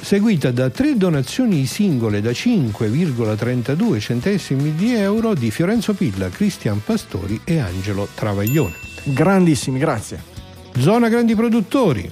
seguita 0.00 0.50
da 0.50 0.70
tre 0.70 0.96
donazioni 0.96 1.64
singole 1.66 2.20
da 2.20 2.30
5,32 2.30 4.00
centesimi 4.00 4.74
di 4.74 4.94
euro 4.94 5.34
di 5.34 5.50
Fiorenzo 5.50 5.94
Pilla, 5.94 6.28
Cristian 6.28 6.82
Pastori 6.82 7.40
e 7.44 7.58
Angelo 7.58 8.08
Travaglione. 8.14 8.74
Grandissimi, 9.04 9.78
grazie. 9.78 10.20
Zona 10.78 11.08
Grandi 11.08 11.34
Produttori. 11.34 12.10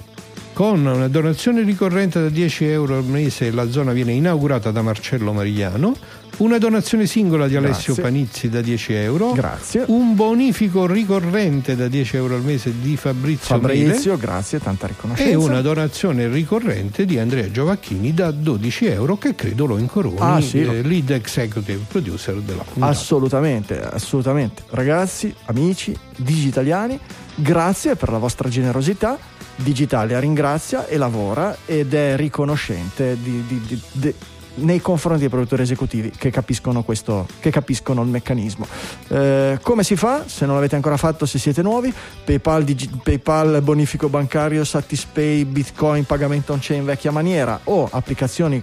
Con 0.55 0.85
una 0.85 1.09
donazione 1.09 1.63
ricorrente 1.63 2.21
da 2.21 2.29
10 2.29 2.63
euro 2.67 2.95
al 2.95 3.03
mese 3.03 3.51
la 3.51 3.69
zona 3.69 3.91
viene 3.91 4.13
inaugurata 4.13 4.71
da 4.71 4.81
Marcello 4.81 5.33
Marigliano, 5.33 5.93
una 6.37 6.57
donazione 6.57 7.07
singola 7.07 7.49
di 7.49 7.57
Alessio 7.57 7.93
Grazie. 7.93 8.03
Panizzi 8.03 8.49
da 8.49 8.61
10 8.61 8.93
euro, 8.93 9.31
Grazie. 9.33 9.83
un 9.87 10.15
bonifico 10.15 10.85
ricorrente 10.87 11.75
da 11.75 11.89
10 11.89 12.15
euro 12.15 12.35
al 12.35 12.41
mese 12.43 12.71
di 12.79 12.95
Fabrizio, 12.95 13.59
Fabrizio, 13.59 14.15
grazie, 14.17 14.59
tanta 14.61 14.87
riconoscenza. 14.87 15.29
e 15.29 15.35
una 15.35 15.59
donazione 15.59 16.29
ricorrente 16.29 17.03
di 17.03 17.19
Andrea 17.19 17.51
Giovacchini 17.51 18.13
da 18.13 18.31
12 18.31 18.85
euro 18.85 19.17
che 19.17 19.35
credo 19.35 19.65
lo 19.65 19.77
incoroni, 19.77 20.15
Ah, 20.19 20.39
sì, 20.39 20.61
eh, 20.61 20.81
lead 20.83 21.09
executive 21.09 21.81
producer 21.85 22.35
della 22.35 22.63
puntata. 22.63 22.85
Assolutamente, 22.93 23.81
assolutamente. 23.81 24.63
Ragazzi, 24.69 25.35
amici, 25.47 25.93
digitaliani, 26.15 26.97
grazie 27.35 27.97
per 27.97 28.09
la 28.09 28.19
vostra 28.19 28.47
generosità. 28.47 29.33
Digitalia 29.55 30.19
ringrazia 30.19 30.85
e 30.87 30.97
lavora 30.97 31.55
ed 31.65 31.93
è 31.93 32.15
riconoscente 32.15 33.17
di- 33.21 33.43
di- 33.47 33.81
di- 33.91 34.13
nei 34.57 34.79
confronti 34.79 35.19
dei 35.19 35.29
produttori 35.29 35.63
esecutivi 35.63 36.11
che 36.17 36.29
capiscono, 36.29 36.81
questo, 36.83 37.27
che 37.41 37.49
capiscono 37.49 38.01
il 38.03 38.07
meccanismo. 38.07 38.65
Eh, 39.09 39.59
come 39.61 39.83
si 39.83 39.97
fa? 39.97 40.23
Se 40.27 40.45
non 40.45 40.55
l'avete 40.55 40.75
ancora 40.75 40.95
fatto, 40.95 41.25
se 41.25 41.39
siete 41.39 41.61
nuovi, 41.61 41.93
PayPal, 42.23 42.63
digi- 42.63 42.89
PayPal 43.03 43.61
bonifico 43.61 44.07
bancario, 44.07 44.63
Satispay, 44.63 45.43
Bitcoin, 45.43 46.05
pagamento 46.05 46.53
on 46.53 46.59
chain 46.61 46.85
vecchia 46.85 47.11
maniera 47.11 47.59
o 47.65 47.87
applicazioni 47.91 48.61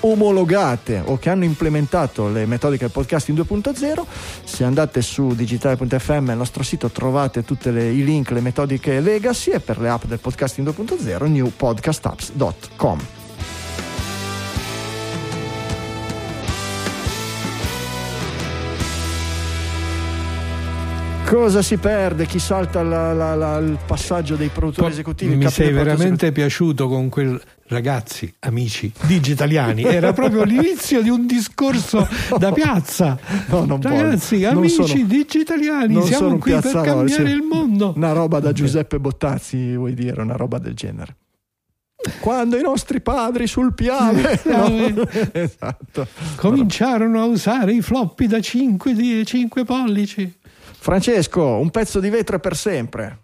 omologate 0.00 1.02
o 1.04 1.18
che 1.18 1.30
hanno 1.30 1.44
implementato 1.44 2.28
le 2.28 2.46
metodiche 2.46 2.84
del 2.84 2.92
podcasting 2.92 3.38
2.0 3.38 4.04
se 4.44 4.64
andate 4.64 5.02
su 5.02 5.34
digitale.fm 5.34 6.30
il 6.30 6.36
nostro 6.36 6.62
sito 6.62 6.90
trovate 6.90 7.44
tutti 7.44 7.68
i 7.68 8.04
link 8.04 8.30
le 8.30 8.40
metodiche 8.40 9.00
legacy 9.00 9.50
e 9.52 9.60
per 9.60 9.78
le 9.78 9.88
app 9.88 10.04
del 10.04 10.18
podcasting 10.18 10.68
2.0 10.68 11.26
newpodcastapps.com 11.28 13.25
Cosa 21.26 21.60
si 21.60 21.76
perde? 21.76 22.24
Chi 22.24 22.38
salta 22.38 22.82
la- 22.84 23.12
la- 23.12 23.34
la- 23.34 23.58
il 23.58 23.76
passaggio 23.84 24.36
dei 24.36 24.48
produttori 24.48 24.92
esecutivi? 24.92 25.34
Mi 25.34 25.50
sei 25.50 25.72
veramente 25.72 26.30
piaciuto 26.30 26.86
con 26.86 27.08
quel 27.08 27.40
ragazzi, 27.66 28.32
amici 28.40 28.92
digitaliani. 29.06 29.82
Era 29.82 30.12
proprio 30.12 30.44
l'inizio 30.44 31.02
di 31.02 31.08
un 31.08 31.26
discorso 31.26 32.06
da 32.38 32.52
piazza. 32.52 33.18
No, 33.48 33.64
non. 33.64 33.82
Ragazzi, 33.82 34.40
Non 34.42 34.58
amici 34.58 34.86
sono- 34.86 35.02
digitaliani, 35.04 35.94
non 35.94 36.04
siamo 36.04 36.38
qui 36.38 36.52
per 36.52 36.62
cambiare 36.80 37.26
sì. 37.26 37.32
il 37.32 37.42
mondo. 37.42 37.92
Una 37.96 38.12
roba 38.12 38.38
da 38.38 38.52
Giuseppe 38.52 39.00
Bottazzi, 39.00 39.74
vuoi 39.74 39.94
dire, 39.94 40.22
una 40.22 40.36
roba 40.36 40.58
del 40.58 40.74
genere. 40.74 41.16
Quando 42.20 42.56
i 42.56 42.62
nostri 42.62 43.00
padri 43.00 43.48
sul 43.48 43.74
piave. 43.74 44.40
no? 44.44 45.02
esatto. 45.32 46.06
Cominciarono 46.36 47.20
a 47.20 47.24
usare 47.24 47.72
i 47.72 47.80
floppy 47.80 48.26
da 48.28 48.38
5, 48.40 48.92
di 48.94 49.24
5 49.26 49.64
pollici. 49.64 50.35
Francesco, 50.86 51.42
un 51.42 51.70
pezzo 51.70 51.98
di 51.98 52.08
vetro 52.10 52.36
è 52.36 52.38
per 52.38 52.54
sempre. 52.54 53.18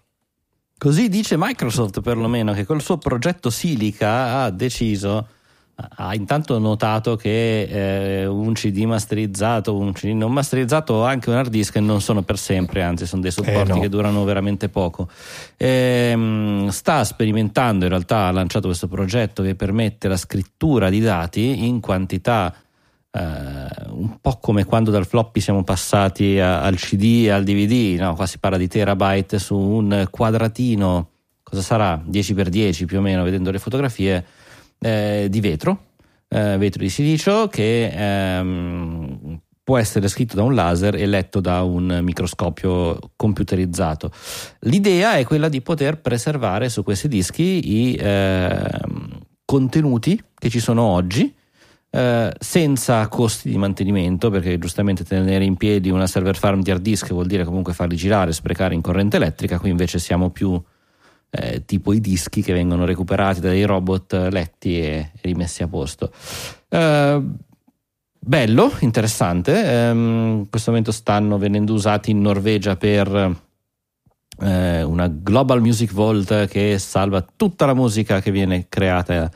Così 0.76 1.08
dice 1.08 1.36
Microsoft 1.38 2.00
perlomeno 2.00 2.52
che 2.54 2.64
col 2.64 2.82
suo 2.82 2.98
progetto 2.98 3.50
Silica 3.50 4.40
ha 4.42 4.50
deciso, 4.50 5.28
ha 5.76 6.12
intanto 6.12 6.58
notato 6.58 7.14
che 7.14 8.22
eh, 8.22 8.26
un 8.26 8.52
CD 8.54 8.82
masterizzato, 8.82 9.76
un 9.76 9.92
CD 9.92 10.10
non 10.10 10.32
masterizzato 10.32 10.94
o 10.94 11.04
anche 11.04 11.30
un 11.30 11.36
hard 11.36 11.50
disk 11.50 11.76
non 11.76 12.00
sono 12.00 12.22
per 12.22 12.36
sempre, 12.36 12.82
anzi 12.82 13.06
sono 13.06 13.22
dei 13.22 13.30
supporti 13.30 13.70
Eh, 13.70 13.74
no. 13.74 13.80
che 13.80 13.88
durano 13.88 14.24
veramente 14.24 14.68
poco. 14.68 15.08
Ehm, 15.56 16.66
sta 16.66 17.04
sperimentando, 17.04 17.84
in 17.84 17.90
realtà 17.90 18.26
ha 18.26 18.32
lanciato 18.32 18.66
questo 18.66 18.88
progetto 18.88 19.44
che 19.44 19.54
permette 19.54 20.08
la 20.08 20.16
scrittura 20.16 20.90
di 20.90 20.98
dati 20.98 21.64
in 21.64 21.78
quantità 21.78 22.52
eh, 23.14 23.90
un 23.90 24.18
po' 24.20 24.38
come 24.40 24.64
quando 24.64 24.90
dal 24.90 25.06
floppy 25.06 25.40
siamo 25.40 25.62
passati 25.64 26.38
a- 26.40 26.62
al 26.62 26.76
CD 26.76 27.24
e 27.26 27.30
al 27.30 27.44
DVD, 27.44 28.00
no? 28.00 28.14
qua 28.14 28.26
si 28.26 28.38
parla 28.38 28.56
di 28.56 28.68
terabyte 28.68 29.38
su 29.38 29.56
un 29.56 30.06
quadratino, 30.10 31.10
cosa 31.42 31.60
sarà? 31.60 32.02
10x10 32.04 32.86
più 32.86 32.98
o 32.98 33.00
meno, 33.02 33.22
vedendo 33.22 33.50
le 33.50 33.58
fotografie, 33.58 34.24
eh, 34.78 35.26
di 35.28 35.40
vetro, 35.40 35.84
eh, 36.28 36.56
vetro 36.56 36.82
di 36.82 36.88
silicio 36.88 37.48
che 37.48 37.92
ehm, 37.94 39.40
può 39.62 39.76
essere 39.76 40.08
scritto 40.08 40.34
da 40.34 40.42
un 40.42 40.54
laser 40.54 40.94
e 40.94 41.06
letto 41.06 41.40
da 41.40 41.62
un 41.62 42.00
microscopio 42.02 42.98
computerizzato. 43.14 44.10
L'idea 44.60 45.16
è 45.16 45.24
quella 45.24 45.48
di 45.48 45.60
poter 45.60 46.00
preservare 46.00 46.70
su 46.70 46.82
questi 46.82 47.08
dischi 47.08 47.90
i 47.90 47.96
ehm, 48.00 49.20
contenuti 49.44 50.20
che 50.34 50.48
ci 50.48 50.60
sono 50.60 50.82
oggi 50.82 51.32
eh, 51.94 52.32
senza 52.38 53.06
costi 53.08 53.50
di 53.50 53.58
mantenimento, 53.58 54.30
perché 54.30 54.58
giustamente 54.58 55.04
tenere 55.04 55.44
in 55.44 55.56
piedi 55.56 55.90
una 55.90 56.06
server 56.06 56.36
farm 56.38 56.62
di 56.62 56.70
hard 56.70 56.80
disk 56.80 57.10
vuol 57.10 57.26
dire 57.26 57.44
comunque 57.44 57.74
farli 57.74 57.96
girare, 57.96 58.32
sprecare 58.32 58.72
in 58.72 58.80
corrente 58.80 59.16
elettrica, 59.16 59.58
qui 59.58 59.68
invece 59.68 59.98
siamo 59.98 60.30
più 60.30 60.58
eh, 61.28 61.66
tipo 61.66 61.92
i 61.92 62.00
dischi 62.00 62.40
che 62.40 62.54
vengono 62.54 62.86
recuperati 62.86 63.40
da 63.40 63.50
dei 63.50 63.64
robot 63.64 64.28
letti 64.30 64.80
e 64.80 65.10
rimessi 65.20 65.62
a 65.62 65.68
posto. 65.68 66.10
Eh, 66.70 67.22
bello, 68.18 68.72
interessante, 68.80 69.62
ehm, 69.62 69.98
in 70.38 70.46
questo 70.48 70.70
momento 70.70 70.92
stanno 70.92 71.36
venendo 71.36 71.74
usati 71.74 72.10
in 72.10 72.22
Norvegia 72.22 72.74
per 72.76 73.36
eh, 74.40 74.82
una 74.82 75.08
Global 75.08 75.60
Music 75.60 75.92
Vault 75.92 76.46
che 76.46 76.78
salva 76.78 77.22
tutta 77.36 77.66
la 77.66 77.74
musica 77.74 78.22
che 78.22 78.30
viene 78.30 78.66
creata 78.70 79.30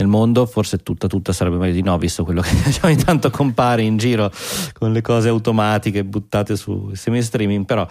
nel 0.00 0.08
mondo, 0.08 0.46
forse 0.46 0.78
tutta 0.78 1.06
tutta 1.06 1.32
sarebbe 1.32 1.56
meglio 1.56 1.74
di 1.74 1.82
no, 1.82 1.98
visto 1.98 2.24
quello 2.24 2.40
che 2.40 2.50
ogni 2.82 2.96
tanto 2.96 3.30
compare 3.30 3.82
in 3.82 3.96
giro 3.96 4.30
con 4.72 4.92
le 4.92 5.02
cose 5.02 5.28
automatiche 5.28 6.04
buttate 6.04 6.56
su 6.56 6.90
semi 6.94 7.22
streaming, 7.22 7.64
però 7.64 7.86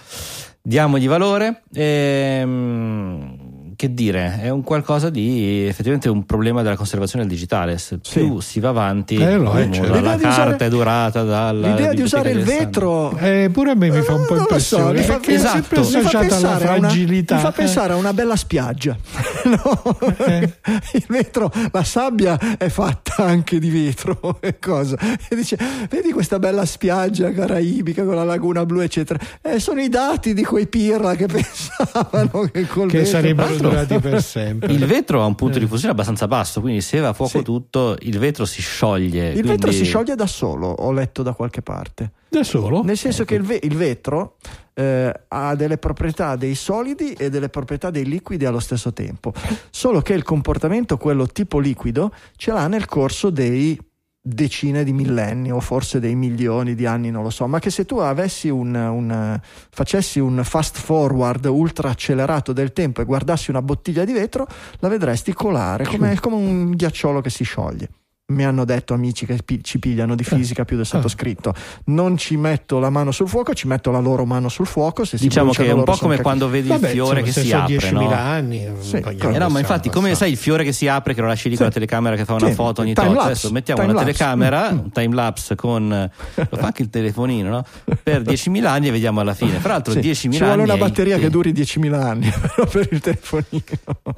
diamogli 0.61 1.07
valore. 1.07 1.63
Ehm, 1.73 3.48
che 3.79 3.93
dire, 3.93 4.39
è 4.41 4.49
un 4.49 4.61
qualcosa 4.61 5.09
di 5.09 5.65
effettivamente 5.65 6.09
un 6.09 6.25
problema 6.25 6.61
della 6.61 6.75
conservazione 6.75 7.23
del 7.25 7.33
digitale. 7.33 7.77
Se 7.77 7.97
Sì. 8.01 8.19
più 8.19 8.41
si 8.41 8.59
va 8.59 8.67
avanti, 8.69 9.15
Eh, 9.15 9.37
lo 9.37 9.53
è, 9.53 9.69
certo. 9.69 9.93
la 10.01 10.17
carta 10.17 10.27
usare- 10.27 10.57
è 10.65 10.67
durata 10.67 11.23
dalla 11.23 11.69
L'idea 11.69 11.93
di 11.93 12.01
usare 12.01 12.31
il 12.31 12.43
vetro 12.43 13.15
Eh, 13.17 13.49
pure 13.53 13.71
a 13.71 13.75
me 13.75 13.89
mi 13.89 14.01
fa 14.01 14.15
un 14.15 14.25
po' 14.25 14.33
Eh, 14.33 14.37
lo 14.39 14.59
so, 14.59 14.77
impressione 14.79 14.99
mi 14.99 15.05
fa- 15.05 15.19
esatto. 15.25 15.79
Mi 15.79 15.85
fa 15.85 15.97
associata 15.99 16.17
alla 16.17 16.27
pensare 16.27 16.67
a 16.67 16.73
una- 16.75 16.87
fragilità. 16.89 17.35
mi 17.35 17.41
fa 17.41 17.51
pensare 17.53 17.93
a 17.93 17.95
una 17.95 18.13
bella 18.13 18.35
spiaggia. 18.35 18.97
No? 19.45 19.97
Eh. 20.17 20.53
Il 20.93 21.05
vetro, 21.07 21.49
la 21.71 21.83
sabbia 21.85 22.37
è 22.57 22.67
fatta 22.67 23.23
anche 23.23 23.57
di 23.59 23.69
vetro 23.69 24.39
e 24.41 24.59
cosa. 24.59 24.97
E 25.29 25.35
dice, 25.37 25.57
vedi 25.89 26.11
questa 26.11 26.37
bella 26.39 26.65
spiaggia 26.65 27.31
caraibica 27.31 28.03
con 28.03 28.15
la 28.15 28.25
laguna 28.25 28.65
blu, 28.65 28.81
eccetera. 28.81 29.17
Eh, 29.41 29.59
sono 29.59 29.79
i 29.79 29.87
dati 29.87 30.33
di 30.33 30.43
quei 30.43 30.67
pirla 30.67 31.15
che 31.15 31.25
pensavano 31.31 32.49
che 32.51 32.67
col 32.67 32.89
che 32.89 32.97
vetro... 32.99 33.11
sarebbero 33.11 33.68
durati 33.69 33.99
per 33.99 34.21
sempre. 34.23 34.73
Il 34.73 34.85
vetro 34.85 35.21
ha 35.21 35.25
un 35.25 35.35
punto 35.35 35.59
di 35.59 35.65
fusione 35.67 35.93
abbastanza 35.93 36.27
basso, 36.27 36.61
quindi 36.61 36.81
se 36.81 36.99
va 36.99 37.09
a 37.09 37.13
fuoco 37.13 37.37
Sì. 37.39 37.43
tutto, 37.43 37.95
il 38.01 38.17
vetro 38.19 38.45
si 38.45 38.61
scioglie. 38.61 39.27
Il 39.27 39.31
quindi- 39.33 39.49
vetro 39.49 39.71
si 39.71 39.83
scioglie 39.85 40.15
da 40.15 40.27
solo, 40.27 40.67
ho 40.67 40.91
letto 40.91 41.23
da 41.23 41.33
qualche 41.33 41.61
parte. 41.61 42.11
Da 42.29 42.43
solo? 42.43 42.83
Nel 42.83 42.97
senso 42.97 43.25
che 43.25 43.35
il, 43.35 43.41
ve- 43.41 43.59
il 43.63 43.75
vetro 43.75 44.35
eh, 44.75 45.11
ha 45.27 45.55
delle 45.55 45.77
proprietà 45.77 46.35
dei 46.35 46.55
solidi 46.55 47.13
e 47.13 47.29
delle 47.29 47.49
proprietà 47.49 47.89
dei 47.89 48.05
liquidi 48.05 48.45
allo 48.45 48.59
stesso 48.59 48.93
tempo, 48.93 49.33
solo 49.71 50.01
che 50.01 50.13
il 50.13 50.23
comportamento, 50.23 50.95
quello 50.97 51.25
tipo 51.27 51.59
liquido, 51.59 52.11
ce 52.37 52.51
l'ha 52.53 52.67
nel 52.67 52.85
corso 52.85 53.29
dei 53.29 53.77
decine 54.21 54.83
di 54.83 54.91
millenni 54.93 55.51
o 55.51 55.59
forse 55.59 55.99
dei 55.99 56.15
milioni 56.15 56.75
di 56.75 56.85
anni, 56.85 57.09
non 57.09 57.23
lo 57.23 57.29
so, 57.29 57.47
ma 57.47 57.59
che 57.59 57.69
se 57.69 57.85
tu 57.85 57.97
avessi 57.97 58.49
un, 58.49 58.75
un- 58.75 59.39
facessi 59.69 60.19
un 60.19 60.41
fast 60.43 60.77
forward 60.77 61.45
ultra 61.45 61.89
accelerato 61.89 62.53
del 62.53 62.73
tempo 62.73 63.01
e 63.01 63.05
guardassi 63.05 63.49
una 63.49 63.61
bottiglia 63.61 64.05
di 64.05 64.13
vetro, 64.13 64.47
la 64.79 64.87
vedresti 64.89 65.33
colare 65.33 65.85
come, 65.85 66.17
come 66.21 66.35
un 66.35 66.71
ghiacciolo 66.71 67.21
che 67.21 67.29
si 67.29 67.43
scioglie. 67.43 67.89
Mi 68.29 68.45
hanno 68.45 68.65
detto 68.65 68.93
amici 68.93 69.25
che 69.25 69.37
pi- 69.43 69.63
ci 69.63 69.79
pigliano 69.79 70.15
di 70.15 70.23
fisica 70.23 70.65
più 70.65 70.75
del 70.75 70.85
sottoscritto. 70.85 71.53
Non 71.85 72.17
ci 72.17 72.37
metto 72.37 72.79
la 72.79 72.89
mano 72.89 73.11
sul 73.11 73.27
fuoco, 73.27 73.53
ci 73.53 73.67
metto 73.67 73.91
la 73.91 73.99
loro 73.99 74.25
mano 74.25 74.49
sul 74.49 74.65
fuoco. 74.67 75.03
Se 75.05 75.17
si 75.17 75.23
Diciamo 75.27 75.51
che 75.51 75.65
è 75.65 75.71
un 75.71 75.83
po' 75.83 75.95
come 75.97 76.11
cacchi- 76.13 76.21
quando 76.23 76.49
vedi 76.49 76.67
Vabbè, 76.67 76.87
il 76.87 76.93
fiore 76.93 77.21
che 77.23 77.31
si 77.31 77.51
apre, 77.51 77.75
10.000 77.77 77.91
no? 77.91 78.09
anni. 78.11 78.67
Sì, 78.79 78.95
eh 78.97 79.15
Eh 79.19 79.37
no, 79.37 79.49
ma 79.49 79.59
infatti, 79.59 79.89
come 79.89 80.13
sai 80.15 80.31
il 80.31 80.37
fiore 80.37 80.63
che 80.63 80.71
si 80.71 80.87
apre, 80.87 81.13
che 81.13 81.21
lo 81.21 81.27
lasci 81.27 81.49
lì 81.49 81.55
con 81.55 81.65
la 81.65 81.71
Sì. 81.71 81.77
telecamera 81.79 82.15
che 82.15 82.25
fa 82.25 82.33
una 82.35 82.47
Sì, 82.49 82.53
foto 82.53 82.81
ogni 82.81 82.93
lapse, 82.95 83.17
Adesso 83.19 83.51
mettiamo 83.51 83.81
time 83.81 83.93
una 83.93 84.01
lapse. 84.03 84.17
telecamera, 84.17 84.71
Mm. 84.71 84.77
un 84.79 84.91
time 84.91 85.15
lapse 85.15 85.55
con 85.55 86.09
lo 86.35 86.57
fa 86.57 86.65
anche 86.65 86.81
il 86.83 86.89
telefonino, 86.89 87.49
no? 87.49 87.65
Per 88.03 88.21
10.000 88.21 88.65
anni 88.71 88.87
e 88.87 88.91
vediamo 88.91 89.19
alla 89.21 89.33
fine. 89.33 89.57
Fra 89.59 89.73
l'altro, 89.73 89.93
Sì, 89.93 89.99
10.000 89.99 90.31
ci 90.31 90.43
vuole 90.43 90.61
anni. 90.61 90.63
una 90.71 90.77
batteria 90.77 91.17
che 91.17 91.29
duri 91.29 91.51
10.000 91.51 91.93
anni 91.93 92.31
per 92.71 92.87
il 92.91 92.99
telefonino. 92.99 93.63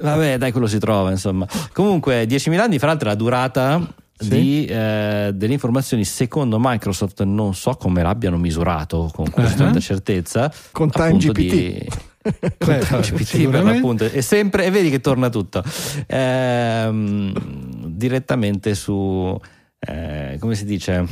Vabbè, 0.00 0.38
dai, 0.38 0.50
quello 0.52 0.66
si 0.66 0.78
trova, 0.78 1.10
insomma. 1.10 1.46
Comunque, 1.72 2.26
10.000 2.26 2.58
anni, 2.60 2.78
fra 2.78 2.88
l'altro, 2.88 3.08
la 3.08 3.14
durata 3.14 3.80
Sì. 4.22 4.28
di, 4.28 4.64
eh, 4.66 5.30
delle 5.34 5.52
informazioni, 5.52 6.04
secondo 6.04 6.58
Microsoft, 6.60 7.22
non 7.24 7.54
so 7.54 7.72
come 7.74 8.02
l'abbiano 8.02 8.38
misurato 8.38 9.10
con 9.12 9.28
così 9.30 9.54
tanta 9.56 9.80
certezza. 9.80 10.52
Con 10.70 10.90
Time 10.90 11.06
appunto, 11.08 11.32
GPT. 11.32 11.52
di- 11.52 11.88
con 12.58 13.00
GPT, 13.00 13.48
per 13.48 13.64
l'appunto. 13.64 14.04
E 14.04 14.22
sempre, 14.22 14.64
e 14.66 14.70
vedi 14.70 14.90
che 14.90 15.00
torna 15.00 15.28
tutto. 15.28 15.62
Ehm, 16.06 17.32
direttamente 17.88 18.74
su, 18.74 19.36
eh, 19.78 20.36
come 20.40 20.54
si 20.54 20.64
dice, 20.64 21.06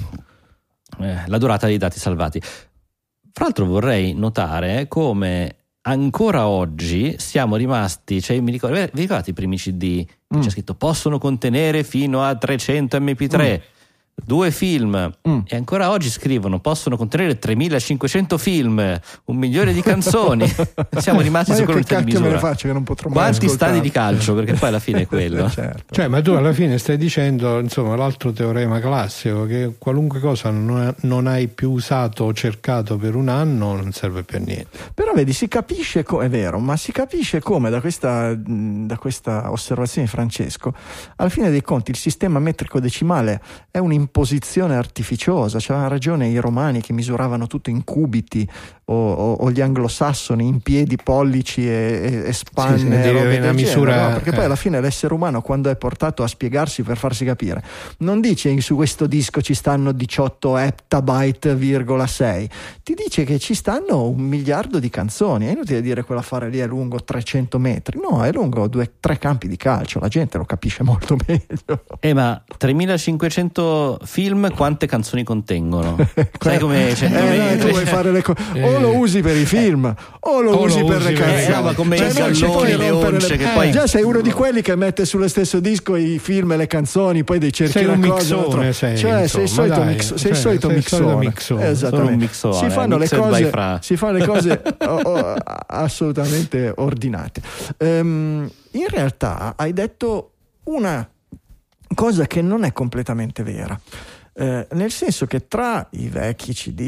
Eh, 0.99 1.23
la 1.27 1.39
durata 1.39 1.67
dei 1.67 1.79
dati 1.79 1.99
salvati. 1.99 2.41
Fra 2.41 3.45
l'altro 3.45 3.65
vorrei 3.65 4.13
notare 4.13 4.87
come 4.89 5.55
ancora 5.83 6.47
oggi 6.49 7.15
siamo 7.19 7.55
rimasti, 7.57 8.21
cioè 8.21 8.39
mi 8.41 8.51
ricordo, 8.51 8.75
vi 8.77 9.01
ricordate 9.01 9.31
i 9.31 9.33
primi 9.33 9.57
CD? 9.57 10.05
Mm. 10.35 10.41
C'è 10.41 10.51
scritto 10.51 10.75
possono 10.75 11.19
contenere 11.19 11.83
fino 11.83 12.23
a 12.23 12.37
300 12.37 12.99
MP3. 12.99 13.61
Due 14.23 14.51
film 14.51 15.11
Mm. 15.29 15.41
e 15.47 15.57
ancora 15.57 15.91
oggi 15.91 16.09
scrivono 16.11 16.61
possono 16.61 16.97
contenere 16.97 17.39
3500 17.39 18.39
film, 18.39 19.01
un 19.25 19.37
milione 19.37 19.73
di 19.73 19.81
canzoni. 19.81 20.47
Siamo 20.99 21.21
rimasti 21.21 21.51
Ma 21.53 21.57
su 21.57 21.65
quello 21.65 21.81
che 21.81 21.87
di 21.87 21.91
cacchio 21.95 22.21
me 22.21 22.27
ne 22.29 22.33
misura. 22.35 22.39
faccio 22.39 22.67
che 22.69 22.73
non 22.75 22.85
potrò 22.85 23.09
Quanti 23.09 23.47
ascoltarlo? 23.47 23.57
stadi 23.75 23.81
di 23.81 23.91
calcio? 23.91 24.35
Perché 24.35 24.53
poi 24.53 24.69
alla 24.69 24.79
fine 24.79 25.01
è 25.01 25.07
quello. 25.09 25.49
certo. 25.51 25.95
Cioè, 25.95 26.07
ma 26.09 26.21
tu 26.21 26.31
alla 26.33 26.53
fine 26.53 26.79
stai 26.79 26.97
dicendo, 26.99 27.59
insomma, 27.59 27.97
l'altro 27.97 28.31
teorema 28.33 28.79
classico, 28.79 29.47
che 29.47 29.75
qualunque 29.79 30.21
cosa 30.21 30.51
non, 30.51 30.95
non 31.01 31.27
hai 31.27 31.49
più 31.49 31.71
usato 31.73 32.25
o 32.25 32.33
cercato 32.35 32.97
per 32.99 33.15
un 33.17 33.29
anno 33.29 33.75
non 33.75 33.91
serve 33.93 34.23
più 34.23 34.37
a 34.37 34.41
niente. 34.41 34.69
Però 34.95 35.13
vedi, 35.13 35.33
si 35.33 35.49
capisce, 35.49 36.03
co- 36.05 36.23
è 36.23 36.29
vero, 36.29 36.59
ma 36.61 36.77
si 36.77 36.93
capisce 36.93 37.41
come 37.41 37.71
da 37.71 37.81
questa, 37.81 38.35
da 38.37 38.97
questa 38.99 39.51
osservazione 39.51 40.07
di 40.07 40.13
Francesco, 40.13 40.73
alla 41.17 41.31
fine 41.31 41.51
dei 41.51 41.63
conti 41.63 41.91
il 41.91 41.97
sistema 41.97 42.39
metrico 42.39 42.79
decimale 42.81 43.41
è 43.71 43.79
un'imposizione 44.01 44.75
artificiosa, 44.75 45.59
c'avevano 45.61 45.91
ragione 45.91 46.29
i 46.29 46.39
romani 46.39 46.81
che 46.81 46.93
misuravano 46.93 47.47
tutto 47.47 47.71
in 47.71 47.85
cubiti 47.85 48.49
o, 48.87 48.95
o- 49.13 49.33
o 49.35 49.51
gli 49.51 49.61
anglosassoni 49.61 50.47
in 50.47 50.61
piedi, 50.61 50.97
pollici 50.97 51.67
e, 51.69 52.23
e- 52.25 52.29
e 52.29 52.33
spanne. 52.33 52.77
Sì, 52.77 52.81
sì, 52.81 52.87
una 52.87 53.01
genere, 53.03 53.53
misura, 53.53 54.09
no? 54.09 54.15
Perché 54.15 54.31
poi 54.31 54.41
eh. 54.41 54.45
alla 54.45 54.57
fine 54.57 54.81
l'essere 54.81 55.15
umano 55.15 55.43
quando 55.43 55.71
è 55.71 55.77
portato 55.77 56.23
a 56.23 56.27
spiegarsi 56.27 56.83
per 56.83 56.97
farsi 56.97 57.25
capire, 57.25 57.63
non 57.99 58.21
dice 58.21 58.59
su 58.61 58.75
questo 58.75 59.07
disco 59.07 59.41
ci 59.43 59.55
stanno 59.55 59.93
18 59.93 60.57
ettabyte,6, 60.59 62.51
ti 62.83 62.95
dice 62.95 63.25
che 63.25 63.39
ci 63.39 63.55
stanno 63.55 64.09
un 64.09 64.21
miliardo 64.21 64.79
di 64.79 64.89
canzoni. 64.89 65.47
È 65.47 65.51
inutile 65.53 65.81
dire 65.81 66.03
quell'affare 66.03 66.49
lì 66.49 66.59
è 66.59 66.67
lungo 66.67 67.03
300 67.03 67.59
metri, 67.59 68.01
no, 68.01 68.25
è 68.25 68.33
lungo 68.33 68.67
due, 68.67 68.95
tre 68.99 69.19
campi 69.19 69.47
di 69.49 69.57
calcio, 69.57 70.01
la 70.01 70.09
gente 70.09 70.39
lo 70.39 70.45
capisce 70.45 70.83
molto 70.83 71.17
meglio. 71.27 71.85
Eh, 72.01 72.13
ma 72.15 72.43
3500 72.57 73.90
film 74.05 74.51
quante 74.55 74.87
canzoni 74.87 75.25
contengono? 75.25 75.97
Sai 76.39 76.59
come 76.59 76.95
cioè, 76.95 77.09
Eh, 77.09 77.13
come- 77.19 77.55
no, 77.55 77.63
tu 77.65 77.69
vuoi 77.71 77.85
fare 77.87 78.11
le 78.13 78.23
cose 78.23 78.39
o 78.55 78.57
Eh. 78.57 78.81
lo 78.81 78.97
usi 78.97 79.21
per 79.21 79.37
i 79.37 79.45
film 79.45 79.93
o 80.21 80.41
lo 80.41 80.51
O 80.51 80.53
lo 80.55 80.63
usi 80.65 80.85
per 80.85 80.97
usi 80.99 81.07
le 81.09 81.13
canzoni. 81.15 81.43
eh, 81.43 81.51
roba 81.55 81.73
come 81.75 81.97
Cioè, 81.97 82.09
i 82.09 82.13
galloni, 82.13 82.77
le 82.77 82.91
once 82.91 83.37
che 83.37 83.45
eh, 83.51 83.55
poi- 83.55 83.71
già 83.71 83.87
sei 83.87 84.03
uno 84.03 84.21
di 84.21 84.31
quelli 84.33 84.63
che 84.63 84.77
mette 84.77 85.05
sullo 85.05 85.29
stesso 85.29 85.61
disco 85.61 85.97
i 85.97 86.19
film 86.19 86.53
e 86.53 86.57
le 86.57 86.67
canzoni 86.67 87.25
poi 87.25 87.39
dei 87.39 87.53
cerchi 87.53 87.73
Sei 87.73 87.85
una 87.85 87.95
un 87.95 88.01
cosa, 88.09 88.37
mixone, 88.37 88.73
sei, 88.73 88.97
cioè 88.97 89.27
sei 89.27 89.47
solito, 89.49 89.75
dai, 89.77 89.87
mix- 89.87 90.15
sei 90.15 90.19
cioè, 90.19 90.35
solito 90.35 90.67
sei 90.69 90.77
mixone, 90.77 91.15
mixone. 91.17 91.69
Esattamente. 91.69 92.17
Mixone, 92.17 92.55
si 92.55 92.71
fanno 92.71 92.97
le 92.99 93.09
cose 93.09 93.79
si 93.81 93.97
fanno 93.97 94.19
le 94.19 94.27
cose 94.27 94.63
oh, 94.87 95.01
oh, 95.01 95.35
assolutamente 95.67 96.73
ordinate 96.77 97.41
Ehm, 97.79 98.49
in 98.73 98.87
realtà 98.89 99.55
hai 99.57 99.73
detto 99.73 100.33
una 100.65 101.09
cosa 101.95 102.27
che 102.27 102.43
non 102.43 102.65
è 102.65 102.73
completamente 102.73 103.43
vera. 103.43 103.79
Eh, 104.33 104.67
nel 104.73 104.91
senso 104.91 105.27
che 105.27 105.49
tra 105.49 105.87
i 105.93 106.09
vecchi 106.09 106.53
CD, 106.55 106.81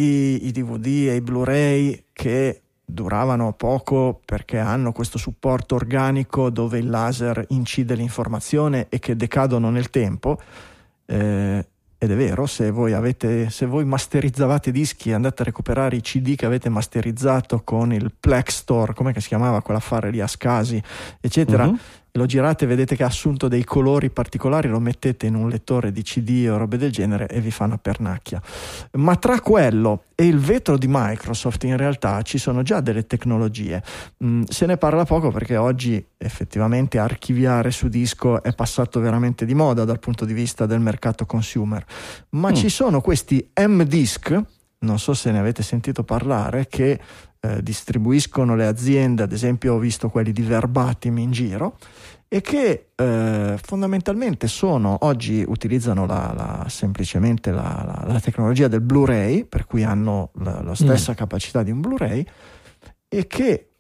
i 0.42 0.50
DVD 0.52 1.08
e 1.08 1.16
i 1.16 1.20
Blu-ray 1.20 2.04
che 2.12 2.62
duravano 2.84 3.52
poco 3.52 4.20
perché 4.24 4.58
hanno 4.58 4.92
questo 4.92 5.18
supporto 5.18 5.74
organico 5.74 6.50
dove 6.50 6.78
il 6.78 6.88
laser 6.88 7.44
incide 7.48 7.94
l'informazione 7.94 8.86
e 8.88 8.98
che 8.98 9.16
decadono 9.16 9.70
nel 9.70 9.90
tempo, 9.90 10.38
eh, 11.06 11.66
ed 11.98 12.10
è 12.10 12.16
vero, 12.16 12.46
se 12.46 12.70
voi, 12.70 12.92
avete, 12.92 13.48
se 13.48 13.64
voi 13.64 13.84
masterizzavate 13.84 14.72
dischi 14.72 15.10
e 15.10 15.14
andate 15.14 15.42
a 15.42 15.44
recuperare 15.44 15.96
i 15.96 16.00
CD 16.00 16.34
che 16.34 16.46
avete 16.46 16.68
masterizzato 16.68 17.62
con 17.62 17.92
il 17.92 18.12
Plex 18.18 18.56
Store, 18.56 18.92
come 18.92 19.12
si 19.20 19.28
chiamava 19.28 19.62
quell'affare 19.62 20.10
lì 20.10 20.20
a 20.20 20.26
Scasi, 20.26 20.82
eccetera, 21.20 21.66
Mhm. 21.66 21.78
Lo 22.14 22.26
girate, 22.26 22.66
vedete 22.66 22.94
che 22.94 23.05
ha 23.05 23.06
assunto 23.06 23.48
dei 23.48 23.64
colori 23.64 24.10
particolari, 24.10 24.68
lo 24.68 24.80
mettete 24.80 25.26
in 25.26 25.34
un 25.34 25.48
lettore 25.48 25.93
di 25.93 26.02
CD 26.02 26.47
o 26.51 26.59
robe 26.59 26.76
del 26.76 26.93
genere 26.93 27.26
e 27.26 27.40
vi 27.40 27.51
fa 27.51 27.64
una 27.64 27.78
pernacchia. 27.78 28.40
Ma 28.93 29.16
tra 29.16 29.40
quello 29.40 30.05
e 30.14 30.26
il 30.26 30.39
vetro 30.39 30.76
di 30.76 30.86
Microsoft 30.89 31.64
in 31.64 31.76
realtà 31.78 32.20
ci 32.20 32.36
sono 32.36 32.62
già 32.62 32.80
delle 32.80 33.06
tecnologie. 33.06 33.82
Mm, 34.22 34.43
se 34.43 34.66
ne 34.66 34.76
parla 34.76 35.06
poco 35.06 35.30
perché 35.30 35.56
oggi 35.56 36.05
effettivamente 36.18 36.98
archiviare 36.98 37.70
su 37.70 37.89
disco 37.89 38.43
è 38.43 38.52
passato 38.55 39.01
veramente 39.01 39.47
di 39.47 39.55
moda 39.55 39.84
dal 39.84 39.98
punto 39.98 40.26
di 40.26 40.34
vista 40.34 40.66
del 40.66 40.80
mercato 40.80 41.24
consumer, 41.24 41.82
ma 42.30 42.51
Mm. 42.51 42.55
ci 42.55 42.68
sono 42.68 43.01
questi 43.01 43.51
M-Disk, 43.59 44.43
non 44.82 44.98
so 44.98 45.14
se 45.14 45.30
ne 45.30 45.38
avete 45.38 45.62
sentito 45.62 46.04
parlare, 46.04 46.66
che 46.68 47.00
eh, 47.40 47.62
distribuiscono 47.62 48.54
le 48.54 48.66
aziende, 48.66 49.24
ad 49.24 49.32
esempio 49.32 49.74
ho 49.74 49.78
visto 49.78 50.09
quelli 50.09 50.32
di 50.32 50.42
Verbatim 50.42 51.18
in 51.18 51.32
giro, 51.32 51.76
e 52.28 52.40
che 52.40 52.90
eh, 52.94 53.59
fondamentalmente 53.60 54.46
sono, 54.46 54.96
oggi 55.00 55.44
utilizzano 55.46 56.06
la, 56.06 56.32
la- 56.34 56.66
semplicemente 56.68 57.50
la, 57.50 58.04
la- 58.06 58.20
tecnologia 58.20 58.68
del 58.68 58.80
Blu-ray, 58.80 59.44
per 59.44 59.66
cui 59.66 59.82
hanno 59.82 60.30
la, 60.34 60.74
stessa 60.74 61.14
capacità 61.14 61.62
di 61.62 61.70
un 61.70 61.80
Blu-ray, 61.80 62.24
e 63.09 63.26
che 63.26 63.72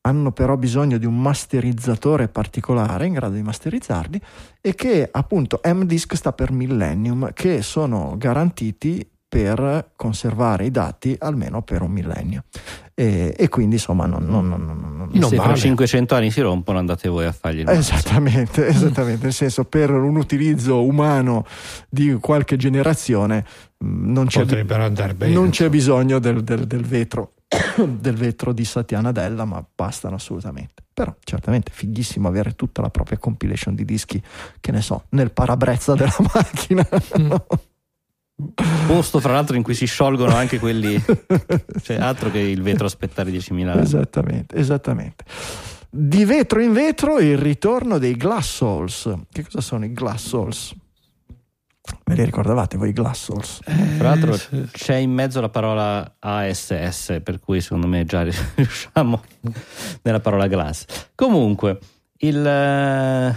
hanno 0.00 0.32
però 0.32 0.56
bisogno 0.56 0.98
di 0.98 1.06
un 1.06 1.20
masterizzatore 1.20 2.28
particolare 2.28 3.06
in 3.06 3.12
grado 3.12 3.34
di 3.34 3.42
masterizzarli 3.42 4.20
e 4.60 4.74
che 4.74 5.08
appunto 5.10 5.60
M-Disk 5.64 6.14
sta 6.14 6.32
per 6.32 6.52
Millennium, 6.52 7.32
che 7.32 7.60
sono 7.62 8.14
garantiti 8.16 9.08
per 9.28 9.90
conservare 9.96 10.66
i 10.66 10.70
dati 10.70 11.16
almeno 11.18 11.62
per 11.62 11.82
un 11.82 11.90
millennio. 11.90 12.44
E, 12.94 13.34
e 13.36 13.48
quindi 13.48 13.74
insomma 13.74 14.06
non, 14.06 14.24
non- 14.24 14.48
non- 14.48 14.64
non- 14.64 14.78
non- 14.96 15.08
Non 15.12 15.28
Se 15.30 15.36
male. 15.36 15.56
500 15.56 16.14
anni 16.14 16.30
si 16.30 16.40
rompono, 16.40 16.78
andate 16.78 17.08
voi 17.08 17.26
a 17.26 17.32
fargli 17.32 17.60
il. 17.60 17.68
Esattamente, 17.68 18.66
esattamente, 18.68 19.24
nel 19.24 19.32
senso 19.32 19.64
per 19.64 19.90
un 19.90 20.16
utilizzo 20.16 20.82
umano 20.84 21.44
di 21.88 22.14
qualche 22.20 22.56
generazione 22.56 23.44
mh, 23.78 24.12
non 24.12 24.26
c'è, 24.26 24.40
Potrebbero 24.40 24.84
andare 24.84 25.14
bene. 25.14 25.32
non 25.34 25.50
c'è 25.50 25.68
bisogno 25.68 26.18
del, 26.18 26.42
del- 26.42 26.66
del 26.66 26.84
vetro 26.84 27.34
del 27.76 28.14
vetro 28.16 28.52
di 28.52 28.64
Satya 28.64 29.00
Nadella, 29.00 29.44
ma 29.44 29.64
bastano 29.74 30.16
assolutamente. 30.16 30.82
Però 30.92 31.14
certamente 31.22 31.70
è 31.70 31.74
fighissimo 31.74 32.26
avere 32.28 32.54
tutta 32.56 32.80
la 32.82 32.90
propria 32.90 33.18
compilation 33.18 33.74
di 33.74 33.84
dischi, 33.84 34.20
che 34.60 34.72
ne 34.72 34.80
so, 34.80 35.04
nel 35.10 35.30
parabrezza 35.32 35.94
della 35.94 36.16
macchina. 36.34 36.86
no? 37.18 37.46
Posto 38.86 39.18
fra 39.18 39.32
l'altro 39.32 39.56
in 39.56 39.62
cui 39.62 39.74
si 39.74 39.86
sciolgono 39.86 40.34
anche 40.34 40.58
quelli, 40.58 41.02
cioè 41.82 41.96
altro 41.96 42.30
che 42.30 42.38
il 42.38 42.60
vetro 42.60 42.84
aspettare 42.86 43.30
10.000 43.30 43.66
anni. 43.68 43.80
Esattamente, 43.80 44.56
esattamente. 44.56 45.24
Di 45.88 46.24
vetro 46.26 46.60
in 46.60 46.72
vetro 46.74 47.18
il 47.18 47.38
ritorno 47.38 47.96
dei 47.98 48.14
Glass 48.14 48.56
Souls. 48.56 49.10
Che 49.32 49.42
cosa 49.44 49.60
sono 49.62 49.86
i 49.86 49.92
Glass 49.92 50.26
Souls? 50.26 50.74
Ve 52.04 52.14
li 52.14 52.24
ricordavate 52.24 52.76
voi 52.76 52.90
i 52.90 52.92
Glass 52.92 53.22
Souls? 53.24 53.60
Tra 53.96 54.08
l'altro 54.08 54.34
Eh, 54.34 54.38
sì. 54.38 54.68
c'è 54.70 54.96
in 54.96 55.12
mezzo 55.12 55.40
la 55.40 55.48
parola 55.48 56.16
ASS, 56.18 57.20
per 57.22 57.40
cui 57.40 57.60
secondo 57.62 57.86
me 57.86 58.04
già 58.04 58.22
riusciamo 58.54 59.22
nella 60.02 60.20
parola 60.20 60.46
glass. 60.46 60.84
Comunque, 61.14 61.78
il... 62.18 62.44
eh, 62.46 63.34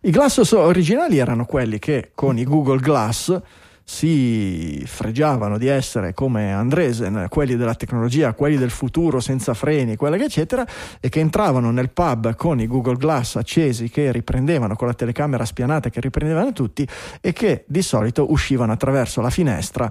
I 0.00 0.10
Glass 0.10 0.32
Souls 0.40 0.52
originali 0.52 1.18
erano 1.18 1.44
quelli 1.44 1.78
che 1.78 2.12
con 2.14 2.38
i 2.38 2.44
Google 2.44 2.78
Glass 2.80 3.38
si 3.84 4.82
fregiavano 4.86 5.58
di 5.58 5.66
essere 5.66 6.14
come 6.14 6.52
Andresen, 6.52 7.26
quelli 7.28 7.56
della 7.56 7.74
tecnologia, 7.74 8.32
quelli 8.32 8.56
del 8.56 8.70
futuro 8.70 9.20
senza 9.20 9.54
freni, 9.54 9.96
quella 9.96 10.16
che 10.16 10.24
eccetera, 10.24 10.66
e 11.00 11.08
che 11.08 11.20
entravano 11.20 11.70
nel 11.70 11.90
pub 11.90 12.34
con 12.36 12.60
i 12.60 12.66
Google 12.66 12.96
Glass 12.96 13.36
accesi 13.36 13.88
che 13.88 14.12
riprendevano, 14.12 14.76
con 14.76 14.86
la 14.86 14.94
telecamera 14.94 15.44
spianata 15.44 15.90
che 15.90 16.00
riprendevano 16.00 16.52
tutti, 16.52 16.86
e 17.20 17.32
che 17.32 17.64
di 17.66 17.82
solito 17.82 18.30
uscivano 18.30 18.72
attraverso 18.72 19.20
la 19.20 19.30
finestra 19.30 19.90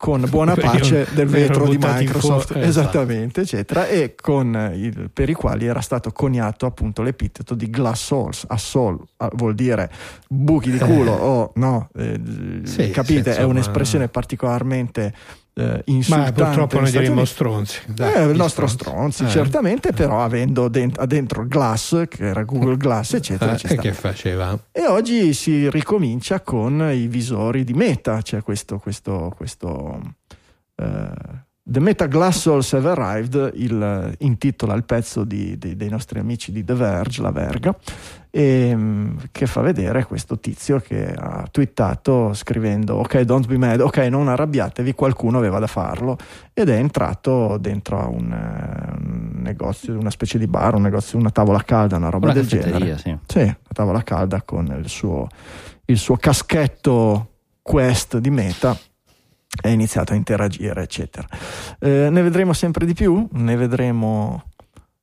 con 0.00 0.24
buona 0.30 0.54
pace 0.56 1.06
del 1.12 1.26
vetro 1.26 1.68
di 1.68 1.76
Microsoft, 1.78 2.52
fuori, 2.52 2.66
esattamente, 2.66 3.42
eccetera, 3.42 3.86
e 3.86 4.14
con 4.18 4.72
il, 4.74 5.10
per 5.12 5.28
i 5.28 5.34
quali 5.34 5.66
era 5.66 5.82
stato 5.82 6.10
coniato 6.10 6.64
appunto 6.64 7.02
l'epiteto 7.02 7.54
di 7.54 7.68
glass 7.68 8.06
souls. 8.06 8.44
Assol 8.48 8.98
vuol 9.34 9.54
dire 9.54 9.90
buchi 10.26 10.70
di 10.70 10.78
culo 10.78 11.12
Eh. 11.18 11.22
o 11.22 11.52
no, 11.56 11.90
eh, 11.98 12.18
Sì, 12.62 12.90
capite, 12.90 13.34
sì, 13.34 13.40
è 13.40 13.42
un'espressione 13.42 14.08
particolarmente 14.08 15.12
eh, 15.54 15.62
Ma 15.64 15.80
insultante. 15.86 16.32
purtroppo 16.32 16.80
negli 16.80 16.92
noi 16.94 17.02
diremmo 17.02 17.24
stronzi. 17.24 17.80
Dai, 17.86 18.12
Eh, 18.14 18.24
il 18.30 18.36
nostro 18.36 18.66
stronzi, 18.66 19.24
Eh. 19.24 19.28
certamente, 19.28 19.92
però 19.92 20.22
avendo 20.22 20.68
dent- 20.68 21.04
dentro 21.04 21.46
Glass, 21.46 22.06
che 22.08 22.24
era 22.24 22.42
Google 22.44 22.76
Glass, 22.76 23.14
eccetera, 23.14 23.54
Eh, 23.54 23.58
ci 23.58 23.66
e 23.66 23.76
che 23.76 23.92
faceva? 23.92 24.58
E 24.72 24.86
oggi 24.86 25.32
si 25.34 25.68
ricomincia 25.70 26.40
con 26.40 26.80
i 26.92 27.06
visori 27.08 27.64
di 27.64 27.72
Meta, 27.74 28.20
c'è 28.22 28.42
questo, 28.42 28.78
questo, 28.78 29.32
questo 29.36 30.00
eh, 30.76 31.48
The 31.62 31.78
Meta 31.78 32.06
Glass 32.06 32.38
Souls 32.40 32.72
Have 32.72 32.88
Arrived, 32.90 33.52
il, 33.54 34.14
intitola 34.20 34.74
il 34.74 34.84
pezzo 34.84 35.22
di- 35.24 35.56
di- 35.56 35.76
dei 35.76 35.88
nostri 35.88 36.18
amici 36.18 36.50
di 36.52 36.64
The 36.64 36.74
Verge, 36.74 37.22
la 37.22 37.30
Verga, 37.30 37.76
e, 38.30 38.72
mm, 38.74 39.16
che 39.32 39.46
fa 39.46 39.60
vedere 39.60 40.04
questo 40.04 40.38
tizio 40.38 40.78
che 40.78 41.12
ha 41.12 41.46
twittato 41.50 42.32
scrivendo 42.32 42.96
ok 42.96 43.20
don't 43.20 43.46
be 43.46 43.58
mad, 43.58 43.80
ok 43.80 43.98
non 43.98 44.28
arrabbiatevi, 44.28 44.94
qualcuno 44.94 45.38
aveva 45.38 45.58
da 45.58 45.66
farlo 45.66 46.16
ed 46.52 46.68
è 46.68 46.76
entrato 46.76 47.58
dentro 47.58 47.98
a 47.98 48.06
un, 48.06 48.32
eh, 48.32 48.92
un 48.98 49.30
negozio, 49.42 49.98
una 49.98 50.10
specie 50.10 50.38
di 50.38 50.46
bar, 50.46 50.74
un 50.74 50.82
negozio, 50.82 51.18
una 51.18 51.30
tavola 51.30 51.62
calda, 51.62 51.96
una 51.96 52.10
roba 52.10 52.26
Una 52.26 52.34
del 52.34 52.46
genere. 52.46 52.98
sì. 52.98 53.16
Sì, 53.26 53.44
la 53.44 53.72
tavola 53.72 54.02
calda 54.02 54.42
con 54.42 54.66
il 54.78 54.88
suo, 54.88 55.26
il 55.86 55.98
suo 55.98 56.16
caschetto 56.16 57.28
Quest 57.62 58.18
di 58.18 58.30
Meta 58.30 58.76
ha 59.62 59.68
iniziato 59.68 60.12
a 60.12 60.16
interagire, 60.16 60.82
eccetera. 60.82 61.26
Eh, 61.80 62.08
ne 62.10 62.22
vedremo 62.22 62.52
sempre 62.52 62.86
di 62.86 62.94
più, 62.94 63.26
ne 63.32 63.56
vedremo 63.56 64.44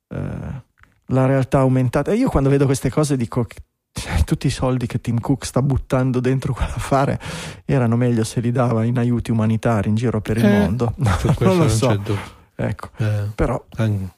eh, 0.09 0.65
la 1.07 1.25
realtà 1.25 1.59
aumentata. 1.59 2.11
E 2.11 2.15
io 2.15 2.29
quando 2.29 2.49
vedo 2.49 2.65
queste 2.65 2.89
cose 2.89 3.15
dico 3.17 3.43
che 3.43 3.57
cioè, 3.97 4.23
tutti 4.23 4.45
i 4.47 4.51
soldi 4.51 4.85
che 4.85 5.01
Tim 5.01 5.19
Cook 5.19 5.43
sta 5.45 5.61
buttando 5.63 6.19
dentro 6.19 6.53
quell'affare 6.53 7.19
erano 7.65 7.95
meglio 7.95 8.23
se 8.23 8.39
li 8.41 8.51
dava 8.51 8.83
in 8.83 8.97
aiuti 8.99 9.31
umanitari 9.31 9.89
in 9.89 9.95
giro 9.95 10.21
per 10.21 10.37
il 10.37 10.45
Eh, 10.45 10.59
mondo. 10.59 10.93
No, 10.97 11.09
non 11.39 11.57
lo 11.57 11.67
so. 11.69 11.99
Ecco, 12.55 12.89
Eh, 12.97 13.29
però, 13.33 13.63
an- 13.77 14.09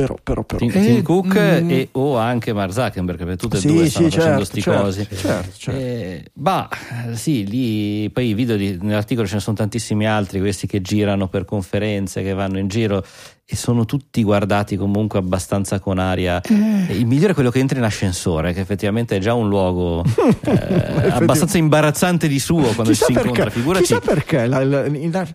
però, 0.00 0.16
però, 0.22 0.42
però. 0.44 0.58
Tim, 0.58 0.70
Eh, 0.74 0.80
Tim 0.84 1.02
Cook 1.02 1.34
mm. 1.38 1.70
e 1.70 1.88
o 1.92 2.16
anche 2.16 2.52
Mark 2.52 2.72
Zuckerberg, 2.72 3.18
perché 3.18 3.36
tutte 3.36 3.56
e 3.56 3.60
Sì, 3.60 3.66
due 3.68 3.84
sì, 3.84 3.90
stanno 3.90 4.08
facendo 4.08 4.28
certo, 4.28 4.44
sti 4.44 4.60
certo, 4.62 4.82
cosi. 4.82 5.08
certo, 5.14 5.50
certo. 5.58 5.80
Eh, 5.80 6.24
bah, 6.32 6.68
sì, 7.14 7.46
lì 7.46 8.10
poi 8.10 8.28
i 8.28 8.34
video 8.34 8.56
di- 8.56 8.78
nell'articolo 8.80 9.26
ce 9.26 9.34
ne 9.34 9.40
sono 9.40 9.56
tantissimi 9.56 10.06
altri, 10.06 10.40
questi 10.40 10.66
che 10.66 10.80
girano 10.80 11.28
per 11.28 11.44
conferenze, 11.44 12.22
che 12.22 12.32
vanno 12.32 12.58
in 12.58 12.68
giro 12.68 13.04
e 13.52 13.56
sono 13.56 13.84
tutti 13.84 14.22
guardati 14.22 14.76
comunque 14.76 15.18
abbastanza 15.18 15.80
con 15.80 15.98
aria. 15.98 16.40
Eh. 16.40 16.94
Il 16.94 17.06
migliore 17.06 17.32
è 17.32 17.34
quello 17.34 17.50
che 17.50 17.58
entra 17.58 17.78
in 17.78 17.84
ascensore, 17.84 18.52
che 18.52 18.60
effettivamente 18.60 19.16
è 19.16 19.18
già 19.18 19.34
un 19.34 19.48
luogo 19.48 20.04
eh, 20.44 21.08
abbastanza 21.10 21.58
imbarazzante 21.58 22.28
di 22.28 22.38
suo 22.38 22.62
quando 22.74 22.92
Chissà 22.92 23.06
si 23.06 23.12
perché, 23.12 23.28
incontra. 23.28 23.50
Figurati, 23.50 23.84
chissà 23.84 23.98
perché 24.00 24.46
la- 24.46 24.64
la- 24.64 24.88
la- 24.88 25.28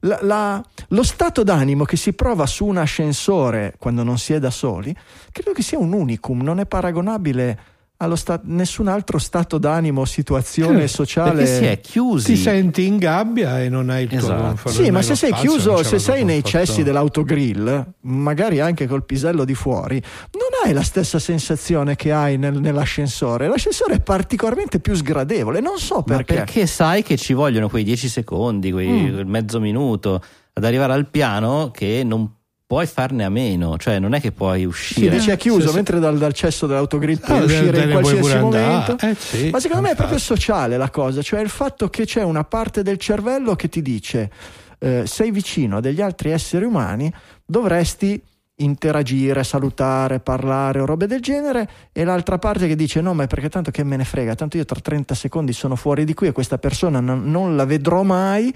la- 0.00 0.18
la- 0.22 0.64
lo 0.88 1.02
stato 1.02 1.42
d'animo 1.42 1.84
che 1.84 1.96
si 1.96 2.12
prova 2.12 2.46
su 2.46 2.64
un 2.66 2.76
ascensore 2.78 3.74
quando 3.78 4.02
non 4.02 4.18
si 4.18 4.32
è 4.32 4.38
da 4.38 4.50
soli, 4.50 4.94
credo 5.32 5.52
che 5.52 5.62
sia 5.62 5.78
un 5.78 5.92
unicum, 5.92 6.40
non 6.42 6.58
è 6.60 6.66
paragonabile 6.66 7.58
sta- 8.16 8.40
nessun 8.44 8.88
altro 8.88 9.18
stato 9.18 9.58
d'animo, 9.58 10.04
situazione 10.06 10.84
Eh, 10.84 10.88
sociale. 10.88 11.32
perché 11.32 11.46
si 11.46 11.64
è 11.64 11.80
chiusi. 11.80 12.24
ti 12.32 12.36
senti 12.36 12.86
in 12.86 12.96
gabbia 12.96 13.62
e 13.62 13.68
non 13.68 13.90
hai 13.90 14.04
il 14.04 14.08
tuo 14.08 14.18
Esatto. 14.18 14.68
Sì, 14.70 14.82
non 14.84 14.92
ma 14.92 15.02
se 15.02 15.14
sei 15.14 15.28
spazio, 15.30 15.50
chiuso, 15.50 15.82
se 15.82 15.98
sei 15.98 16.24
nei 16.24 16.40
conforto. 16.42 16.66
cessi 16.66 16.82
dell'autogrill, 16.82 17.92
magari 18.02 18.60
anche 18.60 18.86
col 18.86 19.04
pisello 19.04 19.44
di 19.44 19.54
fuori, 19.54 20.00
non 20.32 20.48
hai 20.64 20.72
la 20.72 20.82
stessa 20.82 21.18
sensazione 21.18 21.96
che 21.96 22.10
hai 22.12 22.38
nel- 22.38 22.58
nell'ascensore. 22.60 23.48
L'ascensore 23.48 23.94
è 23.96 24.00
particolarmente 24.00 24.80
più 24.80 24.94
sgradevole, 24.94 25.60
non 25.60 25.78
so 25.78 25.96
Ma 26.06 26.16
perché. 26.16 26.34
perché 26.34 26.66
sai 26.66 27.02
che 27.02 27.16
ci 27.16 27.32
vogliono 27.34 27.68
quei 27.68 27.84
10 27.84 28.08
secondi, 28.08 28.72
quei 28.72 28.88
Mm. 28.88 29.12
quel 29.12 29.26
mezzo 29.26 29.60
minuto 29.60 30.22
ad 30.52 30.64
arrivare 30.64 30.92
al 30.94 31.08
piano 31.08 31.70
che 31.70 32.02
non 32.04 32.28
puoi 32.70 32.86
farne 32.86 33.24
a 33.24 33.28
meno, 33.30 33.76
cioè 33.78 33.98
non 33.98 34.14
è 34.14 34.20
che 34.20 34.30
puoi 34.30 34.60
Si 34.60 34.64
uscire. 34.66 35.10
dice 35.16 35.32
è 35.32 35.36
chiuso, 35.36 35.62
Sì, 35.62 35.68
sì. 35.70 35.74
mentre 35.74 35.98
dal, 35.98 36.16
dal 36.16 36.32
cesso 36.32 36.68
dell'autogrill 36.68 37.18
puoi 37.18 37.38
Ah, 37.38 37.42
uscire 37.42 37.82
in 37.82 37.90
qualsiasi 37.90 38.38
momento. 38.38 38.96
Eh, 39.00 39.16
sì, 39.18 39.50
Ma 39.50 39.58
secondo 39.58 39.82
me 39.82 39.90
è 39.90 39.96
proprio 39.96 40.18
sociale 40.18 40.76
la 40.76 40.88
cosa, 40.88 41.20
cioè 41.20 41.40
il 41.40 41.48
fatto 41.48 41.88
che 41.88 42.04
c'è 42.06 42.22
una 42.22 42.44
parte 42.44 42.84
del 42.84 42.96
cervello 42.98 43.56
che 43.56 43.68
ti 43.68 43.82
dice 43.82 44.30
eh, 44.78 45.02
sei 45.04 45.32
vicino 45.32 45.78
a 45.78 45.80
degli 45.80 46.00
altri 46.00 46.30
esseri 46.30 46.64
umani, 46.64 47.12
dovresti 47.44 48.22
interagire, 48.62 49.44
salutare, 49.44 50.20
parlare 50.20 50.80
o 50.80 50.86
robe 50.86 51.06
del 51.06 51.20
genere 51.20 51.68
e 51.92 52.04
l'altra 52.04 52.38
parte 52.38 52.66
che 52.66 52.76
dice 52.76 53.00
no 53.00 53.14
ma 53.14 53.24
è 53.24 53.26
perché 53.26 53.48
tanto 53.48 53.70
che 53.70 53.82
me 53.84 53.96
ne 53.96 54.04
frega, 54.04 54.34
tanto 54.34 54.56
io 54.56 54.64
tra 54.64 54.80
30 54.80 55.14
secondi 55.14 55.52
sono 55.52 55.76
fuori 55.76 56.04
di 56.04 56.14
qui 56.14 56.28
e 56.28 56.32
questa 56.32 56.58
persona 56.58 57.00
non, 57.00 57.30
non 57.30 57.56
la 57.56 57.64
vedrò 57.64 58.02
mai 58.02 58.52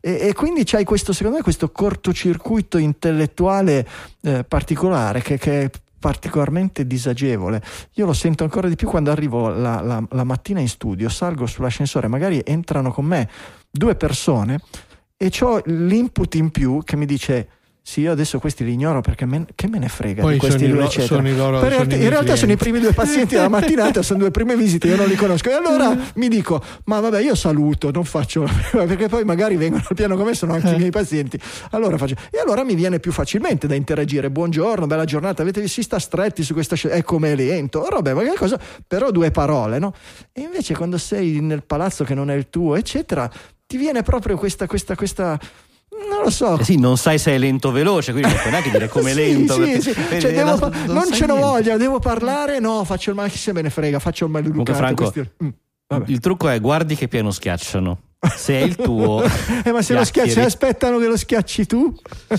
e, 0.00 0.18
e 0.20 0.32
quindi 0.34 0.64
c'hai 0.64 0.84
questo 0.84 1.12
secondo 1.12 1.38
me 1.38 1.42
questo 1.42 1.70
cortocircuito 1.70 2.78
intellettuale 2.78 3.86
eh, 4.22 4.44
particolare 4.44 5.22
che, 5.22 5.38
che 5.38 5.62
è 5.62 5.70
particolarmente 5.98 6.86
disagevole. 6.86 7.60
Io 7.94 8.06
lo 8.06 8.12
sento 8.12 8.44
ancora 8.44 8.68
di 8.68 8.76
più 8.76 8.86
quando 8.86 9.10
arrivo 9.10 9.48
la, 9.48 9.80
la- 9.80 10.06
la 10.10 10.24
mattina 10.24 10.60
in 10.60 10.68
studio, 10.68 11.08
salgo 11.08 11.46
sull'ascensore, 11.46 12.06
magari 12.06 12.40
entrano 12.44 12.92
con 12.92 13.06
me 13.06 13.28
due 13.68 13.96
persone 13.96 14.60
e 15.16 15.32
ho 15.40 15.60
l'input 15.64 16.34
in 16.34 16.50
più 16.50 16.82
che 16.84 16.96
mi 16.96 17.06
dice 17.06 17.48
sì, 17.88 18.00
io 18.00 18.10
adesso 18.10 18.40
questi 18.40 18.64
li 18.64 18.72
ignoro 18.72 19.00
perché 19.00 19.26
me- 19.26 19.46
che 19.54 19.68
me 19.68 19.78
ne 19.78 19.86
frega 19.86 20.20
Poi 20.22 20.32
di 20.32 20.38
questi 20.40 20.66
sono 20.66 20.74
lo- 20.74 20.84
eccetera. 20.86 21.06
sono 21.06 21.28
i 21.28 21.36
loro- 21.36 21.60
sono 21.60 21.94
in 21.94 22.08
realtà 22.08 22.34
sono 22.34 22.50
i 22.50 22.56
primi 22.56 22.80
due 22.80 22.92
pazienti 22.92 23.36
della 23.36 23.48
mattinata, 23.48 24.02
sono 24.02 24.18
due 24.18 24.32
prime 24.32 24.56
visite, 24.56 24.88
io 24.88 24.96
non 24.96 25.06
li 25.06 25.14
conosco. 25.14 25.50
E 25.50 25.52
allora 25.52 25.96
mi 26.16 26.26
dico, 26.26 26.60
ma 26.86 26.98
vabbè, 26.98 27.20
io 27.20 27.36
saluto, 27.36 27.92
non 27.92 28.04
faccio 28.04 28.44
perché 28.72 29.06
poi 29.06 29.22
magari 29.22 29.54
vengono 29.54 29.84
al 29.88 29.94
piano 29.94 30.16
come 30.16 30.34
sono 30.34 30.54
anche 30.54 30.70
i 30.70 30.76
miei 30.78 30.90
pazienti. 30.90 31.38
Allora 31.70 31.96
faccio, 31.96 32.16
e 32.32 32.40
allora 32.40 32.64
mi 32.64 32.74
viene 32.74 32.98
più 32.98 33.12
facilmente 33.12 33.68
da 33.68 33.76
interagire. 33.76 34.30
Buongiorno, 34.30 34.88
bella 34.88 35.04
giornata, 35.04 35.42
avete 35.42 35.68
si 35.68 35.82
sta 35.82 36.00
stretti 36.00 36.42
su 36.42 36.54
questa 36.54 36.74
scena, 36.74 36.94
è 36.94 37.04
come 37.04 37.36
lento. 37.36 37.78
Oh, 37.78 37.88
Vabbè, 37.88 38.14
ma 38.14 38.22
che 38.22 38.34
cosa? 38.36 38.58
Però 38.84 39.12
due 39.12 39.30
parole, 39.30 39.78
no? 39.78 39.94
E 40.32 40.40
invece 40.40 40.74
quando 40.74 40.98
sei 40.98 41.38
nel 41.40 41.62
palazzo 41.62 42.02
che 42.02 42.14
non 42.14 42.30
è 42.30 42.34
il 42.34 42.50
tuo, 42.50 42.74
eccetera, 42.74 43.30
ti 43.64 43.76
viene 43.76 44.02
proprio 44.02 44.36
questa, 44.36 44.66
questa, 44.66 44.96
questa. 44.96 45.38
Non 46.10 46.22
lo 46.24 46.30
so, 46.30 46.58
Eh 46.58 46.64
sì, 46.64 46.78
non 46.78 46.96
sai 46.96 47.18
se 47.18 47.32
è 47.34 47.38
lento 47.38 47.68
o 47.68 47.70
veloce, 47.72 48.12
quindi 48.12 48.30
non 48.30 48.38
puoi 48.40 48.50
neanche 48.52 48.70
dire 48.70 48.88
come 48.88 49.10
Sì, 49.14 49.16
lento. 49.16 49.54
sì, 49.54 49.60
perché- 49.60 49.80
sì. 49.80 50.20
Cioè, 50.20 50.32
devo 50.32 50.56
non- 50.58 50.72
non 50.86 51.12
ce 51.12 51.26
niente. 51.26 51.42
voglia, 51.42 51.76
devo 51.76 51.98
parlare. 51.98 52.58
No, 52.60 52.84
faccio 52.84 53.10
il 53.10 53.16
mal 53.16 53.30
chi 53.30 53.38
se 53.38 53.52
me 53.52 53.62
ne 53.62 53.70
frega, 53.70 53.98
faccio 53.98 54.24
il 54.26 54.30
maleducato. 54.30 54.74
Franco, 54.74 55.10
questi- 55.10 55.30
Mm. 55.44 55.48
Il 56.06 56.18
trucco 56.18 56.48
è 56.48 56.60
guardi 56.60 56.96
che 56.96 57.06
piano 57.08 57.30
schiacciano. 57.30 57.98
Se 58.34 58.54
è 58.58 58.62
il 58.62 58.74
tuo, 58.76 59.22
Eh, 59.62 59.70
ma 59.72 59.82
se 59.82 59.92
lo 59.94 60.02
schiacci, 60.04 60.40
aspettano 60.40 60.98
che 60.98 61.06
lo 61.06 61.16
schiacci 61.16 61.66
tu, 61.66 61.94
Eh, 62.28 62.36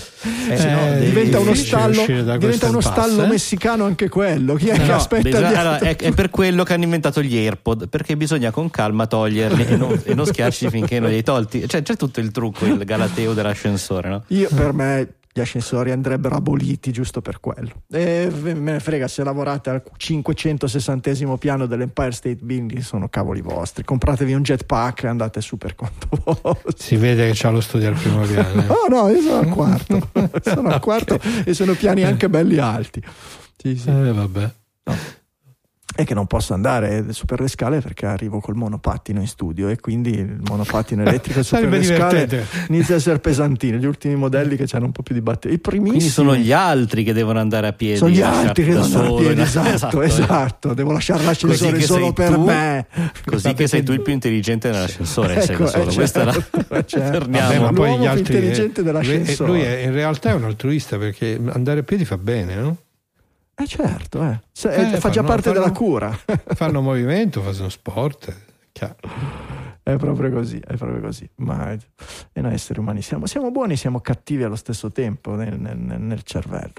no, 0.48 0.86
Eh, 0.86 0.90
devi- 0.98 1.06
diventa 1.06 1.38
uno 1.38 1.54
stallo, 1.54 2.04
diventa 2.04 2.68
uno 2.68 2.80
stallo 2.80 3.24
eh? 3.24 3.26
messicano 3.28 3.84
anche 3.84 4.08
quello. 4.08 4.54
Chi 4.54 4.68
è 4.68 4.72
che 4.76 4.84
No, 4.84 4.96
aspetta 4.96 5.22
bisogna- 5.22 5.48
allora, 5.60 5.78
è, 5.78 5.96
è 5.96 6.12
per 6.12 6.30
quello 6.30 6.64
che 6.64 6.74
hanno 6.74 6.84
inventato 6.84 7.22
gli 7.22 7.36
AirPod 7.36 7.88
perché 7.88 8.16
bisogna 8.16 8.50
con 8.50 8.70
calma 8.70 9.06
toglierli 9.06 9.66
e 9.66 9.76
non, 9.76 10.00
e 10.04 10.14
non 10.14 10.26
schiacci 10.26 10.68
finché 10.70 10.98
non 11.00 11.08
li 11.10 11.16
hai 11.16 11.22
tolti. 11.22 11.66
Cioè, 11.66 11.82
c'è 11.82 11.96
tutto 11.96 12.20
il 12.20 12.32
trucco, 12.32 12.66
il 12.66 12.84
galateo 12.84 13.32
dell'ascensore, 13.32 14.08
no? 14.08 14.24
Io 14.28 14.48
per 14.54 14.72
me 14.72 15.08
gli 15.38 15.40
ascensori 15.40 15.92
andrebbero 15.92 16.34
aboliti 16.36 16.90
giusto 16.90 17.20
per 17.20 17.38
quello. 17.40 17.82
E 17.90 18.28
me 18.32 18.72
ne 18.72 18.80
frega 18.80 19.06
se 19.06 19.22
lavorate 19.22 19.70
al 19.70 19.82
560 19.96 21.36
piano 21.38 21.66
dell'Empire 21.66 22.10
State 22.12 22.38
Building, 22.40 22.80
sono 22.80 23.08
cavoli 23.08 23.40
vostri. 23.40 23.84
Compratevi 23.84 24.32
un 24.34 24.42
jetpack 24.42 25.04
e 25.04 25.06
andate 25.06 25.40
su 25.40 25.56
per 25.56 25.74
conto 25.74 26.08
vostro. 26.42 26.72
Si 26.76 26.96
vede 26.96 27.26
che 27.28 27.32
c'ha 27.34 27.50
lo 27.50 27.60
studio 27.60 27.88
al 27.88 27.94
primo 27.94 28.22
piano. 28.22 28.62
eh. 28.62 28.66
Oh 28.78 28.86
no, 28.88 29.08
io 29.08 29.20
sono 29.20 29.38
al 29.38 29.48
quarto. 29.54 30.10
sono 30.42 30.68
al 30.70 30.80
quarto 30.80 31.18
e 31.44 31.54
sono 31.54 31.74
piani 31.74 32.02
anche 32.04 32.28
belli 32.28 32.58
alti. 32.58 33.02
Sì, 33.56 33.76
sì. 33.76 33.88
Eh, 33.88 34.12
vabbè. 34.12 34.50
È 35.98 36.04
che 36.04 36.14
non 36.14 36.26
posso 36.28 36.54
andare 36.54 37.06
su 37.12 37.24
per 37.24 37.40
le 37.40 37.48
scale 37.48 37.80
perché 37.80 38.06
arrivo 38.06 38.38
col 38.38 38.54
monopattino 38.54 39.18
in 39.18 39.26
studio 39.26 39.66
e 39.68 39.80
quindi 39.80 40.10
il 40.10 40.38
monopattino 40.48 41.02
elettrico 41.02 41.42
su 41.42 41.56
per 41.56 41.68
le 41.68 41.82
scale 41.82 42.46
inizia 42.68 42.94
a 42.94 42.98
essere 42.98 43.18
pesantino. 43.18 43.78
Gli 43.78 43.84
ultimi 43.84 44.14
modelli 44.14 44.54
che 44.54 44.66
hanno 44.76 44.84
un 44.84 44.92
po' 44.92 45.02
più 45.02 45.12
di 45.12 45.20
batteria. 45.20 45.56
I 45.56 45.60
primissimi 45.60 45.96
Quindi 45.96 46.12
sono 46.14 46.36
gli 46.36 46.52
altri 46.52 47.02
che 47.02 47.12
devono 47.12 47.40
andare 47.40 47.66
a 47.66 47.72
piedi. 47.72 47.96
sono 47.98 48.10
gli 48.10 48.20
lasciarti 48.20 48.46
altri 48.46 48.64
che 48.64 48.70
devono 48.70 48.84
andare 48.86 49.04
a 49.04 49.08
solo. 49.08 49.18
piedi. 49.18 49.40
Esatto, 49.68 50.02
esatto. 50.02 50.74
Devo 50.74 50.92
lasciare 50.92 51.24
l'ascensore 51.24 51.80
solo 51.80 52.04
sei 52.04 52.12
per 52.12 52.32
tu- 52.32 52.44
me. 52.44 52.86
Così 53.24 53.54
che 53.54 53.66
sei 53.66 53.82
tu 53.82 53.90
il 53.92 54.00
più 54.02 54.12
intelligente 54.12 54.70
nell'ascensore. 54.70 55.40
sei 55.40 55.54
Ecco, 55.56 55.64
da 55.64 55.70
solo. 55.70 55.90
eh, 55.90 55.94
Questa 55.94 56.20
è 56.20 56.24
la... 56.26 56.32
certo, 56.32 56.74
eh, 56.74 56.84
certo. 56.86 57.18
Torniamo. 57.18 57.48
Vabbè, 57.48 57.58
ma 57.60 57.72
poi 57.72 57.90
gli 57.96 57.98
più 58.00 58.08
altri, 58.08 58.34
intelligente 58.36 58.80
eh, 58.80 58.84
dell'ascensore. 58.84 59.50
Lui 59.50 59.60
è, 59.62 59.76
in 59.78 59.92
realtà 59.92 60.30
è 60.30 60.34
un 60.34 60.44
altruista 60.44 60.96
perché 60.96 61.40
andare 61.52 61.80
a 61.80 61.82
piedi 61.82 62.04
fa 62.04 62.16
bene, 62.18 62.54
no? 62.54 62.76
Eh 63.60 63.66
certo, 63.66 64.22
eh. 64.22 64.40
Se- 64.52 64.72
Eh, 64.72 64.98
fa 65.00 65.08
già 65.10 65.22
fanno- 65.22 65.26
parte 65.26 65.42
fanno- 65.50 65.58
della 65.60 65.72
cura. 65.72 66.16
Fanno 66.54 66.80
movimento, 66.82 67.42
fanno 67.42 67.68
sport. 67.68 68.34
chiaro. 68.72 68.96
È 69.82 69.96
proprio 69.96 70.30
così, 70.30 70.58
è 70.64 70.76
proprio 70.76 71.00
così. 71.00 71.28
Ma 71.36 71.72
e 71.72 72.40
noi 72.42 72.52
esseri 72.52 72.78
umani 72.78 73.00
siamo, 73.02 73.26
siamo 73.26 73.50
buoni, 73.50 73.74
siamo 73.76 74.00
cattivi 74.00 74.42
allo 74.42 74.54
stesso 74.54 74.92
tempo 74.92 75.34
nel, 75.34 75.58
nel- 75.58 75.78
nel 75.78 76.22
cervello. 76.22 76.74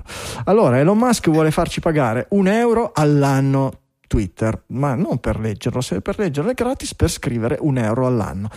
Allora, 0.46 0.78
Elon 0.78 0.98
Musk 0.98 1.30
vuole 1.32 1.50
farci 1.52 1.80
pagare 1.82 2.28
un 2.30 2.48
euro 2.48 2.92
all'anno 2.94 3.72
Twitter, 4.08 4.64
ma 4.68 4.94
non 4.96 5.18
per 5.18 5.40
leggerlo, 5.40 5.82
se 5.82 6.02
per 6.02 6.18
leggerlo 6.20 6.52
è 6.52 6.54
gratis, 6.54 6.94
per 6.96 7.10
scrivere 7.10 7.58
un 7.60 7.78
euro 7.80 8.06
all'anno. 8.06 8.50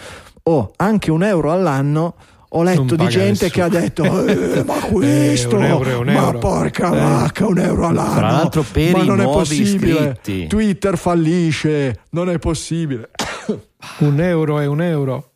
O 0.44 0.72
anche 0.76 1.10
un 1.10 1.22
euro 1.24 1.50
all'anno. 1.50 2.14
Ho 2.54 2.62
letto 2.62 2.96
di 2.96 3.08
gente 3.08 3.46
nessuno. 3.46 3.50
che 3.50 3.60
ha 3.62 3.68
detto: 3.68 4.04
"Eh, 4.26 4.64
Ma 4.64 4.74
questo, 4.74 5.56
un 5.56 5.64
euro 5.64 5.88
è 5.90 5.94
un 5.96 6.06
ma 6.06 6.12
euro." 6.26 6.38
porca 6.38 6.86
Eh. 6.94 6.98
vacca, 7.00 7.46
un 7.46 7.58
euro 7.58 7.86
all'anno. 7.86 8.14
Tra 8.14 8.30
l'altro 8.30 8.62
per 8.70 8.92
ma 8.96 9.02
i 9.02 9.06
non 9.06 9.20
è 9.20 9.24
possibile. 9.24 9.92
iscritti. 9.92 10.46
Twitter 10.48 10.98
fallisce, 10.98 12.00
non 12.10 12.28
è 12.28 12.38
possibile. 12.38 13.10
Un 13.98 14.20
euro 14.20 14.58
è 14.60 14.66
un 14.66 14.80
euro. 14.80 15.32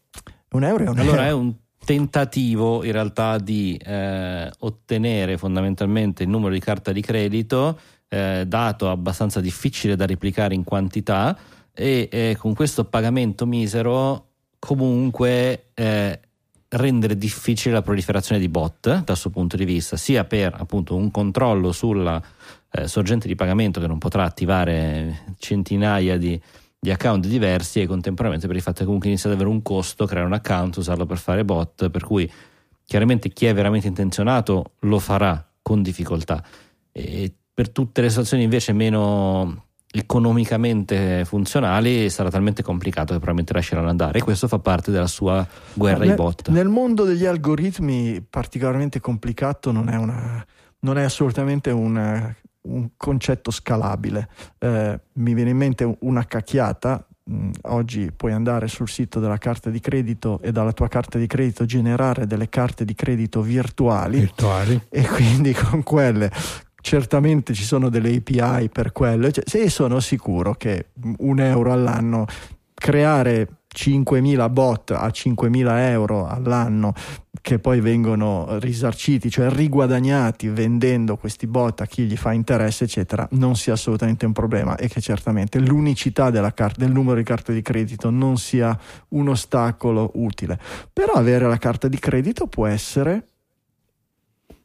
Un 0.51 0.63
euro 0.65 0.85
è 0.85 0.89
un 0.89 0.99
Allora 0.99 1.25
è 1.25 1.29
euro. 1.29 1.39
un 1.43 1.55
tentativo 1.85 2.85
in 2.85 2.93
realtà 2.93 3.39
di 3.39 3.77
eh, 3.85 4.51
ottenere 4.59 5.37
fondamentalmente 5.37 6.23
il 6.23 6.29
numero 6.29 6.53
di 6.53 6.61
carta 6.61 6.93
di 6.93 7.01
credito, 7.01 7.79
eh, 8.09 8.45
dato 8.47 8.89
abbastanza 8.91 9.41
difficile 9.41 9.97
da 9.97 10.07
replicare 10.07 10.55
in 10.55 10.63
quantità 10.65 11.37
e 11.75 12.09
eh, 12.11 12.37
con 12.39 12.55
questo 12.55 12.85
pagamento 12.85 13.47
misero 13.47 14.27
comunque 14.59 15.67
eh, 15.75 16.21
rendere 16.69 17.17
difficile 17.17 17.75
la 17.75 17.83
proliferazione 17.83 18.41
di 18.41 18.49
bot 18.49 19.05
dal 19.05 19.17
suo 19.17 19.31
punto 19.31 19.57
di 19.57 19.65
vista, 19.65 19.97
sia 19.97 20.25
per 20.25 20.55
appunto 20.57 20.97
un 20.97 21.11
controllo 21.11 21.73
sulla 21.73 22.23
eh, 22.71 22.89
sorgente 22.89 23.29
di 23.29 23.35
pagamento 23.35 23.81
che 23.81 23.87
non 23.87 23.99
potrà 23.99 24.25
attivare 24.25 25.35
centinaia 25.39 26.19
di, 26.19 26.41
di 26.79 26.91
account 26.91 27.27
diversi 27.27 27.81
e 27.81 27.87
contemporaneamente 27.87 28.47
per 28.47 28.57
il 28.57 28.63
fatto 28.63 28.79
che 28.79 28.85
comunque 28.85 29.09
inizia 29.09 29.31
ad 29.31 29.37
avere 29.37 29.51
un 29.51 29.63
costo 29.63 30.07
creare 30.07 30.27
un 30.27 30.33
account, 30.33 30.77
usarlo 30.77 31.07
per 31.07 31.19
fare 31.19 31.45
bot, 31.45 31.89
per 31.91 32.05
cui 32.05 32.31
chiaramente 32.85 33.31
chi 33.31 33.47
è 33.47 33.55
veramente 33.55 33.89
intenzionato 33.89 34.73
lo 34.81 34.99
farà 34.99 35.45
con 35.63 35.83
difficoltà. 35.83 36.43
E 36.93 37.33
per 37.53 37.71
tutte 37.71 38.03
le 38.03 38.09
situazioni 38.09 38.43
invece 38.43 38.73
meno 38.73 39.66
economicamente 39.99 41.25
funzionali 41.25 42.09
sarà 42.11 42.31
talmente 42.31 42.63
complicato 42.63 43.07
che 43.13 43.19
probabilmente 43.19 43.53
lasceranno 43.53 43.89
andare 43.89 44.19
e 44.19 44.23
questo 44.23 44.49
fa 44.49 44.59
parte 44.59 44.91
della 44.91 45.07
sua 45.07 45.47
guerra 45.75 46.03
ai 46.03 46.09
Nel- 46.09 46.17
bot. 46.17 46.49
Nel 46.51 46.69
mondo 46.69 47.05
degli 47.05 47.25
algoritmi 47.25 48.21
particolarmente 48.29 49.01
complicato 49.01 49.73
non 49.73 49.89
è, 49.89 49.97
una, 49.97 50.45
non 50.81 50.99
è 50.99 51.03
assolutamente 51.03 51.71
una- 51.71 52.35
un 52.69 52.89
concetto 52.97 53.51
scalabile. 53.51 54.29
Eh, 54.59 55.01
mi 55.15 55.35
viene 55.35 55.51
in 55.51 55.57
mente 55.57 55.97
una 56.01 56.25
cacchiata. 56.25 57.07
Mm, 57.31 57.51
Oggi 57.63 58.11
puoi 58.15 58.33
andare 58.33 58.69
sul 58.69 58.89
sito 58.89 59.19
della 59.21 59.39
carta 59.39 59.69
di 59.71 59.81
credito 59.81 60.41
e 60.43 60.53
dalla 60.53 60.73
tua 60.73 60.87
carta 60.89 61.19
di 61.19 61.27
credito 61.27 61.65
generare 61.65 62.27
delle 62.27 62.49
carte 62.49 62.85
di 62.85 62.95
credito 62.95 63.41
virtuali 63.43 64.19
Virtuali. 64.21 64.81
e 64.89 65.03
quindi 65.07 65.53
con 65.53 65.83
quelle 65.83 66.31
certamente 66.87 67.53
ci 67.53 67.65
sono 67.65 67.89
delle 67.89 68.15
API 68.15 68.69
per 68.69 68.93
quello. 68.93 69.29
Cioè, 69.29 69.43
se 69.45 69.69
sono 69.69 69.99
sicuro 69.99 70.55
che 70.55 70.91
un 71.19 71.41
euro 71.41 71.73
all'anno 71.73 72.27
creare 72.73 73.63
5.000 73.75 74.53
bot 74.53 74.93
a 74.93 75.09
5.000 75.09 75.79
euro 75.91 76.29
all'anno 76.29 76.95
che 77.43 77.59
poi 77.59 77.81
vengono 77.81 78.59
risarciti, 78.61 79.31
cioè 79.31 79.51
riguadagnati 79.51 80.49
vendendo 80.49 81.17
questi 81.17 81.49
bot 81.49 81.81
a 81.81 81.87
chi 81.87 82.05
gli 82.05 82.17
fa 82.17 82.33
interesse, 82.33 82.85
eccetera, 82.85 83.27
non 83.33 83.57
sia 83.57 83.73
assolutamente 83.73 84.25
un 84.25 84.33
problema 84.33 84.77
e 84.77 84.87
che 84.87 85.01
certamente 85.01 85.59
l'unicità 85.59 86.31
carta, 86.53 86.85
del 86.85 86.93
numero 86.93 87.17
di 87.17 87.25
carte 87.25 87.53
di 87.53 87.63
credito 87.63 88.11
non 88.11 88.37
sia 88.37 88.79
un 89.09 89.29
ostacolo 89.29 90.13
utile. 90.15 90.57
Però 90.93 91.15
avere 91.15 91.49
la 91.49 91.59
carta 91.59 91.89
di 91.89 91.99
credito 91.99 92.47
può 92.47 92.67
essere 92.67 93.27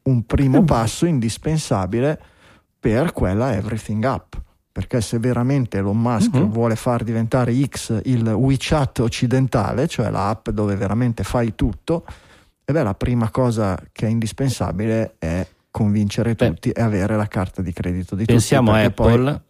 un 0.04 0.24
primo 0.24 0.64
passo 0.64 1.06
indispensabile 1.06 2.18
per 2.78 3.12
quella 3.12 3.54
everything 3.54 4.02
app. 4.04 4.34
Perché 4.72 5.00
se 5.02 5.18
veramente 5.18 5.76
Elon 5.78 6.00
Musk 6.00 6.34
Mhm. 6.34 6.50
vuole 6.50 6.76
far 6.76 7.04
diventare 7.04 7.54
X 7.66 8.00
il 8.04 8.26
WeChat 8.26 9.00
occidentale, 9.00 9.86
cioè 9.86 10.08
l'app 10.10 10.48
dove 10.48 10.76
veramente 10.76 11.24
fai 11.24 11.54
tutto, 11.54 12.04
e 12.64 12.72
beh, 12.72 12.82
la 12.82 12.94
prima 12.94 13.28
cosa 13.30 13.78
che 13.92 14.06
è 14.06 14.08
indispensabile 14.08 15.16
è 15.18 15.46
convincere 15.70 16.34
Beh. 16.34 16.48
tutti 16.48 16.70
e 16.70 16.80
avere 16.80 17.16
la 17.16 17.26
carta 17.28 17.60
di 17.60 17.72
credito 17.72 18.14
di 18.14 18.24
Pensiamo 18.24 18.72
a 18.72 18.82
tutti. 18.84 18.94
perché 18.94 19.02
Apple 19.12 19.30
poi- 19.32 19.40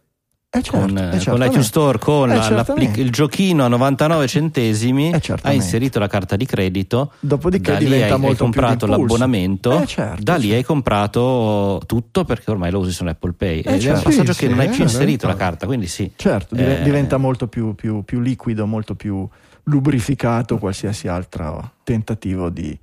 eh, 0.55 0.61
certo, 0.61 0.77
con, 0.85 0.97
eh, 0.97 1.09
con 1.09 1.19
certamente. 1.19 1.45
l'iTunes 1.45 1.65
Store 1.65 1.97
con 1.97 2.31
Eh, 2.31 2.35
la- 2.49 2.65
il 2.97 3.09
giochino 3.09 3.65
a 3.65 3.67
99 3.67 4.27
centesimi 4.27 5.09
Eh, 5.09 5.15
ha 5.15 5.19
certamente. 5.19 5.63
inserito 5.63 5.97
la 5.97 6.07
carta 6.07 6.35
di 6.35 6.45
credito 6.45 7.13
Dopodiché 7.19 7.71
da 7.71 7.77
lì 7.79 7.85
diventa 7.85 8.15
hai, 8.15 8.25
hai 8.25 8.35
comprato 8.35 8.85
l'abbonamento 8.85 9.81
Eh, 9.81 9.87
certo, 9.87 10.21
da 10.21 10.35
lì 10.35 10.41
certo. 10.43 10.55
hai 10.57 10.63
comprato 10.63 11.81
tutto 11.87 12.23
perché 12.23 12.51
ormai 12.51 12.69
lo 12.69 12.79
usi 12.79 12.91
su 12.91 13.03
Apple 13.03 13.33
Pay 13.35 13.59
ed 13.61 13.65
è 13.65 13.71
un 13.73 13.79
certo. 13.79 14.03
passaggio 14.03 14.33
Sì, 14.33 14.39
che 14.39 14.45
sì, 14.45 14.51
non 14.51 14.59
hai 14.59 14.67
più 14.69 14.79
eh, 14.81 14.83
inserito 14.83 15.25
la 15.25 15.33
eh. 15.33 15.37
carta 15.37 15.65
quindi 15.65 15.87
sì 15.87 16.11
Certo, 16.15 16.53
dive- 16.53 16.81
Eh, 16.81 16.83
diventa 16.83 17.17
molto 17.17 17.47
più, 17.47 17.73
più- 17.73 18.03
più 18.03 18.19
liquido, 18.19 18.67
molto 18.67 18.93
più 18.93 19.27
lubrificato 19.63 20.59
qualsiasi 20.59 21.07
altro 21.07 21.71
tentativo 21.83 22.49
di 22.49 22.77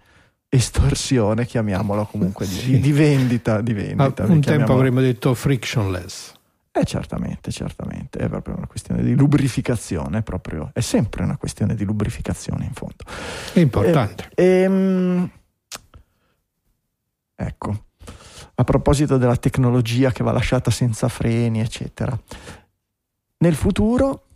estorsione, 0.49 1.47
chiamiamolo 1.47 2.07
comunque, 2.11 2.47
di, 2.47 2.55
Sì. 2.55 2.81
di 2.81 2.91
vendita. 2.93 3.61
Di 3.61 3.73
Ma 3.73 3.79
vendita 4.09 4.25
un 4.25 4.41
tempo 4.41 4.73
avremmo 4.73 5.01
detto 5.01 5.33
frictionless. 5.35 6.33
Eh, 6.73 6.85
certamente, 6.85 7.51
certamente, 7.51 8.21
è 8.21 8.29
proprio 8.29 8.57
una 8.57 8.67
questione 8.69 9.03
di 9.03 9.15
lubrificazione, 9.15 10.19
è, 10.19 10.23
proprio, 10.23 10.71
è 10.73 10.81
sempre 10.81 11.25
una 11.25 11.37
questione 11.37 11.75
di 11.75 11.85
lubrificazione 11.85 12.65
in 12.65 12.73
fondo. 12.73 13.05
È 13.53 13.59
importante. 13.59 14.31
Ehm, 14.37 15.29
ecco, 17.35 17.85
a 18.55 18.65
proposito 18.65 19.17
della 19.17 19.37
tecnologia 19.37 20.13
che 20.13 20.23
va 20.23 20.31
lasciata 20.31 20.71
senza 20.71 21.09
freni, 21.09 21.61
eccetera, 21.61 22.17
nel 23.39 23.55
futuro 23.57 24.27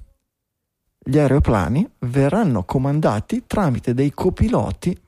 gli 0.98 1.18
aeroplani 1.18 1.88
verranno 2.00 2.64
comandati 2.64 3.44
tramite 3.46 3.94
dei 3.94 4.12
copiloti 4.12 4.98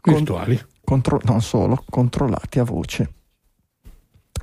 Virtuali. 0.00 0.64
contro- 0.82 1.20
non 1.24 1.42
solo, 1.42 1.84
controllati 1.90 2.58
a 2.60 2.64
voce. 2.64 3.15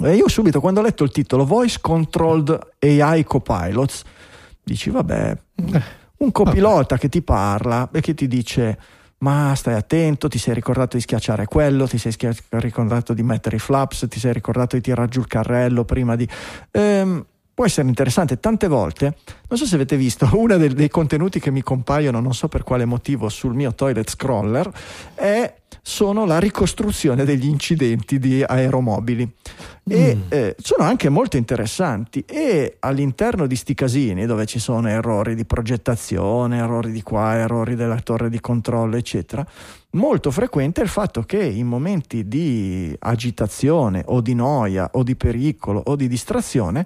E 0.02 0.16
io 0.16 0.28
subito, 0.28 0.60
quando 0.60 0.80
ho 0.80 0.84
letto 0.84 1.04
il 1.04 1.12
titolo 1.12 1.46
Voice 1.46 1.80
Controlled 1.82 2.76
AI 2.80 3.24
Copilots, 3.24 4.04
dici, 4.64 4.90
vabbè, 4.90 5.38
Eh, 5.56 5.82
un 6.18 6.32
copilota 6.32 6.98
che 6.98 7.10
ti 7.10 7.22
parla 7.22 7.90
e 7.92 8.00
che 8.00 8.14
ti 8.14 8.28
dice 8.28 8.78
ma 9.24 9.54
stai 9.56 9.76
attento, 9.76 10.28
ti 10.28 10.38
sei 10.38 10.54
ricordato 10.54 10.98
di 10.98 11.02
schiacciare 11.02 11.46
quello, 11.46 11.88
ti 11.88 11.98
sei 11.98 12.12
schia- 12.12 12.36
ricordato 12.50 13.14
di 13.14 13.24
mettere 13.24 13.56
i 13.56 13.60
flaps, 13.60 14.08
ti 14.10 14.20
sei 14.20 14.34
ricordato 14.34 14.76
di 14.76 14.82
tirare 14.82 15.08
giù 15.08 15.22
il 15.22 15.28
carrello 15.28 15.86
prima 15.86 16.18
di... 16.18 16.28
Ehm, 16.72 17.26
può 17.54 17.66
essere 17.66 17.88
interessante. 17.88 18.40
Tante 18.40 18.68
volte, 18.68 19.16
non 19.48 19.58
so 19.58 19.66
se 19.66 19.76
avete 19.76 19.96
visto, 19.96 20.28
uno 20.34 20.58
dei, 20.58 20.74
dei 20.74 20.90
contenuti 20.90 21.40
che 21.40 21.52
mi 21.52 21.62
compaiono, 21.62 22.20
non 22.20 22.34
so 22.34 22.50
per 22.50 22.64
quale 22.64 22.84
motivo, 22.84 23.30
sul 23.30 23.54
mio 23.54 23.74
toilet 23.74 24.10
scroller, 24.10 24.70
è, 25.16 25.54
sono 25.82 26.26
la 26.26 26.40
ricostruzione 26.40 27.24
degli 27.24 27.46
incidenti 27.46 28.20
di 28.20 28.44
aeromobili. 28.44 29.32
E 29.86 30.16
Mm. 30.16 30.22
eh, 30.30 30.56
sono 30.60 30.88
anche 30.88 31.10
molto 31.10 31.36
interessanti 31.36 32.24
e 32.26 32.78
all'interno 32.80 33.46
di 33.48 33.56
sti 33.58 33.74
casini 33.74 34.26
dove 34.26 34.46
ci 34.46 34.58
sono 34.58 34.88
errori 34.88 35.36
di 35.36 35.44
progettazione, 35.44 36.58
errori 36.60 36.92
di 36.92 37.02
qua, 37.02 37.36
errori 37.36 37.76
della 37.76 38.00
torre 38.00 38.30
di 38.30 38.40
controllo, 38.40 38.96
eccetera, 38.96 39.46
molto 39.92 40.32
frequente 40.32 40.80
è 40.80 40.86
il 40.86 40.90
fatto 40.90 41.24
che 41.24 41.44
in 41.44 41.68
momenti 41.68 42.28
di 42.30 42.96
agitazione 42.98 44.04
o 44.06 44.22
di 44.22 44.34
noia 44.34 44.90
o 44.94 45.04
di 45.04 45.16
pericolo 45.18 45.82
o 45.84 45.96
di 45.98 46.08
distrazione 46.08 46.86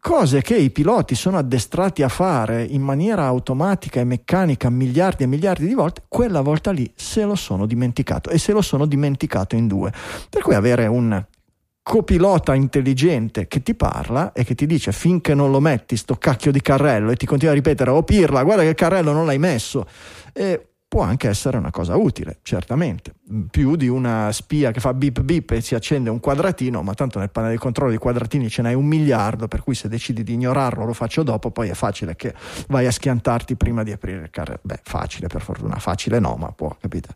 cose 0.00 0.42
che 0.42 0.56
i 0.56 0.70
piloti 0.70 1.14
sono 1.14 1.38
addestrati 1.38 2.02
a 2.02 2.08
fare 2.08 2.64
in 2.64 2.82
maniera 2.82 3.24
automatica 3.26 4.00
e 4.00 4.04
meccanica 4.04 4.68
miliardi 4.68 5.22
e 5.22 5.26
miliardi 5.28 5.64
di 5.64 5.74
volte, 5.74 6.02
quella 6.08 6.40
volta 6.40 6.72
lì 6.72 6.90
se 6.96 7.22
lo 7.22 7.36
sono 7.36 7.66
dimenticato 7.66 8.28
e 8.30 8.38
se 8.38 8.50
lo 8.50 8.62
sono 8.62 8.84
dimenticato 8.86 9.54
in 9.54 9.68
due. 9.68 9.92
Per 10.28 10.42
cui 10.42 10.56
avere 10.56 10.88
un 10.88 11.24
copilota 11.82 12.54
intelligente 12.54 13.48
che 13.48 13.62
ti 13.62 13.74
parla 13.74 14.32
e 14.32 14.44
che 14.44 14.54
ti 14.54 14.66
dice 14.66 14.92
finché 14.92 15.34
non 15.34 15.50
lo 15.50 15.60
metti 15.60 15.96
sto 15.96 16.14
cacchio 16.14 16.52
di 16.52 16.60
carrello 16.60 17.10
e 17.10 17.16
ti 17.16 17.26
continua 17.26 17.52
a 17.52 17.56
ripetere 17.56 17.90
oh 17.90 18.04
Pirla 18.04 18.44
guarda 18.44 18.62
che 18.62 18.74
carrello 18.74 19.12
non 19.12 19.26
l'hai 19.26 19.38
messo 19.38 19.86
e 20.32 20.71
può 20.92 21.00
anche 21.00 21.26
essere 21.26 21.56
una 21.56 21.70
cosa 21.70 21.96
utile, 21.96 22.40
certamente, 22.42 23.14
più 23.50 23.76
di 23.76 23.88
una 23.88 24.30
spia 24.30 24.72
che 24.72 24.80
fa 24.80 24.92
bip 24.92 25.22
bip 25.22 25.52
e 25.52 25.62
si 25.62 25.74
accende 25.74 26.10
un 26.10 26.20
quadratino, 26.20 26.82
ma 26.82 26.92
tanto 26.92 27.18
nel 27.18 27.30
panel 27.30 27.52
di 27.52 27.56
controllo 27.56 27.92
di 27.92 27.96
quadratini 27.96 28.50
ce 28.50 28.60
n'hai 28.60 28.74
un 28.74 28.84
miliardo, 28.84 29.48
per 29.48 29.62
cui 29.62 29.74
se 29.74 29.88
decidi 29.88 30.22
di 30.22 30.34
ignorarlo 30.34 30.84
lo 30.84 30.92
faccio 30.92 31.22
dopo, 31.22 31.50
poi 31.50 31.70
è 31.70 31.72
facile 31.72 32.14
che 32.14 32.34
vai 32.68 32.84
a 32.86 32.90
schiantarti 32.90 33.56
prima 33.56 33.82
di 33.84 33.90
aprire 33.90 34.20
il 34.24 34.28
carrello. 34.30 34.58
Beh, 34.60 34.80
facile 34.82 35.28
per 35.28 35.40
fortuna, 35.40 35.76
facile 35.78 36.18
no, 36.18 36.36
ma 36.38 36.52
può, 36.52 36.76
capite? 36.78 37.08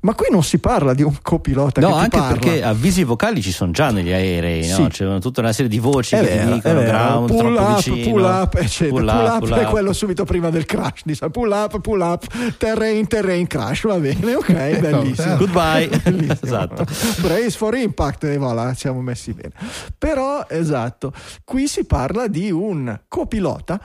Ma 0.00 0.12
qui 0.16 0.26
non 0.32 0.42
si 0.42 0.58
parla 0.58 0.92
di 0.92 1.02
un 1.04 1.14
copilota 1.22 1.80
no, 1.80 1.86
che 1.86 1.92
ti 1.94 2.00
anche 2.00 2.18
parla. 2.18 2.32
perché 2.36 2.64
avvisi 2.64 3.04
vocali 3.04 3.40
ci 3.42 3.52
sono 3.52 3.70
già 3.70 3.92
negli 3.92 4.10
aerei, 4.10 4.64
Sì. 4.64 4.82
no? 4.82 4.88
C'è 4.88 5.18
tutta 5.20 5.40
una 5.40 5.52
serie 5.52 5.70
di 5.70 5.78
voci 5.78 6.16
È 6.16 6.20
che 6.20 6.26
vero, 6.34 6.54
dicono 6.54 6.80
è 6.80 6.84
ground, 6.84 7.28
pull 7.28 7.54
up, 7.54 7.74
vicino. 7.76 8.10
pull 8.10 8.22
up, 8.24 8.54
eccetera. 8.56 8.88
Pull 8.90 9.06
Pull, 9.06 9.08
up, 9.24 9.30
up, 9.34 9.38
pull 9.38 9.52
è 9.56 9.62
up. 9.66 9.70
quello 9.70 9.92
subito 9.92 10.24
prima 10.24 10.50
del 10.50 10.66
crash. 10.66 11.02
Di 11.04 11.16
pull 11.30 11.50
up, 11.52 11.78
pull 11.80 12.00
up, 12.00 12.26
terrain, 12.56 13.06
terrain, 13.20 13.46
crash. 13.46 13.86
Va 13.86 13.98
bene, 13.98 14.34
ok, 14.34 14.52
bellissimo. 14.80 15.36
Goodbye. 15.36 15.88
Bellissimo. 16.02 16.38
esatto. 16.42 16.84
Brace 17.20 17.50
for 17.50 17.74
impact, 17.76 18.24
e 18.24 18.36
voilà, 18.36 18.74
siamo 18.74 19.00
messi 19.00 19.32
bene. 19.32 19.52
Però, 19.98 20.46
esatto, 20.48 21.12
qui 21.44 21.66
si 21.66 21.84
parla 21.84 22.26
di 22.26 22.50
un 22.50 22.98
copilota 23.08 23.80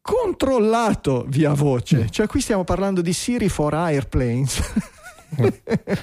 controllato 0.00 1.24
via 1.28 1.52
voce. 1.52 2.08
Cioè, 2.10 2.26
qui 2.26 2.40
stiamo 2.40 2.64
parlando 2.64 3.00
di 3.00 3.12
Siri 3.12 3.48
for 3.48 3.74
Airplanes. 3.74 4.60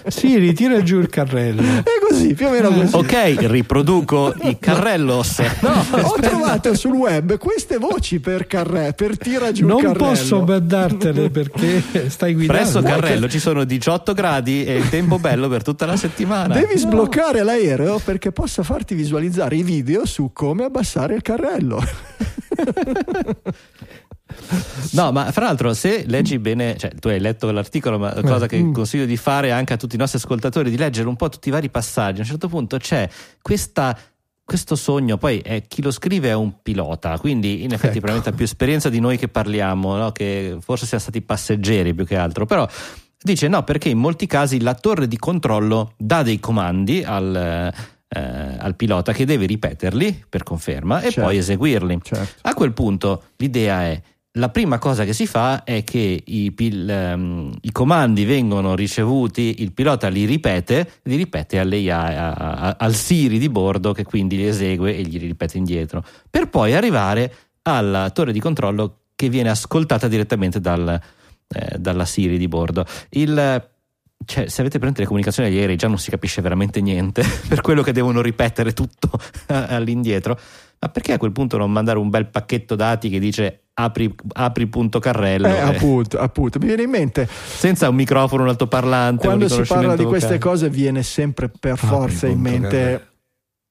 Sì, 0.08 0.38
ritira 0.38 0.84
giù 0.84 1.00
il 1.00 1.08
carrello. 1.10 1.62
È 1.62 1.84
così, 2.08 2.34
più 2.34 2.48
o 2.48 2.50
meno 2.52 2.72
così. 2.72 2.96
Ok, 2.96 3.36
riproduco 3.50 4.34
i 4.42 4.58
carrellos. 4.60 5.40
No, 5.62 5.86
ho 6.02 6.14
trovato 6.20 6.76
sul 6.76 6.92
web 6.94 7.38
queste 7.38 7.78
voci 7.78 8.20
per 8.20 8.46
carrello, 8.48 8.94
per 8.94 9.18
tira 9.18 9.52
giù 9.52 9.62
il 9.64 9.68
Non 9.70 9.82
carrello. 9.82 10.06
posso 10.06 10.40
dartele 10.62 11.30
perché 11.30 12.10
stai 12.10 12.34
guidando. 12.34 12.62
Presso 12.62 12.82
Carrello 12.82 13.28
ci 13.30 13.40
sono 13.40 13.64
18 13.64 14.14
gradi 14.14 14.66
e 14.66 14.76
il 14.76 14.90
tempo 14.90 15.18
bello 15.20 15.48
per 15.48 15.64
tutta 15.64 15.86
la 15.86 15.96
settimana. 15.96 16.54
Devi 16.54 16.78
sbloccare 16.78 17.44
l'aereo 17.44 18.00
perché 18.04 18.32
possa 18.32 18.62
farti 18.64 18.94
visualizzare 18.94 19.56
i 19.56 19.64
video 19.64 20.06
su 20.06 20.32
come 20.34 20.66
abbassare 20.66 21.16
il 21.16 21.22
carrello. 21.22 21.82
No, 24.94 25.12
ma 25.12 25.32
fra 25.32 25.46
l'altro, 25.46 25.74
se 25.74 26.04
leggi 26.08 26.38
bene, 26.38 26.78
cioè 26.78 26.92
tu 27.00 27.08
hai 27.08 27.20
letto 27.20 27.50
l'articolo, 27.52 27.98
ma 27.98 28.14
la 28.14 28.22
cosa 28.22 28.48
che 28.48 28.72
consiglio 28.72 29.06
di 29.06 29.18
fare 29.18 29.52
anche 29.52 29.74
a 29.74 29.78
tutti 29.78 29.96
i 29.96 29.98
nostri 29.98 30.20
ascoltatori, 30.20 30.70
di 30.70 30.78
leggere 30.78 31.08
un 31.08 31.16
po' 31.16 31.30
tutti 31.30 31.48
i 31.48 31.52
vari 31.52 31.70
passaggi. 31.70 32.20
A 32.20 32.22
un 32.22 32.28
certo 32.28 32.48
punto 32.48 32.78
c'è 32.78 33.10
questa. 33.42 33.98
Questo 34.46 34.76
sogno, 34.76 35.18
poi 35.18 35.40
è, 35.40 35.64
chi 35.70 35.82
lo 35.82 35.90
scrive 35.90 36.28
è 36.28 36.34
un 36.34 36.62
pilota, 36.62 37.18
quindi 37.18 37.64
in 37.64 37.72
effetti 37.72 37.98
Ecco. 37.98 38.00
probabilmente 38.00 38.30
ha 38.30 38.34
più 38.34 38.44
esperienza 38.44 38.90
di 38.90 39.00
noi 39.00 39.18
che 39.18 39.30
parliamo, 39.30 39.96
no? 39.96 40.12
che 40.12 40.58
forse 40.60 40.86
siamo 40.86 41.02
stati 41.02 41.22
passeggeri 41.22 41.94
più 41.94 42.06
che 42.06 42.18
altro, 42.18 42.46
però 42.46 42.68
dice 43.22 43.48
no 43.48 43.64
perché 43.64 43.88
in 43.88 44.00
molti 44.00 44.28
casi 44.28 44.60
la 44.60 44.74
torre 44.74 45.08
di 45.08 45.18
controllo 45.18 45.94
dà 45.98 46.24
dei 46.24 46.42
comandi 46.42 47.06
al, 47.06 47.74
eh, 48.10 48.58
al 48.58 48.76
pilota 48.76 49.14
che 49.14 49.26
deve 49.26 49.46
ripeterli 49.46 50.26
per 50.28 50.44
conferma 50.44 51.00
e 51.00 51.04
Certo. 51.04 51.22
poi 51.22 51.38
eseguirli. 51.38 52.00
Certo. 52.04 52.34
A 52.42 52.54
quel 52.54 52.74
punto 52.74 53.24
l'idea 53.38 53.84
è 53.84 54.02
la 54.38 54.50
prima 54.50 54.80
cosa 54.80 55.04
che 55.04 55.14
si 55.14 55.28
fa 55.28 55.64
è 55.64 55.84
che 55.84 56.24
i, 56.26 56.52
pil- 56.52 56.90
ehm, 56.90 57.56
i 57.62 57.72
comandi 57.72 58.26
vengono 58.26 58.74
ricevuti, 58.74 59.58
il 59.60 59.74
pilota 59.74 60.08
li 60.08 60.26
ripete, 60.26 61.02
li 61.04 61.18
ripete 61.18 61.60
AI, 61.60 61.90
a- 61.90 62.32
a- 62.32 62.76
al 62.80 62.96
Siri 62.96 63.38
di 63.38 63.50
bordo 63.50 63.94
che 63.94 64.04
quindi 64.04 64.38
li 64.38 64.48
esegue 64.48 64.96
e 64.96 65.04
gli 65.04 65.20
ripete 65.20 65.58
indietro, 65.58 66.04
per 66.30 66.50
poi 66.50 66.74
arrivare 66.74 67.34
alla 67.64 68.10
torre 68.10 68.32
di 68.32 68.40
controllo 68.40 69.02
che 69.16 69.30
viene 69.30 69.50
ascoltata 69.50 70.08
direttamente 70.08 70.60
dal, 70.60 71.00
eh, 71.48 71.78
dalla 71.78 72.06
Siri 72.06 72.40
di 72.40 72.48
bordo. 72.48 72.86
Il, 73.12 73.70
cioè, 74.26 74.48
se 74.48 74.62
avete 74.62 74.78
presente 74.80 75.02
le 75.02 75.06
comunicazioni 75.06 75.50
agli 75.50 75.60
aerei 75.60 75.76
già 75.76 75.88
non 75.88 76.00
si 76.00 76.10
capisce 76.10 76.42
veramente 76.42 76.82
niente 76.82 77.24
per 77.48 77.62
quello 77.62 77.84
che 77.84 77.92
devono 77.92 78.20
ripetere 78.22 78.74
tutto 78.74 79.12
all'indietro. 79.48 80.40
Ma 80.80 80.90
perché 80.90 81.14
a 81.14 81.18
quel 81.20 81.32
punto 81.32 81.56
non 81.58 81.72
mandare 81.72 82.00
un 82.00 82.10
bel 82.10 82.28
pacchetto 82.28 82.76
dati 82.76 83.10
che 83.10 83.20
dice 83.20 83.63
apri, 83.76 84.14
apri 84.34 84.68
punto 84.68 85.00
carrello 85.00 85.48
Eh, 85.48 85.60
appunto, 85.60 86.18
appunto. 86.20 86.60
Mi 86.60 86.66
viene 86.68 86.84
in 86.84 86.90
mente 86.90 87.28
senza 87.28 87.90
un 87.90 87.96
microfono, 87.96 88.44
un 88.44 88.50
altoparlante? 88.50 89.26
quando 89.26 89.46
un 89.46 89.52
si 89.52 89.62
parla 89.64 89.96
di 89.96 90.04
queste 90.04 90.38
vocale? 90.38 90.52
cose 90.52 90.70
viene 90.70 91.04
sempre 91.04 91.50
per 91.60 91.78
forza 91.78 92.28
in 92.28 92.40
mente 92.40 92.70
carrello. 92.70 93.12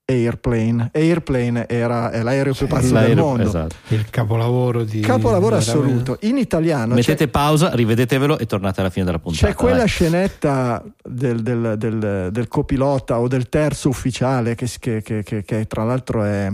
Airplane. 0.05 0.91
Airplane 0.93 1.66
era, 1.69 2.11
è 2.11 2.23
l'aereo 2.23 2.53
più 2.53 2.66
pazzo 2.66 2.93
del 2.93 3.16
mondo. 3.16 3.45
esatto. 3.47 3.77
Il 3.89 4.11
capolavoro 4.11 4.83
di 4.83 5.01
Capolavoro 5.01 5.57
assoluto. 5.57 6.19
In 6.23 6.37
italiano 6.37 6.95
Mettete 6.95 7.29
pausa, 7.29 7.70
rivedetevelo 7.73 8.37
e 8.39 8.45
tornate 8.47 8.81
alla 8.81 8.91
fine 8.91 9.05
della 9.07 9.20
puntata. 9.20 9.47
c'è 9.47 9.55
quella 9.55 9.77
dai. 9.79 9.89
scenetta 9.89 10.83
del, 11.03 11.41
del- 11.41 11.77
del- 11.79 12.29
del 12.33 12.49
copilota 12.49 13.20
o 13.20 13.29
del 13.29 13.49
terzo 13.49 13.89
ufficiale 13.89 14.55
che, 14.57 14.69
che- 14.79 15.01
che- 15.03 15.23
che- 15.23 15.45
che 15.45 15.66
tra 15.66 15.85
l'altro 15.85 16.24
è, 16.24 16.53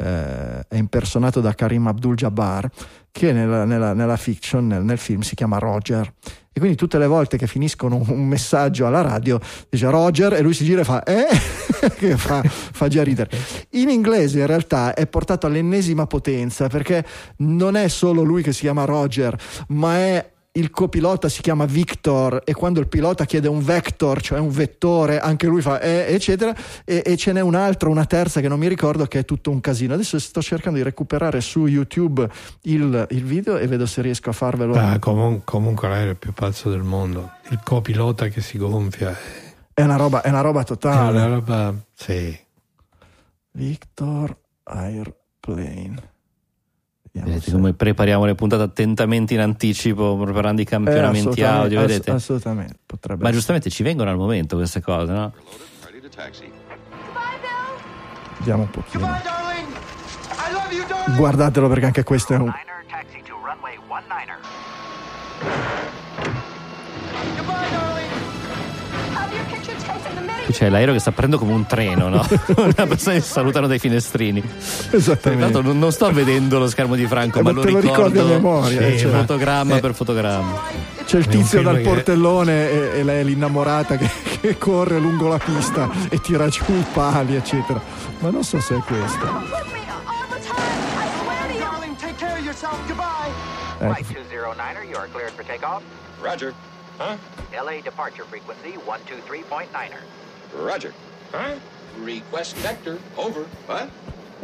eh, 0.00 0.66
è 0.66 0.76
impersonato 0.76 1.40
da 1.40 1.54
Karim 1.54 1.86
Abdul-Jabbar 1.86 2.68
che 3.12 3.32
nella, 3.32 3.64
nella- 3.64 3.92
nella 3.92 4.16
fiction, 4.16 4.66
nel, 4.66 4.82
nel 4.82 4.98
film 4.98 5.20
si 5.20 5.34
chiama 5.34 5.58
Roger. 5.58 6.12
E 6.52 6.58
quindi 6.58 6.76
tutte 6.76 6.98
le 6.98 7.06
volte 7.06 7.36
che 7.36 7.46
finiscono 7.46 8.02
un, 8.08 8.26
messaggio 8.26 8.84
alla 8.86 9.02
radio 9.02 9.38
dice 9.68 9.88
Roger 9.88 10.32
e 10.32 10.40
lui 10.40 10.52
si 10.52 10.64
gira 10.64 10.80
e 10.80 10.84
fa 10.84 11.02
eh? 11.04 11.26
Che 11.96 12.16
fa, 12.16 12.42
fa 12.42 12.88
già 12.88 13.04
ridere. 13.04 13.30
In 13.70 13.88
inglese 13.88 14.40
in 14.40 14.46
realtà 14.46 14.94
è 14.94 15.06
portato 15.06 15.46
all'ennesima 15.46 16.06
potenza 16.06 16.66
perché 16.68 17.04
non 17.38 17.76
è 17.76 17.86
solo 17.88 18.22
lui 18.22 18.42
che 18.42 18.52
si 18.52 18.62
chiama 18.62 18.84
Roger 18.84 19.36
ma 19.68 19.96
è 19.96 20.30
il 20.52 20.70
copilota 20.70 21.28
si 21.28 21.42
chiama 21.42 21.64
Victor 21.64 22.42
e 22.44 22.54
quando 22.54 22.80
il 22.80 22.88
pilota 22.88 23.24
chiede 23.24 23.46
un 23.46 23.62
vector, 23.62 24.20
cioè 24.20 24.40
un 24.40 24.50
vettore, 24.50 25.20
anche 25.20 25.46
lui 25.46 25.62
fa 25.62 25.80
eh, 25.80 26.06
eccetera, 26.08 26.52
e, 26.84 27.02
e 27.06 27.16
ce 27.16 27.32
n'è 27.32 27.40
un'altra, 27.40 27.88
una 27.88 28.04
terza 28.04 28.40
che 28.40 28.48
non 28.48 28.58
mi 28.58 28.66
ricordo 28.66 29.06
che 29.06 29.20
è 29.20 29.24
tutto 29.24 29.50
un 29.50 29.60
casino. 29.60 29.94
Adesso 29.94 30.18
sto 30.18 30.42
cercando 30.42 30.78
di 30.78 30.84
recuperare 30.84 31.40
su 31.40 31.66
YouTube 31.66 32.28
il, 32.62 33.06
il 33.10 33.24
video 33.24 33.58
e 33.58 33.66
vedo 33.68 33.86
se 33.86 34.02
riesco 34.02 34.30
a 34.30 34.32
farvelo. 34.32 34.74
Ah, 34.74 34.98
comun- 34.98 35.42
comunque 35.44 35.88
l'aereo 35.88 36.16
più 36.16 36.32
pazzo 36.32 36.68
del 36.68 36.82
mondo. 36.82 37.30
Il 37.50 37.60
copilota 37.64 38.26
che 38.28 38.40
si 38.40 38.58
gonfia. 38.58 39.16
È 39.72 39.82
una 39.82 39.96
roba, 39.96 40.22
è 40.22 40.30
una 40.30 40.40
roba 40.40 40.62
È 40.62 40.64
totale. 40.64 41.16
una 41.16 41.26
roba. 41.26 41.74
Sì. 41.94 42.36
Victor 43.52 44.36
Airplane. 44.64 46.09
Vedete 47.12 47.40
se- 47.40 47.50
come 47.52 47.72
prepariamo 47.74 48.24
le 48.24 48.34
puntate 48.36 48.62
attentamente 48.62 49.34
in 49.34 49.40
anticipo, 49.40 50.16
preparando 50.16 50.60
i 50.60 50.64
Eh, 50.64 50.68
campionamenti 50.68 51.18
assolutamente, 51.42 51.44
audio, 51.64 51.80
ass- 51.80 51.86
vedete? 51.86 52.10
assolutamente, 52.12 52.74
potrebbe 52.86 53.14
Ma 53.22 53.28
essere. 53.28 53.36
giustamente 53.36 53.70
ci 53.70 53.82
vengono 53.82 54.10
al 54.10 54.16
momento 54.16 54.56
queste 54.56 54.80
cose, 54.80 55.12
no? 55.12 55.32
Vediamo 58.38 58.62
un 58.62 58.70
pochino. 58.70 59.08
Guardatelo 61.16 61.68
perché 61.68 61.86
anche 61.86 62.04
questo 62.04 62.32
è 62.34 62.36
un, 62.36 62.44
Niner, 62.44 62.84
taxi 62.88 63.20
to 63.26 63.34
runway 63.42 63.76
19er. 63.76 64.38
Goodbye, 67.36 67.49
Qui 70.50 70.58
c'è 70.58 70.68
l'aereo 70.68 70.92
che 70.94 70.98
sta 70.98 71.12
prendendo 71.12 71.44
come 71.44 71.56
un 71.56 71.64
treno, 71.64 72.08
no? 72.08 72.26
Una 72.56 72.86
persona 72.86 73.14
che 73.14 73.20
si 73.20 73.30
salutano 73.30 73.68
dai 73.68 73.78
finestrini. 73.78 74.42
Esattamente. 74.90 75.60
non, 75.62 75.78
non 75.78 75.92
sto 75.92 76.10
vedendo 76.10 76.58
lo 76.58 76.66
schermo 76.68 76.96
di 76.96 77.06
Franco, 77.06 77.38
Eh, 77.38 77.42
ma 77.42 77.52
ma 77.52 77.62
lo 77.62 77.70
lo 77.70 77.78
ricordo 77.78 78.20
a 78.22 78.24
memoria, 78.24 78.90
sì, 78.90 78.98
cioè. 78.98 79.12
fotogramma 79.12 79.76
Eh. 79.76 79.80
per 79.80 79.94
fotogramma. 79.94 80.60
C'è 81.04 81.18
il 81.18 81.26
tizio 81.28 81.62
dal 81.62 81.76
che- 81.76 81.82
portellone 81.82 82.68
e, 82.68 82.98
e 82.98 83.04
lei 83.04 83.20
è 83.20 83.22
l'innamorata 83.22 83.96
che, 83.96 84.10
che 84.40 84.58
corre 84.58 84.98
lungo 84.98 85.28
la 85.28 85.38
pista 85.38 85.88
e 86.08 86.20
tira 86.20 86.48
giù 86.48 86.64
i 86.66 86.84
pali, 86.92 87.36
eccetera. 87.36 87.80
Ma 88.18 88.30
non 88.30 88.42
so 88.42 88.60
se 88.60 88.74
è 88.74 88.78
questo. 88.80 89.26
Ecco. 93.78 93.94
Flight 93.94 94.06
209er, 94.10 94.88
you 94.88 94.96
are 94.98 95.08
cleared 95.12 95.32
for 95.32 95.44
takeoff. 95.44 95.82
Roger. 96.20 96.52
Huh? 96.98 97.16
LA 97.52 97.80
departure 97.82 98.24
frequency 98.28 98.76
123.9er. 98.84 100.02
Roger. 100.54 100.92
Huh? 101.32 101.54
Request 101.98 102.56
vector. 102.56 102.98
Over. 103.16 103.44
What? 103.66 103.88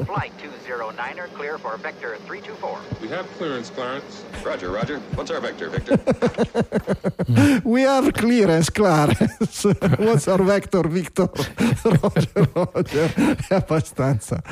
Flight 0.04 0.32
209er, 0.42 1.28
clear 1.32 1.56
for 1.58 1.78
Vector 1.80 2.18
324. 2.26 2.78
We 3.00 3.08
have 3.08 3.24
clearance, 3.38 3.70
Clarence. 3.72 4.24
Roger, 4.44 4.70
Roger. 4.70 5.00
What's 5.14 5.30
our 5.30 5.40
vector, 5.40 5.70
Victor? 5.70 5.98
We 7.64 7.82
have 7.82 8.12
clearance, 8.12 8.70
Clarence. 8.70 9.64
What's 9.98 10.28
our 10.28 10.42
vector, 10.44 10.86
Victor? 10.88 11.30
Roger, 11.82 12.48
Roger. 12.52 13.36
È 13.48 13.54
abbastanza. 13.54 14.42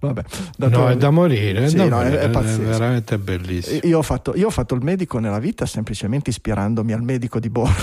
Vabbè. 0.00 0.22
dato- 0.56 0.78
No, 0.78 0.88
è 0.88 0.96
da 0.96 1.10
morire, 1.10 1.64
è, 1.64 1.68
Sì, 1.68 1.76
da 1.76 1.84
no, 1.84 2.00
è- 2.00 2.04
morire, 2.04 2.20
è 2.20 2.24
è 2.24 2.30
pazzesco. 2.30 2.62
veramente 2.62 3.18
bellissimo. 3.18 3.80
Io 3.84 3.98
ho, 3.98 4.02
fatto, 4.02 4.34
io 4.34 4.46
ho 4.46 4.50
fatto 4.50 4.74
il 4.74 4.82
medico 4.82 5.18
nella 5.18 5.38
vita 5.38 5.66
semplicemente 5.66 6.30
ispirandomi 6.30 6.92
al 6.92 7.02
medico 7.02 7.38
di 7.38 7.50
bordo 7.50 7.74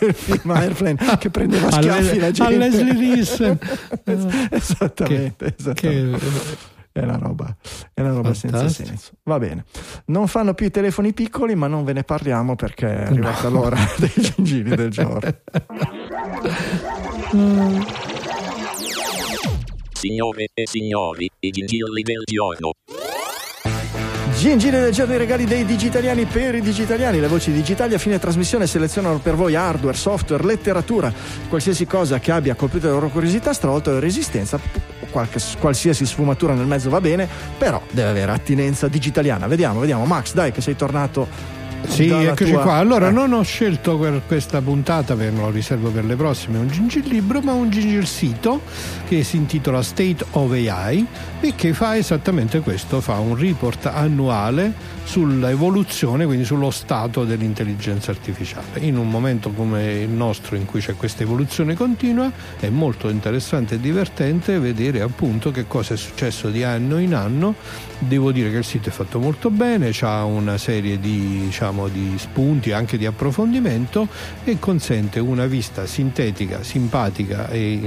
del 0.00 0.14
film 0.14 0.50
Airplane 0.50 0.96
che 1.18 1.28
prendeva 1.30 1.68
A 1.68 1.72
schiaffi 1.72 2.18
la 2.18 2.26
a 2.26 2.30
gente. 2.30 2.56
Leslie 2.56 2.92
Nielsen. 2.94 3.58
esattamente, 4.50 5.44
Che- 5.44 5.54
esattamente. 5.58 6.18
che- 6.18 6.69
È 7.00 7.04
una 7.04 7.16
roba, 7.16 7.56
è 7.94 8.02
una 8.02 8.12
roba 8.12 8.34
senza 8.34 8.68
senso. 8.68 9.12
Va 9.22 9.38
bene. 9.38 9.64
Non 10.06 10.26
fanno 10.26 10.52
più 10.52 10.66
i 10.66 10.70
telefoni 10.70 11.14
piccoli, 11.14 11.54
ma 11.54 11.66
non 11.66 11.82
ve 11.82 11.94
ne 11.94 12.04
parliamo 12.04 12.56
perché 12.56 12.94
è 12.94 13.02
arrivata 13.06 13.48
l'ora 13.48 13.78
dei 13.96 14.12
gingili 14.14 14.76
del 14.76 14.90
giorno. 14.90 15.32
Signore 19.92 20.48
e 20.52 20.66
signori, 20.66 21.30
i 21.40 21.50
gingilli 21.50 22.02
del 22.02 22.22
giorno. 22.26 22.72
Gingili 24.36 24.78
del 24.78 24.92
giorno, 24.92 25.14
i 25.14 25.18
regali 25.18 25.46
dei 25.46 25.64
digitaliani 25.64 26.26
per 26.26 26.54
i 26.54 26.60
digitaliani. 26.60 27.18
Le 27.18 27.28
voci 27.28 27.50
digitali 27.50 27.94
a 27.94 27.98
fine 27.98 28.18
trasmissione 28.18 28.66
selezionano 28.66 29.20
per 29.20 29.36
voi 29.36 29.54
hardware, 29.54 29.96
software, 29.96 30.44
letteratura, 30.44 31.10
qualsiasi 31.48 31.86
cosa 31.86 32.18
che 32.18 32.30
abbia 32.30 32.54
colpito 32.54 32.88
la 32.88 32.92
loro 32.92 33.08
curiosità, 33.08 33.54
stravolto 33.54 33.90
la 33.90 34.00
resistenza. 34.00 34.60
Qualche- 35.10 35.40
qualsiasi 35.58 36.06
sfumatura 36.06 36.54
nel 36.54 36.66
mezzo 36.66 36.88
va 36.90 37.00
bene, 37.00 37.28
però 37.58 37.82
deve 37.90 38.08
avere 38.10 38.32
attinenza 38.32 38.88
digitaliana. 38.88 39.46
Vediamo, 39.46 39.80
vediamo. 39.80 40.04
Max, 40.04 40.32
dai, 40.34 40.52
che 40.52 40.60
sei 40.60 40.76
tornato. 40.76 41.58
Sì, 41.88 42.08
eccoci 42.10 42.52
tua- 42.52 42.60
qua. 42.62 42.74
Allora, 42.74 43.08
Eh. 43.08 43.10
non 43.10 43.32
ho 43.32 43.42
scelto 43.42 43.96
per 43.98 44.20
questa 44.26 44.60
puntata, 44.60 45.14
me 45.14 45.30
lo 45.30 45.48
riservo 45.50 45.88
per 45.90 46.04
le 46.04 46.14
prossime, 46.14 46.58
un 46.58 46.68
gingil 46.68 47.06
libro, 47.08 47.40
ma 47.40 47.52
un 47.52 47.70
gingil 47.70 48.06
sito 48.06 48.60
che 49.08 49.24
si 49.24 49.36
intitola 49.36 49.82
State 49.82 50.24
of 50.32 50.52
AI 50.52 51.06
e 51.42 51.54
che 51.54 51.72
fa 51.72 51.96
esattamente 51.96 52.60
questo, 52.60 53.00
fa 53.00 53.18
un 53.18 53.34
report 53.34 53.86
annuale 53.86 54.98
sull'evoluzione, 55.04 56.26
quindi 56.26 56.44
sullo 56.44 56.70
stato 56.70 57.24
dell'intelligenza 57.24 58.10
artificiale. 58.10 58.80
In 58.80 58.98
un 58.98 59.08
momento 59.08 59.50
come 59.50 60.02
il 60.02 60.10
nostro 60.10 60.54
in 60.56 60.66
cui 60.66 60.80
c'è 60.80 60.94
questa 60.96 61.22
evoluzione 61.22 61.74
continua 61.74 62.30
è 62.60 62.68
molto 62.68 63.08
interessante 63.08 63.76
e 63.76 63.80
divertente 63.80 64.58
vedere 64.58 65.00
appunto 65.00 65.50
che 65.50 65.66
cosa 65.66 65.94
è 65.94 65.96
successo 65.96 66.50
di 66.50 66.62
anno 66.62 66.98
in 66.98 67.14
anno. 67.14 67.54
Devo 67.98 68.32
dire 68.32 68.50
che 68.50 68.58
il 68.58 68.64
sito 68.64 68.90
è 68.90 68.92
fatto 68.92 69.18
molto 69.18 69.50
bene, 69.50 69.92
ha 70.00 70.24
una 70.24 70.58
serie 70.58 70.98
di, 71.00 71.40
diciamo, 71.46 71.88
di 71.88 72.14
spunti 72.18 72.72
anche 72.72 72.96
di 72.96 73.06
approfondimento 73.06 74.08
e 74.44 74.58
consente 74.58 75.20
una 75.20 75.46
vista 75.46 75.86
sintetica, 75.86 76.62
simpatica 76.62 77.48
e 77.48 77.78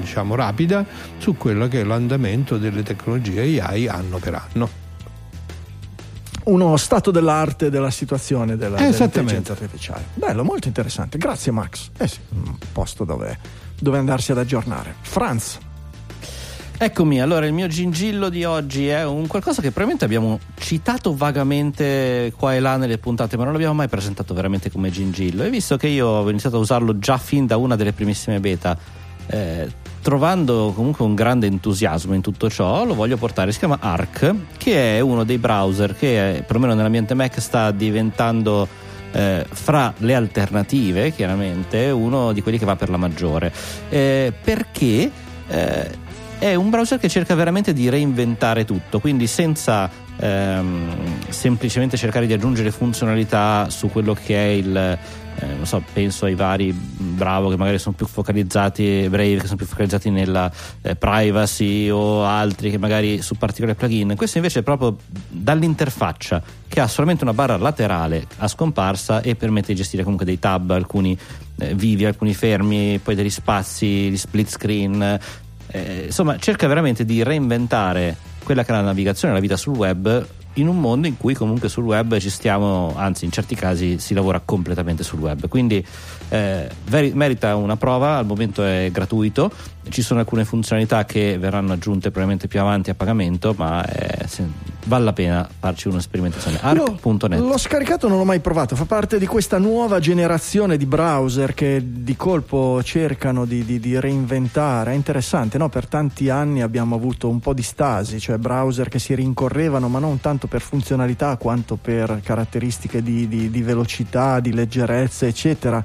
diciamo, 0.00 0.34
rapida 0.34 0.86
su 1.18 1.36
quello 1.36 1.68
che 1.68 1.80
è 1.80 1.84
l'andamento 1.84 2.56
delle 2.56 2.82
tecnologie 2.82 2.96
AI 3.06 3.88
anno 3.88 4.18
per 4.18 4.34
anno. 4.34 4.86
Uno 6.44 6.76
stato 6.76 7.10
dell'arte 7.10 7.68
della 7.68 7.90
situazione 7.90 8.56
della, 8.56 8.76
dell'intelligenza 8.78 9.52
artificiale. 9.52 10.04
Bello, 10.14 10.44
molto 10.44 10.66
interessante. 10.66 11.18
Grazie, 11.18 11.52
Max. 11.52 11.90
Eh 11.98 12.08
sì, 12.08 12.18
un 12.30 12.56
posto 12.72 13.04
dove, 13.04 13.38
dove 13.78 13.98
andarsi 13.98 14.32
ad 14.32 14.38
aggiornare. 14.38 14.94
Franz. 15.02 15.58
Eccomi, 16.80 17.20
allora 17.20 17.44
il 17.44 17.52
mio 17.52 17.66
gingillo 17.66 18.28
di 18.28 18.44
oggi 18.44 18.86
è 18.86 19.04
un 19.04 19.26
qualcosa 19.26 19.60
che 19.60 19.72
probabilmente 19.72 20.04
abbiamo 20.04 20.38
citato 20.60 21.12
vagamente 21.12 22.32
qua 22.36 22.54
e 22.54 22.60
là 22.60 22.76
nelle 22.76 22.98
puntate, 22.98 23.36
ma 23.36 23.42
non 23.42 23.52
l'abbiamo 23.52 23.74
mai 23.74 23.88
presentato 23.88 24.32
veramente 24.32 24.70
come 24.70 24.88
gingillo. 24.90 25.42
E 25.42 25.50
visto 25.50 25.76
che 25.76 25.88
io 25.88 26.06
ho 26.06 26.30
iniziato 26.30 26.54
a 26.54 26.60
usarlo 26.60 26.96
già 27.00 27.18
fin 27.18 27.46
da 27.46 27.56
una 27.56 27.74
delle 27.74 27.92
primissime 27.92 28.38
beta, 28.38 28.78
eh, 29.26 29.68
trovando 30.02 30.72
comunque 30.74 31.04
un 31.04 31.14
grande 31.14 31.46
entusiasmo 31.46 32.14
in 32.14 32.20
tutto 32.20 32.48
ciò, 32.48 32.84
lo 32.84 32.94
voglio 32.94 33.16
portare. 33.16 33.52
Si 33.52 33.58
chiama 33.58 33.78
Arc, 33.80 34.34
che 34.56 34.96
è 34.96 35.00
uno 35.00 35.24
dei 35.24 35.38
browser 35.38 35.94
che, 35.94 36.42
perlomeno 36.46 36.74
nell'ambiente 36.74 37.14
Mac, 37.14 37.40
sta 37.40 37.70
diventando 37.70 38.66
eh, 39.12 39.44
fra 39.50 39.92
le 39.98 40.14
alternative, 40.14 41.12
chiaramente, 41.12 41.90
uno 41.90 42.32
di 42.32 42.42
quelli 42.42 42.58
che 42.58 42.64
va 42.64 42.76
per 42.76 42.90
la 42.90 42.96
maggiore. 42.96 43.52
Eh, 43.88 44.32
perché 44.42 45.10
eh, 45.48 45.90
è 46.38 46.54
un 46.54 46.70
browser 46.70 46.98
che 46.98 47.08
cerca 47.08 47.34
veramente 47.34 47.72
di 47.72 47.88
reinventare 47.88 48.64
tutto, 48.64 49.00
quindi 49.00 49.26
senza 49.26 49.90
ehm, 50.18 51.20
semplicemente 51.28 51.96
cercare 51.96 52.26
di 52.26 52.32
aggiungere 52.32 52.70
funzionalità 52.70 53.68
su 53.70 53.88
quello 53.88 54.14
che 54.14 54.36
è 54.36 54.48
il. 54.48 54.98
Eh, 55.40 55.64
so, 55.64 55.82
penso 55.92 56.24
ai 56.24 56.34
vari 56.34 56.72
Bravo 56.72 57.48
che 57.48 57.56
magari 57.56 57.78
sono 57.78 57.94
più 57.94 58.06
focalizzati, 58.06 59.06
Brave 59.08 59.36
che 59.36 59.44
sono 59.44 59.56
più 59.56 59.66
focalizzati 59.66 60.10
nella 60.10 60.50
eh, 60.82 60.96
privacy 60.96 61.88
o 61.90 62.24
altri 62.24 62.70
che 62.70 62.78
magari 62.78 63.22
su 63.22 63.36
particolari 63.36 63.76
plugin. 63.76 64.14
Questo 64.16 64.38
invece 64.38 64.60
è 64.60 64.62
proprio 64.62 64.96
dall'interfaccia 65.28 66.42
che 66.68 66.80
ha 66.80 66.86
solamente 66.86 67.24
una 67.24 67.34
barra 67.34 67.56
laterale 67.56 68.26
a 68.38 68.48
scomparsa 68.48 69.20
e 69.20 69.34
permette 69.36 69.68
di 69.68 69.74
gestire 69.74 70.02
comunque 70.02 70.26
dei 70.26 70.38
tab, 70.38 70.70
alcuni 70.70 71.16
eh, 71.58 71.74
vivi, 71.74 72.04
alcuni 72.04 72.34
fermi, 72.34 72.98
poi 73.02 73.14
degli 73.14 73.30
spazi, 73.30 74.10
gli 74.10 74.16
split 74.16 74.48
screen. 74.48 75.18
Eh, 75.70 76.04
insomma, 76.06 76.38
cerca 76.38 76.66
veramente 76.66 77.04
di 77.04 77.22
reinventare 77.22 78.16
quella 78.42 78.64
che 78.64 78.72
è 78.72 78.74
la 78.74 78.80
navigazione, 78.80 79.34
la 79.34 79.40
vita 79.40 79.56
sul 79.56 79.76
web 79.76 80.26
in 80.60 80.68
un 80.68 80.78
mondo 80.78 81.06
in 81.06 81.16
cui 81.16 81.34
comunque 81.34 81.68
sul 81.68 81.84
web 81.84 82.18
ci 82.18 82.30
stiamo, 82.30 82.92
anzi 82.96 83.24
in 83.24 83.30
certi 83.30 83.54
casi 83.54 83.98
si 83.98 84.14
lavora 84.14 84.40
completamente 84.44 85.02
sul 85.02 85.20
web. 85.20 85.48
Quindi 85.48 85.84
eh, 86.28 86.68
merita 87.12 87.56
una 87.56 87.76
prova, 87.76 88.16
al 88.16 88.26
momento 88.26 88.64
è 88.64 88.88
gratuito, 88.92 89.50
ci 89.90 90.02
sono 90.02 90.20
alcune 90.20 90.44
funzionalità 90.44 91.04
che 91.04 91.38
verranno 91.38 91.72
aggiunte 91.72 92.10
probabilmente 92.10 92.48
più 92.48 92.60
avanti 92.60 92.90
a 92.90 92.94
pagamento, 92.94 93.54
ma 93.56 93.84
eh, 93.84 94.26
se- 94.26 94.46
vale 94.84 95.04
la 95.04 95.12
pena 95.12 95.48
farci 95.58 95.88
una 95.88 96.00
sperimentazione. 96.00 96.58
Arc.net. 96.60 97.38
L'ho 97.40 97.58
scaricato, 97.58 98.08
non 98.08 98.18
l'ho 98.18 98.24
mai 98.24 98.40
provato. 98.40 98.74
Fa 98.76 98.84
parte 98.86 99.18
di 99.18 99.26
questa 99.26 99.58
nuova 99.58 99.98
generazione 100.00 100.76
di 100.76 100.86
browser 100.86 101.52
che 101.54 101.82
di 101.84 102.16
colpo 102.16 102.82
cercano 102.82 103.44
di, 103.44 103.64
di- 103.64 103.80
di 103.80 103.98
reinventare. 104.00 104.92
È 104.92 104.94
interessante, 104.94 105.58
no? 105.58 105.68
Per 105.68 105.86
tanti 105.86 106.30
anni 106.30 106.62
abbiamo 106.62 106.94
avuto 106.94 107.28
un 107.28 107.40
po' 107.40 107.52
di 107.52 107.62
stasi, 107.62 108.18
cioè 108.18 108.38
browser 108.38 108.88
che 108.88 108.98
si 108.98 109.14
rincorrevano, 109.14 109.88
ma 109.88 109.98
non 109.98 110.20
tanto 110.20 110.46
per 110.46 110.60
funzionalità 110.62 111.36
quanto 111.36 111.76
per 111.76 112.20
caratteristiche 112.22 113.02
di- 113.02 113.28
di 113.50 113.62
velocità, 113.62 114.40
di 114.40 114.52
leggerezza, 114.52 115.26
eccetera. 115.26 115.84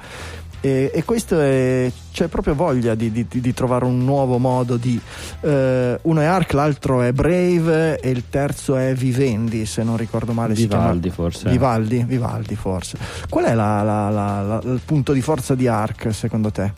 E, 0.65 0.91
e 0.93 1.03
questo 1.03 1.41
è, 1.41 1.91
c'è 2.13 2.29
proprio 2.29 2.55
voglia 2.55 2.95
di, 2.95 3.11
di- 3.11 3.27
di 3.27 3.53
trovare 3.53 3.83
un 3.83 4.05
nuovo 4.05 4.37
modo 4.37 4.77
di 4.77 4.97
eh, 5.41 5.99
uno 6.01 6.21
è 6.21 6.23
Arc, 6.23 6.53
l'altro 6.53 7.01
è 7.01 7.11
Brave 7.11 7.99
e 7.99 8.09
il 8.09 8.23
terzo 8.29 8.77
è 8.77 8.93
Vivendi 8.93 9.65
se 9.65 9.83
non 9.83 9.97
ricordo 9.97 10.31
male 10.31 10.55
si 10.55 10.65
chiama- 10.69 10.83
Vivaldi, 10.85 11.09
forse. 11.09 11.49
Vivaldi, 11.49 12.05
Vivaldi 12.07 12.55
forse 12.55 12.97
qual 13.29 13.43
è 13.43 13.53
la- 13.53 13.83
la- 13.83 14.09
la- 14.09 14.41
la- 14.41 14.61
il 14.63 14.79
punto 14.85 15.11
di 15.11 15.19
forza 15.21 15.53
di 15.53 15.67
Arc 15.67 16.13
secondo 16.13 16.49
te? 16.49 16.71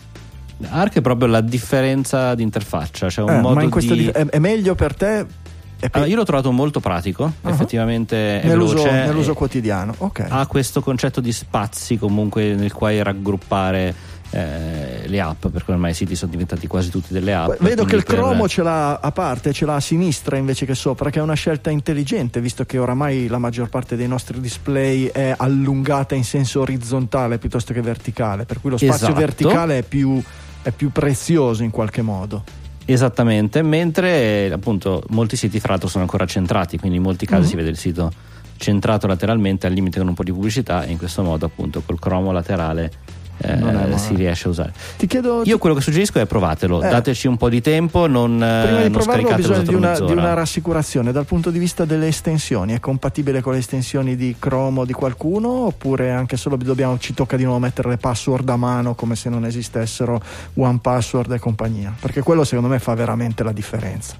Arc 0.70 0.96
è 0.96 1.02
proprio 1.02 1.28
la 1.28 1.42
differenza 1.42 2.34
di 2.34 2.42
interfaccia, 2.42 3.08
cioè 3.10 3.26
un 3.26 3.38
Eh, 3.38 3.42
modo 3.42 3.54
ma 3.56 3.62
in 3.64 3.70
questo 3.70 3.94
di... 3.94 4.06
di- 4.06 4.10
è, 4.10 4.26
è 4.26 4.40
meglio 4.40 4.74
per 4.74 4.96
te? 4.96 5.26
Allora, 5.92 6.10
io 6.10 6.16
l'ho 6.16 6.24
trovato 6.24 6.52
molto 6.52 6.80
pratico, 6.80 7.32
Uh-huh. 7.42 7.50
effettivamente 7.52 8.42
nell'uso, 8.44 8.76
veloce, 8.76 8.92
nell'uso 8.92 9.34
quotidiano 9.34 9.94
ok 9.98 10.26
ha 10.30 10.46
questo 10.48 10.82
concetto 10.82 11.22
di 11.22 11.32
spazi 11.32 11.98
comunque 11.98 12.56
nel 12.56 12.72
quale 12.74 13.02
raggruppare 13.04 13.94
eh, 14.32 15.04
le 15.08 15.22
app, 15.22 15.48
perché 15.48 15.72
ormai 15.72 15.92
i 15.92 15.94
siti 15.94 16.16
sono 16.16 16.32
diventati 16.32 16.68
quasi 16.68 16.90
tutti 16.90 17.14
delle 17.14 17.34
app. 17.34 17.54
Vedo 17.60 17.86
che 17.86 17.96
il 17.96 18.04
per- 18.04 18.16
cromo 18.16 18.48
ce 18.48 18.64
l'ha 18.64 18.96
a 19.00 19.12
parte, 19.12 19.54
ce 19.54 19.66
l'ha 19.66 19.76
a 19.76 19.80
sinistra 19.80 20.36
invece 20.36 20.66
che 20.66 20.74
sopra, 20.76 21.10
che 21.10 21.20
è 21.20 21.22
una 21.22 21.36
scelta 21.36 21.70
intelligente, 21.70 22.42
visto 22.42 22.66
che 22.66 22.78
oramai 22.78 23.28
la 23.28 23.38
maggior 23.38 23.70
parte 23.70 23.96
dei 23.96 24.08
nostri 24.08 24.42
display 24.42 25.06
è 25.06 25.34
allungata 25.38 26.16
in 26.16 26.24
senso 26.24 26.62
orizzontale 26.62 27.38
piuttosto 27.38 27.72
che 27.72 27.82
verticale, 27.82 28.46
per 28.46 28.60
cui 28.60 28.72
lo 28.72 28.78
spazio 28.78 28.96
Esatto. 28.96 29.14
verticale 29.20 29.78
è 29.78 29.84
più, 29.84 30.22
è 30.64 30.72
più 30.72 30.92
prezioso 30.92 31.64
in 31.64 31.70
qualche 31.72 32.02
modo. 32.02 32.44
Esattamente, 32.86 33.62
mentre 33.64 34.52
appunto 34.52 35.04
molti 35.10 35.36
siti 35.36 35.60
fra 35.60 35.72
l'altro 35.72 35.90
sono 35.90 36.04
ancora 36.04 36.26
centrati, 36.26 36.78
quindi 36.78 36.98
in 36.98 37.04
molti 37.04 37.26
casi 37.26 37.42
Mhm. 37.44 37.50
si 37.50 37.56
vede 37.56 37.70
il 37.70 37.78
sito 37.78 38.12
centrato 38.58 39.06
lateralmente 39.08 39.68
al 39.68 39.74
limite 39.74 40.00
con 40.00 40.08
un 40.08 40.14
po' 40.14 40.24
di 40.24 40.32
pubblicità 40.32 40.84
e 40.86 40.92
in 40.92 40.98
questo 40.98 41.24
modo 41.24 41.46
appunto 41.46 41.82
col 41.86 42.00
cromo 42.00 42.32
laterale 42.32 42.90
eh, 43.38 43.56
Non 43.56 43.98
si 43.98 44.16
riesce 44.16 44.48
a 44.48 44.52
usare. 44.52 44.74
Ti 44.98 45.08
chiedo. 45.08 45.42
Io 45.46 45.58
quello 45.58 45.76
che 45.76 45.82
suggerisco 45.82 46.20
è 46.20 46.26
provatelo, 46.26 46.82
Eh. 46.82 46.90
dateci 46.90 47.28
un 47.28 47.38
po' 47.38 47.50
di 47.50 47.62
tempo, 47.62 48.08
non, 48.08 48.42
eh, 48.42 48.62
Prima 48.64 48.78
di 48.78 48.84
non 48.84 48.92
provarlo 48.92 49.00
ho 49.00 49.04
scaricatelo 49.32 49.48
bisogno 49.48 49.56
sotto 49.58 49.70
di 49.70 49.76
una, 49.76 50.00
di 50.00 50.12
una 50.20 50.34
rassicurazione 50.34 51.12
dal 51.12 51.26
punto 51.26 51.50
di 51.50 51.60
vista 51.60 51.86
delle 51.86 52.08
estensioni. 52.08 52.74
È 52.74 52.80
compatibile 52.80 53.42
con 53.42 53.54
le 53.54 53.60
estensioni 53.60 54.16
di 54.16 54.36
Chrome 54.38 54.86
di 54.86 54.94
qualcuno 54.94 55.50
oppure 55.68 56.12
anche 56.12 56.38
solo 56.38 56.56
dobbiamo, 56.56 56.98
ci 56.98 57.14
tocca 57.14 57.38
di 57.38 57.44
nuovo 57.44 57.60
mettere 57.60 57.90
le 57.90 57.98
password 57.98 58.48
a 58.50 58.56
mano 58.56 58.96
come 58.96 59.16
se 59.16 59.30
non 59.30 59.46
esistessero 59.46 60.22
One 60.56 60.80
Password 60.82 61.32
e 61.34 61.40
compagnia? 61.40 61.94
Perché 62.00 62.22
quello 62.22 62.44
secondo 62.44 62.70
me 62.70 62.80
fa 62.80 62.94
veramente 62.96 63.44
la 63.44 63.52
differenza. 63.52 64.16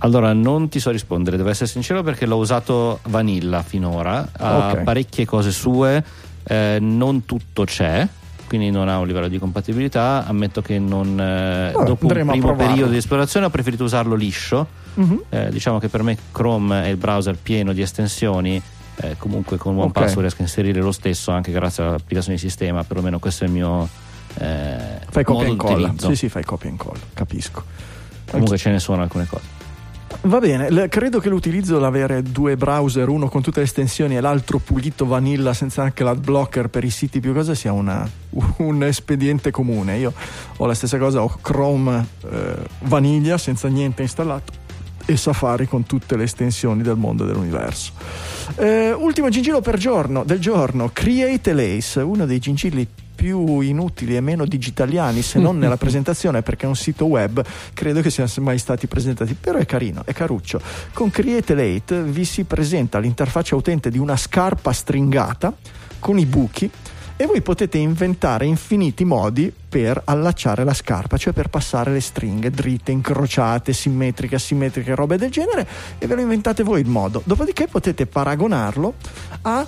Allora, 0.00 0.34
non 0.34 0.68
ti 0.68 0.78
so 0.78 0.90
rispondere, 0.90 1.38
devo 1.38 1.48
essere 1.48 1.68
sincero 1.70 2.02
perché 2.02 2.26
l'ho 2.26 2.36
usato 2.36 2.98
vanilla 3.04 3.62
finora, 3.62 4.28
ha 4.36 4.72
Ok. 4.72 4.82
parecchie 4.82 5.24
cose 5.24 5.50
sue, 5.50 6.04
eh, 6.44 6.76
non 6.80 7.24
tutto 7.24 7.64
c'è, 7.64 8.06
quindi 8.46 8.70
non 8.70 8.88
ha 8.88 8.98
un 8.98 9.06
livello 9.06 9.28
di 9.28 9.38
compatibilità. 9.38 10.24
Ammetto 10.26 10.62
che 10.62 10.78
non, 10.78 11.18
eh, 11.20 11.70
Vabbè, 11.72 11.86
dopo 11.86 12.06
un 12.06 12.26
primo 12.26 12.54
periodo 12.54 12.90
di 12.90 12.96
esplorazione 12.96 13.46
ho 13.46 13.50
preferito 13.50 13.84
usarlo 13.84 14.14
liscio. 14.14 14.66
Mhm. 14.94 15.22
Eh, 15.28 15.50
diciamo 15.50 15.78
che 15.78 15.88
per 15.88 16.02
me 16.02 16.16
Chrome 16.32 16.84
è 16.84 16.88
il 16.88 16.96
browser 16.96 17.36
pieno 17.36 17.72
di 17.72 17.82
estensioni. 17.82 18.60
eh, 18.98 19.14
comunque 19.18 19.58
con. 19.58 19.78
OnePassword 19.78 20.20
riesco 20.20 20.38
a 20.38 20.44
inserire 20.44 20.80
lo 20.80 20.92
stesso 20.92 21.30
anche 21.30 21.52
grazie 21.52 21.82
all'applicazione 21.82 22.36
di 22.36 22.42
sistema, 22.42 22.82
perlomeno 22.82 23.18
questo 23.18 23.44
è 23.44 23.46
il 23.46 23.52
mio 23.52 23.86
eh, 24.38 25.00
Fai 25.10 25.24
copia 25.24 25.46
e 25.46 25.50
incolla. 25.50 25.92
Sì, 25.96 26.16
sì, 26.16 26.28
fai 26.28 26.44
copia 26.44 26.68
e 26.68 26.72
incolla, 26.72 27.00
capisco. 27.12 27.62
Comunque 28.30 28.58
ce 28.58 28.70
ne 28.70 28.78
sono 28.78 29.02
alcune 29.02 29.26
cose. 29.26 29.55
Va 30.22 30.38
bene, 30.38 30.70
le- 30.70 30.88
credo 30.88 31.20
che 31.20 31.28
l'utilizzo 31.28 31.78
l'avere 31.78 32.22
due 32.22 32.56
browser, 32.56 33.08
uno 33.08 33.28
con 33.28 33.42
tutte 33.42 33.60
le 33.60 33.66
estensioni 33.66 34.16
e 34.16 34.20
l'altro 34.20 34.58
pulito 34.58 35.06
vanilla 35.06 35.54
senza 35.54 35.82
anche 35.82 36.02
l'ad 36.04 36.18
blocker 36.18 36.68
per 36.68 36.84
i 36.84 36.90
siti 36.90 37.20
più 37.20 37.32
cose 37.32 37.54
sia 37.54 37.72
una- 37.72 38.08
un 38.58 38.82
espediente 38.82 39.50
comune. 39.50 39.96
Io 39.98 40.12
ho 40.56 40.66
la 40.66 40.74
stessa 40.74 40.98
cosa, 40.98 41.22
ho 41.22 41.28
Chrome 41.40 42.06
eh, 42.30 42.54
vaniglia 42.80 43.38
senza 43.38 43.68
niente 43.68 44.02
installato 44.02 44.64
e 45.08 45.16
Safari 45.16 45.68
con 45.68 45.84
tutte 45.84 46.16
le 46.16 46.24
estensioni 46.24 46.82
del 46.82 46.96
mondo 46.96 47.22
e 47.22 47.26
dell'universo. 47.28 47.92
Eh, 48.56 48.92
ultimo 48.92 49.28
gingillo 49.28 49.60
per 49.60 49.76
giorno, 49.76 50.24
del 50.24 50.40
giorno, 50.40 50.90
Create 50.92 51.52
Lace, 51.52 52.00
uno 52.00 52.26
dei 52.26 52.40
gingilli 52.40 52.86
più 53.16 53.60
inutili 53.60 54.14
e 54.14 54.20
meno 54.20 54.44
digitaliani 54.44 55.22
se 55.22 55.40
non 55.40 55.56
nella 55.58 55.76
presentazione 55.76 56.42
perché 56.42 56.66
è 56.66 56.68
un 56.68 56.76
sito 56.76 57.06
web 57.06 57.42
credo 57.72 58.00
che 58.02 58.10
siano 58.10 58.30
mai 58.40 58.58
stati 58.58 58.86
presentati 58.86 59.34
però 59.34 59.58
è 59.58 59.66
carino, 59.66 60.02
è 60.04 60.12
caruccio 60.12 60.60
con 60.92 61.10
Create 61.10 61.54
Late 61.54 62.02
vi 62.02 62.24
si 62.24 62.44
presenta 62.44 62.98
l'interfaccia 62.98 63.56
utente 63.56 63.90
di 63.90 63.98
una 63.98 64.16
scarpa 64.16 64.72
stringata 64.72 65.52
con 65.98 66.18
i 66.18 66.26
buchi 66.26 66.70
e 67.18 67.24
voi 67.24 67.40
potete 67.40 67.78
inventare 67.78 68.44
infiniti 68.44 69.04
modi 69.04 69.52
per 69.68 70.02
allacciare 70.04 70.64
la 70.64 70.74
scarpa, 70.74 71.16
cioè 71.16 71.32
per 71.32 71.48
passare 71.48 71.90
le 71.90 72.00
stringhe 72.00 72.50
dritte, 72.50 72.92
incrociate, 72.92 73.72
simmetriche, 73.72 74.34
asimmetriche, 74.34 74.94
robe 74.94 75.16
del 75.16 75.30
genere 75.30 75.66
e 75.98 76.06
ve 76.06 76.14
lo 76.14 76.20
inventate 76.20 76.62
voi 76.62 76.82
il 76.82 76.88
modo. 76.88 77.22
Dopodiché 77.24 77.68
potete 77.68 78.06
paragonarlo 78.06 78.94
a 79.42 79.66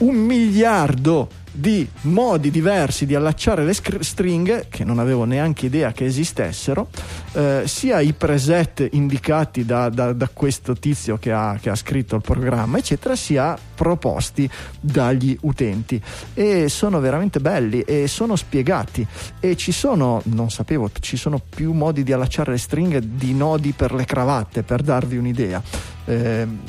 un 0.00 0.16
miliardo 0.16 1.28
di 1.58 1.88
modi 2.02 2.50
diversi 2.50 3.04
di 3.04 3.16
allacciare 3.16 3.64
le 3.64 3.74
scr- 3.74 4.00
stringhe 4.00 4.66
che 4.68 4.84
non 4.84 5.00
avevo 5.00 5.24
neanche 5.24 5.66
idea 5.66 5.90
che 5.90 6.04
esistessero, 6.04 6.88
eh, 7.32 7.62
sia 7.66 7.98
i 8.00 8.12
preset 8.12 8.88
indicati 8.92 9.64
da, 9.64 9.88
da- 9.88 10.12
da 10.12 10.28
questo 10.32 10.74
tizio 10.74 11.18
che 11.18 11.32
ha, 11.32 11.58
che 11.60 11.70
ha 11.70 11.74
scritto 11.74 12.14
il 12.14 12.22
programma, 12.22 12.78
eccetera, 12.78 13.16
sia 13.16 13.58
proposti 13.74 14.48
dagli 14.80 15.36
utenti. 15.42 16.00
E 16.34 16.68
sono 16.68 17.00
veramente 17.00 17.40
belli 17.40 17.80
e 17.80 18.06
sono 18.06 18.36
spiegati. 18.36 19.04
E 19.40 19.56
ci 19.56 19.72
sono, 19.72 20.22
non 20.26 20.50
sapevo, 20.50 20.90
ci 21.00 21.16
sono 21.16 21.40
più 21.40 21.72
modi 21.72 22.04
di 22.04 22.12
allacciare 22.12 22.52
le 22.52 22.58
stringhe 22.58 23.16
di 23.16 23.34
nodi 23.34 23.72
per 23.72 23.92
le 23.92 24.04
cravatte, 24.04 24.62
per 24.62 24.82
darvi 24.82 25.16
un'idea. 25.16 25.60
Ehm, 26.04 26.60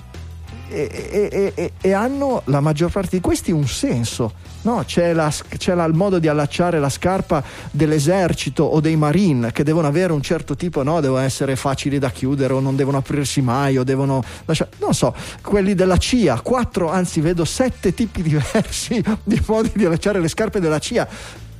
e, 0.69 1.29
e- 1.31 1.53
e- 1.55 1.71
e- 1.81 1.93
hanno 1.93 2.41
la 2.45 2.59
maggior 2.59 2.91
parte 2.91 3.17
di 3.17 3.21
questi 3.21 3.51
un 3.51 3.67
senso. 3.67 4.33
No, 4.61 4.83
c'è, 4.85 5.13
la- 5.13 5.31
c'è 5.57 5.73
la- 5.73 5.85
il 5.85 5.93
modo 5.93 6.19
di 6.19 6.27
allacciare 6.27 6.79
la 6.79 6.89
scarpa 6.89 7.41
dell'esercito 7.71 8.63
o 8.63 8.79
dei 8.81 8.95
marine 8.97 9.51
che 9.51 9.63
devono 9.63 9.87
avere 9.87 10.11
un 10.13 10.21
certo 10.21 10.55
tipo, 10.55 10.83
no, 10.83 10.99
devono 10.99 11.21
essere 11.21 11.55
facili 11.55 11.97
da 11.97 12.09
chiudere 12.11 12.53
o 12.53 12.59
non 12.59 12.75
devono 12.75 12.97
aprirsi 12.97 13.41
mai 13.41 13.77
o 13.77 13.83
devono 13.83 14.21
lasciare, 14.45 14.71
non 14.79 14.93
so, 14.93 15.15
quelli 15.41 15.75
della 15.75 15.97
CIA, 15.97 16.41
quattro, 16.41 16.89
anzi 16.91 17.21
vedo 17.21 17.45
sette 17.45 17.93
tipi 17.93 18.21
diversi 18.23 19.01
di 19.23 19.41
modi 19.47 19.71
di 19.73 19.85
allacciare 19.85 20.19
le 20.19 20.27
scarpe 20.27 20.59
della 20.59 20.79
CIA. 20.79 21.07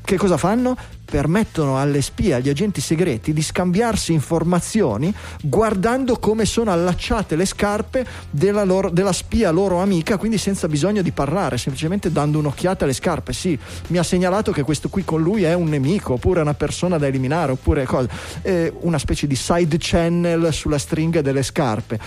Che 0.02 0.18
cosa 0.18 0.38
fanno? 0.38 0.76
Permettono 1.10 1.80
alle 1.80 2.02
spie, 2.02 2.36
agli 2.36 2.49
agenti 2.49 2.81
segreti 2.81 3.34
di 3.34 3.41
scambiarsi 3.41 4.14
informazioni 4.14 5.14
guardando 5.41 6.18
come 6.18 6.45
sono 6.45 6.72
allacciate 6.72 7.36
le 7.36 7.45
scarpe 7.45 8.06
della, 8.30 8.64
loro- 8.64 8.90
della 8.90 9.14
spia 9.14 9.52
loro 9.52 9.81
amica, 9.81 10.18
quindi 10.18 10.38
senza 10.38 10.68
bisogno 10.68 11.02
di 11.02 11.11
parlare, 11.11 11.57
semplicemente 11.57 12.11
dando 12.11 12.40
un'occhiata 12.40 12.84
alle 12.84 12.94
scarpe. 12.94 13.34
Sì, 13.34 13.57
mi 13.88 13.98
ha 13.98 14.03
segnalato 14.03 14.52
che 14.52 14.64
questo 14.64 14.90
qui 14.90 15.03
con 15.03 15.22
lui 15.22 15.44
è 15.44 15.53
un 15.53 15.69
nemico, 15.69 16.14
oppure 16.14 16.41
una 16.41 16.53
persona 16.53 16.98
da 16.98 17.07
eliminare, 17.07 17.53
oppure 17.53 17.86
cosa. 17.86 18.07
Eh, 18.41 18.73
una 18.81 18.98
specie 18.98 19.27
di 19.27 19.36
side 19.36 19.77
channel 19.80 20.53
sulla 20.53 20.77
stringa 20.77 21.22
delle 21.22 21.44
scarpe. 21.44 21.99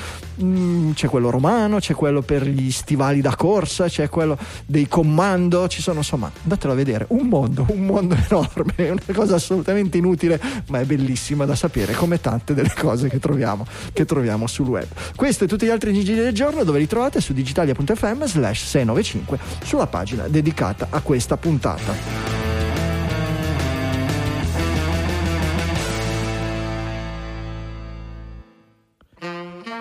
Mm, 0.43 0.93
c'è 0.93 1.09
quello 1.09 1.31
romano, 1.31 1.79
c'è 1.79 1.95
quello 1.95 2.23
per 2.23 2.47
gli 2.47 2.70
stivali 2.70 3.20
da 3.20 3.35
corsa, 3.37 3.87
c'è 3.89 4.09
quello 4.09 4.39
dei 4.66 4.89
comando, 4.89 5.69
ci 5.69 5.83
sono 5.83 5.99
insomma, 5.99 6.31
andatelo 6.43 6.73
a 6.73 6.77
vedere, 6.77 7.07
un 7.09 7.27
mondo, 7.27 7.66
un 7.69 7.85
mondo 7.85 8.16
enorme, 8.29 8.73
una 8.93 9.14
cosa 9.14 9.35
assolutamente 9.35 9.98
inutile, 9.98 10.40
ma 10.69 10.81
è 10.81 10.85
bellissima 10.85 11.44
da 11.44 11.55
sapere, 11.55 11.94
come 11.94 12.20
tante 12.20 12.55
delle 12.55 12.73
cose 12.77 13.09
che 13.09 13.19
troviamo, 13.19 13.66
che 13.93 14.05
troviamo 14.05 14.47
sul 14.47 14.69
web. 14.69 14.86
Questo 15.16 15.44
e 15.44 15.47
tutti 15.48 15.66
gli 15.66 15.70
altri 15.70 15.93
giri 15.93 16.20
del 16.20 16.32
giorno 16.35 16.64
dove 16.64 16.78
li 16.78 16.86
trovate 16.86 17.20
su 17.20 17.32
digitalia.fm 17.32 18.24
slash 18.24 18.64
695 18.64 19.39
sulla 19.64 19.86
pagina 19.86 20.28
dedicata 20.28 20.89
a 20.90 21.01
questa 21.01 21.36
puntata. 21.36 22.52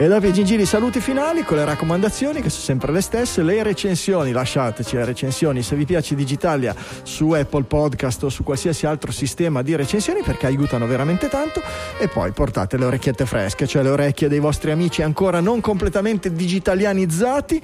E 0.01 0.07
i 0.07 0.33
gingili 0.33 0.65
saluti 0.65 0.99
finali 0.99 1.43
con 1.43 1.57
le 1.57 1.63
raccomandazioni 1.63 2.41
che 2.41 2.49
sono 2.49 2.63
sempre 2.63 2.91
le 2.91 3.01
stesse, 3.01 3.43
le 3.43 3.61
recensioni, 3.61 4.31
lasciateci 4.31 4.95
le 4.95 5.05
recensioni 5.05 5.61
se 5.61 5.75
vi 5.75 5.85
piace 5.85 6.15
Digitalia 6.15 6.73
su 7.03 7.29
Apple 7.33 7.65
Podcast 7.65 8.23
o 8.23 8.29
su 8.29 8.43
qualsiasi 8.43 8.87
altro 8.87 9.11
sistema 9.11 9.61
di 9.61 9.75
recensioni 9.75 10.23
perché 10.23 10.47
aiutano 10.47 10.87
veramente 10.87 11.29
tanto 11.29 11.61
e 11.99 12.07
poi 12.07 12.31
portate 12.31 12.77
le 12.77 12.85
orecchiette 12.85 13.27
fresche, 13.27 13.67
cioè 13.67 13.83
le 13.83 13.89
orecchie 13.89 14.27
dei 14.27 14.39
vostri 14.39 14.71
amici 14.71 15.03
ancora 15.03 15.39
non 15.39 15.61
completamente 15.61 16.33
digitalianizzati, 16.33 17.61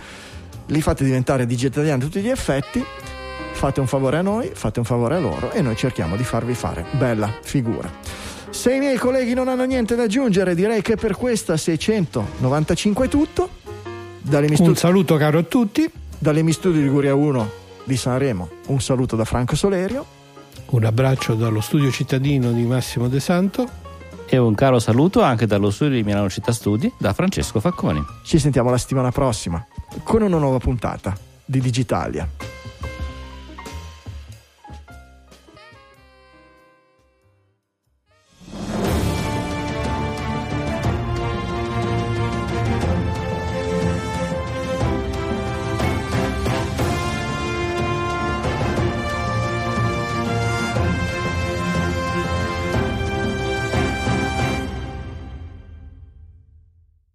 li 0.67 0.81
fate 0.83 1.03
diventare 1.03 1.47
digitaliani 1.47 2.03
a 2.03 2.05
tutti 2.05 2.21
gli 2.21 2.29
effetti. 2.29 2.85
Fate 3.53 3.79
un 3.79 3.87
favore 3.87 4.17
a 4.17 4.21
noi, 4.21 4.51
fate 4.53 4.77
un 4.77 4.85
favore 4.85 5.15
a 5.15 5.19
loro 5.19 5.49
e 5.49 5.63
noi 5.63 5.75
cerchiamo 5.75 6.15
di 6.15 6.23
farvi 6.23 6.53
fare 6.53 6.85
bella 6.91 7.33
figura. 7.41 8.26
Se 8.57 8.73
i 8.73 8.79
miei 8.79 8.97
colleghi 8.97 9.35
non 9.35 9.49
hanno 9.49 9.65
niente 9.65 9.95
da 9.95 10.03
aggiungere, 10.03 10.55
direi 10.55 10.81
che 10.81 10.95
per 10.95 11.15
questa 11.15 11.55
695 11.57 13.05
è 13.05 13.07
tutto. 13.07 13.49
Dalle 14.19 14.47
Un 14.49 14.55
studi, 14.55 14.75
saluto 14.75 15.15
caro 15.15 15.37
a 15.37 15.43
tutti, 15.43 15.87
dalle 16.17 16.41
Mi 16.41 16.51
Studi 16.51 16.81
Liguria 16.81 17.13
1 17.13 17.49
di 17.83 17.95
Sanremo, 17.95 18.49
un 18.65 18.81
saluto 18.81 19.15
da 19.15 19.25
Franco 19.25 19.55
Solerio. 19.55 20.03
un 20.71 20.83
abbraccio 20.83 21.35
dallo 21.35 21.61
studio 21.61 21.91
cittadino 21.91 22.51
di 22.51 22.63
Massimo 22.63 23.07
De 23.07 23.19
Santo. 23.19 23.69
E 24.25 24.37
un 24.37 24.55
caro 24.55 24.79
saluto 24.79 25.21
anche 25.21 25.45
dallo 25.45 25.69
studio 25.69 25.95
di 25.95 26.03
Milano 26.03 26.27
Città 26.27 26.51
Studi 26.51 26.91
da 26.97 27.13
Francesco 27.13 27.59
Facconi. 27.59 28.03
Ci 28.23 28.39
sentiamo 28.39 28.71
la 28.71 28.79
settimana 28.79 29.11
prossima 29.11 29.63
con 30.01 30.23
una 30.23 30.39
nuova 30.39 30.57
puntata 30.57 31.15
di 31.45 31.61
Digitalia. 31.61 32.27